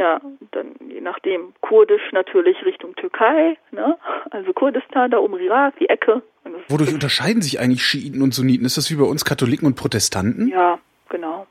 ja, 0.00 0.18
dann 0.52 0.68
je 0.88 1.02
nachdem 1.02 1.52
kurdisch 1.60 2.00
natürlich 2.12 2.56
Richtung 2.64 2.94
Türkei, 2.96 3.56
ne? 3.70 3.98
Also 4.30 4.52
Kurdistan, 4.54 5.10
da 5.10 5.18
oben 5.18 5.38
Irak, 5.38 5.74
die 5.78 5.88
Ecke. 5.90 6.22
Wodurch 6.68 6.94
unterscheiden 6.94 7.42
sich 7.42 7.60
eigentlich 7.60 7.84
Schiiten 7.84 8.22
und 8.22 8.32
Sunniten? 8.32 8.64
Ist 8.64 8.78
das 8.78 8.90
wie 8.90 8.94
bei 8.94 9.04
uns 9.04 9.24
Katholiken 9.26 9.66
und 9.66 9.74
Protestanten? 9.76 10.48
Ja, 10.48 10.78
genau. 11.10 11.46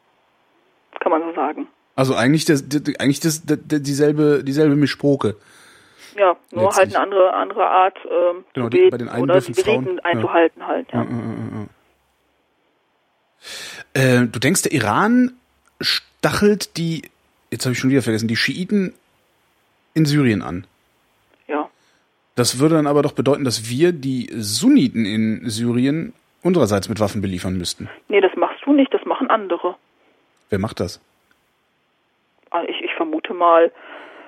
Kann 1.00 1.12
man 1.12 1.22
so 1.22 1.34
sagen. 1.36 1.68
Also 1.95 2.16
eigentlich 2.16 2.45
das, 2.45 2.64
eigentlich 2.97 3.20
das, 3.20 3.45
das, 3.45 3.60
dieselbe 3.68 4.43
dieselbe 4.43 4.76
Mischpoke. 4.76 5.36
Ja, 6.18 6.36
nur 6.52 6.64
halt 6.66 6.78
Letztlich. 6.78 6.95
eine 6.95 7.04
andere 7.04 7.34
andere 7.34 7.68
Art 7.68 7.97
ähm, 8.06 8.45
Genau, 8.54 8.70
die- 8.70 8.89
bei 8.89 8.97
den 8.97 9.10
einen 9.10 9.24
oder 9.24 9.39
die 9.41 9.52
Riten 9.52 9.97
ja. 9.97 10.04
einzuhalten 10.06 10.66
halt. 10.66 10.88
Ja. 10.91 11.06
Äh, 13.93 14.26
du 14.28 14.39
denkst, 14.39 14.64
der 14.64 14.72
Iran 14.74 15.34
stachelt 15.82 16.78
die, 16.78 17.04
jetzt 17.52 17.66
habe 17.66 17.74
ich 17.74 17.80
schon 17.80 17.89
wieder 17.89 18.02
vergessen, 18.02 18.28
die 18.28 18.36
Schiiten 18.36 18.93
in 19.93 20.06
Syrien 20.06 20.41
an. 20.41 20.66
ja. 21.47 21.70
Das 22.36 22.60
würde 22.60 22.76
dann 22.76 22.88
aber 22.88 23.02
doch 23.02 23.12
bedeuten, 23.12 23.43
dass 23.43 23.70
wir 23.70 23.91
die 23.91 24.30
Sunniten 24.34 25.06
in 25.06 25.50
Syrien 25.50 26.14
unsererseits 26.41 26.88
mit 26.88 27.00
Waffen 27.00 27.22
beliefern 27.22 27.58
müssten. 27.58 27.89
Nee, 28.08 28.22
das 28.22 28.32
machst 28.38 28.66
du 28.66 28.74
nicht, 28.74 28.93
das 28.93 29.04
machen 29.06 29.30
andere. 29.30 29.76
Wer 30.50 30.60
macht 30.60 30.80
das? 30.80 31.02
Ah, 32.52 32.64
ich, 32.68 32.82
ich 32.82 32.93
vermute 32.95 33.34
mal. 33.34 33.72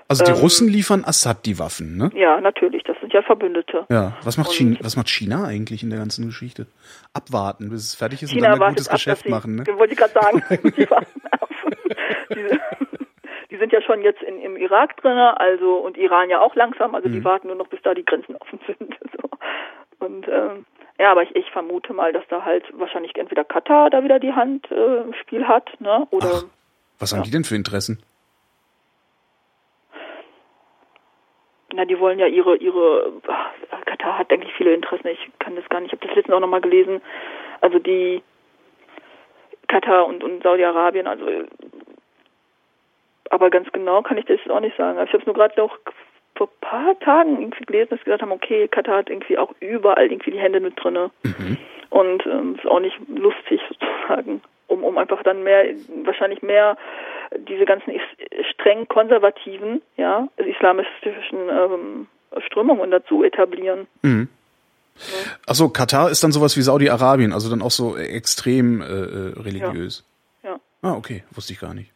Also 0.08 0.26
die 0.26 0.32
ähm, 0.32 0.38
Russen 0.38 0.68
liefern 0.68 1.06
Assad 1.06 1.46
die 1.46 1.58
Waffen, 1.58 1.96
ne? 1.96 2.12
Ja, 2.14 2.42
natürlich. 2.42 2.84
Das 2.84 3.00
sind 3.00 3.14
ja 3.14 3.22
Verbündete. 3.22 3.86
Ja. 3.90 4.18
Was 4.24 4.38
macht, 4.38 4.52
China, 4.52 4.78
was 4.82 4.98
macht 4.98 5.10
China 5.10 5.46
eigentlich 5.46 5.84
in 5.84 5.90
der 5.90 6.00
ganzen 6.00 6.26
Geschichte? 6.26 6.68
Abwarten, 7.14 7.70
bis 7.70 7.84
es 7.84 7.96
fertig 7.96 8.22
ist 8.24 8.32
China 8.32 8.54
und 8.54 8.60
dann 8.60 8.68
ein 8.68 8.74
gutes 8.74 8.90
ab, 8.90 8.96
Geschäft 8.96 9.30
machen, 9.30 9.56
ne? 9.56 9.66
Wollte 9.78 9.94
ich 9.94 10.00
gerade 10.00 10.14
sagen. 10.14 10.44
die 10.78 10.90
warten 10.90 11.22
ab. 11.32 11.50
die, 13.52 13.58
sind 13.58 13.72
ja 13.72 13.82
schon 13.82 14.02
jetzt 14.02 14.22
in, 14.24 14.42
im 14.42 14.58
Irak 14.58 14.98
drin, 14.98 15.18
also 15.18 15.76
und 15.76 15.98
Iran 15.98 16.30
ja 16.30 16.42
auch 16.42 16.56
langsam. 16.56 16.96
Also 16.96 17.10
mhm. 17.10 17.14
die 17.14 17.24
warten 17.24 17.48
nur 17.48 17.56
noch, 17.56 17.68
bis 17.68 17.82
da 17.84 17.94
die 17.94 18.06
Grenzen 18.06 18.36
offen 18.40 18.60
sind. 18.66 18.98
So. 19.14 19.30
Und 20.06 20.28
ähm, 20.28 20.66
ja, 21.00 21.12
aber 21.12 21.24
ich, 21.24 21.36
ich 21.36 21.50
vermute 21.52 21.94
mal, 21.94 22.14
dass 22.14 22.28
da 22.30 22.44
halt 22.44 22.66
wahrscheinlich 22.74 23.16
entweder 23.16 23.44
Katar 23.44 23.90
da 23.90 24.04
wieder 24.04 24.20
die 24.20 24.34
Hand 24.34 24.70
äh, 24.72 25.02
im 25.02 25.14
Spiel 25.14 25.48
hat, 25.48 25.70
ne? 25.80 26.08
Oder 26.12 26.32
Ach, 26.32 26.44
was 27.00 27.12
ja. 27.12 27.18
haben 27.18 27.24
die 27.24 27.32
denn 27.32 27.44
für 27.44 27.56
Interessen? 27.56 28.04
Na, 31.74 31.86
die 31.86 32.00
wollen 32.00 32.20
ja 32.20 32.28
ihre, 32.28 32.58
ihre, 32.58 33.14
Katar 33.86 34.18
hat 34.18 34.32
eigentlich 34.32 34.54
viele 34.54 34.74
Interessen. 34.74 35.08
Ich 35.08 35.32
kann 35.40 35.56
das 35.56 35.68
gar 35.70 35.80
nicht, 35.80 35.94
ich 35.94 36.00
habe 36.00 36.08
das 36.08 36.16
letztens 36.16 36.36
auch 36.36 36.42
nochmal 36.42 36.62
gelesen. 36.62 37.02
Also 37.62 37.80
die 37.80 38.22
Katar 39.68 40.06
und, 40.06 40.24
und 40.24 40.44
Saudi-Arabien, 40.44 41.08
also 41.08 41.26
aber 43.32 43.50
ganz 43.50 43.72
genau 43.72 44.02
kann 44.02 44.18
ich 44.18 44.26
das 44.26 44.40
auch 44.50 44.60
nicht 44.60 44.76
sagen. 44.78 45.00
Ich 45.04 45.14
habe 45.14 45.20
es 45.20 45.26
nur 45.26 45.36
gerade 45.36 45.54
noch 45.58 45.78
vor 46.36 46.48
ein 46.48 46.60
paar 46.62 47.00
Tagen 47.00 47.40
irgendwie 47.40 47.66
gelesen, 47.66 47.90
dass 47.92 48.00
sie 48.00 48.06
gesagt 48.06 48.22
haben, 48.22 48.32
okay, 48.32 48.68
Katar 48.68 48.98
hat 48.98 49.10
irgendwie 49.10 49.38
auch 49.38 49.54
überall 49.62 50.12
irgendwie 50.12 50.32
die 50.32 50.40
Hände 50.40 50.60
mit 50.60 50.74
drinne. 50.82 51.12
Mhm. 51.24 51.58
Und 51.90 52.26
ähm, 52.26 52.56
ist 52.56 52.68
auch 52.68 52.80
nicht 52.80 52.98
lustig 53.08 53.62
sozusagen, 53.70 54.42
um, 54.68 54.84
um 54.84 54.98
einfach 54.98 55.24
dann 55.24 55.44
mehr, 55.44 55.66
wahrscheinlich 56.04 56.42
mehr 56.42 56.78
diese 57.38 57.66
ganzen 57.66 57.94
streng 58.52 58.88
konservativen, 58.90 59.82
ja, 59.96 60.28
islamistischen 60.36 61.50
ähm, 61.50 62.08
Strömungen 62.48 62.92
dazu 62.92 63.24
etablieren. 63.24 63.88
Mhm. 64.02 64.28
Ja. 64.98 65.32
Achso, 65.48 65.70
Katar 65.70 66.12
ist 66.12 66.22
dann 66.22 66.34
sowas 66.34 66.58
wie 66.58 66.62
Saudi-Arabien, 66.62 67.32
also 67.32 67.50
dann 67.50 67.62
auch 67.62 67.72
so 67.72 67.96
extrem 67.96 68.82
äh, 68.82 68.86
äh 68.86 69.40
religiös. 69.40 70.06
Ja. 70.44 70.52
ja. 70.52 70.60
Ah, 70.82 70.94
okay, 70.96 71.24
wusste 71.32 71.54
ich 71.54 71.60
gar 71.62 71.74
nicht. 71.74 71.92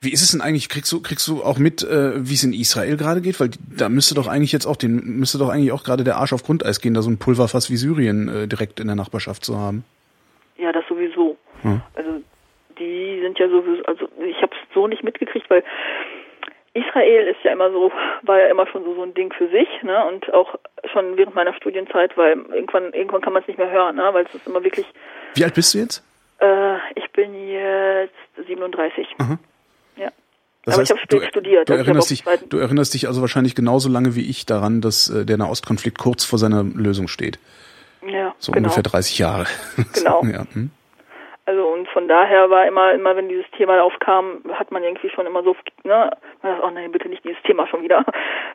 Wie 0.00 0.12
ist 0.12 0.22
es 0.22 0.30
denn 0.30 0.40
eigentlich? 0.40 0.68
Kriegst 0.68 0.92
du 0.92 1.02
kriegst 1.02 1.26
du 1.26 1.42
auch 1.42 1.58
mit, 1.58 1.82
äh, 1.82 2.12
wie 2.16 2.34
es 2.34 2.44
in 2.44 2.52
Israel 2.52 2.96
gerade 2.96 3.20
geht? 3.20 3.40
Weil 3.40 3.50
da 3.76 3.88
müsste 3.88 4.14
doch 4.14 4.28
eigentlich 4.28 4.52
jetzt 4.52 4.66
auch 4.66 4.76
den 4.76 5.18
müsste 5.18 5.38
doch 5.38 5.48
eigentlich 5.48 5.72
auch 5.72 5.82
gerade 5.82 6.04
der 6.04 6.16
Arsch 6.16 6.32
auf 6.32 6.44
Grundeis 6.44 6.80
gehen, 6.80 6.94
da 6.94 7.02
so 7.02 7.10
ein 7.10 7.18
Pulverfass 7.18 7.68
wie 7.68 7.76
Syrien 7.76 8.28
äh, 8.28 8.46
direkt 8.46 8.78
in 8.78 8.86
der 8.86 8.94
Nachbarschaft 8.94 9.44
zu 9.44 9.58
haben. 9.58 9.84
Ja, 10.56 10.70
das 10.70 10.84
sowieso. 10.88 11.36
Hm. 11.62 11.80
Also 11.94 12.22
die 12.78 13.20
sind 13.22 13.38
ja 13.40 13.48
sowieso, 13.48 13.82
also 13.86 14.08
ich 14.24 14.40
habe 14.40 14.52
es 14.54 14.74
so 14.74 14.86
nicht 14.86 15.02
mitgekriegt, 15.02 15.50
weil 15.50 15.64
Israel 16.74 17.26
ist 17.26 17.42
ja 17.42 17.52
immer 17.52 17.72
so, 17.72 17.90
war 18.22 18.38
ja 18.38 18.46
immer 18.46 18.68
schon 18.68 18.84
so, 18.84 18.94
so 18.94 19.02
ein 19.02 19.14
Ding 19.14 19.32
für 19.32 19.48
sich, 19.48 19.68
ne? 19.82 20.04
Und 20.06 20.32
auch 20.32 20.54
schon 20.92 21.16
während 21.16 21.34
meiner 21.34 21.54
Studienzeit, 21.54 22.16
weil 22.16 22.38
irgendwann, 22.52 22.92
irgendwann 22.92 23.20
kann 23.20 23.32
man 23.32 23.42
es 23.42 23.48
nicht 23.48 23.58
mehr 23.58 23.70
hören, 23.70 23.96
ne? 23.96 24.08
Weil 24.12 24.26
es 24.26 24.34
ist 24.34 24.46
immer 24.46 24.62
wirklich. 24.62 24.86
Wie 25.34 25.42
alt 25.42 25.54
bist 25.54 25.74
du 25.74 25.78
jetzt? 25.78 26.04
Äh, 26.40 26.76
ich 26.94 27.10
bin 27.12 27.34
jetzt 27.48 28.14
37. 28.46 29.08
Aha. 29.18 29.38
Das 30.68 30.74
Aber 30.74 30.82
heißt, 30.82 30.90
ich 30.90 30.96
habe 30.98 31.00
spät 31.00 31.22
du, 31.22 31.26
studiert. 31.28 31.68
Du 31.70 31.72
erinnerst, 31.72 32.10
dich, 32.10 32.24
du 32.50 32.58
erinnerst 32.58 32.92
dich 32.92 33.06
also 33.06 33.22
wahrscheinlich 33.22 33.54
genauso 33.54 33.88
lange 33.88 34.14
wie 34.14 34.28
ich 34.28 34.44
daran, 34.44 34.82
dass 34.82 35.08
äh, 35.08 35.24
der 35.24 35.38
Nahostkonflikt 35.38 35.96
kurz 35.96 36.26
vor 36.26 36.38
seiner 36.38 36.62
Lösung 36.62 37.08
steht. 37.08 37.38
Ja, 38.06 38.34
so 38.38 38.52
genau. 38.52 38.66
ungefähr 38.66 38.82
30 38.82 39.18
Jahre. 39.18 39.46
Genau. 39.94 40.22
ja. 40.24 40.44
hm? 40.52 40.70
Also 41.46 41.66
und 41.66 41.88
von 41.88 42.06
daher 42.06 42.50
war 42.50 42.66
immer, 42.66 42.92
immer 42.92 43.16
wenn 43.16 43.30
dieses 43.30 43.46
Thema 43.56 43.82
aufkam, 43.82 44.42
hat 44.52 44.70
man 44.70 44.82
irgendwie 44.84 45.08
schon 45.08 45.24
immer 45.24 45.42
so, 45.42 45.56
ne, 45.84 46.10
man 46.42 46.52
dachte, 46.52 46.66
oh 46.66 46.70
nein, 46.70 46.92
bitte 46.92 47.08
nicht 47.08 47.24
dieses 47.24 47.42
Thema 47.44 47.66
schon 47.66 47.82
wieder. 47.82 48.04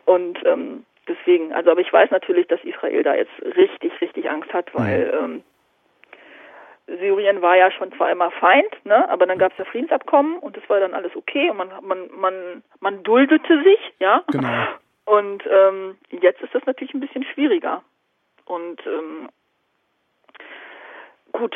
Und 0.06 0.38
ähm, 0.46 0.86
deswegen, 1.08 1.52
also 1.52 1.72
aber 1.72 1.82
ich 1.82 1.92
weiß 1.92 2.12
natürlich, 2.12 2.46
dass 2.46 2.64
Israel 2.64 3.02
da 3.02 3.16
jetzt 3.16 3.34
richtig, 3.58 4.00
richtig 4.00 4.30
Angst 4.30 4.54
hat, 4.54 4.68
weil 4.76 5.08
mhm. 5.08 5.26
ähm, 5.26 5.44
Syrien 6.88 7.42
war 7.42 7.56
ja 7.56 7.72
schon 7.72 7.92
zwar 7.94 8.12
immer 8.12 8.30
Feind, 8.32 8.86
ne, 8.86 9.10
aber 9.10 9.26
dann 9.26 9.38
gab 9.38 9.54
es 9.54 9.58
ja 9.58 9.66
Friedensabkommen 9.66 10.38
und 10.40 10.58
das 10.58 10.68
war 10.70 10.80
dann 10.80 10.94
alles 10.94 11.16
okay 11.16 11.50
und 11.50 11.58
man 11.58 11.70
man 11.82 12.10
man 12.12 12.64
man 12.80 13.04
duldete 13.04 13.64
sich, 13.64 13.80
ja. 14.00 14.24
Genau. 14.32 14.68
Und 15.06 15.44
ähm, 15.50 15.98
jetzt 16.10 16.42
ist 16.42 16.54
das 16.54 16.66
natürlich 16.66 16.94
ein 16.94 17.02
bisschen 17.02 17.24
schwieriger. 17.34 17.84
Und 18.46 18.82
ähm, 18.86 19.30
gut, 21.32 21.56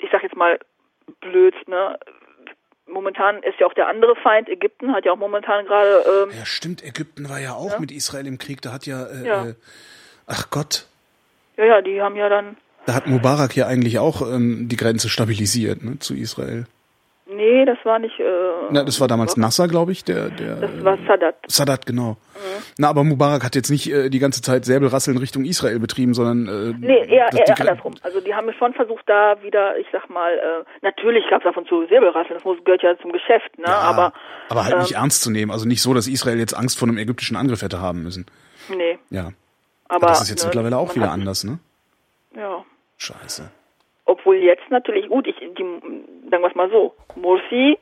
ich 0.00 0.10
sag 0.10 0.22
jetzt 0.22 0.36
mal 0.36 0.58
blöd, 1.20 1.54
ne? 1.66 1.98
Momentan 2.86 3.42
ist 3.42 3.60
ja 3.60 3.66
auch 3.66 3.74
der 3.74 3.88
andere 3.88 4.16
Feind, 4.16 4.48
Ägypten, 4.48 4.94
hat 4.94 5.04
ja 5.04 5.12
auch 5.12 5.18
momentan 5.18 5.66
gerade. 5.66 6.04
Ähm, 6.06 6.30
ja, 6.38 6.46
stimmt, 6.46 6.82
Ägypten 6.82 7.28
war 7.28 7.38
ja 7.38 7.52
auch 7.52 7.72
ja? 7.72 7.80
mit 7.80 7.92
Israel 7.92 8.26
im 8.26 8.38
Krieg, 8.38 8.62
da 8.62 8.72
hat 8.72 8.86
ja, 8.86 9.04
äh, 9.04 9.26
ja. 9.26 9.46
Äh, 9.48 9.54
ach 10.26 10.48
Gott. 10.50 10.86
Ja, 11.58 11.64
ja, 11.64 11.82
die 11.82 12.00
haben 12.00 12.16
ja 12.16 12.30
dann 12.30 12.56
da 12.88 12.94
hat 12.94 13.06
Mubarak 13.06 13.54
ja 13.54 13.66
eigentlich 13.66 13.98
auch 13.98 14.22
ähm, 14.22 14.68
die 14.68 14.76
Grenze 14.76 15.10
stabilisiert 15.10 15.84
ne, 15.84 15.98
zu 15.98 16.14
Israel. 16.14 16.64
Nee, 17.30 17.66
das 17.66 17.76
war 17.84 17.98
nicht. 17.98 18.18
Äh, 18.18 18.24
Na, 18.70 18.82
das 18.82 18.98
war 19.02 19.08
damals 19.08 19.36
Nasser, 19.36 19.68
glaube 19.68 19.92
ich, 19.92 20.02
der, 20.02 20.30
der. 20.30 20.56
Das 20.56 20.82
war 20.82 20.96
Sadat. 21.06 21.36
Sadat, 21.46 21.84
genau. 21.84 22.12
Mhm. 22.12 22.62
Na, 22.78 22.88
aber 22.88 23.04
Mubarak 23.04 23.44
hat 23.44 23.54
jetzt 23.54 23.68
nicht 23.68 23.92
äh, 23.92 24.08
die 24.08 24.18
ganze 24.18 24.40
Zeit 24.40 24.64
Säbelrasseln 24.64 25.18
Richtung 25.18 25.44
Israel 25.44 25.78
betrieben, 25.78 26.14
sondern. 26.14 26.48
Äh, 26.48 26.74
nee, 26.78 27.04
eher, 27.04 27.30
eher 27.30 27.60
andersrum. 27.60 27.96
Also 28.00 28.22
die 28.22 28.34
haben 28.34 28.50
schon 28.58 28.72
versucht, 28.72 29.04
da 29.06 29.36
wieder, 29.42 29.76
ich 29.76 29.86
sag 29.92 30.08
mal, 30.08 30.32
äh, 30.32 30.64
natürlich 30.80 31.24
gab 31.28 31.44
es 31.44 31.54
und 31.54 31.68
zu 31.68 31.86
Säbelrasseln, 31.88 32.36
das 32.36 32.44
muss, 32.44 32.56
gehört 32.64 32.82
ja 32.82 32.96
zum 33.02 33.12
Geschäft, 33.12 33.58
ne? 33.58 33.66
Ja, 33.66 33.80
aber. 33.80 34.14
Aber 34.48 34.64
halt 34.64 34.76
ähm, 34.76 34.80
nicht 34.80 34.92
ernst 34.92 35.22
zu 35.22 35.30
nehmen. 35.30 35.52
Also 35.52 35.68
nicht 35.68 35.82
so, 35.82 35.92
dass 35.92 36.08
Israel 36.08 36.38
jetzt 36.38 36.54
Angst 36.54 36.78
vor 36.78 36.88
einem 36.88 36.96
ägyptischen 36.96 37.36
Angriff 37.36 37.60
hätte 37.60 37.82
haben 37.82 38.02
müssen. 38.02 38.24
Nee. 38.74 38.98
Ja. 39.10 39.32
Aber, 39.88 39.96
aber 39.96 40.06
das 40.06 40.22
ist 40.22 40.30
jetzt 40.30 40.44
ne, 40.44 40.46
mittlerweile 40.48 40.78
auch 40.78 40.96
wieder 40.96 41.10
anders, 41.10 41.44
ne? 41.44 41.58
Ja. 42.34 42.64
Scheiße. 42.98 43.50
Obwohl 44.04 44.36
jetzt 44.36 44.70
natürlich, 44.70 45.08
gut, 45.08 45.26
ich, 45.26 45.36
die, 45.36 45.64
sagen 46.30 46.42
wir 46.42 46.48
es 46.48 46.54
mal 46.54 46.70
so, 46.70 46.94
Morsi 47.16 47.78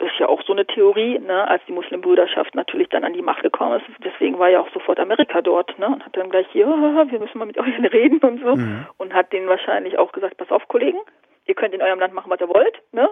ist 0.00 0.18
ja 0.18 0.28
auch 0.28 0.42
so 0.44 0.52
eine 0.52 0.66
Theorie, 0.66 1.18
ne, 1.18 1.48
als 1.48 1.62
die 1.66 1.72
Muslimbrüderschaft 1.72 2.54
natürlich 2.54 2.88
dann 2.88 3.04
an 3.04 3.14
die 3.14 3.22
Macht 3.22 3.42
gekommen 3.42 3.80
ist. 3.80 3.86
Deswegen 4.04 4.38
war 4.38 4.48
ja 4.48 4.60
auch 4.60 4.72
sofort 4.72 5.00
Amerika 5.00 5.42
dort, 5.42 5.76
ne, 5.78 5.86
und 5.86 6.04
hat 6.04 6.16
dann 6.16 6.30
gleich 6.30 6.46
hier, 6.52 6.66
wir 7.10 7.18
müssen 7.18 7.38
mal 7.38 7.46
mit 7.46 7.58
euch 7.58 7.78
reden 7.92 8.18
und 8.20 8.40
so. 8.40 8.56
Mhm. 8.56 8.86
Und 8.96 9.12
hat 9.12 9.32
denen 9.32 9.48
wahrscheinlich 9.48 9.98
auch 9.98 10.12
gesagt, 10.12 10.36
pass 10.36 10.50
auf, 10.50 10.68
Kollegen, 10.68 10.98
ihr 11.46 11.54
könnt 11.54 11.74
in 11.74 11.82
eurem 11.82 11.98
Land 11.98 12.14
machen, 12.14 12.30
was 12.30 12.40
ihr 12.40 12.48
wollt, 12.48 12.80
ne, 12.92 13.08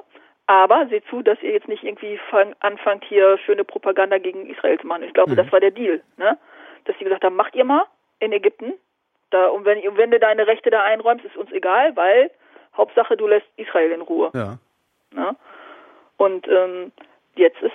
aber 0.46 0.86
seht 0.88 1.04
zu, 1.10 1.22
dass 1.22 1.42
ihr 1.42 1.50
jetzt 1.50 1.68
nicht 1.68 1.82
irgendwie 1.82 2.18
fang, 2.30 2.54
anfangt, 2.60 3.04
hier 3.04 3.36
schöne 3.38 3.64
Propaganda 3.64 4.18
gegen 4.18 4.46
Israel 4.46 4.78
zu 4.78 4.86
machen. 4.86 5.02
Ich 5.02 5.12
glaube, 5.12 5.32
mhm. 5.32 5.36
das 5.36 5.50
war 5.50 5.58
der 5.58 5.72
Deal, 5.72 6.02
ne, 6.16 6.38
dass 6.84 6.96
sie 6.98 7.04
gesagt 7.04 7.24
haben, 7.24 7.36
macht 7.36 7.56
ihr 7.56 7.64
mal 7.64 7.84
in 8.20 8.32
Ägypten, 8.32 8.74
da, 9.30 9.48
und 9.48 9.64
wenn, 9.64 9.82
wenn 9.96 10.10
du 10.10 10.18
deine 10.18 10.46
Rechte 10.46 10.70
da 10.70 10.82
einräumst, 10.82 11.24
ist 11.24 11.36
uns 11.36 11.50
egal, 11.52 11.96
weil 11.96 12.30
Hauptsache 12.76 13.16
du 13.16 13.26
lässt 13.26 13.46
Israel 13.56 13.90
in 13.90 14.00
Ruhe. 14.00 14.30
Ja. 14.34 14.58
ja? 15.16 15.36
Und 16.16 16.46
ähm, 16.48 16.92
jetzt 17.36 17.60
ist 17.62 17.72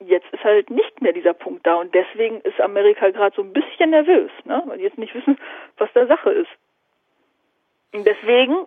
jetzt 0.00 0.26
ist 0.32 0.44
halt 0.44 0.68
nicht 0.70 1.00
mehr 1.00 1.12
dieser 1.12 1.32
Punkt 1.32 1.66
da 1.66 1.76
und 1.76 1.94
deswegen 1.94 2.40
ist 2.42 2.60
Amerika 2.60 3.08
gerade 3.10 3.34
so 3.34 3.42
ein 3.42 3.52
bisschen 3.54 3.90
nervös, 3.90 4.30
ne? 4.44 4.62
weil 4.66 4.78
die 4.78 4.84
jetzt 4.84 4.98
nicht 4.98 5.14
wissen, 5.14 5.38
was 5.78 5.88
da 5.94 6.06
Sache 6.06 6.30
ist. 6.30 6.50
Und 7.92 8.06
deswegen 8.06 8.66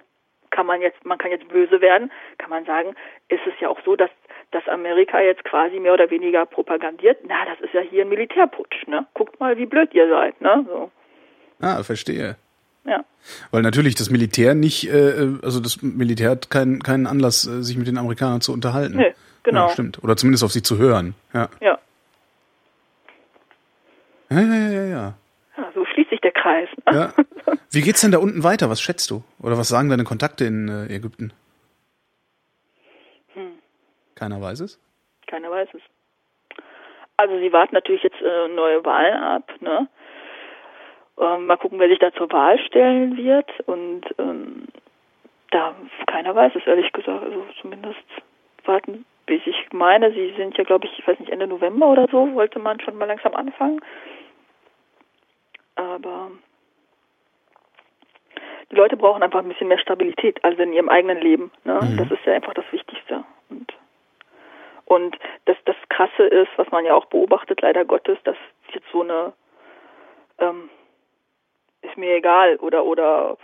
kann 0.50 0.66
man 0.66 0.82
jetzt, 0.82 1.06
man 1.06 1.20
kann 1.20 1.32
jetzt 1.32 1.48
böse 1.48 1.82
werden, 1.82 2.12
kann 2.40 2.50
man 2.50 2.66
sagen, 2.66 2.96
ist 3.28 3.46
es 3.46 3.54
ja 3.60 3.70
auch 3.70 3.80
so, 3.86 3.96
dass, 3.96 4.10
dass 4.52 4.68
Amerika 4.68 5.22
jetzt 5.22 5.44
quasi 5.44 5.80
mehr 5.80 5.94
oder 5.94 6.10
weniger 6.10 6.46
propagandiert, 6.48 7.20
na, 7.28 7.46
das 7.46 7.60
ist 7.62 7.74
ja 7.74 7.82
hier 7.82 8.06
ein 8.06 8.10
Militärputsch, 8.10 8.88
ne? 8.88 9.06
Guckt 9.14 9.40
mal, 9.40 9.58
wie 9.58 9.68
blöd 9.68 9.94
ihr 9.94 10.10
seid, 10.10 10.42
ne? 10.42 10.66
So. 10.68 10.92
Ah, 11.60 11.84
verstehe. 11.84 12.38
Ja. 12.86 13.04
Weil 13.52 13.62
natürlich 13.62 13.96
das 13.96 14.10
Militär 14.10 14.56
nicht, 14.56 14.90
äh, 14.90 15.28
also 15.44 15.60
das 15.60 15.82
Militär 15.82 16.32
hat 16.32 16.50
keinen 16.50 16.82
keinen 16.82 17.08
Anlass, 17.08 17.46
äh, 17.46 17.62
sich 17.62 17.78
mit 17.78 17.88
den 17.88 17.98
Amerikanern 17.98 18.42
zu 18.42 18.54
unterhalten. 18.54 18.98
Nee, 18.98 19.14
genau. 19.44 19.68
Ja, 19.68 19.74
stimmt. 19.74 20.04
Oder 20.04 20.16
zumindest 20.16 20.44
auf 20.44 20.52
sie 20.52 20.64
zu 20.64 20.78
hören. 20.78 21.16
Ja. 21.34 21.50
Ja. 21.60 21.80
Ja, 24.32 24.42
ja, 24.42 24.70
ja, 24.70 24.84
ja. 24.84 25.14
ja 25.58 25.72
so 25.74 25.86
schließt 25.86 26.12
sich 26.12 26.22
der 26.22 26.32
Kreis. 26.32 26.70
Ne? 26.86 26.96
Ja. 26.96 27.14
Wie 27.72 27.82
geht's 27.82 28.02
denn 28.02 28.12
da 28.12 28.20
unten 28.20 28.44
weiter? 28.44 28.70
Was 28.70 28.82
schätzt 28.82 29.10
du? 29.12 29.24
Oder 29.40 29.58
was 29.58 29.68
sagen 29.68 29.90
deine 29.90 30.04
Kontakte 30.04 30.46
in 30.46 30.70
äh, 30.70 30.94
Ägypten? 30.94 31.34
Hm. 33.34 33.54
Keiner 34.16 34.42
weiß 34.42 34.62
es? 34.62 34.80
Keiner 35.28 35.52
weiß 35.52 35.70
es. 35.74 35.82
Also 37.18 37.38
sie 37.40 37.52
warten 37.52 37.76
natürlich 37.76 38.04
jetzt 38.04 38.22
äh, 38.22 38.48
neue 38.48 38.84
Wahlen 38.86 39.22
ab, 39.22 39.52
ne? 39.60 39.90
Ähm, 41.20 41.48
mal 41.48 41.58
gucken, 41.58 41.80
wer 41.80 41.90
sich 41.90 42.00
da 42.00 42.14
zur 42.14 42.32
Wahl 42.32 42.58
stellen 42.60 43.18
wird. 43.18 43.50
Und 43.68 44.04
ähm, 44.18 44.68
da 45.52 45.76
keiner 46.08 46.34
weiß 46.36 46.54
es 46.56 46.66
ehrlich 46.66 46.92
gesagt. 46.94 47.24
Also 47.24 47.46
zumindest 47.62 48.00
warten, 48.66 49.06
bis 49.26 49.42
ich 49.46 49.68
meine, 49.74 50.12
sie 50.12 50.34
sind 50.38 50.58
ja, 50.58 50.64
glaube 50.64 50.88
ich, 50.88 50.98
ich 50.98 51.08
weiß 51.08 51.20
nicht, 51.20 51.32
Ende 51.32 51.48
November 51.48 51.88
oder 51.88 52.08
so, 52.10 52.34
wollte 52.34 52.60
man 52.60 52.80
schon 52.80 52.98
mal 52.98 53.06
langsam 53.06 53.36
anfangen. 53.36 53.82
Aber 55.76 56.32
die 58.72 58.76
Leute 58.76 58.98
brauchen 58.98 59.24
einfach 59.24 59.40
ein 59.40 59.48
bisschen 59.48 59.68
mehr 59.68 59.80
Stabilität, 59.80 60.44
also 60.44 60.62
in 60.62 60.74
ihrem 60.74 60.90
eigenen 60.90 61.20
Leben. 61.20 61.52
Ne? 61.64 61.80
Mhm. 61.82 61.98
Das 61.98 62.12
ist 62.12 62.26
ja 62.26 62.34
einfach 62.34 62.54
das 62.54 62.66
Wichtigste. 62.72 63.24
Und, 63.50 63.74
und 64.86 65.18
das, 65.46 65.58
das 65.66 65.76
Krasse 65.90 66.24
ist, 66.24 66.50
was 66.58 66.70
man 66.72 66.86
ja 66.86 66.94
auch 66.94 67.06
beobachtet, 67.06 67.62
leider 67.62 67.84
Gottes, 67.86 68.18
dass 68.24 68.38
jetzt 68.74 68.88
so 68.92 69.02
eine 69.02 69.34
egal 72.20 72.58
oder 72.58 72.86
oder 72.86 73.38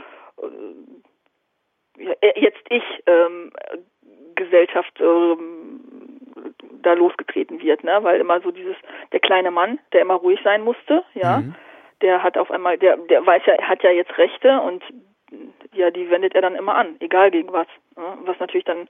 äh, 2.21 2.39
jetzt 2.39 2.61
ich 2.69 2.84
ähm, 3.07 3.51
Gesellschaft 4.36 4.99
ähm, 4.99 5.80
da 6.82 6.93
losgetreten 6.93 7.61
wird, 7.61 7.84
ne? 7.84 7.99
Weil 8.01 8.19
immer 8.19 8.41
so 8.41 8.51
dieses 8.51 8.76
der 9.11 9.19
kleine 9.19 9.51
Mann, 9.51 9.80
der 9.93 10.01
immer 10.01 10.15
ruhig 10.15 10.39
sein 10.43 10.61
musste, 10.63 11.03
ja, 11.13 11.38
mhm. 11.38 11.55
der 12.01 12.21
hat 12.21 12.38
auf 12.38 12.51
einmal, 12.51 12.78
der 12.78 12.97
der 12.97 13.26
weiß 13.26 13.43
ja, 13.45 13.57
hat 13.61 13.84
ja 13.84 13.91
jetzt 13.91 14.17
Rechte 14.17 14.59
und 14.61 14.84
ja, 15.73 15.91
die 15.91 16.09
wendet 16.09 16.36
er 16.36 16.41
dann 16.41 16.55
immer 16.55 16.76
an, 16.76 16.95
egal 16.99 17.32
gegen 17.32 17.51
was, 17.51 17.67
ne? 17.95 18.17
was 18.26 18.39
natürlich 18.39 18.65
dann 18.65 18.88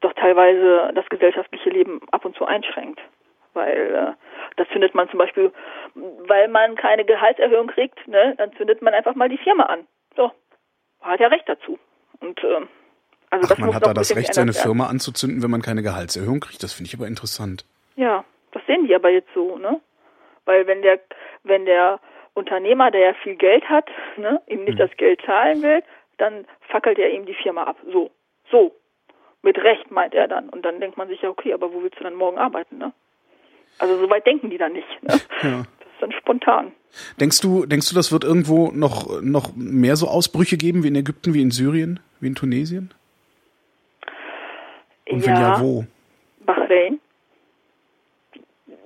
doch 0.00 0.12
teilweise 0.14 0.92
das 0.94 1.08
gesellschaftliche 1.08 1.70
Leben 1.70 2.00
ab 2.10 2.24
und 2.24 2.36
zu 2.36 2.44
einschränkt, 2.44 3.00
weil 3.54 3.94
äh, 3.94 4.12
das 4.56 4.68
findet 4.68 4.94
man 4.94 5.08
zum 5.08 5.18
Beispiel, 5.18 5.52
weil 5.94 6.48
man 6.48 6.76
keine 6.76 7.04
Gehaltserhöhung 7.04 7.68
kriegt, 7.68 8.06
ne, 8.06 8.34
dann 8.38 8.52
zündet 8.56 8.82
man 8.82 8.94
einfach 8.94 9.14
mal 9.14 9.28
die 9.28 9.38
Firma 9.38 9.64
an. 9.64 9.86
So, 10.16 10.32
hat 11.00 11.20
ja 11.20 11.28
recht 11.28 11.48
dazu. 11.48 11.78
Und 12.20 12.42
äh, 12.44 12.60
also 13.30 13.44
Ach, 13.44 13.48
das 13.48 13.58
man 13.58 13.74
hat 13.74 13.86
da 13.86 13.94
das 13.94 14.14
Recht, 14.14 14.34
seine 14.34 14.52
Firma 14.52 14.88
anzuzünden, 14.88 15.42
wenn 15.42 15.50
man 15.50 15.62
keine 15.62 15.82
Gehaltserhöhung 15.82 16.40
kriegt. 16.40 16.62
Das 16.62 16.74
finde 16.74 16.88
ich 16.88 16.94
aber 16.94 17.06
interessant. 17.06 17.64
Ja, 17.96 18.24
das 18.52 18.62
sehen 18.66 18.86
die 18.86 18.94
aber 18.94 19.08
jetzt 19.10 19.32
so, 19.34 19.56
ne? 19.56 19.80
Weil 20.44 20.66
wenn 20.66 20.82
der, 20.82 21.00
wenn 21.44 21.64
der 21.64 21.98
Unternehmer, 22.34 22.90
der 22.90 23.00
ja 23.00 23.14
viel 23.22 23.36
Geld 23.36 23.68
hat, 23.68 23.88
ne, 24.16 24.40
ihm 24.46 24.64
nicht 24.64 24.78
hm. 24.78 24.86
das 24.86 24.96
Geld 24.96 25.22
zahlen 25.24 25.62
will, 25.62 25.82
dann 26.18 26.46
fackelt 26.68 26.98
er 26.98 27.10
ihm 27.10 27.26
die 27.26 27.34
Firma 27.34 27.64
ab. 27.64 27.76
So, 27.90 28.10
so. 28.50 28.74
Mit 29.44 29.58
Recht 29.58 29.90
meint 29.90 30.14
er 30.14 30.28
dann. 30.28 30.48
Und 30.50 30.62
dann 30.64 30.78
denkt 30.78 30.96
man 30.96 31.08
sich 31.08 31.22
ja, 31.22 31.28
okay, 31.28 31.52
aber 31.52 31.72
wo 31.72 31.82
willst 31.82 31.98
du 31.98 32.04
dann 32.04 32.14
morgen 32.14 32.38
arbeiten, 32.38 32.78
ne? 32.78 32.92
Also 33.78 33.98
so 33.98 34.10
weit 34.10 34.26
denken 34.26 34.50
die 34.50 34.58
dann 34.58 34.72
nicht. 34.72 35.02
Ne? 35.02 35.20
Ja. 35.42 35.62
Das 35.78 35.88
ist 35.92 36.00
dann 36.00 36.12
spontan. 36.12 36.72
Denkst 37.20 37.40
du, 37.40 37.66
denkst 37.66 37.88
du, 37.88 37.94
das 37.94 38.12
wird 38.12 38.24
irgendwo 38.24 38.70
noch, 38.70 39.22
noch 39.22 39.54
mehr 39.56 39.96
so 39.96 40.08
Ausbrüche 40.08 40.56
geben 40.56 40.84
wie 40.84 40.88
in 40.88 40.96
Ägypten, 40.96 41.32
wie 41.34 41.42
in 41.42 41.50
Syrien, 41.50 42.00
wie 42.20 42.28
in 42.28 42.34
Tunesien? 42.34 42.92
Und 45.08 45.26
wenn 45.26 45.34
ja, 45.34 45.60
wo? 45.60 45.84
Bahrain. 46.44 47.00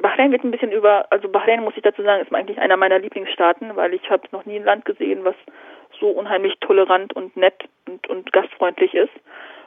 Bahrain 0.00 0.30
wird 0.30 0.44
ein 0.44 0.50
bisschen 0.50 0.72
über, 0.72 1.06
also 1.10 1.28
Bahrain 1.28 1.62
muss 1.62 1.76
ich 1.76 1.82
dazu 1.82 2.02
sagen, 2.02 2.22
ist 2.22 2.32
eigentlich 2.32 2.58
einer 2.58 2.76
meiner 2.76 2.98
Lieblingsstaaten, 2.98 3.74
weil 3.76 3.94
ich 3.94 4.08
habe 4.10 4.22
noch 4.32 4.44
nie 4.44 4.56
ein 4.56 4.64
Land 4.64 4.84
gesehen, 4.84 5.24
was 5.24 5.34
so 5.98 6.08
unheimlich 6.08 6.54
tolerant 6.60 7.14
und 7.14 7.36
nett 7.36 7.64
und, 7.88 8.06
und 8.08 8.32
gastfreundlich 8.32 8.94
ist. 8.94 9.12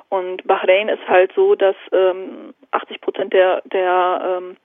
Und 0.09 0.45
Bahrain 0.47 0.89
ist 0.89 1.07
halt 1.07 1.31
so, 1.35 1.55
dass 1.55 1.75
ähm, 1.91 2.53
80 2.71 3.01
Prozent 3.01 3.33
der, 3.33 3.61
der 3.71 4.39
ähm, 4.41 4.57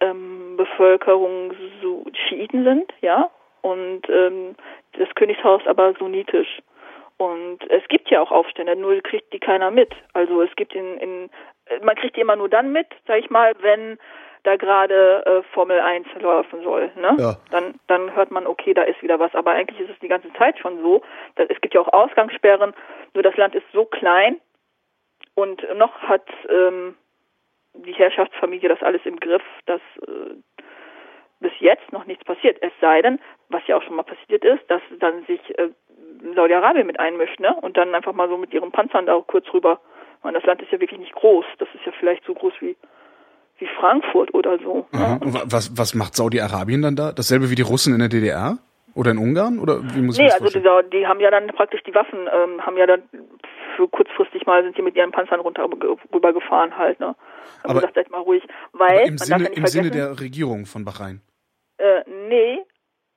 ähm, 0.00 0.56
Bevölkerung 0.56 1.52
so 1.82 2.04
Schiiten 2.28 2.64
sind, 2.64 2.92
ja, 3.00 3.30
und 3.62 4.08
ähm, 4.08 4.56
das 4.98 5.08
Königshaus 5.14 5.66
aber 5.66 5.94
sunnitisch. 5.94 6.60
Und 7.18 7.58
es 7.70 7.86
gibt 7.88 8.10
ja 8.10 8.22
auch 8.22 8.30
Aufstände, 8.30 8.74
nur 8.76 8.98
kriegt 9.02 9.32
die 9.32 9.40
keiner 9.40 9.70
mit. 9.70 9.92
Also 10.14 10.40
es 10.40 10.54
gibt 10.56 10.74
in, 10.74 10.96
in 10.98 11.30
man 11.82 11.94
kriegt 11.94 12.16
die 12.16 12.20
immer 12.20 12.36
nur 12.36 12.48
dann 12.48 12.72
mit, 12.72 12.86
sag 13.06 13.18
ich 13.18 13.30
mal, 13.30 13.52
wenn 13.60 13.98
da 14.42 14.56
gerade 14.56 15.24
äh, 15.26 15.42
Formel 15.52 15.80
1 15.80 16.06
laufen 16.20 16.62
soll. 16.62 16.90
Ne? 16.96 17.16
Ja. 17.18 17.36
Dann, 17.50 17.74
dann 17.88 18.14
hört 18.14 18.30
man, 18.30 18.46
okay, 18.46 18.72
da 18.72 18.82
ist 18.82 19.02
wieder 19.02 19.18
was. 19.18 19.34
Aber 19.34 19.50
eigentlich 19.50 19.80
ist 19.80 19.90
es 19.90 19.98
die 20.00 20.08
ganze 20.08 20.32
Zeit 20.34 20.58
schon 20.58 20.80
so. 20.80 21.02
Dass, 21.36 21.48
es 21.50 21.60
gibt 21.60 21.74
ja 21.74 21.80
auch 21.80 21.92
Ausgangssperren, 21.92 22.72
nur 23.12 23.22
das 23.22 23.36
Land 23.36 23.54
ist 23.54 23.66
so 23.72 23.84
klein 23.84 24.40
und 25.34 25.62
noch 25.76 25.94
hat 26.00 26.26
ähm, 26.48 26.94
die 27.74 27.92
Herrschaftsfamilie 27.92 28.68
das 28.68 28.82
alles 28.82 29.02
im 29.04 29.18
Griff, 29.18 29.42
dass 29.66 29.80
äh, 30.06 30.34
bis 31.40 31.52
jetzt 31.60 31.92
noch 31.92 32.06
nichts 32.06 32.24
passiert. 32.24 32.58
Es 32.60 32.72
sei 32.80 33.02
denn, 33.02 33.18
was 33.48 33.62
ja 33.66 33.76
auch 33.76 33.82
schon 33.82 33.96
mal 33.96 34.02
passiert 34.02 34.44
ist, 34.44 34.62
dass 34.68 34.82
dann 34.98 35.24
sich 35.26 35.40
äh, 35.58 35.70
Saudi-Arabien 36.34 36.86
mit 36.86 37.00
einmischt, 37.00 37.40
ne? 37.40 37.54
Und 37.62 37.76
dann 37.76 37.94
einfach 37.94 38.12
mal 38.12 38.28
so 38.28 38.36
mit 38.36 38.52
ihren 38.52 38.72
Panzern 38.72 39.06
da 39.06 39.20
kurz 39.26 39.46
rüber. 39.52 39.80
meine, 40.22 40.38
das 40.38 40.46
Land 40.46 40.60
ist 40.62 40.72
ja 40.72 40.80
wirklich 40.80 41.00
nicht 41.00 41.14
groß. 41.14 41.46
Das 41.58 41.68
ist 41.74 41.84
ja 41.86 41.92
vielleicht 41.98 42.24
so 42.24 42.34
groß 42.34 42.52
wie 42.60 42.76
wie 43.60 43.68
Frankfurt 43.78 44.32
oder 44.34 44.58
so. 44.58 44.86
Ne? 44.92 45.18
Und 45.20 45.52
was, 45.52 45.76
was 45.76 45.94
macht 45.94 46.16
Saudi-Arabien 46.16 46.82
dann 46.82 46.96
da? 46.96 47.12
Dasselbe 47.12 47.50
wie 47.50 47.54
die 47.54 47.62
Russen 47.62 47.92
in 47.92 48.00
der 48.00 48.08
DDR? 48.08 48.58
Oder 48.94 49.12
in 49.12 49.18
Ungarn? 49.18 49.58
Oder 49.58 49.80
wie 49.94 50.00
muss 50.00 50.18
ich 50.18 50.24
nee, 50.24 50.32
also 50.32 50.46
die, 50.46 50.90
die, 50.90 51.06
haben 51.06 51.20
ja 51.20 51.30
dann 51.30 51.46
praktisch 51.48 51.82
die 51.84 51.94
Waffen, 51.94 52.28
ähm, 52.32 52.64
haben 52.64 52.76
ja 52.76 52.86
dann 52.86 53.02
für 53.76 53.88
kurzfristig 53.88 54.46
mal 54.46 54.62
sind 54.62 54.76
sie 54.76 54.82
mit 54.82 54.96
ihren 54.96 55.12
Panzern 55.12 55.40
runter 55.40 55.68
rübergefahren 56.12 56.76
halt, 56.76 57.00
ne? 57.00 57.06
Haben 57.06 57.16
aber, 57.64 57.74
gesagt, 57.74 57.94
seid 57.94 58.10
mal 58.10 58.20
ruhig. 58.20 58.42
Weil, 58.72 59.08
im, 59.08 59.18
Sinne, 59.18 59.48
im 59.48 59.66
Sinne 59.66 59.90
der 59.90 60.20
Regierung 60.20 60.66
von 60.66 60.84
Bahrain. 60.84 61.20
Äh, 61.78 62.02
nee, 62.28 62.60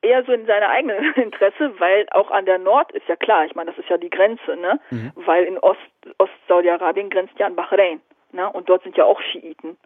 eher 0.02 0.24
so 0.26 0.32
in 0.32 0.46
seiner 0.46 0.70
eigenen 0.70 1.14
Interesse, 1.16 1.74
weil 1.80 2.06
auch 2.12 2.30
an 2.32 2.46
der 2.46 2.60
Nord 2.60 2.92
ist 2.92 3.08
ja 3.08 3.16
klar, 3.16 3.46
ich 3.46 3.56
meine, 3.56 3.72
das 3.72 3.80
ist 3.80 3.90
ja 3.90 3.98
die 3.98 4.10
Grenze, 4.10 4.56
ne? 4.56 4.80
Mhm. 4.92 5.12
Weil 5.16 5.46
in 5.46 5.58
Ost, 5.60 5.80
Ost-Saudi-Arabien 6.18 7.10
grenzt 7.10 7.38
ja 7.40 7.48
an 7.48 7.56
Bahrain, 7.56 8.02
ne? 8.32 8.50
Und 8.50 8.70
dort 8.70 8.84
sind 8.84 8.98
ja 8.98 9.06
auch 9.06 9.22
Schiiten. 9.22 9.78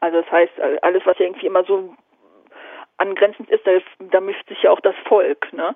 Also 0.00 0.20
das 0.20 0.30
heißt, 0.30 0.52
alles, 0.82 1.02
was 1.06 1.18
ja 1.18 1.26
irgendwie 1.26 1.46
immer 1.46 1.64
so 1.64 1.94
angrenzend 2.98 3.50
ist, 3.50 3.66
da, 3.66 3.72
da 4.10 4.20
mischt 4.20 4.48
sich 4.48 4.62
ja 4.62 4.70
auch 4.70 4.80
das 4.80 4.94
Volk, 5.06 5.52
ne? 5.52 5.74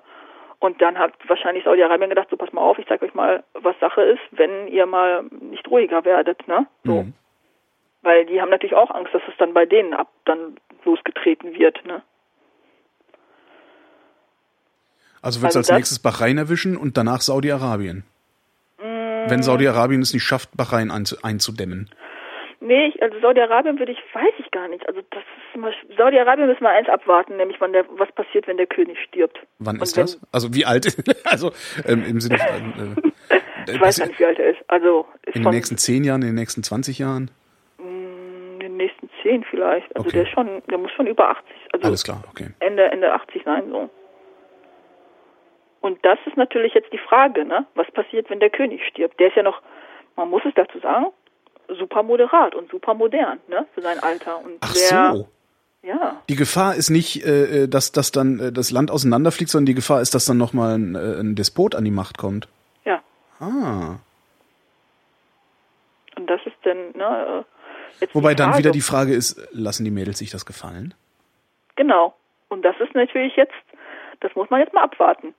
Und 0.59 0.81
dann 0.81 0.99
hat 0.99 1.13
wahrscheinlich 1.27 1.63
Saudi-Arabien 1.63 2.09
gedacht, 2.09 2.27
so 2.29 2.35
pass 2.35 2.51
mal 2.51 2.61
auf, 2.61 2.77
ich 2.77 2.87
zeige 2.87 3.05
euch 3.05 3.13
mal, 3.13 3.43
was 3.53 3.79
Sache 3.79 4.01
ist, 4.01 4.21
wenn 4.31 4.67
ihr 4.67 4.85
mal 4.85 5.23
nicht 5.39 5.67
ruhiger 5.69 6.03
werdet, 6.03 6.45
ne? 6.47 6.67
So. 6.83 7.03
Mhm. 7.03 7.13
Weil 8.01 8.25
die 8.25 8.41
haben 8.41 8.49
natürlich 8.49 8.75
auch 8.75 8.91
Angst, 8.91 9.13
dass 9.13 9.21
es 9.27 9.35
dann 9.37 9.53
bei 9.53 9.65
denen 9.65 9.93
ab 9.93 10.09
dann 10.25 10.57
losgetreten 10.83 11.53
wird, 11.53 11.85
ne? 11.85 12.01
Also 15.21 15.41
wird 15.41 15.51
es 15.51 15.57
also 15.57 15.71
als 15.71 15.77
nächstes 15.77 15.99
Bahrain 15.99 16.37
erwischen 16.37 16.77
und 16.77 16.97
danach 16.97 17.19
Saudi-Arabien. 17.19 18.03
Mm. 18.77 19.29
Wenn 19.29 19.43
Saudi-Arabien 19.43 20.01
es 20.01 20.13
nicht 20.13 20.23
schafft, 20.23 20.55
Bahrain 20.55 20.91
einzudämmen. 20.91 21.89
Nee, 22.61 22.93
also 23.01 23.19
Saudi-Arabien 23.19 23.79
würde 23.79 23.91
ich, 23.91 23.99
weiß 24.13 24.33
ich 24.39 24.48
gar 24.59 24.67
nicht. 24.67 24.87
Also 24.87 25.01
das 25.09 25.21
ist 25.21 25.55
immer, 25.55 25.71
Saudi-Arabien 25.97 26.47
müssen 26.47 26.61
wir 26.61 26.69
eins 26.69 26.89
abwarten, 26.89 27.37
nämlich 27.37 27.59
wann 27.61 27.71
der, 27.71 27.85
was 27.97 28.11
passiert, 28.11 28.47
wenn 28.47 28.57
der 28.57 28.67
König 28.67 28.97
stirbt. 29.07 29.39
Wann 29.59 29.77
Und 29.77 29.83
ist 29.83 29.95
wenn, 29.95 30.03
das? 30.03 30.19
Also 30.31 30.53
wie 30.53 30.65
alt? 30.65 30.97
also 31.25 31.51
ähm, 31.87 32.03
im 32.05 32.19
Sinne 32.19 32.37
von, 32.37 33.07
äh, 33.29 33.41
Ich 33.73 33.79
weiß 33.79 33.99
gar 33.99 34.07
nicht, 34.07 34.19
wie 34.19 34.25
alt 34.25 34.39
er 34.39 34.51
ist. 34.51 34.59
Also 34.67 35.05
ist 35.25 35.35
in 35.35 35.43
den 35.43 35.51
nächsten 35.51 35.77
zehn 35.77 36.03
Jahren, 36.03 36.21
in 36.21 36.29
den 36.29 36.35
nächsten 36.35 36.63
20 36.63 36.99
Jahren? 36.99 37.31
Mm, 37.77 38.53
in 38.53 38.59
den 38.59 38.77
nächsten 38.77 39.09
zehn 39.21 39.43
vielleicht. 39.45 39.95
Also 39.95 40.07
okay. 40.07 40.17
der 40.17 40.23
ist 40.23 40.29
schon, 40.29 40.61
der 40.69 40.77
muss 40.77 40.91
schon 40.91 41.07
über 41.07 41.29
80. 41.29 41.45
Also 41.73 41.87
Alles 41.87 42.03
klar, 42.03 42.23
okay. 42.29 42.49
Ende, 42.59 42.83
Ende 42.85 43.13
80 43.13 43.43
sein, 43.43 43.69
so. 43.69 43.89
Und 45.81 46.03
das 46.03 46.19
ist 46.25 46.35
natürlich 46.35 46.73
jetzt 46.73 46.91
die 46.91 46.97
Frage, 46.97 47.45
ne? 47.45 47.65
Was 47.75 47.89
passiert, 47.91 48.29
wenn 48.29 48.41
der 48.41 48.49
König 48.49 48.85
stirbt? 48.85 49.17
Der 49.19 49.27
ist 49.27 49.37
ja 49.37 49.43
noch, 49.43 49.61
man 50.17 50.29
muss 50.29 50.41
es 50.43 50.53
dazu 50.55 50.79
sagen, 50.79 51.07
super 51.77 52.03
moderat 52.03 52.55
und 52.55 52.69
super 52.71 52.93
modern, 52.93 53.39
ne? 53.47 53.65
Für 53.73 53.81
sein 53.81 53.99
Alter. 53.99 54.43
Und 54.43 54.57
Ach 54.61 54.73
der, 54.73 55.13
so. 55.13 55.27
Ja. 55.81 56.21
Die 56.27 56.35
Gefahr 56.35 56.75
ist 56.75 56.89
nicht, 56.89 57.25
äh, 57.25 57.63
äh, 57.63 57.67
dass, 57.67 57.91
dass 57.91 58.11
dann 58.11 58.39
äh, 58.39 58.51
das 58.51 58.71
Land 58.71 58.91
auseinanderfliegt, 58.91 59.49
sondern 59.49 59.67
die 59.67 59.75
Gefahr 59.75 60.01
ist, 60.01 60.13
dass 60.13 60.25
dann 60.25 60.37
nochmal 60.37 60.77
ein, 60.77 60.95
äh, 60.95 61.19
ein 61.19 61.35
Despot 61.35 61.75
an 61.75 61.85
die 61.85 61.91
Macht 61.91 62.17
kommt. 62.17 62.47
Ja. 62.83 63.01
Ah. 63.39 63.97
Und 66.17 66.27
das 66.27 66.41
ist 66.45 66.55
dann, 66.63 66.91
ne, 66.95 67.45
äh, 68.01 68.07
Wobei 68.13 68.33
dann 68.33 68.57
wieder 68.57 68.71
die 68.71 68.81
Frage 68.81 69.13
ist, 69.13 69.41
lassen 69.51 69.83
die 69.83 69.91
Mädels 69.91 70.19
sich 70.19 70.29
das 70.29 70.45
gefallen? 70.45 70.93
Genau. 71.75 72.13
Und 72.49 72.63
das 72.63 72.75
ist 72.79 72.93
natürlich 72.93 73.35
jetzt, 73.35 73.53
das 74.19 74.33
muss 74.35 74.49
man 74.49 74.59
jetzt 74.59 74.73
mal 74.73 74.83
abwarten 74.83 75.33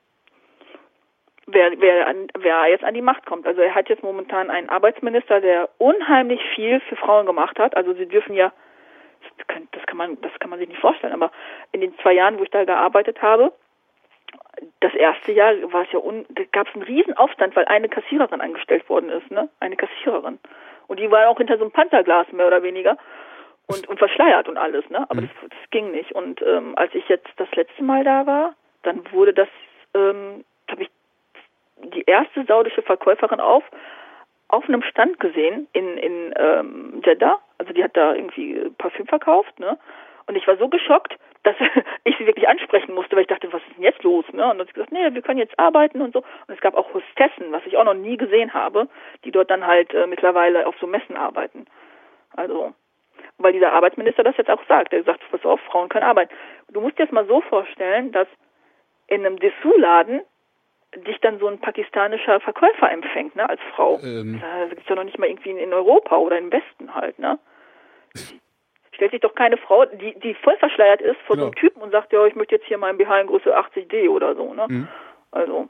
wer, 1.51 1.79
wer, 1.79 2.07
an, 2.07 2.27
wer 2.39 2.67
jetzt 2.67 2.83
an 2.83 2.93
die 2.93 3.01
Macht 3.01 3.25
kommt. 3.25 3.45
Also 3.47 3.61
er 3.61 3.75
hat 3.75 3.89
jetzt 3.89 4.03
momentan 4.03 4.49
einen 4.49 4.69
Arbeitsminister, 4.69 5.41
der 5.41 5.69
unheimlich 5.77 6.41
viel 6.55 6.79
für 6.81 6.95
Frauen 6.95 7.25
gemacht 7.25 7.59
hat. 7.59 7.75
Also 7.75 7.93
sie 7.93 8.07
dürfen 8.07 8.35
ja, 8.35 8.51
das 9.37 9.47
kann, 9.47 9.67
das 9.71 9.85
kann 9.85 9.97
man, 9.97 10.21
das 10.21 10.31
kann 10.39 10.49
man 10.49 10.59
sich 10.59 10.67
nicht 10.67 10.81
vorstellen, 10.81 11.13
aber 11.13 11.31
in 11.71 11.81
den 11.81 11.97
zwei 11.99 12.13
Jahren, 12.13 12.39
wo 12.39 12.43
ich 12.43 12.49
da 12.49 12.63
gearbeitet 12.63 13.21
habe, 13.21 13.51
das 14.79 14.93
erste 14.93 15.31
Jahr 15.31 15.53
war 15.71 15.83
es 15.83 15.91
ja 15.91 15.99
un, 15.99 16.25
da 16.29 16.43
gab 16.51 16.67
es 16.67 16.75
einen 16.75 16.83
riesen 16.83 17.15
Aufstand, 17.17 17.55
weil 17.55 17.65
eine 17.65 17.89
Kassiererin 17.89 18.41
angestellt 18.41 18.87
worden 18.89 19.09
ist, 19.09 19.29
ne? 19.31 19.49
Eine 19.59 19.75
Kassiererin. 19.75 20.39
Und 20.87 20.99
die 20.99 21.09
war 21.09 21.29
auch 21.29 21.37
hinter 21.37 21.57
so 21.57 21.63
einem 21.63 21.71
Pantherglas 21.71 22.31
mehr 22.31 22.47
oder 22.47 22.63
weniger 22.63 22.97
und, 23.67 23.87
und 23.87 23.97
verschleiert 23.97 24.47
und 24.49 24.57
alles, 24.57 24.87
ne? 24.89 25.05
Aber 25.09 25.21
mhm. 25.21 25.29
das, 25.41 25.49
das 25.49 25.69
ging 25.71 25.91
nicht. 25.91 26.11
Und 26.11 26.41
ähm, 26.41 26.73
als 26.77 26.93
ich 26.93 27.07
jetzt 27.09 27.29
das 27.37 27.51
letzte 27.55 27.83
Mal 27.83 28.03
da 28.03 28.25
war, 28.25 28.55
dann 28.83 29.01
wurde 29.11 29.33
das, 29.33 29.47
ähm, 29.93 30.43
habe 30.69 30.83
ich 30.83 30.89
die 31.83 32.03
erste 32.03 32.45
saudische 32.45 32.81
Verkäuferin 32.81 33.39
auf 33.39 33.63
auf 34.47 34.67
einem 34.67 34.83
Stand 34.83 35.19
gesehen 35.19 35.67
in 35.73 35.97
in 35.97 36.33
ähm, 36.35 37.01
Jeddah. 37.05 37.39
Also 37.57 37.73
die 37.73 37.83
hat 37.83 37.95
da 37.95 38.13
irgendwie 38.13 38.69
Parfüm 38.77 39.07
verkauft, 39.07 39.59
ne? 39.59 39.77
Und 40.27 40.35
ich 40.35 40.47
war 40.47 40.57
so 40.57 40.69
geschockt, 40.69 41.17
dass 41.43 41.55
ich 42.03 42.17
sie 42.17 42.25
wirklich 42.25 42.47
ansprechen 42.47 42.93
musste, 42.93 43.15
weil 43.15 43.23
ich 43.23 43.27
dachte, 43.27 43.51
was 43.51 43.61
ist 43.67 43.75
denn 43.75 43.83
jetzt 43.83 44.03
los? 44.03 44.25
Ne? 44.31 44.43
Und 44.43 44.51
dann 44.51 44.59
hat 44.59 44.67
sie 44.67 44.73
gesagt, 44.73 44.91
nee, 44.91 45.13
wir 45.13 45.21
können 45.21 45.39
jetzt 45.39 45.57
arbeiten 45.59 46.01
und 46.01 46.13
so. 46.13 46.19
Und 46.19 46.53
es 46.53 46.61
gab 46.61 46.75
auch 46.75 46.93
Hostessen, 46.93 47.51
was 47.51 47.65
ich 47.65 47.77
auch 47.77 47.83
noch 47.83 47.93
nie 47.93 48.17
gesehen 48.17 48.53
habe, 48.53 48.87
die 49.23 49.31
dort 49.31 49.49
dann 49.49 49.65
halt 49.65 49.93
äh, 49.93 50.07
mittlerweile 50.07 50.67
auf 50.67 50.75
so 50.79 50.87
Messen 50.87 51.17
arbeiten. 51.17 51.65
Also, 52.35 52.73
weil 53.37 53.53
dieser 53.53 53.73
Arbeitsminister 53.73 54.23
das 54.23 54.37
jetzt 54.37 54.49
auch 54.49 54.63
sagt. 54.67 54.93
Er 54.93 55.03
sagt, 55.03 55.21
pass 55.31 55.43
auf, 55.45 55.59
Frauen 55.61 55.89
können 55.89 56.05
arbeiten. 56.05 56.33
Du 56.69 56.81
musst 56.81 56.97
dir 56.97 57.05
das 57.05 57.11
mal 57.11 57.25
so 57.25 57.41
vorstellen, 57.41 58.11
dass 58.11 58.27
in 59.07 59.25
einem 59.25 59.37
Dessous-Laden 59.37 60.21
dich 60.97 61.19
dann 61.21 61.39
so 61.39 61.47
ein 61.47 61.59
pakistanischer 61.59 62.39
Verkäufer 62.41 62.91
empfängt, 62.91 63.35
ne, 63.35 63.47
als 63.47 63.61
Frau. 63.75 63.99
Ähm. 64.03 64.41
Das 64.41 64.69
gibt's 64.69 64.89
ja 64.89 64.95
noch 64.95 65.03
nicht 65.03 65.17
mal 65.17 65.27
irgendwie 65.27 65.51
in 65.51 65.73
Europa 65.73 66.17
oder 66.17 66.37
im 66.37 66.51
Westen 66.51 66.93
halt, 66.93 67.17
ne? 67.19 67.39
Stellt 68.93 69.11
sich 69.11 69.21
doch 69.21 69.33
keine 69.33 69.57
Frau, 69.57 69.85
die, 69.85 70.19
die 70.19 70.33
voll 70.35 70.57
verschleiert 70.57 71.01
ist, 71.01 71.17
vor 71.21 71.35
genau. 71.35 71.47
so 71.47 71.51
einem 71.51 71.55
Typen 71.55 71.81
und 71.81 71.91
sagt, 71.91 72.11
ja, 72.11 72.25
ich 72.25 72.35
möchte 72.35 72.55
jetzt 72.55 72.67
hier 72.67 72.77
meinen 72.77 72.97
BH 72.97 73.21
in 73.21 73.27
Größe 73.27 73.57
80D 73.57 74.09
oder 74.09 74.35
so, 74.35 74.53
ne? 74.53 74.65
Mhm. 74.67 74.87
Also, 75.31 75.69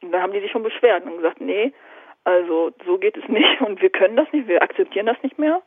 und 0.00 0.12
dann 0.12 0.22
haben 0.22 0.32
die 0.32 0.40
sich 0.40 0.50
schon 0.50 0.62
beschwert 0.62 1.04
und 1.04 1.16
gesagt, 1.16 1.40
nee, 1.40 1.72
also 2.24 2.72
so 2.86 2.98
geht 2.98 3.16
es 3.16 3.28
nicht 3.28 3.60
und 3.66 3.82
wir 3.82 3.90
können 3.90 4.16
das 4.16 4.32
nicht, 4.32 4.48
wir 4.48 4.62
akzeptieren 4.62 5.06
das 5.06 5.22
nicht 5.22 5.38
mehr. 5.38 5.62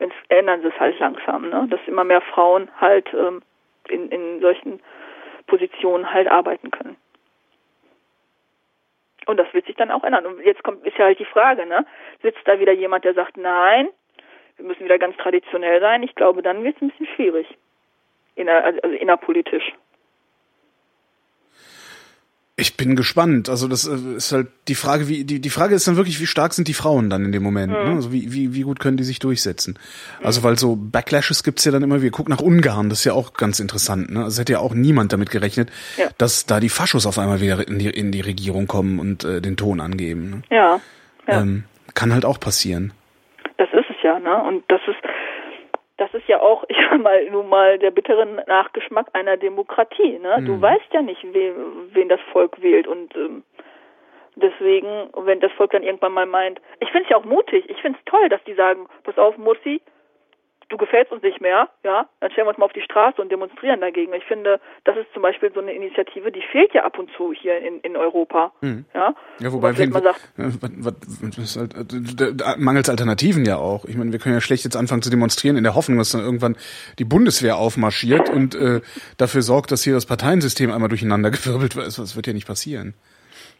Jetzt 0.00 0.14
ändern 0.28 0.60
sie 0.60 0.68
es 0.68 0.80
halt 0.80 0.98
langsam, 0.98 1.48
ne? 1.50 1.68
Dass 1.70 1.80
immer 1.86 2.02
mehr 2.02 2.20
Frauen 2.20 2.68
halt 2.80 3.06
ähm, 3.14 3.42
in, 3.88 4.08
in 4.10 4.40
solchen 4.40 4.80
Positionen 5.46 6.12
halt 6.12 6.26
arbeiten 6.26 6.72
können. 6.72 6.96
Und 9.26 9.38
das 9.38 9.52
wird 9.52 9.66
sich 9.66 9.76
dann 9.76 9.90
auch 9.90 10.04
ändern. 10.04 10.26
Und 10.26 10.40
jetzt 10.44 10.62
kommt, 10.62 10.86
ist 10.86 10.98
ja 10.98 11.06
halt 11.06 11.18
die 11.18 11.24
Frage, 11.24 11.66
ne? 11.66 11.86
Sitzt 12.22 12.46
da 12.46 12.58
wieder 12.58 12.72
jemand, 12.72 13.04
der 13.04 13.14
sagt, 13.14 13.36
nein, 13.36 13.88
wir 14.56 14.66
müssen 14.66 14.84
wieder 14.84 14.98
ganz 14.98 15.16
traditionell 15.16 15.80
sein? 15.80 16.02
Ich 16.02 16.14
glaube, 16.14 16.42
dann 16.42 16.62
wird 16.64 16.76
es 16.76 16.82
ein 16.82 16.90
bisschen 16.90 17.08
schwierig. 17.14 17.46
Inner, 18.36 18.64
also 18.64 18.88
innerpolitisch. 18.88 19.72
Ich 22.56 22.76
bin 22.76 22.94
gespannt. 22.94 23.48
Also 23.48 23.66
das 23.66 23.84
äh, 23.84 24.16
ist 24.16 24.30
halt 24.30 24.46
die 24.68 24.76
Frage, 24.76 25.08
wie 25.08 25.24
die 25.24 25.40
die 25.40 25.50
Frage 25.50 25.74
ist 25.74 25.88
dann 25.88 25.96
wirklich, 25.96 26.20
wie 26.20 26.26
stark 26.26 26.54
sind 26.54 26.68
die 26.68 26.74
Frauen 26.74 27.10
dann 27.10 27.24
in 27.24 27.32
dem 27.32 27.42
Moment? 27.42 27.72
Mhm. 27.72 27.84
Ne? 27.84 27.94
Also 27.96 28.12
wie, 28.12 28.32
wie 28.32 28.54
wie 28.54 28.62
gut 28.62 28.78
können 28.78 28.96
die 28.96 29.02
sich 29.02 29.18
durchsetzen? 29.18 29.76
Mhm. 30.20 30.26
Also 30.26 30.44
weil 30.44 30.56
so 30.56 30.76
Backlashes 30.76 31.42
gibt's 31.42 31.64
ja 31.64 31.72
dann 31.72 31.82
immer. 31.82 32.00
Wir 32.00 32.12
gucken 32.12 32.32
nach 32.32 32.40
Ungarn, 32.40 32.90
das 32.90 33.00
ist 33.00 33.06
ja 33.06 33.12
auch 33.12 33.34
ganz 33.34 33.58
interessant. 33.58 34.12
Ne? 34.12 34.22
Also 34.22 34.40
hätte 34.40 34.52
ja 34.52 34.60
auch 34.60 34.72
niemand 34.72 35.12
damit 35.12 35.30
gerechnet, 35.30 35.72
ja. 35.96 36.06
dass 36.16 36.46
da 36.46 36.60
die 36.60 36.68
Faschos 36.68 37.06
auf 37.06 37.18
einmal 37.18 37.40
wieder 37.40 37.66
in 37.66 37.80
die 37.80 37.90
in 37.90 38.12
die 38.12 38.20
Regierung 38.20 38.68
kommen 38.68 39.00
und 39.00 39.24
äh, 39.24 39.40
den 39.40 39.56
Ton 39.56 39.80
angeben. 39.80 40.30
Ne? 40.30 40.42
Ja. 40.50 40.80
ja. 41.26 41.40
Ähm, 41.40 41.64
kann 41.94 42.12
halt 42.12 42.24
auch 42.24 42.38
passieren. 42.38 42.92
Das 43.56 43.68
ist 43.72 43.90
es 43.90 43.96
ja, 44.02 44.18
ne? 44.20 44.42
Und 44.44 44.64
das 44.68 44.80
ist 44.86 45.03
das 45.96 46.12
ist 46.14 46.26
ja 46.28 46.40
auch, 46.40 46.64
ich 46.68 46.76
sag 46.76 47.00
mal, 47.00 47.24
nun 47.30 47.48
mal 47.48 47.78
der 47.78 47.90
bittere 47.90 48.26
Nachgeschmack 48.46 49.08
einer 49.12 49.36
Demokratie. 49.36 50.18
Ne? 50.18 50.38
Mhm. 50.40 50.46
Du 50.46 50.60
weißt 50.60 50.92
ja 50.92 51.02
nicht, 51.02 51.22
wen, 51.32 51.54
wen 51.92 52.08
das 52.08 52.20
Volk 52.32 52.60
wählt 52.62 52.86
und 52.86 53.14
ähm, 53.16 53.44
deswegen, 54.36 55.08
wenn 55.16 55.40
das 55.40 55.52
Volk 55.52 55.72
dann 55.72 55.82
irgendwann 55.82 56.12
mal 56.12 56.26
meint, 56.26 56.60
ich 56.80 56.90
finde 56.90 57.04
es 57.04 57.10
ja 57.10 57.16
auch 57.16 57.24
mutig, 57.24 57.68
ich 57.68 57.80
finde 57.80 57.98
es 57.98 58.04
toll, 58.10 58.28
dass 58.28 58.42
die 58.44 58.54
sagen, 58.54 58.86
pass 59.04 59.18
auf, 59.18 59.36
Mussi, 59.38 59.80
du 60.68 60.76
gefällst 60.76 61.12
uns 61.12 61.22
nicht 61.22 61.40
mehr, 61.40 61.68
ja, 61.82 62.08
dann 62.20 62.30
stellen 62.30 62.46
wir 62.46 62.50
uns 62.50 62.58
mal 62.58 62.66
auf 62.66 62.72
die 62.72 62.82
Straße 62.82 63.20
und 63.20 63.30
demonstrieren 63.30 63.80
dagegen. 63.80 64.12
Ich 64.14 64.24
finde, 64.24 64.60
das 64.84 64.96
ist 64.96 65.12
zum 65.12 65.22
Beispiel 65.22 65.52
so 65.52 65.60
eine 65.60 65.72
Initiative, 65.72 66.32
die 66.32 66.42
fehlt 66.42 66.72
ja 66.74 66.84
ab 66.84 66.98
und 66.98 67.10
zu 67.16 67.32
hier 67.32 67.58
in, 67.58 67.80
in 67.80 67.96
Europa. 67.96 68.52
Mhm. 68.60 68.84
Ja? 68.94 69.14
ja, 69.40 69.52
wobei 69.52 69.76
wir, 69.76 69.88
man 69.88 70.02
sagt, 70.02 70.20
halt, 70.36 72.20
äh, 72.20 72.56
mangels 72.58 72.88
Alternativen 72.88 73.44
ja 73.44 73.56
auch. 73.56 73.84
Ich 73.84 73.96
meine, 73.96 74.12
wir 74.12 74.18
können 74.18 74.34
ja 74.34 74.40
schlecht 74.40 74.64
jetzt 74.64 74.76
anfangen 74.76 75.02
zu 75.02 75.10
demonstrieren 75.10 75.56
in 75.56 75.64
der 75.64 75.74
Hoffnung, 75.74 75.98
dass 75.98 76.12
dann 76.12 76.22
irgendwann 76.22 76.56
die 76.98 77.04
Bundeswehr 77.04 77.56
aufmarschiert 77.56 78.30
und 78.30 78.54
äh, 78.54 78.80
dafür 79.18 79.42
sorgt, 79.42 79.70
dass 79.70 79.84
hier 79.84 79.94
das 79.94 80.06
Parteiensystem 80.06 80.70
einmal 80.70 80.88
durcheinander 80.88 81.30
gewirbelt 81.30 81.76
wird. 81.76 81.86
Das 81.86 82.16
wird 82.16 82.26
ja 82.26 82.32
nicht 82.32 82.46
passieren. 82.46 82.94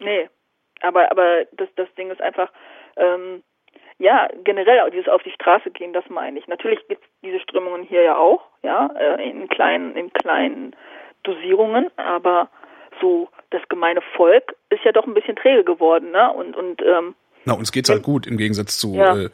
Nee, 0.00 0.28
aber 0.80 1.10
aber 1.10 1.44
das 1.56 1.68
das 1.76 1.88
Ding 1.96 2.10
ist 2.10 2.20
einfach 2.20 2.50
ähm, 2.96 3.42
ja, 3.98 4.28
generell 4.42 4.90
dieses 4.90 5.08
auf 5.08 5.22
die 5.22 5.30
Straße 5.30 5.70
gehen, 5.70 5.92
das 5.92 6.04
meine 6.08 6.38
ich. 6.38 6.46
Natürlich 6.48 6.86
gibt 6.88 7.02
es 7.04 7.10
diese 7.22 7.40
Strömungen 7.40 7.82
hier 7.82 8.02
ja 8.02 8.16
auch, 8.16 8.42
ja, 8.62 8.90
äh, 8.98 9.28
in 9.28 9.48
kleinen, 9.48 9.96
in 9.96 10.12
kleinen 10.12 10.74
Dosierungen, 11.22 11.90
aber 11.96 12.48
so 13.00 13.28
das 13.50 13.62
gemeine 13.68 14.00
Volk 14.16 14.54
ist 14.70 14.84
ja 14.84 14.92
doch 14.92 15.06
ein 15.06 15.14
bisschen 15.14 15.36
träge 15.36 15.64
geworden, 15.64 16.10
ne? 16.10 16.32
Und 16.32 16.56
und 16.56 16.82
ähm, 16.82 17.14
na 17.44 17.54
uns 17.54 17.72
geht's 17.72 17.90
halt 17.90 18.02
gut 18.02 18.26
im 18.26 18.36
Gegensatz 18.36 18.78
zu 18.78 18.94
ja. 18.94 19.16
äh, 19.16 19.30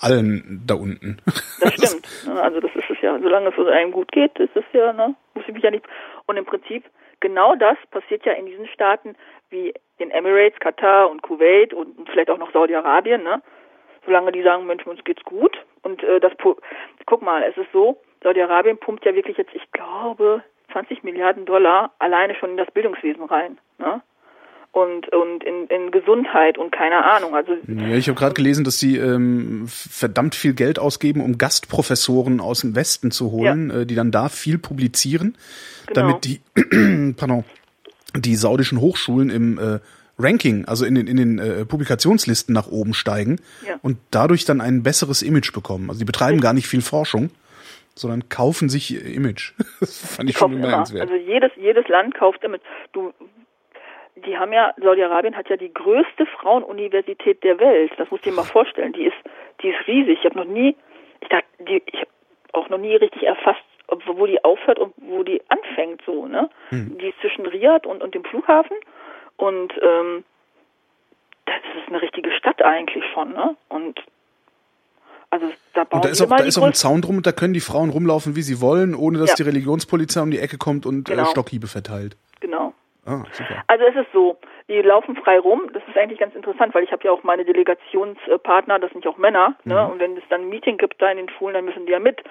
allen 0.00 0.62
da 0.66 0.74
unten. 0.74 1.18
Das 1.60 1.74
stimmt. 1.74 2.06
Ne? 2.26 2.40
Also 2.40 2.60
das 2.60 2.70
ist 2.74 2.90
es 2.90 3.00
ja. 3.00 3.18
Solange 3.20 3.48
es 3.48 3.66
einem 3.66 3.92
gut 3.92 4.10
geht, 4.12 4.38
ist 4.38 4.56
es 4.56 4.64
ja, 4.72 4.92
ne? 4.92 5.14
Muss 5.34 5.44
ich 5.46 5.54
mich 5.54 5.62
ja 5.62 5.70
nicht. 5.70 5.84
Und 6.26 6.36
im 6.36 6.44
Prinzip 6.44 6.84
genau 7.20 7.54
das 7.54 7.76
passiert 7.90 8.24
ja 8.24 8.32
in 8.32 8.46
diesen 8.46 8.66
Staaten 8.68 9.16
wie 9.50 9.74
den 9.98 10.10
Emirates, 10.10 10.58
Katar 10.60 11.10
und 11.10 11.22
Kuwait 11.22 11.72
und 11.74 12.08
vielleicht 12.10 12.30
auch 12.30 12.38
noch 12.38 12.52
Saudi-Arabien, 12.52 13.22
ne? 13.22 13.42
Solange 14.06 14.32
die 14.32 14.42
sagen, 14.42 14.66
Mensch, 14.66 14.86
uns 14.86 15.02
geht's 15.04 15.24
gut. 15.24 15.56
Und 15.82 16.02
äh, 16.02 16.20
das, 16.20 16.32
guck 17.06 17.22
mal, 17.22 17.42
es 17.42 17.56
ist 17.56 17.72
so, 17.72 18.00
Saudi-Arabien 18.22 18.78
pumpt 18.78 19.04
ja 19.04 19.14
wirklich 19.14 19.36
jetzt, 19.36 19.54
ich 19.54 19.70
glaube, 19.72 20.42
20 20.72 21.04
Milliarden 21.04 21.44
Dollar 21.44 21.92
alleine 21.98 22.34
schon 22.34 22.50
in 22.50 22.56
das 22.56 22.70
Bildungswesen 22.70 23.24
rein. 23.24 23.58
Ne? 23.78 24.02
und 24.74 25.08
und 25.12 25.44
in, 25.44 25.68
in 25.68 25.90
Gesundheit 25.92 26.58
und 26.58 26.72
keine 26.72 27.04
Ahnung. 27.04 27.34
Also 27.34 27.52
ja, 27.68 27.94
ich 27.94 28.08
habe 28.08 28.18
gerade 28.18 28.34
gelesen, 28.34 28.64
dass 28.64 28.78
sie 28.78 28.96
ähm, 28.96 29.66
verdammt 29.68 30.34
viel 30.34 30.52
Geld 30.52 30.78
ausgeben, 30.78 31.20
um 31.20 31.38
Gastprofessoren 31.38 32.40
aus 32.40 32.62
dem 32.62 32.74
Westen 32.74 33.12
zu 33.12 33.30
holen, 33.30 33.70
ja. 33.70 33.80
äh, 33.80 33.86
die 33.86 33.94
dann 33.94 34.10
da 34.10 34.28
viel 34.28 34.58
publizieren, 34.58 35.36
genau. 35.86 36.00
damit 36.00 36.24
die 36.24 36.40
pardon, 37.16 37.44
die 38.16 38.34
saudischen 38.34 38.80
Hochschulen 38.80 39.30
im 39.30 39.58
äh, 39.58 39.78
Ranking, 40.18 40.64
also 40.66 40.84
in 40.84 40.94
den, 40.94 41.06
in 41.06 41.16
den 41.16 41.38
äh, 41.38 41.64
Publikationslisten 41.64 42.54
nach 42.54 42.68
oben 42.68 42.94
steigen 42.94 43.40
ja. 43.66 43.76
und 43.82 43.98
dadurch 44.10 44.44
dann 44.44 44.60
ein 44.60 44.82
besseres 44.82 45.22
Image 45.22 45.52
bekommen. 45.52 45.88
Also 45.88 45.98
die 45.98 46.04
betreiben 46.04 46.40
gar 46.40 46.52
nicht 46.52 46.66
viel 46.66 46.82
Forschung, 46.82 47.30
sondern 47.94 48.28
kaufen 48.28 48.68
sich 48.68 48.94
Image. 48.94 49.52
das 49.80 50.16
fand 50.16 50.30
ich 50.30 50.36
schon 50.36 50.52
bemerkenswert. 50.52 51.10
Also 51.10 51.14
jedes, 51.14 51.50
jedes 51.56 51.88
Land 51.88 52.14
kauft 52.14 52.44
damit. 52.44 52.62
Du, 52.92 53.12
die 54.24 54.38
haben 54.38 54.52
ja, 54.52 54.72
Saudi-Arabien 54.80 55.36
hat 55.36 55.48
ja 55.48 55.56
die 55.56 55.72
größte 55.72 56.26
Frauenuniversität 56.26 57.42
der 57.42 57.58
Welt. 57.58 57.92
Das 57.98 58.10
musst 58.10 58.24
du 58.24 58.30
dir 58.30 58.36
mal 58.36 58.44
vorstellen. 58.44 58.92
Die 58.92 59.06
ist, 59.06 59.16
die 59.62 59.68
ist 59.68 59.86
riesig. 59.88 60.18
Ich 60.20 60.24
habe 60.24 60.38
noch 60.38 60.46
nie, 60.46 60.76
ich 61.20 61.28
dachte, 61.28 61.46
die, 61.58 61.82
ich 61.86 62.00
habe 62.00 62.10
auch 62.52 62.68
noch 62.68 62.78
nie 62.78 62.94
richtig 62.94 63.24
erfasst, 63.24 63.64
wo 64.06 64.26
die 64.26 64.42
aufhört 64.44 64.78
und 64.78 64.94
wo 64.96 65.24
die 65.24 65.42
anfängt 65.48 66.02
so, 66.06 66.26
ne? 66.26 66.48
Hm. 66.70 66.96
Die 66.98 67.08
ist 67.08 67.20
zwischen 67.20 67.46
Riyadh 67.46 67.86
und, 67.86 68.02
und 68.02 68.14
dem 68.14 68.24
Flughafen 68.24 68.76
und 69.36 69.72
ähm, 69.82 70.24
das 71.46 71.56
ist 71.82 71.88
eine 71.88 72.00
richtige 72.00 72.30
Stadt 72.32 72.62
eigentlich 72.62 73.04
schon, 73.12 73.32
ne? 73.32 73.56
Und 73.68 74.00
also 75.30 75.52
da 75.72 75.84
bauen 75.84 75.98
und 75.98 76.04
da 76.04 76.08
ist 76.10 76.22
auch, 76.22 76.28
da 76.28 76.44
ist 76.44 76.58
auch 76.58 76.64
ein 76.64 76.74
Zaun 76.74 77.02
drum 77.02 77.16
und 77.16 77.26
da 77.26 77.32
können 77.32 77.54
die 77.54 77.60
Frauen 77.60 77.90
rumlaufen, 77.90 78.36
wie 78.36 78.42
sie 78.42 78.60
wollen, 78.60 78.94
ohne 78.94 79.18
dass 79.18 79.30
ja. 79.30 79.36
die 79.36 79.42
Religionspolizei 79.42 80.22
um 80.22 80.30
die 80.30 80.38
Ecke 80.38 80.58
kommt 80.58 80.86
und 80.86 81.08
äh, 81.08 81.12
genau. 81.12 81.24
äh, 81.24 81.30
Stockhiebe 81.30 81.66
verteilt. 81.66 82.16
Genau. 82.40 82.72
Ah, 83.04 83.24
super. 83.32 83.64
Also 83.66 83.84
es 83.84 83.96
ist 83.96 84.12
so, 84.12 84.38
die 84.68 84.80
laufen 84.80 85.16
frei 85.16 85.38
rum. 85.38 85.68
Das 85.72 85.82
ist 85.88 85.96
eigentlich 85.96 86.20
ganz 86.20 86.34
interessant, 86.34 86.74
weil 86.74 86.84
ich 86.84 86.92
habe 86.92 87.04
ja 87.04 87.10
auch 87.10 87.22
meine 87.22 87.44
Delegationspartner, 87.44 88.78
das 88.78 88.92
sind 88.92 89.04
ja 89.04 89.10
auch 89.10 89.18
Männer, 89.18 89.56
ne? 89.64 89.74
mhm. 89.74 89.80
ne? 89.80 89.88
Und 89.88 89.98
wenn 89.98 90.16
es 90.16 90.22
dann 90.30 90.42
ein 90.42 90.48
Meeting 90.48 90.78
gibt 90.78 91.02
da 91.02 91.10
in 91.10 91.18
den 91.18 91.28
Schulen, 91.28 91.54
dann 91.54 91.64
müssen 91.64 91.86
die 91.86 91.92
ja 91.92 91.98
mit. 91.98 92.22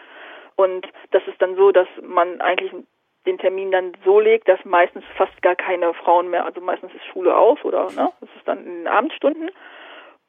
Und 0.55 0.87
das 1.11 1.23
ist 1.27 1.41
dann 1.41 1.55
so, 1.55 1.71
dass 1.71 1.87
man 2.01 2.39
eigentlich 2.41 2.71
den 3.25 3.37
Termin 3.37 3.71
dann 3.71 3.93
so 4.03 4.19
legt, 4.19 4.47
dass 4.47 4.63
meistens 4.65 5.03
fast 5.17 5.41
gar 5.41 5.55
keine 5.55 5.93
Frauen 5.93 6.29
mehr, 6.29 6.45
also 6.45 6.61
meistens 6.61 6.93
ist 6.93 7.05
Schule 7.05 7.35
aus 7.35 7.63
oder 7.63 7.89
ne, 7.91 8.11
das 8.19 8.29
ist 8.35 8.47
dann 8.47 8.59
in 8.59 8.83
den 8.83 8.87
Abendstunden. 8.87 9.49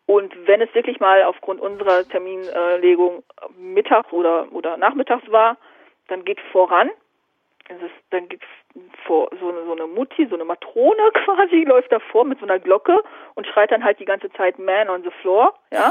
Und 0.06 0.34
wenn 0.46 0.60
es 0.60 0.72
wirklich 0.74 1.00
mal 1.00 1.22
aufgrund 1.22 1.60
unserer 1.60 2.06
Terminlegung 2.06 3.22
mittags 3.58 4.12
oder 4.12 4.46
oder 4.52 4.76
nachmittags 4.76 5.30
war, 5.30 5.56
dann 6.08 6.24
geht 6.24 6.40
voran. 6.52 6.90
Es 7.68 7.80
ist, 7.80 7.94
dann 8.10 8.28
geht 8.28 8.42
vor 9.06 9.30
so 9.40 9.48
eine, 9.48 9.64
so 9.64 9.72
eine 9.72 9.86
Mutti, 9.86 10.26
so 10.26 10.34
eine 10.34 10.44
Matrone 10.44 11.10
quasi 11.24 11.64
läuft 11.64 11.90
davor 11.90 12.24
mit 12.24 12.38
so 12.38 12.44
einer 12.44 12.58
Glocke 12.58 13.02
und 13.34 13.46
schreit 13.46 13.70
dann 13.70 13.82
halt 13.82 13.98
die 13.98 14.04
ganze 14.04 14.30
Zeit 14.32 14.58
Man 14.58 14.90
on 14.90 15.02
the 15.02 15.10
floor, 15.22 15.54
ja. 15.72 15.90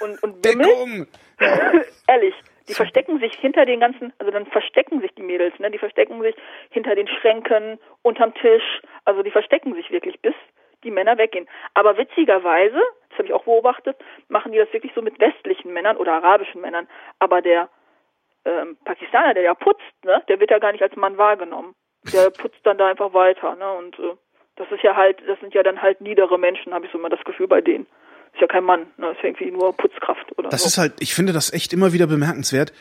Und 0.00 0.22
und 0.22 0.40
bimmelt. 0.40 1.08
Ehrlich, 2.06 2.34
die 2.70 2.74
verstecken 2.74 3.18
sich 3.18 3.34
hinter 3.34 3.66
den 3.66 3.80
ganzen, 3.80 4.12
also 4.18 4.30
dann 4.30 4.46
verstecken 4.46 5.00
sich 5.00 5.12
die 5.14 5.22
Mädels, 5.22 5.58
ne? 5.58 5.70
Die 5.70 5.78
verstecken 5.78 6.22
sich 6.22 6.36
hinter 6.70 6.94
den 6.94 7.08
Schränken, 7.08 7.80
unterm 8.02 8.32
Tisch, 8.34 8.80
also 9.04 9.22
die 9.22 9.32
verstecken 9.32 9.74
sich 9.74 9.90
wirklich, 9.90 10.20
bis 10.20 10.34
die 10.84 10.92
Männer 10.92 11.18
weggehen. 11.18 11.48
Aber 11.74 11.98
witzigerweise, 11.98 12.80
das 13.08 13.18
habe 13.18 13.26
ich 13.26 13.34
auch 13.34 13.44
beobachtet, 13.44 13.96
machen 14.28 14.52
die 14.52 14.58
das 14.58 14.72
wirklich 14.72 14.92
so 14.94 15.02
mit 15.02 15.18
westlichen 15.18 15.72
Männern 15.72 15.96
oder 15.96 16.14
arabischen 16.14 16.60
Männern. 16.60 16.88
Aber 17.18 17.42
der 17.42 17.68
ähm, 18.44 18.76
Pakistaner, 18.84 19.34
der 19.34 19.42
ja 19.42 19.54
putzt, 19.54 20.04
ne, 20.04 20.22
der 20.28 20.38
wird 20.38 20.50
ja 20.50 20.58
gar 20.58 20.70
nicht 20.70 20.82
als 20.82 20.94
Mann 20.94 21.18
wahrgenommen. 21.18 21.74
Der 22.12 22.30
putzt 22.38 22.64
dann 22.64 22.78
da 22.78 22.86
einfach 22.86 23.12
weiter, 23.12 23.56
ne? 23.56 23.72
Und 23.72 23.98
äh, 23.98 24.14
das 24.56 24.70
ist 24.70 24.82
ja 24.84 24.94
halt, 24.94 25.20
das 25.26 25.40
sind 25.40 25.54
ja 25.54 25.64
dann 25.64 25.82
halt 25.82 26.00
niedere 26.00 26.38
Menschen, 26.38 26.72
habe 26.72 26.86
ich 26.86 26.92
so 26.92 26.98
immer 26.98 27.08
das 27.08 27.24
Gefühl 27.24 27.48
bei 27.48 27.60
denen. 27.60 27.86
Ist 28.34 28.40
ja 28.40 28.46
kein 28.46 28.64
Mann, 28.64 28.86
ne? 28.96 29.10
Ist 29.10 29.18
ja 29.22 29.28
irgendwie 29.28 29.50
nur 29.50 29.76
Putzkraft 29.76 30.26
oder 30.38 30.48
Das 30.48 30.62
so. 30.62 30.68
ist 30.68 30.78
halt, 30.78 30.94
ich 31.00 31.14
finde 31.14 31.32
das 31.32 31.52
echt 31.52 31.72
immer 31.72 31.92
wieder 31.92 32.06
bemerkenswert, 32.06 32.72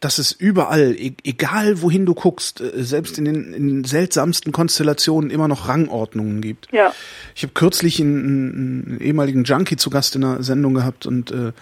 dass 0.00 0.18
es 0.18 0.32
überall, 0.32 0.94
e 0.98 1.14
egal 1.24 1.80
wohin 1.80 2.04
du 2.04 2.14
guckst, 2.14 2.60
äh, 2.60 2.82
selbst 2.82 3.18
in 3.18 3.24
den, 3.24 3.54
in 3.54 3.68
den 3.68 3.84
seltsamsten 3.84 4.52
Konstellationen 4.52 5.30
immer 5.30 5.48
noch 5.48 5.68
Rangordnungen 5.68 6.40
gibt. 6.40 6.68
Ja. 6.72 6.92
Ich 7.34 7.42
habe 7.42 7.52
kürzlich 7.54 8.00
einen, 8.00 8.88
einen 8.88 9.00
ehemaligen 9.00 9.44
Junkie 9.44 9.76
zu 9.76 9.90
Gast 9.90 10.16
in 10.16 10.24
einer 10.24 10.42
Sendung 10.42 10.74
gehabt 10.74 11.06
und 11.06 11.30
äh, 11.30 11.52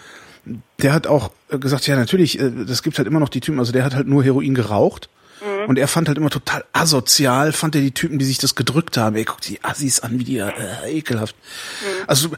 der 0.81 0.93
hat 0.93 1.07
auch 1.07 1.31
gesagt, 1.49 1.87
ja 1.87 1.95
natürlich, 1.95 2.39
äh, 2.39 2.51
das 2.67 2.83
gibt 2.83 2.97
halt 2.97 3.07
immer 3.07 3.19
noch 3.19 3.29
die 3.29 3.39
Typen, 3.39 3.59
also 3.59 3.71
der 3.71 3.85
hat 3.85 3.95
halt 3.95 4.07
nur 4.07 4.23
Heroin 4.23 4.55
geraucht. 4.55 5.09
Mhm. 5.41 5.69
Und 5.69 5.79
er 5.79 5.87
fand 5.87 6.07
halt 6.07 6.17
immer 6.17 6.29
total 6.29 6.63
asozial, 6.73 7.51
fand 7.51 7.75
er 7.75 7.81
die 7.81 7.91
Typen, 7.91 8.19
die 8.19 8.25
sich 8.25 8.37
das 8.37 8.55
gedrückt 8.55 8.97
haben. 8.97 9.15
Ey, 9.15 9.25
guck 9.25 9.41
die 9.41 9.63
Assis 9.63 9.99
an, 9.99 10.19
wie 10.19 10.23
die 10.23 10.37
äh, 10.37 10.51
ekelhaft. 10.89 11.35
Mhm. 11.35 12.03
Also 12.07 12.29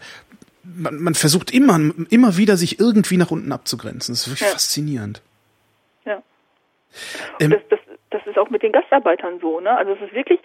man, 0.66 1.02
man 1.02 1.14
versucht 1.14 1.54
immer, 1.54 1.80
immer 2.10 2.38
wieder 2.38 2.58
sich 2.58 2.80
irgendwie 2.80 3.18
nach 3.18 3.32
unten 3.32 3.52
abzugrenzen. 3.52 4.14
Das 4.14 4.22
ist 4.22 4.28
wirklich 4.28 4.48
ja. 4.48 4.54
faszinierend. 4.54 5.22
Ja. 6.06 6.22
Ähm, 7.40 7.52
das, 7.52 7.62
das, 7.70 7.80
das 8.10 8.28
ist 8.28 8.38
auch 8.38 8.50
mit 8.50 8.64
den 8.64 8.72
Gastarbeitern 8.72 9.40
so, 9.40 9.60
ne? 9.60 9.76
Also 9.76 9.94
es 9.94 10.02
ist 10.02 10.14
wirklich 10.14 10.40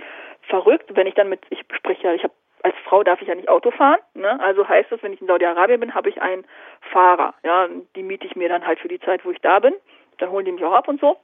verrückt, 0.48 0.94
wenn 0.94 1.06
ich 1.06 1.14
dann 1.14 1.28
mit, 1.28 1.40
ich 1.50 1.60
spreche 1.76 2.08
ja, 2.08 2.14
ich 2.14 2.24
habe 2.24 2.34
als 2.62 2.74
Frau 2.84 3.02
darf 3.02 3.22
ich 3.22 3.28
ja 3.28 3.34
nicht 3.34 3.48
Auto 3.48 3.70
fahren, 3.70 4.00
ne? 4.14 4.38
Also 4.40 4.68
heißt 4.68 4.92
das, 4.92 5.02
wenn 5.02 5.12
ich 5.12 5.20
in 5.20 5.26
Saudi-Arabien 5.26 5.80
bin, 5.80 5.94
habe 5.94 6.10
ich 6.10 6.20
einen 6.20 6.44
Fahrer, 6.92 7.34
ja, 7.42 7.68
die 7.96 8.02
miete 8.02 8.26
ich 8.26 8.36
mir 8.36 8.48
dann 8.48 8.66
halt 8.66 8.80
für 8.80 8.88
die 8.88 9.00
Zeit, 9.00 9.24
wo 9.24 9.30
ich 9.30 9.40
da 9.40 9.60
bin. 9.60 9.74
Dann 10.18 10.30
holen 10.30 10.44
die 10.44 10.52
mich 10.52 10.64
auch 10.64 10.74
ab 10.74 10.88
und 10.88 11.00
so. 11.00 11.16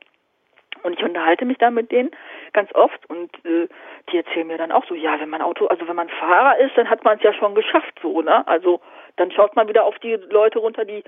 Und 0.82 0.94
ich 0.98 1.04
unterhalte 1.04 1.44
mich 1.44 1.58
da 1.58 1.70
mit 1.70 1.90
denen 1.90 2.10
ganz 2.52 2.74
oft 2.74 3.08
und 3.08 3.32
äh, 3.44 3.68
die 4.10 4.18
erzählen 4.18 4.46
mir 4.46 4.58
dann 4.58 4.72
auch 4.72 4.84
so, 4.86 4.94
ja, 4.94 5.18
wenn 5.20 5.28
man 5.28 5.42
Auto, 5.42 5.66
also 5.66 5.86
wenn 5.88 5.96
man 5.96 6.08
Fahrer 6.08 6.58
ist, 6.58 6.76
dann 6.76 6.88
hat 6.88 7.04
man 7.04 7.18
es 7.18 7.22
ja 7.22 7.32
schon 7.32 7.54
geschafft, 7.54 7.98
so, 8.02 8.22
ne? 8.22 8.46
Also 8.46 8.80
dann 9.16 9.30
schaut 9.30 9.56
man 9.56 9.68
wieder 9.68 9.84
auf 9.84 9.98
die 9.98 10.14
Leute 10.14 10.58
runter, 10.58 10.84
die 10.84 11.02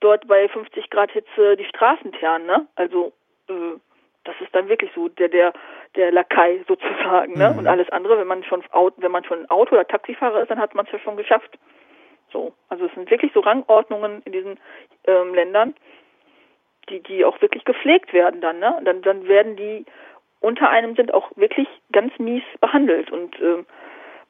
dort 0.00 0.26
bei 0.26 0.48
50 0.48 0.90
Grad 0.90 1.10
Hitze 1.12 1.56
die 1.56 1.64
Straßen 1.64 2.12
teeren, 2.12 2.46
ne? 2.46 2.66
Also 2.76 3.12
äh, 3.48 3.78
das 4.24 4.34
ist 4.40 4.54
dann 4.54 4.68
wirklich 4.68 4.90
so 4.94 5.08
der 5.08 5.28
der 5.28 5.52
der 5.96 6.12
Lakai 6.12 6.64
sozusagen, 6.68 7.38
ne? 7.38 7.50
Mhm. 7.50 7.58
Und 7.58 7.66
alles 7.66 7.88
andere, 7.90 8.18
wenn 8.18 8.26
man 8.26 8.44
schon 8.44 8.62
wenn 8.96 9.12
man 9.12 9.24
schon 9.24 9.48
Auto 9.50 9.74
oder 9.74 9.86
Taxifahrer 9.86 10.42
ist, 10.42 10.50
dann 10.50 10.60
hat 10.60 10.74
man 10.74 10.86
es 10.86 10.92
ja 10.92 10.98
schon 10.98 11.16
geschafft. 11.16 11.58
So, 12.32 12.54
also 12.68 12.86
es 12.86 12.94
sind 12.94 13.10
wirklich 13.10 13.32
so 13.34 13.40
Rangordnungen 13.40 14.22
in 14.24 14.32
diesen 14.32 14.58
ähm, 15.06 15.34
Ländern 15.34 15.74
die, 16.88 17.02
die 17.02 17.24
auch 17.24 17.40
wirklich 17.40 17.64
gepflegt 17.64 18.12
werden 18.12 18.40
dann, 18.40 18.58
ne? 18.58 18.80
Dann, 18.84 19.02
dann 19.02 19.28
werden 19.28 19.56
die 19.56 19.84
unter 20.40 20.68
einem 20.68 20.96
sind 20.96 21.14
auch 21.14 21.30
wirklich 21.36 21.68
ganz 21.92 22.12
mies 22.18 22.42
behandelt 22.60 23.10
und 23.10 23.34
ähm, 23.40 23.64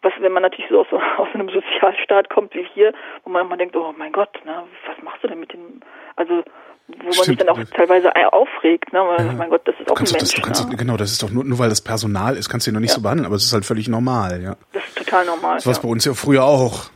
was, 0.02 0.12
wenn 0.20 0.32
man 0.32 0.42
natürlich 0.42 0.68
so 0.68 0.80
aus, 0.80 0.86
aus 1.18 1.28
einem 1.32 1.48
Sozialstaat 1.48 2.28
kommt 2.28 2.54
wie 2.54 2.66
hier, 2.74 2.92
wo 3.24 3.30
man 3.30 3.46
immer 3.46 3.56
denkt, 3.56 3.76
oh 3.76 3.94
mein 3.96 4.12
Gott, 4.12 4.30
ne, 4.44 4.64
was 4.86 5.02
machst 5.02 5.22
du 5.22 5.28
denn 5.28 5.40
mit 5.40 5.52
dem, 5.52 5.80
also 6.16 6.42
wo 6.88 7.04
man 7.04 7.12
sich 7.12 7.36
dann 7.38 7.48
auch 7.48 7.58
teilweise 7.74 8.10
aufregt, 8.32 8.92
ne, 8.92 9.00
weil, 9.00 9.26
ja. 9.26 9.32
mein 9.32 9.50
Gott, 9.50 9.66
das 9.66 9.74
ist 9.80 9.90
auch 9.90 9.96
ein 9.96 10.04
Mensch. 10.04 10.18
Das, 10.18 10.42
kannst, 10.42 10.68
ne? 10.68 10.76
Genau, 10.76 10.96
das 10.96 11.12
ist 11.12 11.22
doch 11.22 11.30
nur, 11.30 11.44
nur 11.44 11.58
weil 11.58 11.68
das 11.68 11.80
Personal 11.80 12.36
ist, 12.36 12.48
kannst 12.48 12.66
du 12.66 12.70
ihn 12.70 12.74
noch 12.74 12.80
nicht 12.80 12.90
ja. 12.90 12.96
so 12.96 13.02
behandeln, 13.02 13.26
aber 13.26 13.36
es 13.36 13.44
ist 13.44 13.52
halt 13.52 13.64
völlig 13.64 13.88
normal, 13.88 14.42
ja. 14.42 14.56
Das 14.72 14.84
ist 14.84 14.98
total 14.98 15.24
normal. 15.24 15.56
Das 15.56 15.66
war 15.66 15.74
ja. 15.74 15.80
bei 15.80 15.88
uns 15.88 16.04
ja 16.04 16.14
früher 16.14 16.44
auch. 16.44 16.90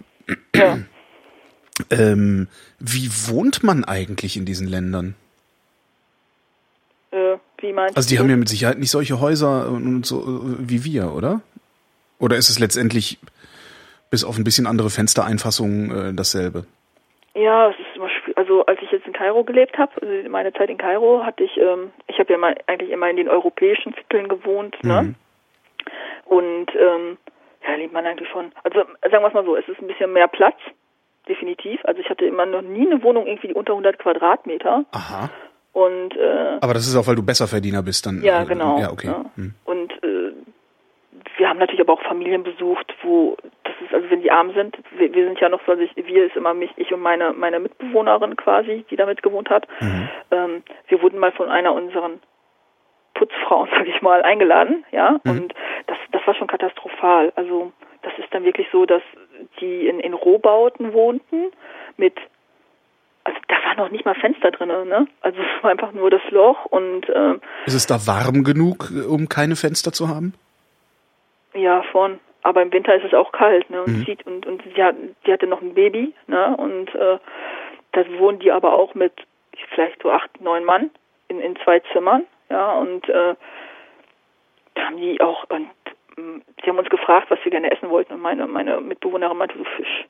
Ja. 0.54 0.78
ähm, 1.90 2.48
wie 2.78 3.08
wohnt 3.28 3.62
man 3.62 3.84
eigentlich 3.84 4.36
in 4.36 4.44
diesen 4.44 4.66
Ländern? 4.66 5.14
Meinst 7.76 7.96
Also 7.96 8.08
die 8.08 8.16
du? 8.16 8.22
haben 8.22 8.30
ja 8.30 8.36
mit 8.36 8.48
Sicherheit 8.48 8.78
nicht 8.78 8.90
solche 8.90 9.20
Häuser 9.20 9.68
und 9.68 10.04
so 10.04 10.22
äh, 10.22 10.56
wie 10.58 10.84
wir, 10.84 11.12
oder? 11.12 11.42
Oder 12.18 12.36
ist 12.36 12.48
es 12.48 12.58
letztendlich 12.58 13.18
bis 14.10 14.24
auf 14.24 14.38
ein 14.38 14.44
bisschen 14.44 14.66
andere 14.66 14.88
Fenstereinfassungen 14.90 15.90
äh, 15.90 16.14
dasselbe? 16.14 16.64
Ja, 17.34 17.68
es 17.68 17.76
ist 17.78 17.94
immer 17.96 18.08
schwierig. 18.08 18.38
Also 18.38 18.64
als 18.64 18.80
ich 18.82 18.90
jetzt 18.90 19.06
in 19.06 19.12
Kairo 19.12 19.44
gelebt 19.44 19.76
habe, 19.76 19.92
also 20.00 20.28
meine 20.30 20.52
Zeit 20.54 20.70
in 20.70 20.78
Kairo, 20.78 21.22
hatte 21.22 21.44
ich, 21.44 21.56
ähm, 21.58 21.90
ich 22.06 22.18
habe 22.18 22.32
ja 22.32 22.38
mal 22.38 22.56
eigentlich 22.66 22.90
immer 22.90 23.10
in 23.10 23.16
den 23.16 23.28
europäischen 23.28 23.92
Vierteln 23.92 24.28
gewohnt, 24.28 24.74
ne? 24.82 25.02
mhm. 25.02 25.14
Und 26.24 26.66
ähm, 26.74 27.18
ja, 27.68 27.74
lebt 27.76 27.92
man 27.92 28.06
eigentlich 28.06 28.28
schon. 28.30 28.52
Also 28.64 28.78
sagen 29.02 29.22
wir 29.22 29.28
es 29.28 29.34
mal 29.34 29.44
so, 29.44 29.54
es 29.54 29.68
ist 29.68 29.80
ein 29.80 29.86
bisschen 29.86 30.12
mehr 30.12 30.28
Platz, 30.28 30.56
definitiv. 31.28 31.80
Also 31.84 32.00
ich 32.00 32.08
hatte 32.08 32.24
immer 32.24 32.46
noch 32.46 32.62
nie 32.62 32.86
eine 32.90 33.02
Wohnung 33.02 33.26
irgendwie 33.26 33.52
unter 33.52 33.72
100 33.72 33.98
Quadratmeter. 33.98 34.84
Aha. 34.92 35.30
Und, 35.76 36.16
äh, 36.16 36.56
Aber 36.62 36.72
das 36.72 36.86
ist 36.86 36.96
auch, 36.96 37.06
weil 37.06 37.16
du 37.16 37.22
Besserverdiener 37.22 37.82
bist 37.82 38.06
dann. 38.06 38.22
Ja, 38.22 38.40
äh, 38.40 38.46
genau. 38.46 38.78
Ja, 38.78 38.90
okay. 38.90 39.08
Ja. 39.08 39.26
Hm. 39.34 39.52
Und 39.66 39.92
äh, 40.02 40.32
wir 41.36 41.50
haben 41.50 41.58
natürlich 41.58 41.82
aber 41.82 41.92
auch 41.92 42.02
Familien 42.02 42.44
besucht, 42.44 42.94
wo 43.02 43.36
das 43.62 43.74
ist, 43.84 43.92
also 43.92 44.08
wenn 44.08 44.22
die 44.22 44.30
arm 44.30 44.54
sind, 44.54 44.74
wir, 44.96 45.12
wir 45.12 45.26
sind 45.26 45.38
ja 45.38 45.50
noch 45.50 45.60
so, 45.66 45.72
also 45.72 45.84
ich, 45.84 45.94
wir 45.94 46.24
ist 46.24 46.34
immer 46.34 46.54
mich, 46.54 46.70
ich 46.76 46.94
und 46.94 47.02
meine 47.02 47.34
meine 47.34 47.60
Mitbewohnerin 47.60 48.36
quasi, 48.36 48.86
die 48.90 48.96
damit 48.96 49.22
gewohnt 49.22 49.50
hat. 49.50 49.68
Mhm. 49.80 50.08
Ähm, 50.30 50.62
wir 50.88 51.02
wurden 51.02 51.18
mal 51.18 51.32
von 51.32 51.50
einer 51.50 51.74
unseren 51.74 52.20
Putzfrauen, 53.12 53.68
sag 53.76 53.86
ich 53.86 54.00
mal, 54.00 54.22
eingeladen, 54.22 54.82
ja, 54.92 55.20
mhm. 55.24 55.30
und 55.30 55.54
das 55.88 55.98
das 56.10 56.26
war 56.26 56.34
schon 56.36 56.46
katastrophal. 56.46 57.34
Also 57.36 57.70
das 58.00 58.14
ist 58.16 58.32
dann 58.32 58.44
wirklich 58.44 58.68
so, 58.72 58.86
dass 58.86 59.02
die 59.60 59.88
in, 59.88 60.00
in 60.00 60.14
Rohbauten 60.14 60.94
wohnten 60.94 61.52
mit 61.98 62.14
also 63.26 63.38
da 63.48 63.56
war 63.64 63.76
noch 63.76 63.90
nicht 63.90 64.04
mal 64.04 64.14
Fenster 64.14 64.52
drin, 64.52 64.68
ne? 64.68 65.08
Also 65.20 65.40
es 65.40 65.62
war 65.62 65.70
einfach 65.72 65.92
nur 65.92 66.10
das 66.10 66.22
Loch 66.30 66.64
und 66.66 67.08
äh, 67.08 67.34
Ist 67.66 67.74
es 67.74 67.86
da 67.86 68.06
warm 68.06 68.44
genug, 68.44 68.90
um 69.08 69.28
keine 69.28 69.56
Fenster 69.56 69.92
zu 69.92 70.08
haben? 70.08 70.32
Ja, 71.54 71.82
schon. 71.90 72.20
Aber 72.42 72.62
im 72.62 72.72
Winter 72.72 72.94
ist 72.94 73.04
es 73.04 73.14
auch 73.14 73.32
kalt, 73.32 73.68
ne? 73.68 73.82
Und, 73.82 73.98
mhm. 73.98 74.04
sieht, 74.04 74.24
und, 74.26 74.46
und 74.46 74.62
sie, 74.62 74.82
hat, 74.82 74.94
sie 75.24 75.32
hatte 75.32 75.48
noch 75.48 75.60
ein 75.60 75.74
Baby, 75.74 76.14
ne? 76.28 76.56
Und 76.56 76.94
äh, 76.94 77.18
da 77.92 78.18
wohnen 78.18 78.38
die 78.38 78.52
aber 78.52 78.74
auch 78.74 78.94
mit 78.94 79.12
vielleicht 79.74 80.02
so 80.02 80.10
acht, 80.10 80.40
neun 80.40 80.64
Mann 80.64 80.90
in, 81.28 81.40
in 81.40 81.56
zwei 81.64 81.80
Zimmern, 81.92 82.24
ja, 82.48 82.74
und 82.74 83.08
äh, 83.08 83.34
da 84.74 84.82
haben 84.82 84.98
die 84.98 85.20
auch 85.20 85.44
und 85.48 85.68
äh, 86.16 86.40
sie 86.62 86.70
haben 86.70 86.78
uns 86.78 86.90
gefragt, 86.90 87.30
was 87.30 87.40
wir 87.42 87.50
gerne 87.50 87.72
essen 87.72 87.90
wollten 87.90 88.12
und 88.12 88.20
meine 88.20 88.46
meine 88.46 88.80
Mitbewohnerin 88.80 89.36
meinte 89.36 89.58
so 89.58 89.64
Fisch 89.64 90.06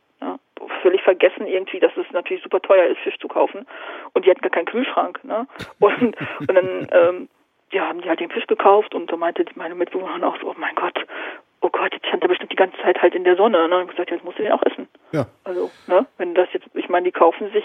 völlig 0.82 1.02
vergessen 1.02 1.46
irgendwie, 1.46 1.80
dass 1.80 1.96
es 1.96 2.06
natürlich 2.12 2.42
super 2.42 2.60
teuer 2.60 2.86
ist, 2.86 2.98
Fisch 3.00 3.18
zu 3.18 3.28
kaufen. 3.28 3.66
Und 4.12 4.24
die 4.24 4.30
hatten 4.30 4.40
gar 4.40 4.50
keinen 4.50 4.66
Kühlschrank. 4.66 5.22
Ne? 5.24 5.46
Und, 5.80 6.16
und 6.40 6.54
dann 6.54 6.88
ähm, 6.90 7.28
ja, 7.72 7.88
haben 7.88 8.00
die 8.00 8.08
halt 8.08 8.20
den 8.20 8.30
Fisch 8.30 8.46
gekauft 8.46 8.94
und 8.94 9.10
da 9.10 9.16
meinte 9.16 9.44
meine 9.54 9.74
Mitbewohnerin 9.74 10.24
auch 10.24 10.38
so, 10.40 10.50
oh 10.50 10.54
mein 10.56 10.74
Gott, 10.74 10.98
oh 11.60 11.68
Gott, 11.68 11.92
jetzt 11.92 12.06
stand 12.06 12.22
er 12.22 12.28
bestimmt 12.28 12.52
die 12.52 12.56
ganze 12.56 12.76
Zeit 12.78 13.00
halt 13.02 13.14
in 13.14 13.24
der 13.24 13.36
Sonne. 13.36 13.68
Ne? 13.68 13.78
Und 13.78 13.90
gesagt, 13.90 14.10
jetzt 14.10 14.24
musst 14.24 14.38
du 14.38 14.42
den 14.42 14.52
auch 14.52 14.62
essen. 14.62 14.88
Ja. 15.12 15.26
Also, 15.44 15.70
ne, 15.86 16.06
wenn 16.18 16.34
das 16.34 16.48
jetzt, 16.52 16.66
ich 16.74 16.88
meine, 16.88 17.04
die 17.04 17.12
kaufen 17.12 17.50
sich, 17.52 17.64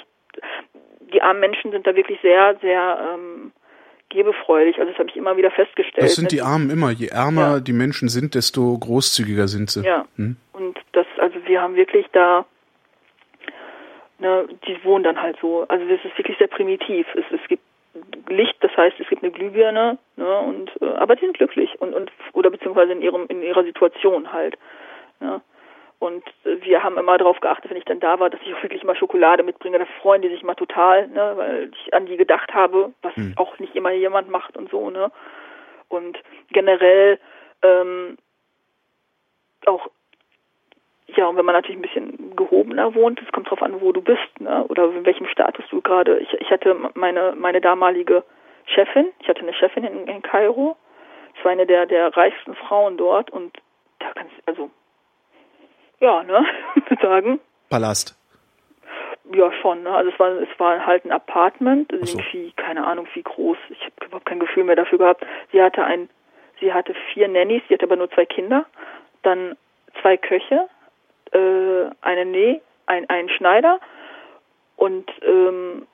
die 1.14 1.22
armen 1.22 1.40
Menschen 1.40 1.72
sind 1.72 1.86
da 1.86 1.96
wirklich 1.96 2.20
sehr, 2.22 2.58
sehr 2.62 3.14
ähm, 3.14 3.52
gebefreudig. 4.10 4.80
Also 4.80 4.92
das 4.92 5.00
habe 5.00 5.10
ich 5.10 5.16
immer 5.16 5.38
wieder 5.38 5.52
festgestellt. 5.52 6.04
Das 6.04 6.16
sind 6.16 6.26
ne? 6.26 6.30
die 6.30 6.42
Armen 6.42 6.70
immer. 6.70 6.92
Je 6.92 7.08
ärmer 7.08 7.56
ja. 7.56 7.60
die 7.60 7.74
Menschen 7.74 8.10
sind, 8.10 8.36
desto 8.36 8.78
großzügiger 8.78 9.48
sind 9.48 9.70
sie. 9.70 9.84
Ja. 9.84 10.06
Hm? 10.18 10.38
Und 10.54 10.80
das, 10.94 11.06
also 11.18 11.36
wir 11.46 11.62
haben 11.62 11.76
wirklich 11.76 12.06
da 12.12 12.46
ne, 14.22 14.48
die 14.68 14.84
wohnen 14.86 15.04
dann 15.04 15.22
halt 15.22 15.38
so. 15.42 15.66
Also 15.68 15.86
das 15.86 16.00
ist 16.06 16.18
wirklich 16.18 16.38
sehr 16.38 16.48
primitiv. 16.48 17.08
Es, 17.16 17.26
es 17.32 17.48
gibt 17.48 17.64
Licht, 18.30 18.56
das 18.62 18.76
heißt, 18.78 18.98
es 19.00 19.10
gibt 19.10 19.24
eine 19.24 19.32
Glühbirne, 19.34 19.98
ne, 20.16 20.40
und 20.40 20.72
äh, 20.82 20.94
aber 20.96 21.16
die 21.16 21.26
sind 21.26 21.38
glücklich 21.38 21.82
und 21.82 21.94
und 21.94 22.10
oder 22.32 22.50
beziehungsweise 22.50 22.94
in 22.94 23.02
ihrem 23.02 23.26
in 23.28 23.42
ihrer 23.42 23.64
Situation 23.64 24.32
halt. 24.32 24.58
Ne. 25.20 25.42
Und 26.00 26.24
äh, 26.46 26.62
wir 26.62 26.84
haben 26.84 26.98
immer 26.98 27.18
darauf 27.18 27.40
geachtet, 27.42 27.70
wenn 27.70 27.78
ich 27.78 27.86
dann 27.86 28.00
da 28.00 28.20
war, 28.20 28.30
dass 28.30 28.40
ich 28.46 28.54
auch 28.54 28.64
wirklich 28.64 28.84
immer 28.84 28.96
Schokolade 28.96 29.44
mitbringe. 29.44 29.80
Da 29.80 29.86
freuen 30.02 30.22
die 30.22 30.30
sich 30.30 30.42
immer 30.42 30.56
total, 30.56 31.08
ne, 31.10 31.34
weil 31.36 31.72
ich 31.74 31.94
an 31.94 32.06
die 32.06 32.16
gedacht 32.16 32.54
habe, 32.54 32.94
was 33.02 33.16
mhm. 33.18 33.34
auch 33.36 33.60
nicht 33.60 33.76
immer 33.76 33.92
jemand 33.92 34.30
macht 34.30 34.56
und 34.56 34.70
so, 34.70 34.90
ne. 34.90 35.12
Und 35.90 36.18
generell 36.52 37.20
ähm, 37.64 38.18
auch 39.66 39.90
ja, 41.16 41.28
und 41.28 41.38
wenn 41.38 41.46
man 41.46 41.56
natürlich 41.56 41.78
ein 41.78 41.82
bisschen 41.82 42.36
gehobener 42.36 42.94
wohnt, 42.96 43.22
es 43.22 43.32
kommt 43.32 43.50
drauf 43.50 43.62
an, 43.62 43.82
wo 43.82 43.92
du 43.92 44.02
bist, 44.02 44.40
ne? 44.40 44.66
oder 44.68 44.86
in 44.92 45.06
welchem 45.06 45.28
Status 45.28 45.66
du 45.70 45.82
gerade. 45.82 46.20
Ich, 46.20 46.34
ich 46.34 46.50
hatte 46.52 46.76
meine 46.94 47.34
meine 47.38 47.62
damalige 47.62 48.24
Chefin, 48.66 49.08
ich 49.20 49.28
hatte 49.28 49.42
eine 49.42 49.54
Chefin 49.54 49.84
in, 49.84 50.08
in 50.08 50.22
Kairo, 50.22 50.76
es 51.38 51.44
war 51.44 51.52
eine 51.52 51.66
der 51.66 51.86
der 51.86 52.16
reichsten 52.16 52.56
Frauen 52.56 52.98
dort 52.98 53.30
und 53.30 53.58
da 54.00 54.12
kannst 54.14 54.34
also 54.46 54.70
ja, 56.00 56.24
ne, 56.24 56.46
sagen. 57.02 57.40
Palast. 57.70 58.18
Ja, 59.34 59.52
schon, 59.62 59.84
ne? 59.84 59.92
Also 59.92 60.12
es 60.12 60.20
war 60.20 60.30
es 60.42 60.60
war 60.60 60.86
halt 60.86 61.06
ein 61.06 61.12
Apartment, 61.12 61.92
so. 61.92 62.18
irgendwie 62.18 62.52
keine 62.58 62.86
Ahnung 62.86 63.08
wie 63.14 63.24
groß. 63.24 63.58
Ich 63.70 63.82
habe 63.82 64.06
überhaupt 64.06 64.26
kein 64.26 64.40
Gefühl 64.40 64.66
mehr 64.66 64.76
dafür 64.76 64.98
gehabt. 64.98 65.26
Sie 65.52 65.62
hatte 65.62 65.84
ein 65.84 66.10
sie 66.60 66.74
hatte 66.74 66.94
vier 67.14 67.28
Nannies, 67.28 67.62
sie 67.68 67.74
hatte 67.74 67.86
aber 67.86 67.96
nur 67.96 68.10
zwei 68.12 68.26
Kinder, 68.26 68.66
dann 69.24 69.58
zwei 70.02 70.18
Köche, 70.18 70.68
äh, 71.32 71.90
eine 72.02 72.26
Näh, 72.26 72.62
ein, 72.86 73.10
ein 73.10 73.30
Schneider 73.30 73.80
und 74.76 75.10
ähm, 75.22 75.88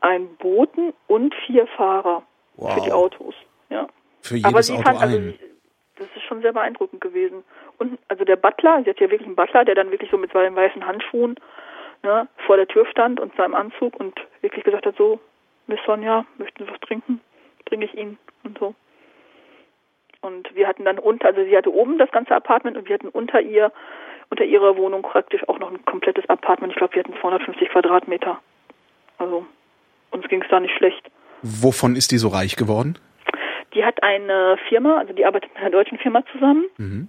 ein 0.00 0.36
Boten 0.36 0.92
und 1.06 1.34
vier 1.46 1.66
Fahrer 1.68 2.22
wow. 2.56 2.74
für 2.74 2.80
die 2.80 2.92
Autos. 2.92 3.34
Ja. 3.70 3.86
Für 4.22 4.36
jedes 4.36 4.50
Aber 4.50 4.62
sie 4.62 4.74
Auto 4.74 4.82
fand, 4.82 5.00
also, 5.00 5.18
das 5.96 6.06
ist 6.14 6.22
schon 6.24 6.42
sehr 6.42 6.52
beeindruckend 6.52 7.00
gewesen. 7.00 7.44
Und 7.78 7.98
also 8.08 8.24
der 8.24 8.36
Butler, 8.36 8.82
sie 8.82 8.90
hat 8.90 9.00
ja 9.00 9.10
wirklich 9.10 9.26
einen 9.26 9.36
Butler, 9.36 9.64
der 9.64 9.74
dann 9.74 9.90
wirklich 9.90 10.10
so 10.10 10.18
mit 10.18 10.32
seinen 10.32 10.56
weißen 10.56 10.86
Handschuhen 10.86 11.36
ne, 12.02 12.28
vor 12.46 12.56
der 12.56 12.68
Tür 12.68 12.86
stand 12.86 13.20
und 13.20 13.34
seinem 13.36 13.54
Anzug 13.54 13.98
und 13.98 14.14
wirklich 14.40 14.64
gesagt 14.64 14.86
hat, 14.86 14.96
so, 14.96 15.18
Miss 15.66 15.80
Sonja, 15.86 16.26
möchten 16.38 16.64
Sie 16.64 16.70
was 16.70 16.80
trinken? 16.80 17.20
Bringe 17.64 17.86
ich 17.86 17.94
Ihnen 17.94 18.18
und 18.44 18.58
so. 18.58 18.74
Und 20.20 20.54
wir 20.54 20.66
hatten 20.66 20.84
dann 20.84 20.98
unter, 20.98 21.28
also 21.28 21.44
sie 21.44 21.56
hatte 21.56 21.72
oben 21.72 21.98
das 21.98 22.10
ganze 22.10 22.34
Apartment 22.34 22.76
und 22.76 22.88
wir 22.88 22.94
hatten 22.94 23.08
unter 23.08 23.40
ihr, 23.42 23.72
unter 24.30 24.44
ihrer 24.44 24.76
Wohnung 24.76 25.02
praktisch 25.02 25.46
auch 25.48 25.58
noch 25.58 25.70
ein 25.70 25.84
komplettes 25.84 26.28
Apartment. 26.28 26.72
Ich 26.72 26.78
glaube, 26.78 26.94
wir 26.94 27.02
hatten 27.02 27.14
250 27.20 27.68
Quadratmeter. 27.70 28.40
Also 29.18 29.46
uns 30.10 30.26
ging 30.28 30.42
es 30.42 30.48
da 30.48 30.60
nicht 30.60 30.76
schlecht. 30.76 31.10
Wovon 31.42 31.96
ist 31.96 32.10
die 32.10 32.18
so 32.18 32.28
reich 32.28 32.56
geworden? 32.56 32.98
Die 33.74 33.84
hat 33.84 34.02
eine 34.02 34.56
Firma, 34.68 34.98
also 34.98 35.12
die 35.12 35.26
arbeitet 35.26 35.52
mit 35.52 35.60
einer 35.60 35.70
deutschen 35.70 35.98
Firma 35.98 36.24
zusammen. 36.32 36.64
Mhm. 36.78 37.08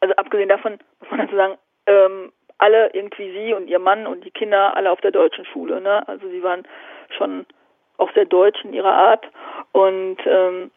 Also 0.00 0.14
abgesehen 0.16 0.48
davon 0.48 0.78
muss 1.00 1.10
man 1.10 1.20
dazu 1.20 1.36
sagen, 1.36 1.54
ähm, 1.86 2.32
alle 2.58 2.90
irgendwie 2.92 3.30
sie 3.32 3.54
und 3.54 3.68
ihr 3.68 3.78
Mann 3.78 4.06
und 4.06 4.24
die 4.24 4.30
Kinder 4.30 4.76
alle 4.76 4.90
auf 4.90 5.00
der 5.00 5.10
deutschen 5.10 5.44
Schule. 5.46 5.80
Ne? 5.80 6.06
Also 6.08 6.28
sie 6.28 6.42
waren 6.42 6.66
schon 7.16 7.46
auch 7.98 8.12
sehr 8.14 8.24
deutsch 8.24 8.62
in 8.64 8.72
ihrer 8.72 8.92
Art 8.92 9.26
und 9.72 10.18
ähm, 10.26 10.70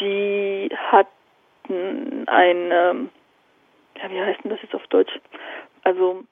die 0.00 0.70
hatten 0.90 2.24
ein, 2.26 2.70
ähm, 2.72 3.10
ja 3.96 4.10
wie 4.10 4.20
heißt 4.20 4.44
denn 4.44 4.50
das 4.50 4.60
jetzt 4.62 4.74
auf 4.74 4.86
Deutsch? 4.88 5.12
Also 5.84 6.24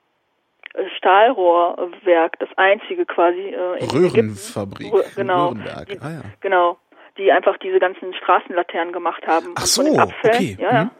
äh, 0.74 0.84
Stahlrohrwerk, 0.96 2.38
das 2.38 2.48
einzige 2.56 3.06
quasi 3.06 3.40
äh, 3.40 3.78
in 3.82 3.90
Röhrenfabrik. 3.90 4.92
Rö 4.92 5.02
genau. 5.16 5.48
Röhrenwerk. 5.48 5.88
Die, 5.88 6.00
ah, 6.00 6.10
ja. 6.10 6.22
Genau. 6.40 6.78
Die 7.18 7.32
einfach 7.32 7.58
diese 7.58 7.78
ganzen 7.78 8.14
Straßenlaternen 8.14 8.92
gemacht 8.92 9.26
haben. 9.26 9.52
Ach 9.56 9.66
so, 9.66 9.82
Abfällen, 9.96 10.34
okay. 10.34 10.56
Ja, 10.60 10.72
ja. 10.72 10.84
Mhm. 10.84 10.90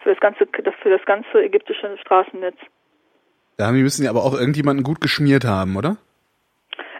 Für 0.00 0.10
das 0.10 0.20
ganze, 0.20 0.46
für 0.82 0.90
das 0.90 1.04
ganze 1.06 1.42
ägyptische 1.42 1.96
Straßennetz. 1.98 2.56
Ja, 3.58 3.74
wir 3.74 3.82
müssen 3.82 4.04
ja 4.04 4.10
aber 4.10 4.22
auch 4.24 4.34
irgendjemanden 4.34 4.84
gut 4.84 5.00
geschmiert 5.00 5.44
haben, 5.44 5.76
oder? 5.76 5.96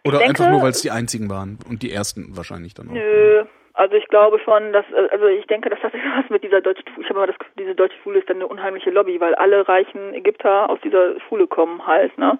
Oder 0.04 0.18
denke- 0.18 0.30
einfach 0.30 0.50
nur, 0.50 0.62
weil 0.62 0.70
es 0.70 0.82
die 0.82 0.90
einzigen 0.90 1.30
waren 1.30 1.58
und 1.68 1.82
die 1.82 1.92
ersten 1.92 2.36
wahrscheinlich 2.36 2.74
dann 2.74 2.88
auch. 2.88 2.92
Nö, 2.94 3.44
also 3.78 3.94
ich 3.94 4.08
glaube 4.08 4.40
schon, 4.40 4.72
dass, 4.72 4.84
äh, 4.90 5.08
also 5.12 5.26
ich 5.28 5.46
denke, 5.46 5.70
das 5.70 5.80
hat 5.82 5.94
was 5.94 6.28
mit 6.30 6.42
dieser 6.42 6.60
deutschen 6.60 6.84
ich 6.98 7.08
habe 7.08 7.20
immer 7.20 7.26
das 7.28 7.36
diese 7.56 7.76
deutsche 7.76 7.96
Schule 8.02 8.18
ist 8.18 8.28
dann 8.28 8.38
eine 8.38 8.48
unheimliche 8.48 8.90
Lobby, 8.90 9.20
weil 9.20 9.36
alle 9.36 9.66
reichen 9.68 10.14
Ägypter 10.14 10.68
aus 10.68 10.80
dieser 10.82 11.18
Schule 11.20 11.46
kommen 11.46 11.86
halt, 11.86 12.16
ne? 12.18 12.38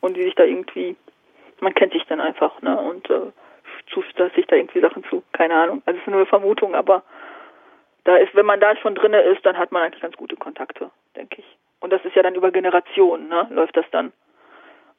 Und 0.00 0.16
die 0.16 0.24
sich 0.24 0.34
da 0.34 0.42
irgendwie, 0.42 0.96
man 1.60 1.74
kennt 1.74 1.92
sich 1.92 2.04
dann 2.06 2.20
einfach, 2.20 2.60
ne? 2.62 2.76
Und 2.76 3.08
äh, 3.10 3.30
zustellt 3.92 4.34
sich 4.34 4.46
da 4.48 4.56
irgendwie 4.56 4.80
Sachen 4.80 5.04
zu, 5.04 5.22
keine 5.32 5.54
Ahnung. 5.54 5.82
Also 5.86 5.98
es 5.98 6.02
ist 6.02 6.10
nur 6.10 6.20
eine 6.20 6.26
Vermutung, 6.26 6.74
aber 6.74 7.04
da 8.02 8.16
ist, 8.16 8.34
wenn 8.34 8.46
man 8.46 8.58
da 8.58 8.74
schon 8.76 8.96
drinne 8.96 9.20
ist, 9.22 9.46
dann 9.46 9.56
hat 9.56 9.70
man 9.70 9.82
eigentlich 9.82 10.02
ganz 10.02 10.16
gute 10.16 10.34
Kontakte, 10.34 10.90
denke 11.14 11.36
ich. 11.38 11.56
Und 11.78 11.92
das 11.92 12.04
ist 12.04 12.16
ja 12.16 12.24
dann 12.24 12.34
über 12.34 12.50
Generationen, 12.50 13.28
ne? 13.28 13.46
Läuft 13.50 13.76
das 13.76 13.86
dann. 13.92 14.12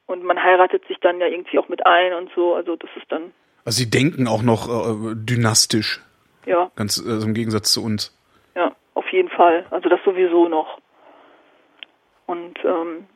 Und 0.06 0.24
man 0.24 0.42
heiratet 0.42 0.86
sich 0.86 0.98
dann 1.00 1.20
ja 1.20 1.26
irgendwie 1.26 1.58
auch 1.58 1.68
mit 1.68 1.84
ein 1.84 2.14
und 2.14 2.30
so, 2.34 2.54
also 2.54 2.74
das 2.76 2.90
ist 2.96 3.10
dann, 3.12 3.34
Also 3.64 3.78
sie 3.78 3.90
denken 3.90 4.28
auch 4.28 4.42
noch 4.42 4.68
äh, 4.68 5.14
dynastisch, 5.14 6.00
ja. 6.46 6.70
ganz 6.76 6.98
äh, 6.98 7.22
im 7.22 7.34
Gegensatz 7.34 7.72
zu 7.72 7.82
uns. 7.82 8.16
Ja, 8.54 8.72
auf 8.94 9.08
jeden 9.10 9.30
Fall. 9.30 9.64
Also 9.70 9.88
das 9.88 10.00
sowieso 10.04 10.48
noch. 10.48 10.78
Und 12.26 12.58
ähm, 12.64 13.06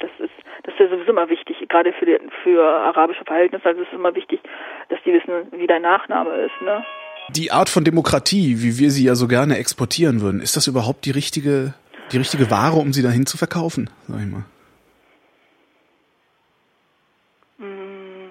das 0.00 0.10
ist 0.18 0.32
das 0.64 0.74
ist 0.74 0.80
ja 0.80 0.88
sowieso 0.88 1.10
immer 1.10 1.28
wichtig, 1.28 1.56
gerade 1.68 1.92
für 1.92 2.06
die, 2.06 2.18
für 2.42 2.62
arabische 2.62 3.24
Verhältnisse. 3.24 3.64
Also 3.64 3.80
es 3.80 3.88
ist 3.88 3.94
immer 3.94 4.14
wichtig, 4.14 4.40
dass 4.88 4.98
die 5.04 5.12
wissen, 5.12 5.50
wie 5.52 5.66
dein 5.66 5.82
Nachname 5.82 6.30
ist. 6.30 6.62
Ne? 6.62 6.84
Die 7.30 7.50
Art 7.50 7.68
von 7.70 7.84
Demokratie, 7.84 8.62
wie 8.62 8.78
wir 8.78 8.90
sie 8.90 9.04
ja 9.04 9.14
so 9.14 9.28
gerne 9.28 9.56
exportieren 9.56 10.20
würden, 10.20 10.40
ist 10.40 10.56
das 10.56 10.66
überhaupt 10.66 11.04
die 11.06 11.10
richtige, 11.12 11.74
die 12.12 12.18
richtige 12.18 12.50
Ware, 12.50 12.76
um 12.76 12.92
sie 12.92 13.02
dahin 13.02 13.26
zu 13.26 13.38
verkaufen, 13.38 13.88
sag 14.08 14.20
ich 14.20 14.26
mal? 14.26 14.44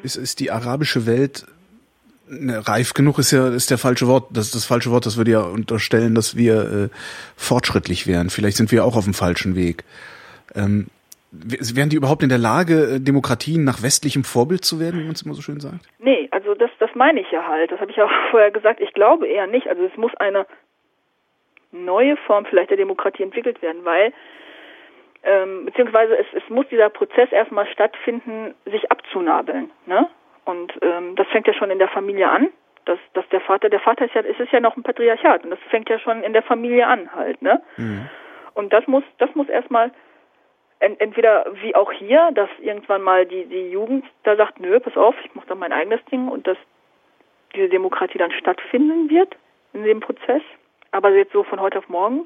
Ist, 0.04 0.16
ist 0.16 0.40
die 0.40 0.52
arabische 0.52 1.06
Welt 1.06 1.46
ne, 2.30 2.68
reif 2.68 2.94
genug 2.94 3.20
ist 3.20 3.32
ja 3.32 3.50
ist 3.50 3.72
der 3.72 3.78
falsche 3.78 4.08
Wort. 4.08 4.28
Das 4.32 4.46
ist 4.46 4.56
das 4.56 4.66
falsche 4.66 4.92
Wort. 4.92 5.06
Das 5.06 5.18
würde 5.18 5.32
ja 5.32 5.42
unterstellen, 5.42 6.16
dass 6.16 6.38
wir 6.38 6.90
äh, 6.90 6.90
fortschrittlich 7.36 8.08
wären. 8.08 8.30
Vielleicht 8.30 8.58
sind 8.58 8.72
wir 8.72 8.86
auch 8.86 8.96
auf 8.96 9.06
dem 9.06 9.14
falschen 9.14 9.56
Weg. 9.56 9.84
Ähm, 10.56 10.88
wären 11.32 11.90
die 11.90 11.96
überhaupt 11.96 12.24
in 12.24 12.30
der 12.30 12.38
Lage, 12.38 12.96
äh, 12.96 13.00
Demokratien 13.00 13.64
nach 13.64 13.84
westlichem 13.84 14.24
Vorbild 14.24 14.66
zu 14.66 14.80
werden, 14.80 15.00
wie 15.00 15.04
man 15.04 15.14
es 15.14 15.22
immer 15.22 15.36
so 15.36 15.42
schön 15.42 15.60
sagt? 15.60 15.86
Nee, 16.00 16.28
also 16.32 16.56
das 16.56 16.72
das 16.80 16.90
meine 16.96 17.22
ich 17.22 17.32
ja 17.32 17.48
halt. 17.48 17.72
Das 17.72 17.80
habe 17.80 17.92
ich 17.92 17.98
ja 17.98 18.06
auch 18.06 18.32
vorher 18.32 18.52
gesagt. 18.52 18.80
Ich 18.82 18.94
glaube 18.94 19.28
eher 19.28 19.48
nicht. 19.48 19.68
Also 19.68 19.84
es 19.84 19.98
muss 19.98 20.16
eine 20.16 20.46
neue 21.72 22.18
Form 22.26 22.46
vielleicht 22.46 22.72
der 22.72 22.78
Demokratie 22.78 23.24
entwickelt 23.24 23.62
werden, 23.62 23.86
weil 23.86 24.12
ähm, 25.24 25.66
beziehungsweise 25.66 26.18
es, 26.18 26.28
es 26.34 26.50
muss 26.50 26.68
dieser 26.68 26.90
Prozess 26.90 27.32
erstmal 27.32 27.68
stattfinden, 27.68 28.56
sich 28.66 28.92
abzunabeln. 28.92 29.72
Ne? 29.86 30.08
Und 30.46 30.74
ähm, 30.82 31.16
das 31.16 31.28
fängt 31.28 31.48
ja 31.48 31.54
schon 31.54 31.72
in 31.72 31.80
der 31.80 31.90
Familie 31.90 32.30
an. 32.30 32.50
Dass, 32.86 32.98
dass 33.14 33.28
der 33.30 33.42
Vater, 33.42 33.70
der 33.70 33.82
Vater 33.82 34.06
ist 34.06 34.16
ja, 34.16 34.22
es 34.22 34.40
ist 34.40 34.52
ja 34.52 34.60
noch 34.60 34.76
ein 34.76 34.82
Patriarchat 34.82 35.44
und 35.44 35.52
das 35.52 35.60
fängt 35.70 35.90
ja 35.90 36.00
schon 36.00 36.24
in 36.24 36.34
der 36.34 36.42
Familie 36.42 36.88
an 36.88 37.14
halt, 37.14 37.40
ne? 37.40 37.62
Und 38.56 38.74
das 38.74 38.88
muss, 38.88 39.04
das 39.20 39.36
muss 39.36 39.48
erstmal 39.48 39.92
ent, 40.80 41.00
entweder 41.00 41.46
wie 41.62 41.76
auch 41.76 41.92
hier, 41.92 42.32
dass 42.34 42.50
irgendwann 42.60 43.04
mal 43.04 43.28
die, 43.28 43.46
die 43.46 43.70
Jugend 43.70 44.06
da 44.24 44.36
sagt, 44.36 44.60
nö, 44.60 44.80
pass 44.80 44.98
auf, 44.98 45.14
ich 45.24 45.36
mache 45.36 45.48
da 45.48 45.56
mein 45.56 45.74
eigenes 45.74 46.04
Ding 46.06 46.30
und 46.30 46.48
dass 46.48 46.58
diese 47.54 47.70
Demokratie 47.70 48.18
dann 48.18 48.32
stattfinden 48.32 49.10
wird 49.10 49.36
in 49.74 49.84
dem 49.84 50.00
Prozess. 50.00 50.42
Aber 50.92 51.12
jetzt 51.12 51.34
so 51.34 51.44
von 51.44 51.60
heute 51.60 51.78
auf 51.78 51.90
morgen 51.90 52.26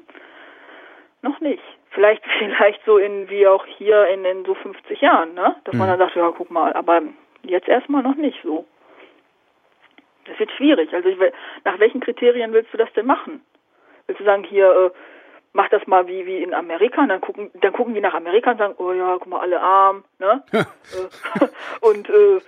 noch 1.20 1.40
nicht. 1.40 1.62
Vielleicht, 1.94 2.22
vielleicht 2.38 2.84
so 2.84 2.98
in, 2.98 3.28
wie 3.30 3.46
auch 3.46 3.64
hier 3.66 4.06
in, 4.08 4.24
in 4.24 4.44
so 4.44 4.54
50 4.54 5.00
Jahren, 5.00 5.34
ne? 5.34 5.56
Dass 5.64 5.74
man 5.74 5.88
dann 5.88 5.98
sagt, 5.98 6.16
ja, 6.16 6.30
guck 6.36 6.50
mal, 6.50 6.72
aber 6.74 7.02
jetzt 7.42 7.68
erstmal 7.68 8.02
noch 8.02 8.16
nicht 8.16 8.38
so. 8.42 8.66
Das 10.26 10.38
wird 10.38 10.50
schwierig. 10.52 10.92
Also 10.94 11.08
ich, 11.08 11.18
will- 11.18 11.32
nach 11.64 11.78
welchen 11.78 12.00
Kriterien 12.00 12.52
willst 12.52 12.72
du 12.72 12.78
das 12.78 12.92
denn 12.94 13.06
machen? 13.06 13.44
Willst 14.06 14.20
du 14.20 14.24
sagen, 14.24 14.44
hier, 14.44 14.70
äh, 14.70 14.90
mach 15.52 15.68
das 15.68 15.86
mal 15.86 16.06
wie, 16.06 16.24
wie 16.26 16.42
in 16.42 16.54
Amerika 16.54 17.02
und 17.02 17.08
dann 17.10 17.20
gucken, 17.20 17.50
dann 17.54 17.72
gucken 17.72 17.94
die 17.94 18.00
nach 18.00 18.14
Amerika 18.14 18.50
und 18.52 18.58
sagen, 18.58 18.74
oh 18.78 18.92
ja, 18.92 19.14
guck 19.18 19.26
mal, 19.26 19.40
alle 19.40 19.60
arm, 19.60 20.04
ne? 20.18 20.42
äh, 20.52 21.46
und 21.80 22.08
äh, 22.08 22.40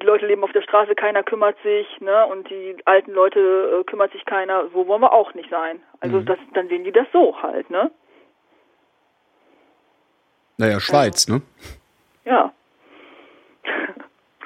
die 0.00 0.06
Leute 0.06 0.26
leben 0.26 0.42
auf 0.42 0.52
der 0.52 0.62
Straße, 0.62 0.94
keiner 0.94 1.22
kümmert 1.22 1.56
sich, 1.62 2.00
ne? 2.00 2.26
Und 2.26 2.48
die 2.50 2.76
alten 2.86 3.12
Leute 3.12 3.40
äh, 3.80 3.84
kümmert 3.84 4.10
sich 4.12 4.24
keiner. 4.24 4.66
So 4.72 4.86
wollen 4.88 5.02
wir 5.02 5.12
auch 5.12 5.34
nicht 5.34 5.50
sein. 5.50 5.80
Also 6.00 6.20
das, 6.20 6.38
dann 6.54 6.68
sehen 6.68 6.84
die 6.84 6.92
das 6.92 7.06
so 7.12 7.40
halt, 7.42 7.70
ne? 7.70 7.90
Naja, 10.58 10.80
Schweiz, 10.80 11.28
ne? 11.28 11.42
Ja. 12.24 12.52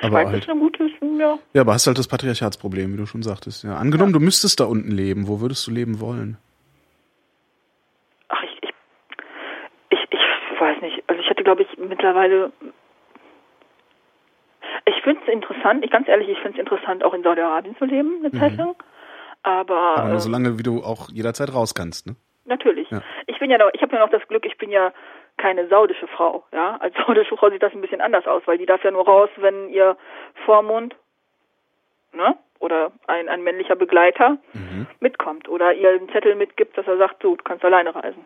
Aber 0.03 0.09
Schweiz 0.09 0.28
halt. 0.28 0.43
ist 0.45 0.49
ein 0.51 0.59
gutes, 0.59 0.91
ja. 1.19 1.39
Ja, 1.53 1.61
aber 1.61 1.74
hast 1.74 1.87
halt 1.87 1.99
das 1.99 2.09
Patriarchatsproblem, 2.09 2.93
wie 2.93 2.97
du 2.97 3.07
schon 3.07 3.23
sagtest. 3.23 3.65
Ja. 3.65 3.77
Angenommen, 3.77 4.12
du 4.12 4.20
müsstest 4.20 4.59
da 4.61 4.65
unten 4.65 4.91
leben, 4.91 5.28
wo 5.28 5.41
würdest 5.41 5.66
du 5.66 5.70
leben 5.70 6.01
wollen? 6.01 6.39
Ach, 8.28 8.43
ich, 8.43 8.59
ich, 8.62 8.70
ich, 9.91 10.01
ich 10.11 10.61
weiß 10.61 10.81
nicht. 10.81 11.03
Also 11.07 11.20
ich 11.23 11.28
hatte, 11.28 11.45
glaube 11.45 11.62
ich, 11.62 11.69
mittlerweile. 11.78 12.51
Ich 14.87 15.03
finde 15.03 15.20
es 15.27 15.32
interessant, 15.32 15.85
ich 15.85 15.91
ganz 15.91 16.09
ehrlich, 16.09 16.28
ich 16.28 16.39
finde 16.39 16.59
es 16.59 16.61
interessant, 16.61 17.05
auch 17.05 17.12
in 17.15 17.23
Saudi-Arabien 17.23 17.77
zu 17.77 17.85
leben, 17.85 18.24
eine 18.24 18.32
Zeit 18.39 18.57
lang. 18.57 18.74
Aber, 19.43 19.74
Mhm. 19.74 19.97
Aber 19.97 20.05
nur 20.05 20.12
ähm, 20.15 20.20
so 20.20 20.31
lange, 20.31 20.59
wie 20.59 20.62
du 20.62 20.82
auch 20.82 21.09
jederzeit 21.11 21.53
raus 21.55 21.74
kannst, 21.74 22.07
ne? 22.07 22.16
natürlich. 22.47 22.91
Ja. 22.91 23.01
Ich 23.27 23.39
bin 23.39 23.51
ja 23.51 23.59
noch, 23.59 23.70
ich 23.74 23.81
habe 23.82 23.95
ja 23.95 24.01
noch 24.01 24.11
das 24.11 24.27
Glück, 24.28 24.45
ich 24.45 24.59
bin 24.59 24.70
ja 24.70 24.93
keine 25.41 25.67
saudische 25.69 26.07
Frau, 26.07 26.45
ja. 26.53 26.77
Als 26.81 26.95
saudische 27.07 27.37
Frau 27.37 27.51
sieht 27.51 27.62
das 27.62 27.73
ein 27.73 27.81
bisschen 27.81 28.01
anders 28.01 28.27
aus, 28.27 28.43
weil 28.47 28.59
die 28.59 28.67
darf 28.67 28.85
ja 28.85 28.91
nur 28.91 29.05
raus, 29.07 29.31
wenn 29.37 29.69
ihr 29.71 29.97
Vormund, 30.45 30.95
ne? 32.12 32.37
Oder 32.59 32.93
ein, 33.07 33.29
ein 33.29 33.43
männlicher 33.43 33.75
Begleiter 33.77 34.37
Mhm. 34.53 34.87
mitkommt 35.01 35.49
oder 35.49 35.73
ihr 35.73 35.91
einen 35.91 36.11
Zettel 36.11 36.35
mitgibt, 36.35 36.77
dass 36.77 36.87
er 36.87 36.99
sagt, 36.99 37.25
du 37.25 37.37
kannst 37.37 37.65
alleine 37.65 37.95
reisen. 37.95 38.25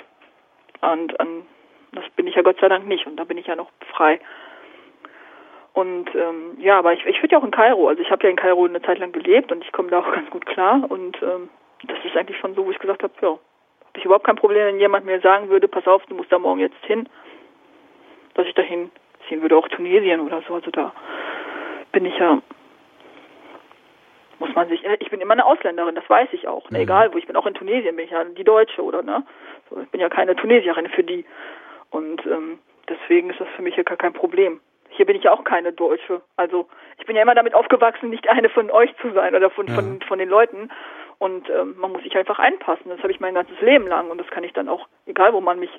Und 0.80 1.14
ähm, 1.20 1.46
das 1.92 2.04
bin 2.16 2.26
ich 2.26 2.34
ja 2.34 2.42
Gott 2.42 2.58
sei 2.60 2.68
Dank 2.68 2.84
nicht 2.86 3.06
und 3.06 3.16
da 3.16 3.24
bin 3.24 3.38
ich 3.38 3.46
ja 3.46 3.54
noch 3.54 3.70
frei. 3.92 4.18
Und 5.72 6.12
ähm, 6.14 6.56
ja, 6.58 6.78
aber 6.78 6.92
ich, 6.92 7.04
ich 7.06 7.20
würde 7.22 7.32
ja 7.32 7.38
auch 7.38 7.44
in 7.44 7.50
Kairo, 7.50 7.88
also 7.88 8.00
ich 8.02 8.10
habe 8.10 8.24
ja 8.24 8.30
in 8.30 8.36
Kairo 8.36 8.64
eine 8.64 8.82
Zeit 8.82 8.98
lang 8.98 9.12
gelebt 9.12 9.50
und 9.52 9.64
ich 9.64 9.72
komme 9.72 9.90
da 9.90 10.00
auch 10.00 10.12
ganz 10.12 10.28
gut 10.30 10.46
klar 10.46 10.84
und 10.88 11.20
ähm, 11.22 11.48
das 11.84 11.98
ist 12.04 12.16
eigentlich 12.16 12.38
schon 12.38 12.54
so, 12.54 12.64
wo 12.66 12.70
ich 12.70 12.78
gesagt 12.78 13.02
habe, 13.02 13.12
ja, 13.22 13.38
habe 13.94 14.00
ich 14.00 14.04
überhaupt 14.06 14.26
kein 14.26 14.34
Problem, 14.34 14.66
wenn 14.66 14.80
jemand 14.80 15.06
mir 15.06 15.20
sagen 15.20 15.48
würde, 15.50 15.68
pass 15.68 15.86
auf, 15.86 16.04
du 16.06 16.16
musst 16.16 16.32
da 16.32 16.38
morgen 16.40 16.58
jetzt 16.58 16.84
hin, 16.84 17.08
dass 18.34 18.44
ich 18.44 18.54
dahin 18.54 18.90
ziehen 19.28 19.40
würde, 19.40 19.56
auch 19.56 19.68
Tunesien 19.68 20.20
oder 20.20 20.42
so, 20.48 20.54
also 20.54 20.68
da 20.72 20.92
bin 21.92 22.04
ich 22.04 22.18
ja, 22.18 22.42
muss 24.40 24.52
man 24.56 24.68
sich, 24.68 24.84
äh, 24.84 24.96
ich 24.98 25.10
bin 25.10 25.20
immer 25.20 25.34
eine 25.34 25.46
Ausländerin, 25.46 25.94
das 25.94 26.10
weiß 26.10 26.28
ich 26.32 26.48
auch, 26.48 26.68
ne, 26.70 26.80
egal 26.80 27.14
wo 27.14 27.18
ich 27.18 27.26
bin, 27.28 27.36
auch 27.36 27.46
in 27.46 27.54
Tunesien 27.54 27.94
bin 27.94 28.06
ich 28.06 28.10
ja 28.10 28.24
die 28.24 28.42
Deutsche 28.42 28.82
oder 28.82 29.02
ne, 29.02 29.22
so, 29.70 29.80
ich 29.80 29.88
bin 29.90 30.00
ja 30.00 30.08
keine 30.08 30.34
Tunesierin 30.34 30.88
für 30.88 31.04
die 31.04 31.24
und 31.90 32.26
ähm, 32.26 32.58
deswegen 32.88 33.30
ist 33.30 33.38
das 33.38 33.48
für 33.54 33.62
mich 33.62 33.76
ja 33.76 33.84
gar 33.84 33.96
kein 33.96 34.12
Problem. 34.12 34.60
Hier 34.90 35.06
bin 35.06 35.16
ich 35.16 35.24
ja 35.24 35.32
auch 35.32 35.42
keine 35.42 35.72
Deutsche. 35.72 36.22
Also 36.36 36.68
ich 36.98 37.06
bin 37.06 37.16
ja 37.16 37.22
immer 37.22 37.34
damit 37.34 37.54
aufgewachsen, 37.54 38.10
nicht 38.10 38.28
eine 38.28 38.48
von 38.48 38.70
euch 38.70 38.94
zu 39.00 39.12
sein 39.12 39.34
oder 39.34 39.50
von, 39.50 39.66
von, 39.68 40.00
von 40.02 40.18
den 40.20 40.28
Leuten. 40.28 40.70
Und 41.18 41.48
ähm, 41.50 41.74
man 41.78 41.92
muss 41.92 42.02
sich 42.02 42.16
einfach 42.16 42.38
einpassen. 42.38 42.88
Das 42.88 42.98
habe 43.00 43.12
ich 43.12 43.20
mein 43.20 43.34
ganzes 43.34 43.60
Leben 43.60 43.86
lang 43.86 44.10
und 44.10 44.18
das 44.18 44.26
kann 44.28 44.44
ich 44.44 44.52
dann 44.52 44.68
auch, 44.68 44.88
egal 45.06 45.32
wo 45.32 45.40
man 45.40 45.58
mich, 45.58 45.70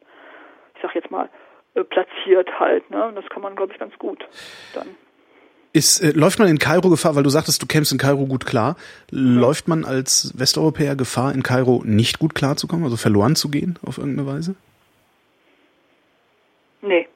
ich 0.76 0.82
sag 0.82 0.96
jetzt 0.96 1.12
mal, 1.12 1.30
äh, 1.76 1.84
platziert 1.84 2.60
halt. 2.60 2.90
Ne? 2.90 3.08
Und 3.08 3.16
das 3.16 3.26
kann 3.30 3.42
man, 3.42 3.56
glaube 3.56 3.74
ich, 3.74 3.80
ganz 3.80 3.98
gut 4.00 4.28
dann. 4.74 4.96
Ist, 5.74 6.00
äh, 6.00 6.18
läuft 6.18 6.40
man 6.40 6.48
in 6.48 6.58
Kairo 6.58 6.90
Gefahr, 6.90 7.18
weil 7.18 7.24
du 7.24 7.30
sagtest, 7.30 7.62
du 7.62 7.68
kämpfst 7.68 7.92
in 7.92 7.98
Kairo 7.98 8.26
gut 8.28 8.46
klar, 8.46 8.78
läuft 9.12 9.68
man 9.68 9.84
als 9.84 10.34
Westeuropäer 10.40 10.96
Gefahr, 10.96 11.34
in 11.34 11.44
Kairo 11.44 11.82
nicht 11.84 12.18
gut 12.18 12.34
klarzukommen, 12.34 12.86
also 12.86 12.96
verloren 12.96 13.36
zu 13.36 13.52
gehen 13.52 13.78
auf 13.86 13.98
irgendeine 13.98 14.26
Weise? 14.26 14.56
Nee. 16.82 17.10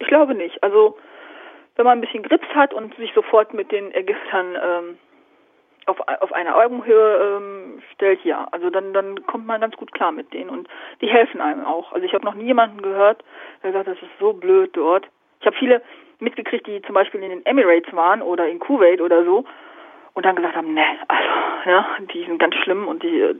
Ich 0.00 0.06
glaube 0.06 0.34
nicht. 0.34 0.62
Also, 0.62 0.98
wenn 1.76 1.86
man 1.86 1.96
ein 1.96 2.02
bisschen 2.02 2.24
Grips 2.24 2.48
hat 2.54 2.74
und 2.74 2.94
sich 2.96 3.10
sofort 3.14 3.54
mit 3.54 3.72
den 3.72 3.94
Ägyptern 3.94 4.56
ähm, 4.62 4.98
auf, 5.86 6.00
auf 6.20 6.32
eine 6.32 6.54
Augenhöhe 6.56 7.38
ähm, 7.38 7.82
stellt, 7.92 8.24
ja. 8.24 8.46
Also 8.52 8.70
dann, 8.70 8.92
dann 8.92 9.26
kommt 9.26 9.46
man 9.46 9.60
ganz 9.60 9.76
gut 9.76 9.92
klar 9.92 10.12
mit 10.12 10.32
denen 10.32 10.50
und 10.50 10.68
die 11.00 11.08
helfen 11.08 11.40
einem 11.40 11.64
auch. 11.64 11.92
Also 11.92 12.06
ich 12.06 12.14
habe 12.14 12.24
noch 12.24 12.34
nie 12.34 12.44
jemanden 12.46 12.82
gehört, 12.82 13.24
der 13.62 13.72
sagt, 13.72 13.88
das 13.88 13.96
ist 13.96 14.18
so 14.20 14.32
blöd 14.32 14.70
dort. 14.76 15.08
Ich 15.40 15.46
habe 15.46 15.56
viele 15.56 15.82
mitgekriegt, 16.20 16.66
die 16.66 16.80
zum 16.82 16.94
Beispiel 16.94 17.22
in 17.22 17.30
den 17.30 17.46
Emirates 17.46 17.92
waren 17.94 18.22
oder 18.22 18.48
in 18.48 18.60
Kuwait 18.60 19.00
oder 19.00 19.24
so 19.24 19.44
und 20.14 20.24
dann 20.24 20.36
gesagt 20.36 20.54
haben, 20.54 20.74
ne, 20.74 20.84
also, 21.08 21.70
ja, 21.70 21.86
die 22.12 22.24
sind 22.24 22.38
ganz 22.38 22.54
schlimm 22.56 22.86
und 22.86 23.02
die 23.02 23.20
äh, 23.20 23.34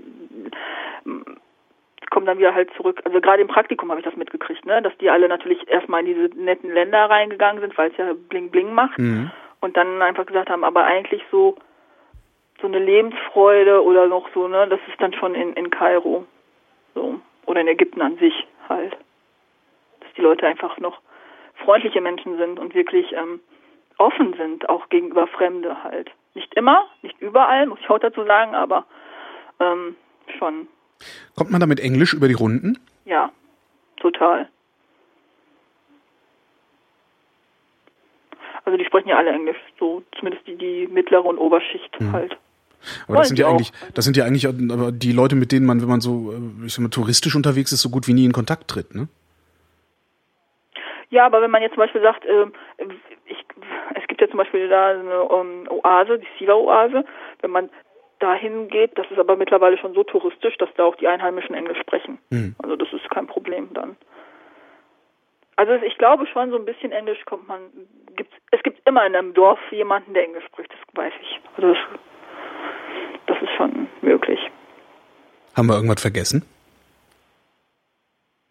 kommen 2.10 2.26
dann 2.26 2.38
wieder 2.38 2.54
halt 2.54 2.70
zurück. 2.76 3.00
Also 3.04 3.20
gerade 3.20 3.42
im 3.42 3.48
Praktikum 3.48 3.90
habe 3.90 4.00
ich 4.00 4.04
das 4.04 4.16
mitgekriegt, 4.16 4.66
ne, 4.66 4.82
dass 4.82 4.96
die 4.98 5.10
alle 5.10 5.28
natürlich 5.28 5.66
erstmal 5.68 6.00
in 6.00 6.06
diese 6.06 6.38
netten 6.38 6.72
Länder 6.72 7.08
reingegangen 7.08 7.60
sind, 7.60 7.76
weil 7.78 7.90
es 7.90 7.96
ja 7.96 8.12
bling 8.28 8.50
bling 8.50 8.74
macht 8.74 8.98
Mhm. 8.98 9.30
und 9.60 9.76
dann 9.76 10.02
einfach 10.02 10.26
gesagt 10.26 10.50
haben, 10.50 10.64
aber 10.64 10.84
eigentlich 10.84 11.22
so 11.30 11.56
so 12.62 12.68
eine 12.68 12.78
Lebensfreude 12.78 13.82
oder 13.84 14.06
noch 14.06 14.28
so, 14.32 14.48
ne, 14.48 14.66
das 14.68 14.80
ist 14.88 15.00
dann 15.00 15.12
schon 15.12 15.34
in, 15.34 15.52
in 15.54 15.70
Kairo. 15.70 16.24
So. 16.94 17.20
Oder 17.44 17.60
in 17.60 17.68
Ägypten 17.68 18.00
an 18.00 18.16
sich 18.18 18.46
halt. 18.68 18.96
Dass 20.00 20.12
die 20.16 20.22
Leute 20.22 20.46
einfach 20.46 20.78
noch 20.78 21.00
freundliche 21.56 22.00
Menschen 22.00 22.38
sind 22.38 22.58
und 22.58 22.74
wirklich 22.74 23.12
ähm, 23.12 23.40
offen 23.98 24.34
sind, 24.34 24.68
auch 24.68 24.88
gegenüber 24.88 25.26
Fremde 25.26 25.82
halt. 25.82 26.10
Nicht 26.34 26.54
immer, 26.54 26.86
nicht 27.02 27.20
überall, 27.20 27.66
muss 27.66 27.80
ich 27.80 27.90
auch 27.90 27.98
dazu 27.98 28.24
sagen, 28.24 28.54
aber 28.54 28.86
ähm, 29.60 29.96
schon, 30.38 30.68
Kommt 31.36 31.50
man 31.50 31.60
da 31.60 31.66
mit 31.66 31.80
Englisch 31.80 32.14
über 32.14 32.28
die 32.28 32.34
Runden? 32.34 32.78
ja, 33.04 33.30
total. 33.96 34.48
Also 38.64 38.78
die 38.78 38.84
sprechen 38.84 39.08
ja 39.08 39.16
alle 39.16 39.30
Englisch, 39.32 39.56
so 39.78 40.04
zumindest 40.16 40.46
die, 40.46 40.56
die 40.56 40.86
mittlere 40.86 41.24
und 41.24 41.38
Oberschicht 41.38 41.96
halt. 42.12 42.38
Aber 43.08 43.18
das 43.18 43.28
sind 43.28 43.38
ja 43.38 43.48
eigentlich, 43.48 43.72
das 43.94 44.04
sind 44.04 44.16
ja 44.16 44.24
eigentlich 44.24 44.46
aber 44.46 44.92
die 44.92 45.12
Leute, 45.12 45.36
mit 45.36 45.52
denen 45.52 45.66
man, 45.66 45.80
wenn 45.80 45.88
man 45.88 46.00
so, 46.00 46.32
äh, 46.32 46.66
ich 46.66 46.74
sag 46.74 46.82
mal, 46.82 46.88
touristisch 46.88 47.34
unterwegs 47.34 47.72
ist, 47.72 47.82
so 47.82 47.90
gut 47.90 48.08
wie 48.08 48.14
nie 48.14 48.24
in 48.24 48.32
Kontakt 48.32 48.68
tritt, 48.68 48.94
ne? 48.94 49.08
Ja, 51.10 51.26
aber 51.26 51.42
wenn 51.42 51.50
man 51.50 51.60
jetzt 51.60 51.74
zum 51.74 51.82
Beispiel 51.82 52.00
sagt, 52.00 52.24
ähm, 52.26 52.52
ich, 53.26 53.44
es 53.94 54.06
gibt 54.08 54.20
ja 54.20 54.28
zum 54.28 54.38
Beispiel 54.38 54.68
da 54.68 54.88
eine 54.88 55.28
ähm, 55.30 55.68
Oase, 55.68 56.18
die 56.18 56.26
Siva-Oase, 56.38 57.04
wenn 57.42 57.50
man 57.50 57.68
dahin 58.18 58.68
geht, 58.68 58.96
das 58.96 59.10
ist 59.10 59.18
aber 59.18 59.36
mittlerweile 59.36 59.76
schon 59.76 59.94
so 59.94 60.04
touristisch, 60.04 60.56
dass 60.56 60.70
da 60.76 60.84
auch 60.84 60.96
die 60.96 61.08
Einheimischen 61.08 61.54
Englisch 61.54 61.78
sprechen. 61.80 62.18
Hm. 62.30 62.54
Also 62.62 62.76
das 62.76 62.92
ist 62.92 63.10
kein 63.10 63.26
Problem 63.26 63.68
dann. 63.74 63.96
Also 65.56 65.74
ich 65.84 65.98
glaube 65.98 66.26
schon, 66.26 66.50
so 66.50 66.56
ein 66.56 66.64
bisschen 66.64 66.92
Englisch 66.92 67.22
kommt 67.26 67.46
man, 67.46 67.60
gibt, 68.16 68.32
es 68.50 68.62
gibt 68.62 68.86
immer 68.88 69.04
in 69.04 69.14
einem 69.14 69.34
Dorf 69.34 69.58
jemanden, 69.70 70.14
der 70.14 70.24
Englisch 70.24 70.44
spricht, 70.46 70.70
das 70.72 70.96
weiß 70.96 71.12
ich. 71.20 71.40
Also 71.56 71.74
das, 71.74 71.78
das 73.26 73.40
ist 73.42 73.50
schon 73.56 73.88
möglich. 74.00 74.38
Haben 75.56 75.68
wir 75.68 75.74
irgendwas 75.76 76.00
vergessen? 76.02 76.44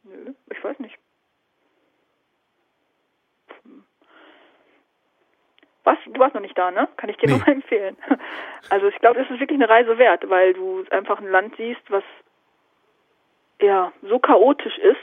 Nö, 0.04 0.34
ich 0.52 0.64
weiß 0.64 0.78
nicht. 0.80 0.98
Was? 5.84 5.98
Du 6.06 6.20
warst 6.20 6.36
noch 6.36 6.42
nicht 6.42 6.58
da, 6.58 6.70
ne? 6.72 6.88
Kann 6.98 7.10
ich 7.10 7.18
dir 7.18 7.28
Nee. 7.30 7.38
nur 7.38 7.48
empfehlen. 7.48 7.98
Also 8.70 8.88
ich 8.88 8.98
glaube, 9.00 9.20
es 9.22 9.30
ist 9.30 9.40
wirklich 9.40 9.58
eine 9.60 9.70
Reise 9.70 9.98
wert, 9.98 10.30
weil 10.30 10.54
du 10.54 10.84
einfach 10.92 11.20
ein 11.20 11.28
Land 11.30 11.56
siehst, 11.58 11.82
was 11.90 12.04
ja 13.62 13.92
so 14.04 14.20
chaotisch 14.20 14.78
ist, 14.80 15.00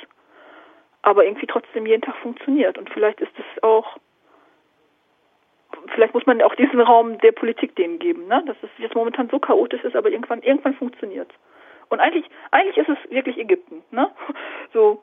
aber 1.02 1.24
irgendwie 1.24 1.46
trotzdem 1.46 1.86
jeden 1.86 2.02
Tag 2.02 2.16
funktioniert. 2.18 2.78
Und 2.78 2.90
vielleicht 2.90 3.20
ist 3.20 3.32
es 3.38 3.62
auch, 3.62 3.98
vielleicht 5.94 6.14
muss 6.14 6.26
man 6.26 6.42
auch 6.42 6.54
diesen 6.54 6.80
Raum 6.80 7.18
der 7.18 7.32
Politik 7.32 7.76
denen 7.76 7.98
geben, 7.98 8.26
ne? 8.26 8.42
Dass 8.46 8.56
es 8.62 8.70
jetzt 8.78 8.94
momentan 8.94 9.28
so 9.28 9.38
chaotisch 9.38 9.82
ist, 9.84 9.96
aber 9.96 10.10
irgendwann, 10.10 10.42
irgendwann 10.42 10.74
funktioniert. 10.74 11.30
Und 11.88 12.00
eigentlich, 12.00 12.24
eigentlich 12.50 12.76
ist 12.76 12.88
es 12.88 13.10
wirklich 13.10 13.38
Ägypten, 13.38 13.82
ne? 13.90 14.10
So, 14.72 15.02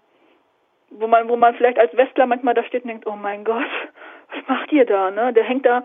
wo 0.91 1.07
man, 1.07 1.27
wo 1.27 1.35
man 1.35 1.55
vielleicht 1.55 1.79
als 1.79 1.95
Westler 1.97 2.27
manchmal 2.27 2.53
da 2.53 2.63
steht 2.63 2.83
und 2.83 2.89
denkt, 2.89 3.07
oh 3.07 3.15
mein 3.15 3.43
Gott, 3.43 3.65
was 4.35 4.47
macht 4.47 4.71
ihr 4.71 4.85
da, 4.85 5.11
ne? 5.11 5.33
Der 5.33 5.43
hängt 5.43 5.65
da, 5.65 5.83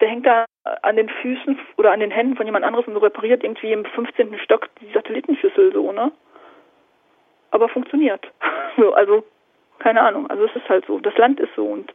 der 0.00 0.08
hängt 0.08 0.26
da 0.26 0.44
an 0.82 0.96
den 0.96 1.08
Füßen 1.08 1.58
oder 1.76 1.92
an 1.92 2.00
den 2.00 2.10
Händen 2.10 2.36
von 2.36 2.46
jemand 2.46 2.64
anderes 2.64 2.86
und 2.86 2.96
repariert 2.96 3.42
irgendwie 3.42 3.72
im 3.72 3.84
15. 3.84 4.38
Stock 4.40 4.68
die 4.80 4.92
Satellitenschüssel 4.92 5.72
so, 5.72 5.92
ne? 5.92 6.12
Aber 7.50 7.68
funktioniert. 7.68 8.26
So, 8.78 8.94
also, 8.94 9.22
keine 9.80 10.00
Ahnung. 10.00 10.30
Also 10.30 10.46
es 10.46 10.56
ist 10.56 10.66
halt 10.66 10.86
so. 10.86 10.98
Das 10.98 11.14
Land 11.18 11.38
ist 11.40 11.54
so 11.54 11.66
und 11.66 11.92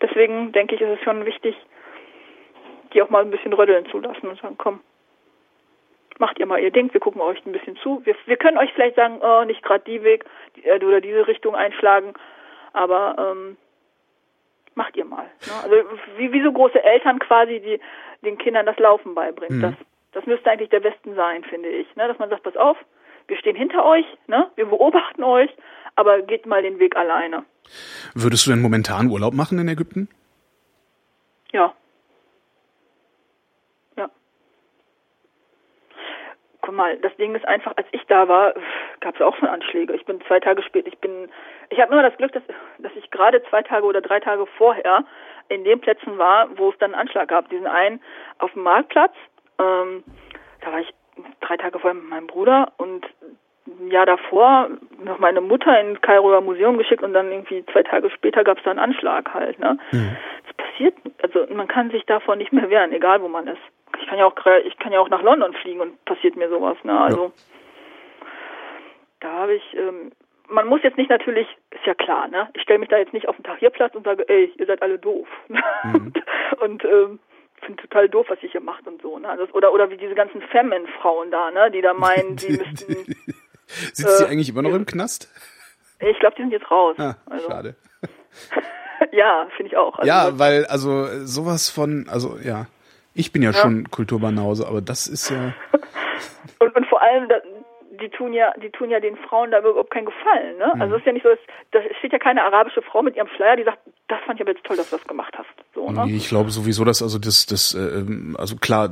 deswegen 0.00 0.52
denke 0.52 0.74
ich, 0.74 0.80
ist 0.80 0.98
es 0.98 1.02
schon 1.02 1.24
wichtig, 1.26 1.56
die 2.92 3.02
auch 3.02 3.10
mal 3.10 3.22
ein 3.22 3.30
bisschen 3.30 3.52
rödeln 3.52 3.86
zu 3.86 3.98
lassen 3.98 4.26
und 4.28 4.40
sagen, 4.40 4.56
komm, 4.58 4.80
macht 6.18 6.38
ihr 6.38 6.46
mal 6.46 6.60
ihr 6.60 6.70
Ding, 6.70 6.92
wir 6.92 7.00
gucken 7.00 7.20
euch 7.20 7.44
ein 7.46 7.52
bisschen 7.52 7.76
zu. 7.76 8.04
Wir, 8.04 8.14
wir 8.26 8.36
können 8.36 8.58
euch 8.58 8.72
vielleicht 8.74 8.96
sagen, 8.96 9.20
oh, 9.22 9.44
nicht 9.44 9.62
gerade 9.62 9.84
die 9.84 10.02
Weg 10.04 10.24
die, 10.56 10.64
äh, 10.64 10.84
oder 10.84 11.00
diese 11.00 11.26
Richtung 11.26 11.54
einschlagen, 11.54 12.14
aber 12.72 13.16
ähm, 13.18 13.56
macht 14.74 14.96
ihr 14.96 15.04
mal. 15.04 15.24
Ne? 15.46 15.52
Also 15.62 15.76
wie, 16.16 16.32
wie 16.32 16.42
so 16.42 16.52
große 16.52 16.82
Eltern 16.82 17.18
quasi, 17.18 17.60
die 17.60 17.80
den 18.22 18.38
Kindern 18.38 18.66
das 18.66 18.78
Laufen 18.78 19.14
beibringen. 19.14 19.58
Mhm. 19.58 19.62
Das, 19.62 19.74
das 20.12 20.26
müsste 20.26 20.50
eigentlich 20.50 20.70
der 20.70 20.84
Westen 20.84 21.14
sein, 21.14 21.42
finde 21.44 21.68
ich. 21.68 21.86
Ne? 21.96 22.06
Dass 22.06 22.18
man 22.18 22.28
sagt, 22.28 22.42
pass 22.42 22.56
auf, 22.56 22.76
wir 23.26 23.36
stehen 23.38 23.56
hinter 23.56 23.84
euch, 23.84 24.04
ne? 24.26 24.50
wir 24.56 24.66
beobachten 24.66 25.24
euch, 25.24 25.50
aber 25.96 26.22
geht 26.22 26.46
mal 26.46 26.62
den 26.62 26.78
Weg 26.78 26.96
alleine. 26.96 27.44
Würdest 28.14 28.46
du 28.46 28.50
denn 28.50 28.60
momentan 28.60 29.08
Urlaub 29.08 29.34
machen 29.34 29.58
in 29.58 29.68
Ägypten? 29.68 30.08
Ja. 31.52 31.74
Guck 36.70 36.76
mal, 36.76 36.96
das 36.98 37.16
Ding 37.16 37.34
ist 37.34 37.48
einfach, 37.48 37.72
als 37.76 37.88
ich 37.90 38.06
da 38.06 38.28
war, 38.28 38.54
gab 39.00 39.16
es 39.16 39.20
auch 39.20 39.34
schon 39.34 39.48
Anschläge. 39.48 39.92
Ich 39.92 40.04
bin 40.04 40.20
zwei 40.28 40.38
Tage 40.38 40.62
später, 40.62 40.86
ich 40.86 40.98
bin, 40.98 41.28
ich 41.68 41.80
habe 41.80 41.92
immer 41.92 42.04
das 42.04 42.16
Glück, 42.16 42.30
dass, 42.30 42.44
dass 42.78 42.92
ich 42.94 43.10
gerade 43.10 43.42
zwei 43.50 43.60
Tage 43.62 43.84
oder 43.84 44.00
drei 44.00 44.20
Tage 44.20 44.46
vorher 44.56 45.02
in 45.48 45.64
den 45.64 45.80
Plätzen 45.80 46.16
war, 46.16 46.46
wo 46.56 46.70
es 46.70 46.78
dann 46.78 46.94
einen 46.94 47.00
Anschlag 47.00 47.26
gab. 47.26 47.48
Diesen 47.48 47.66
einen 47.66 48.00
auf 48.38 48.52
dem 48.52 48.62
Marktplatz, 48.62 49.12
ähm, 49.58 50.04
da 50.60 50.70
war 50.70 50.78
ich 50.78 50.94
drei 51.40 51.56
Tage 51.56 51.80
vorher 51.80 52.00
mit 52.00 52.08
meinem 52.08 52.28
Bruder 52.28 52.70
und 52.76 53.04
ein 53.66 53.90
Jahr 53.90 54.06
davor 54.06 54.68
noch 55.02 55.18
meine 55.18 55.40
Mutter 55.40 55.80
in 55.80 56.00
Kairoer 56.00 56.40
Museum 56.40 56.78
geschickt 56.78 57.02
und 57.02 57.14
dann 57.14 57.32
irgendwie 57.32 57.66
zwei 57.72 57.82
Tage 57.82 58.10
später 58.10 58.44
gab 58.44 58.58
es 58.58 58.62
da 58.62 58.70
einen 58.70 58.78
Anschlag 58.78 59.34
halt. 59.34 59.58
Ne? 59.58 59.76
Das 60.46 60.56
passiert, 60.56 60.94
also 61.20 61.52
man 61.52 61.66
kann 61.66 61.90
sich 61.90 62.06
davon 62.06 62.38
nicht 62.38 62.52
mehr 62.52 62.70
wehren, 62.70 62.92
egal 62.92 63.20
wo 63.22 63.26
man 63.26 63.48
ist. 63.48 63.60
Ich 64.00 64.06
kann 64.08 64.18
ja 64.18 64.24
auch 64.26 64.34
ich 64.64 64.76
kann 64.78 64.92
ja 64.92 65.00
auch 65.00 65.08
nach 65.08 65.22
London 65.22 65.52
fliegen 65.54 65.80
und 65.80 66.04
passiert 66.04 66.36
mir 66.36 66.48
sowas. 66.48 66.76
Ne? 66.84 66.98
Also 66.98 67.32
da 69.20 69.28
habe 69.32 69.54
ich, 69.54 69.76
ähm, 69.76 70.12
man 70.48 70.66
muss 70.66 70.82
jetzt 70.82 70.96
nicht 70.96 71.10
natürlich, 71.10 71.46
ist 71.70 71.84
ja 71.86 71.94
klar, 71.94 72.26
ne? 72.28 72.48
Ich 72.54 72.62
stelle 72.62 72.78
mich 72.78 72.88
da 72.88 72.96
jetzt 72.98 73.12
nicht 73.12 73.28
auf 73.28 73.36
den 73.36 73.44
Tahrirplatz 73.44 73.94
und 73.94 74.04
sage, 74.04 74.28
ey, 74.28 74.52
ihr 74.56 74.66
seid 74.66 74.82
alle 74.82 74.98
doof. 74.98 75.28
und 76.60 76.84
ähm, 76.84 77.18
finde 77.60 77.82
total 77.82 78.08
doof, 78.08 78.26
was 78.30 78.42
ihr 78.42 78.48
hier 78.50 78.60
macht 78.62 78.86
und 78.86 79.00
so. 79.02 79.18
Ne? 79.18 79.28
Also, 79.28 79.44
oder 79.52 79.72
oder 79.72 79.90
wie 79.90 79.96
diese 79.98 80.14
ganzen 80.14 80.40
Femen-Frauen 80.42 81.30
da, 81.30 81.50
ne? 81.50 81.70
Die 81.70 81.82
da 81.82 81.92
meinen, 81.94 82.36
die 82.36 82.52
müssten. 82.56 82.94
Sitzt 83.66 84.18
sie 84.18 84.24
Äh, 84.24 84.28
eigentlich 84.28 84.48
immer 84.48 84.62
noch 84.62 84.74
im 84.74 84.86
Knast? 84.86 85.28
Ich 86.00 86.18
glaube, 86.18 86.34
die 86.36 86.42
sind 86.42 86.52
jetzt 86.52 86.70
raus. 86.70 86.96
Ah, 86.98 87.14
also, 87.26 87.48
schade. 87.48 87.76
ja, 89.12 89.46
finde 89.56 89.70
ich 89.70 89.76
auch. 89.76 89.98
Also, 89.98 90.08
Ja, 90.08 90.38
weil, 90.38 90.64
also, 90.66 91.04
sowas 91.26 91.68
von, 91.68 92.08
also, 92.10 92.38
ja. 92.42 92.66
Ich 93.14 93.32
bin 93.32 93.42
ja, 93.42 93.52
schon 93.52 93.90
Kulturbanause, 93.90 94.66
aber 94.66 94.80
das 94.80 95.06
ist 95.06 95.30
ja, 95.30 95.52
Und, 96.60 96.76
und 96.76 96.86
vor 96.86 97.00
allem, 97.02 97.28
die 98.00 98.08
tun 98.10 98.32
ja, 98.32 98.52
die 98.62 98.70
tun 98.70 98.90
ja 98.90 99.00
den 99.00 99.16
Frauen 99.16 99.50
da 99.50 99.60
überhaupt 99.60 99.90
keinen 99.90 100.06
Gefallen, 100.06 100.58
ne? 100.58 100.72
Also 100.78 100.94
es 100.94 101.00
ist 101.00 101.06
ja 101.06 101.12
nicht 101.12 101.22
so, 101.22 101.30
da 101.70 101.80
steht 101.98 102.12
ja 102.12 102.18
keine 102.18 102.42
arabische 102.44 102.82
Frau 102.82 103.02
mit 103.02 103.16
ihrem 103.16 103.28
Schleier, 103.28 103.56
die 103.56 103.64
sagt, 103.64 103.78
das 104.08 104.18
fand 104.26 104.38
ich 104.38 104.46
aber 104.46 104.54
jetzt 104.54 104.64
toll, 104.64 104.76
dass 104.76 104.90
du 104.90 104.96
das 104.96 105.06
gemacht 105.06 105.34
hast. 105.36 105.48
So, 105.74 105.90
ne? 105.90 106.06
Nee, 106.06 106.16
ich 106.16 106.28
glaube 106.28 106.50
sowieso, 106.50 106.84
dass 106.84 107.02
also 107.02 107.18
das, 107.18 107.46
das, 107.46 107.74
ähm, 107.74 108.36
also 108.38 108.56
klar, 108.56 108.90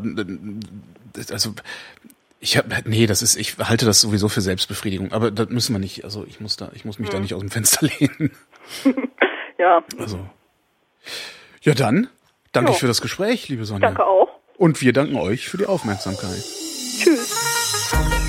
das, 1.12 1.30
also 1.30 1.50
ich 2.40 2.56
habe, 2.56 2.68
nee, 2.84 3.06
das 3.06 3.20
ist, 3.20 3.36
ich 3.36 3.58
halte 3.58 3.84
das 3.84 4.00
sowieso 4.00 4.28
für 4.28 4.40
Selbstbefriedigung, 4.40 5.12
aber 5.12 5.30
das 5.30 5.48
müssen 5.48 5.74
wir 5.74 5.80
nicht. 5.80 6.04
Also 6.04 6.24
ich 6.26 6.40
muss 6.40 6.56
da, 6.56 6.70
ich 6.72 6.84
muss 6.84 6.98
mich 6.98 7.10
da 7.10 7.18
nicht 7.18 7.34
aus 7.34 7.40
dem 7.40 7.50
Fenster 7.50 7.86
lehnen. 7.98 8.32
Ja, 9.60 9.82
Also 9.98 10.20
ja, 11.62 11.74
dann 11.74 12.06
danke 12.58 12.72
ich 12.72 12.78
für 12.78 12.86
das 12.86 13.00
Gespräch, 13.00 13.48
liebe 13.48 13.64
Sonja. 13.64 13.86
danke 13.86 14.04
auch. 14.04 14.28
Und 14.56 14.80
wir 14.82 14.92
danken 14.92 15.16
euch 15.16 15.48
für 15.48 15.56
die 15.56 15.66
Aufmerksamkeit. 15.66 16.42
Tschüss. 16.98 18.27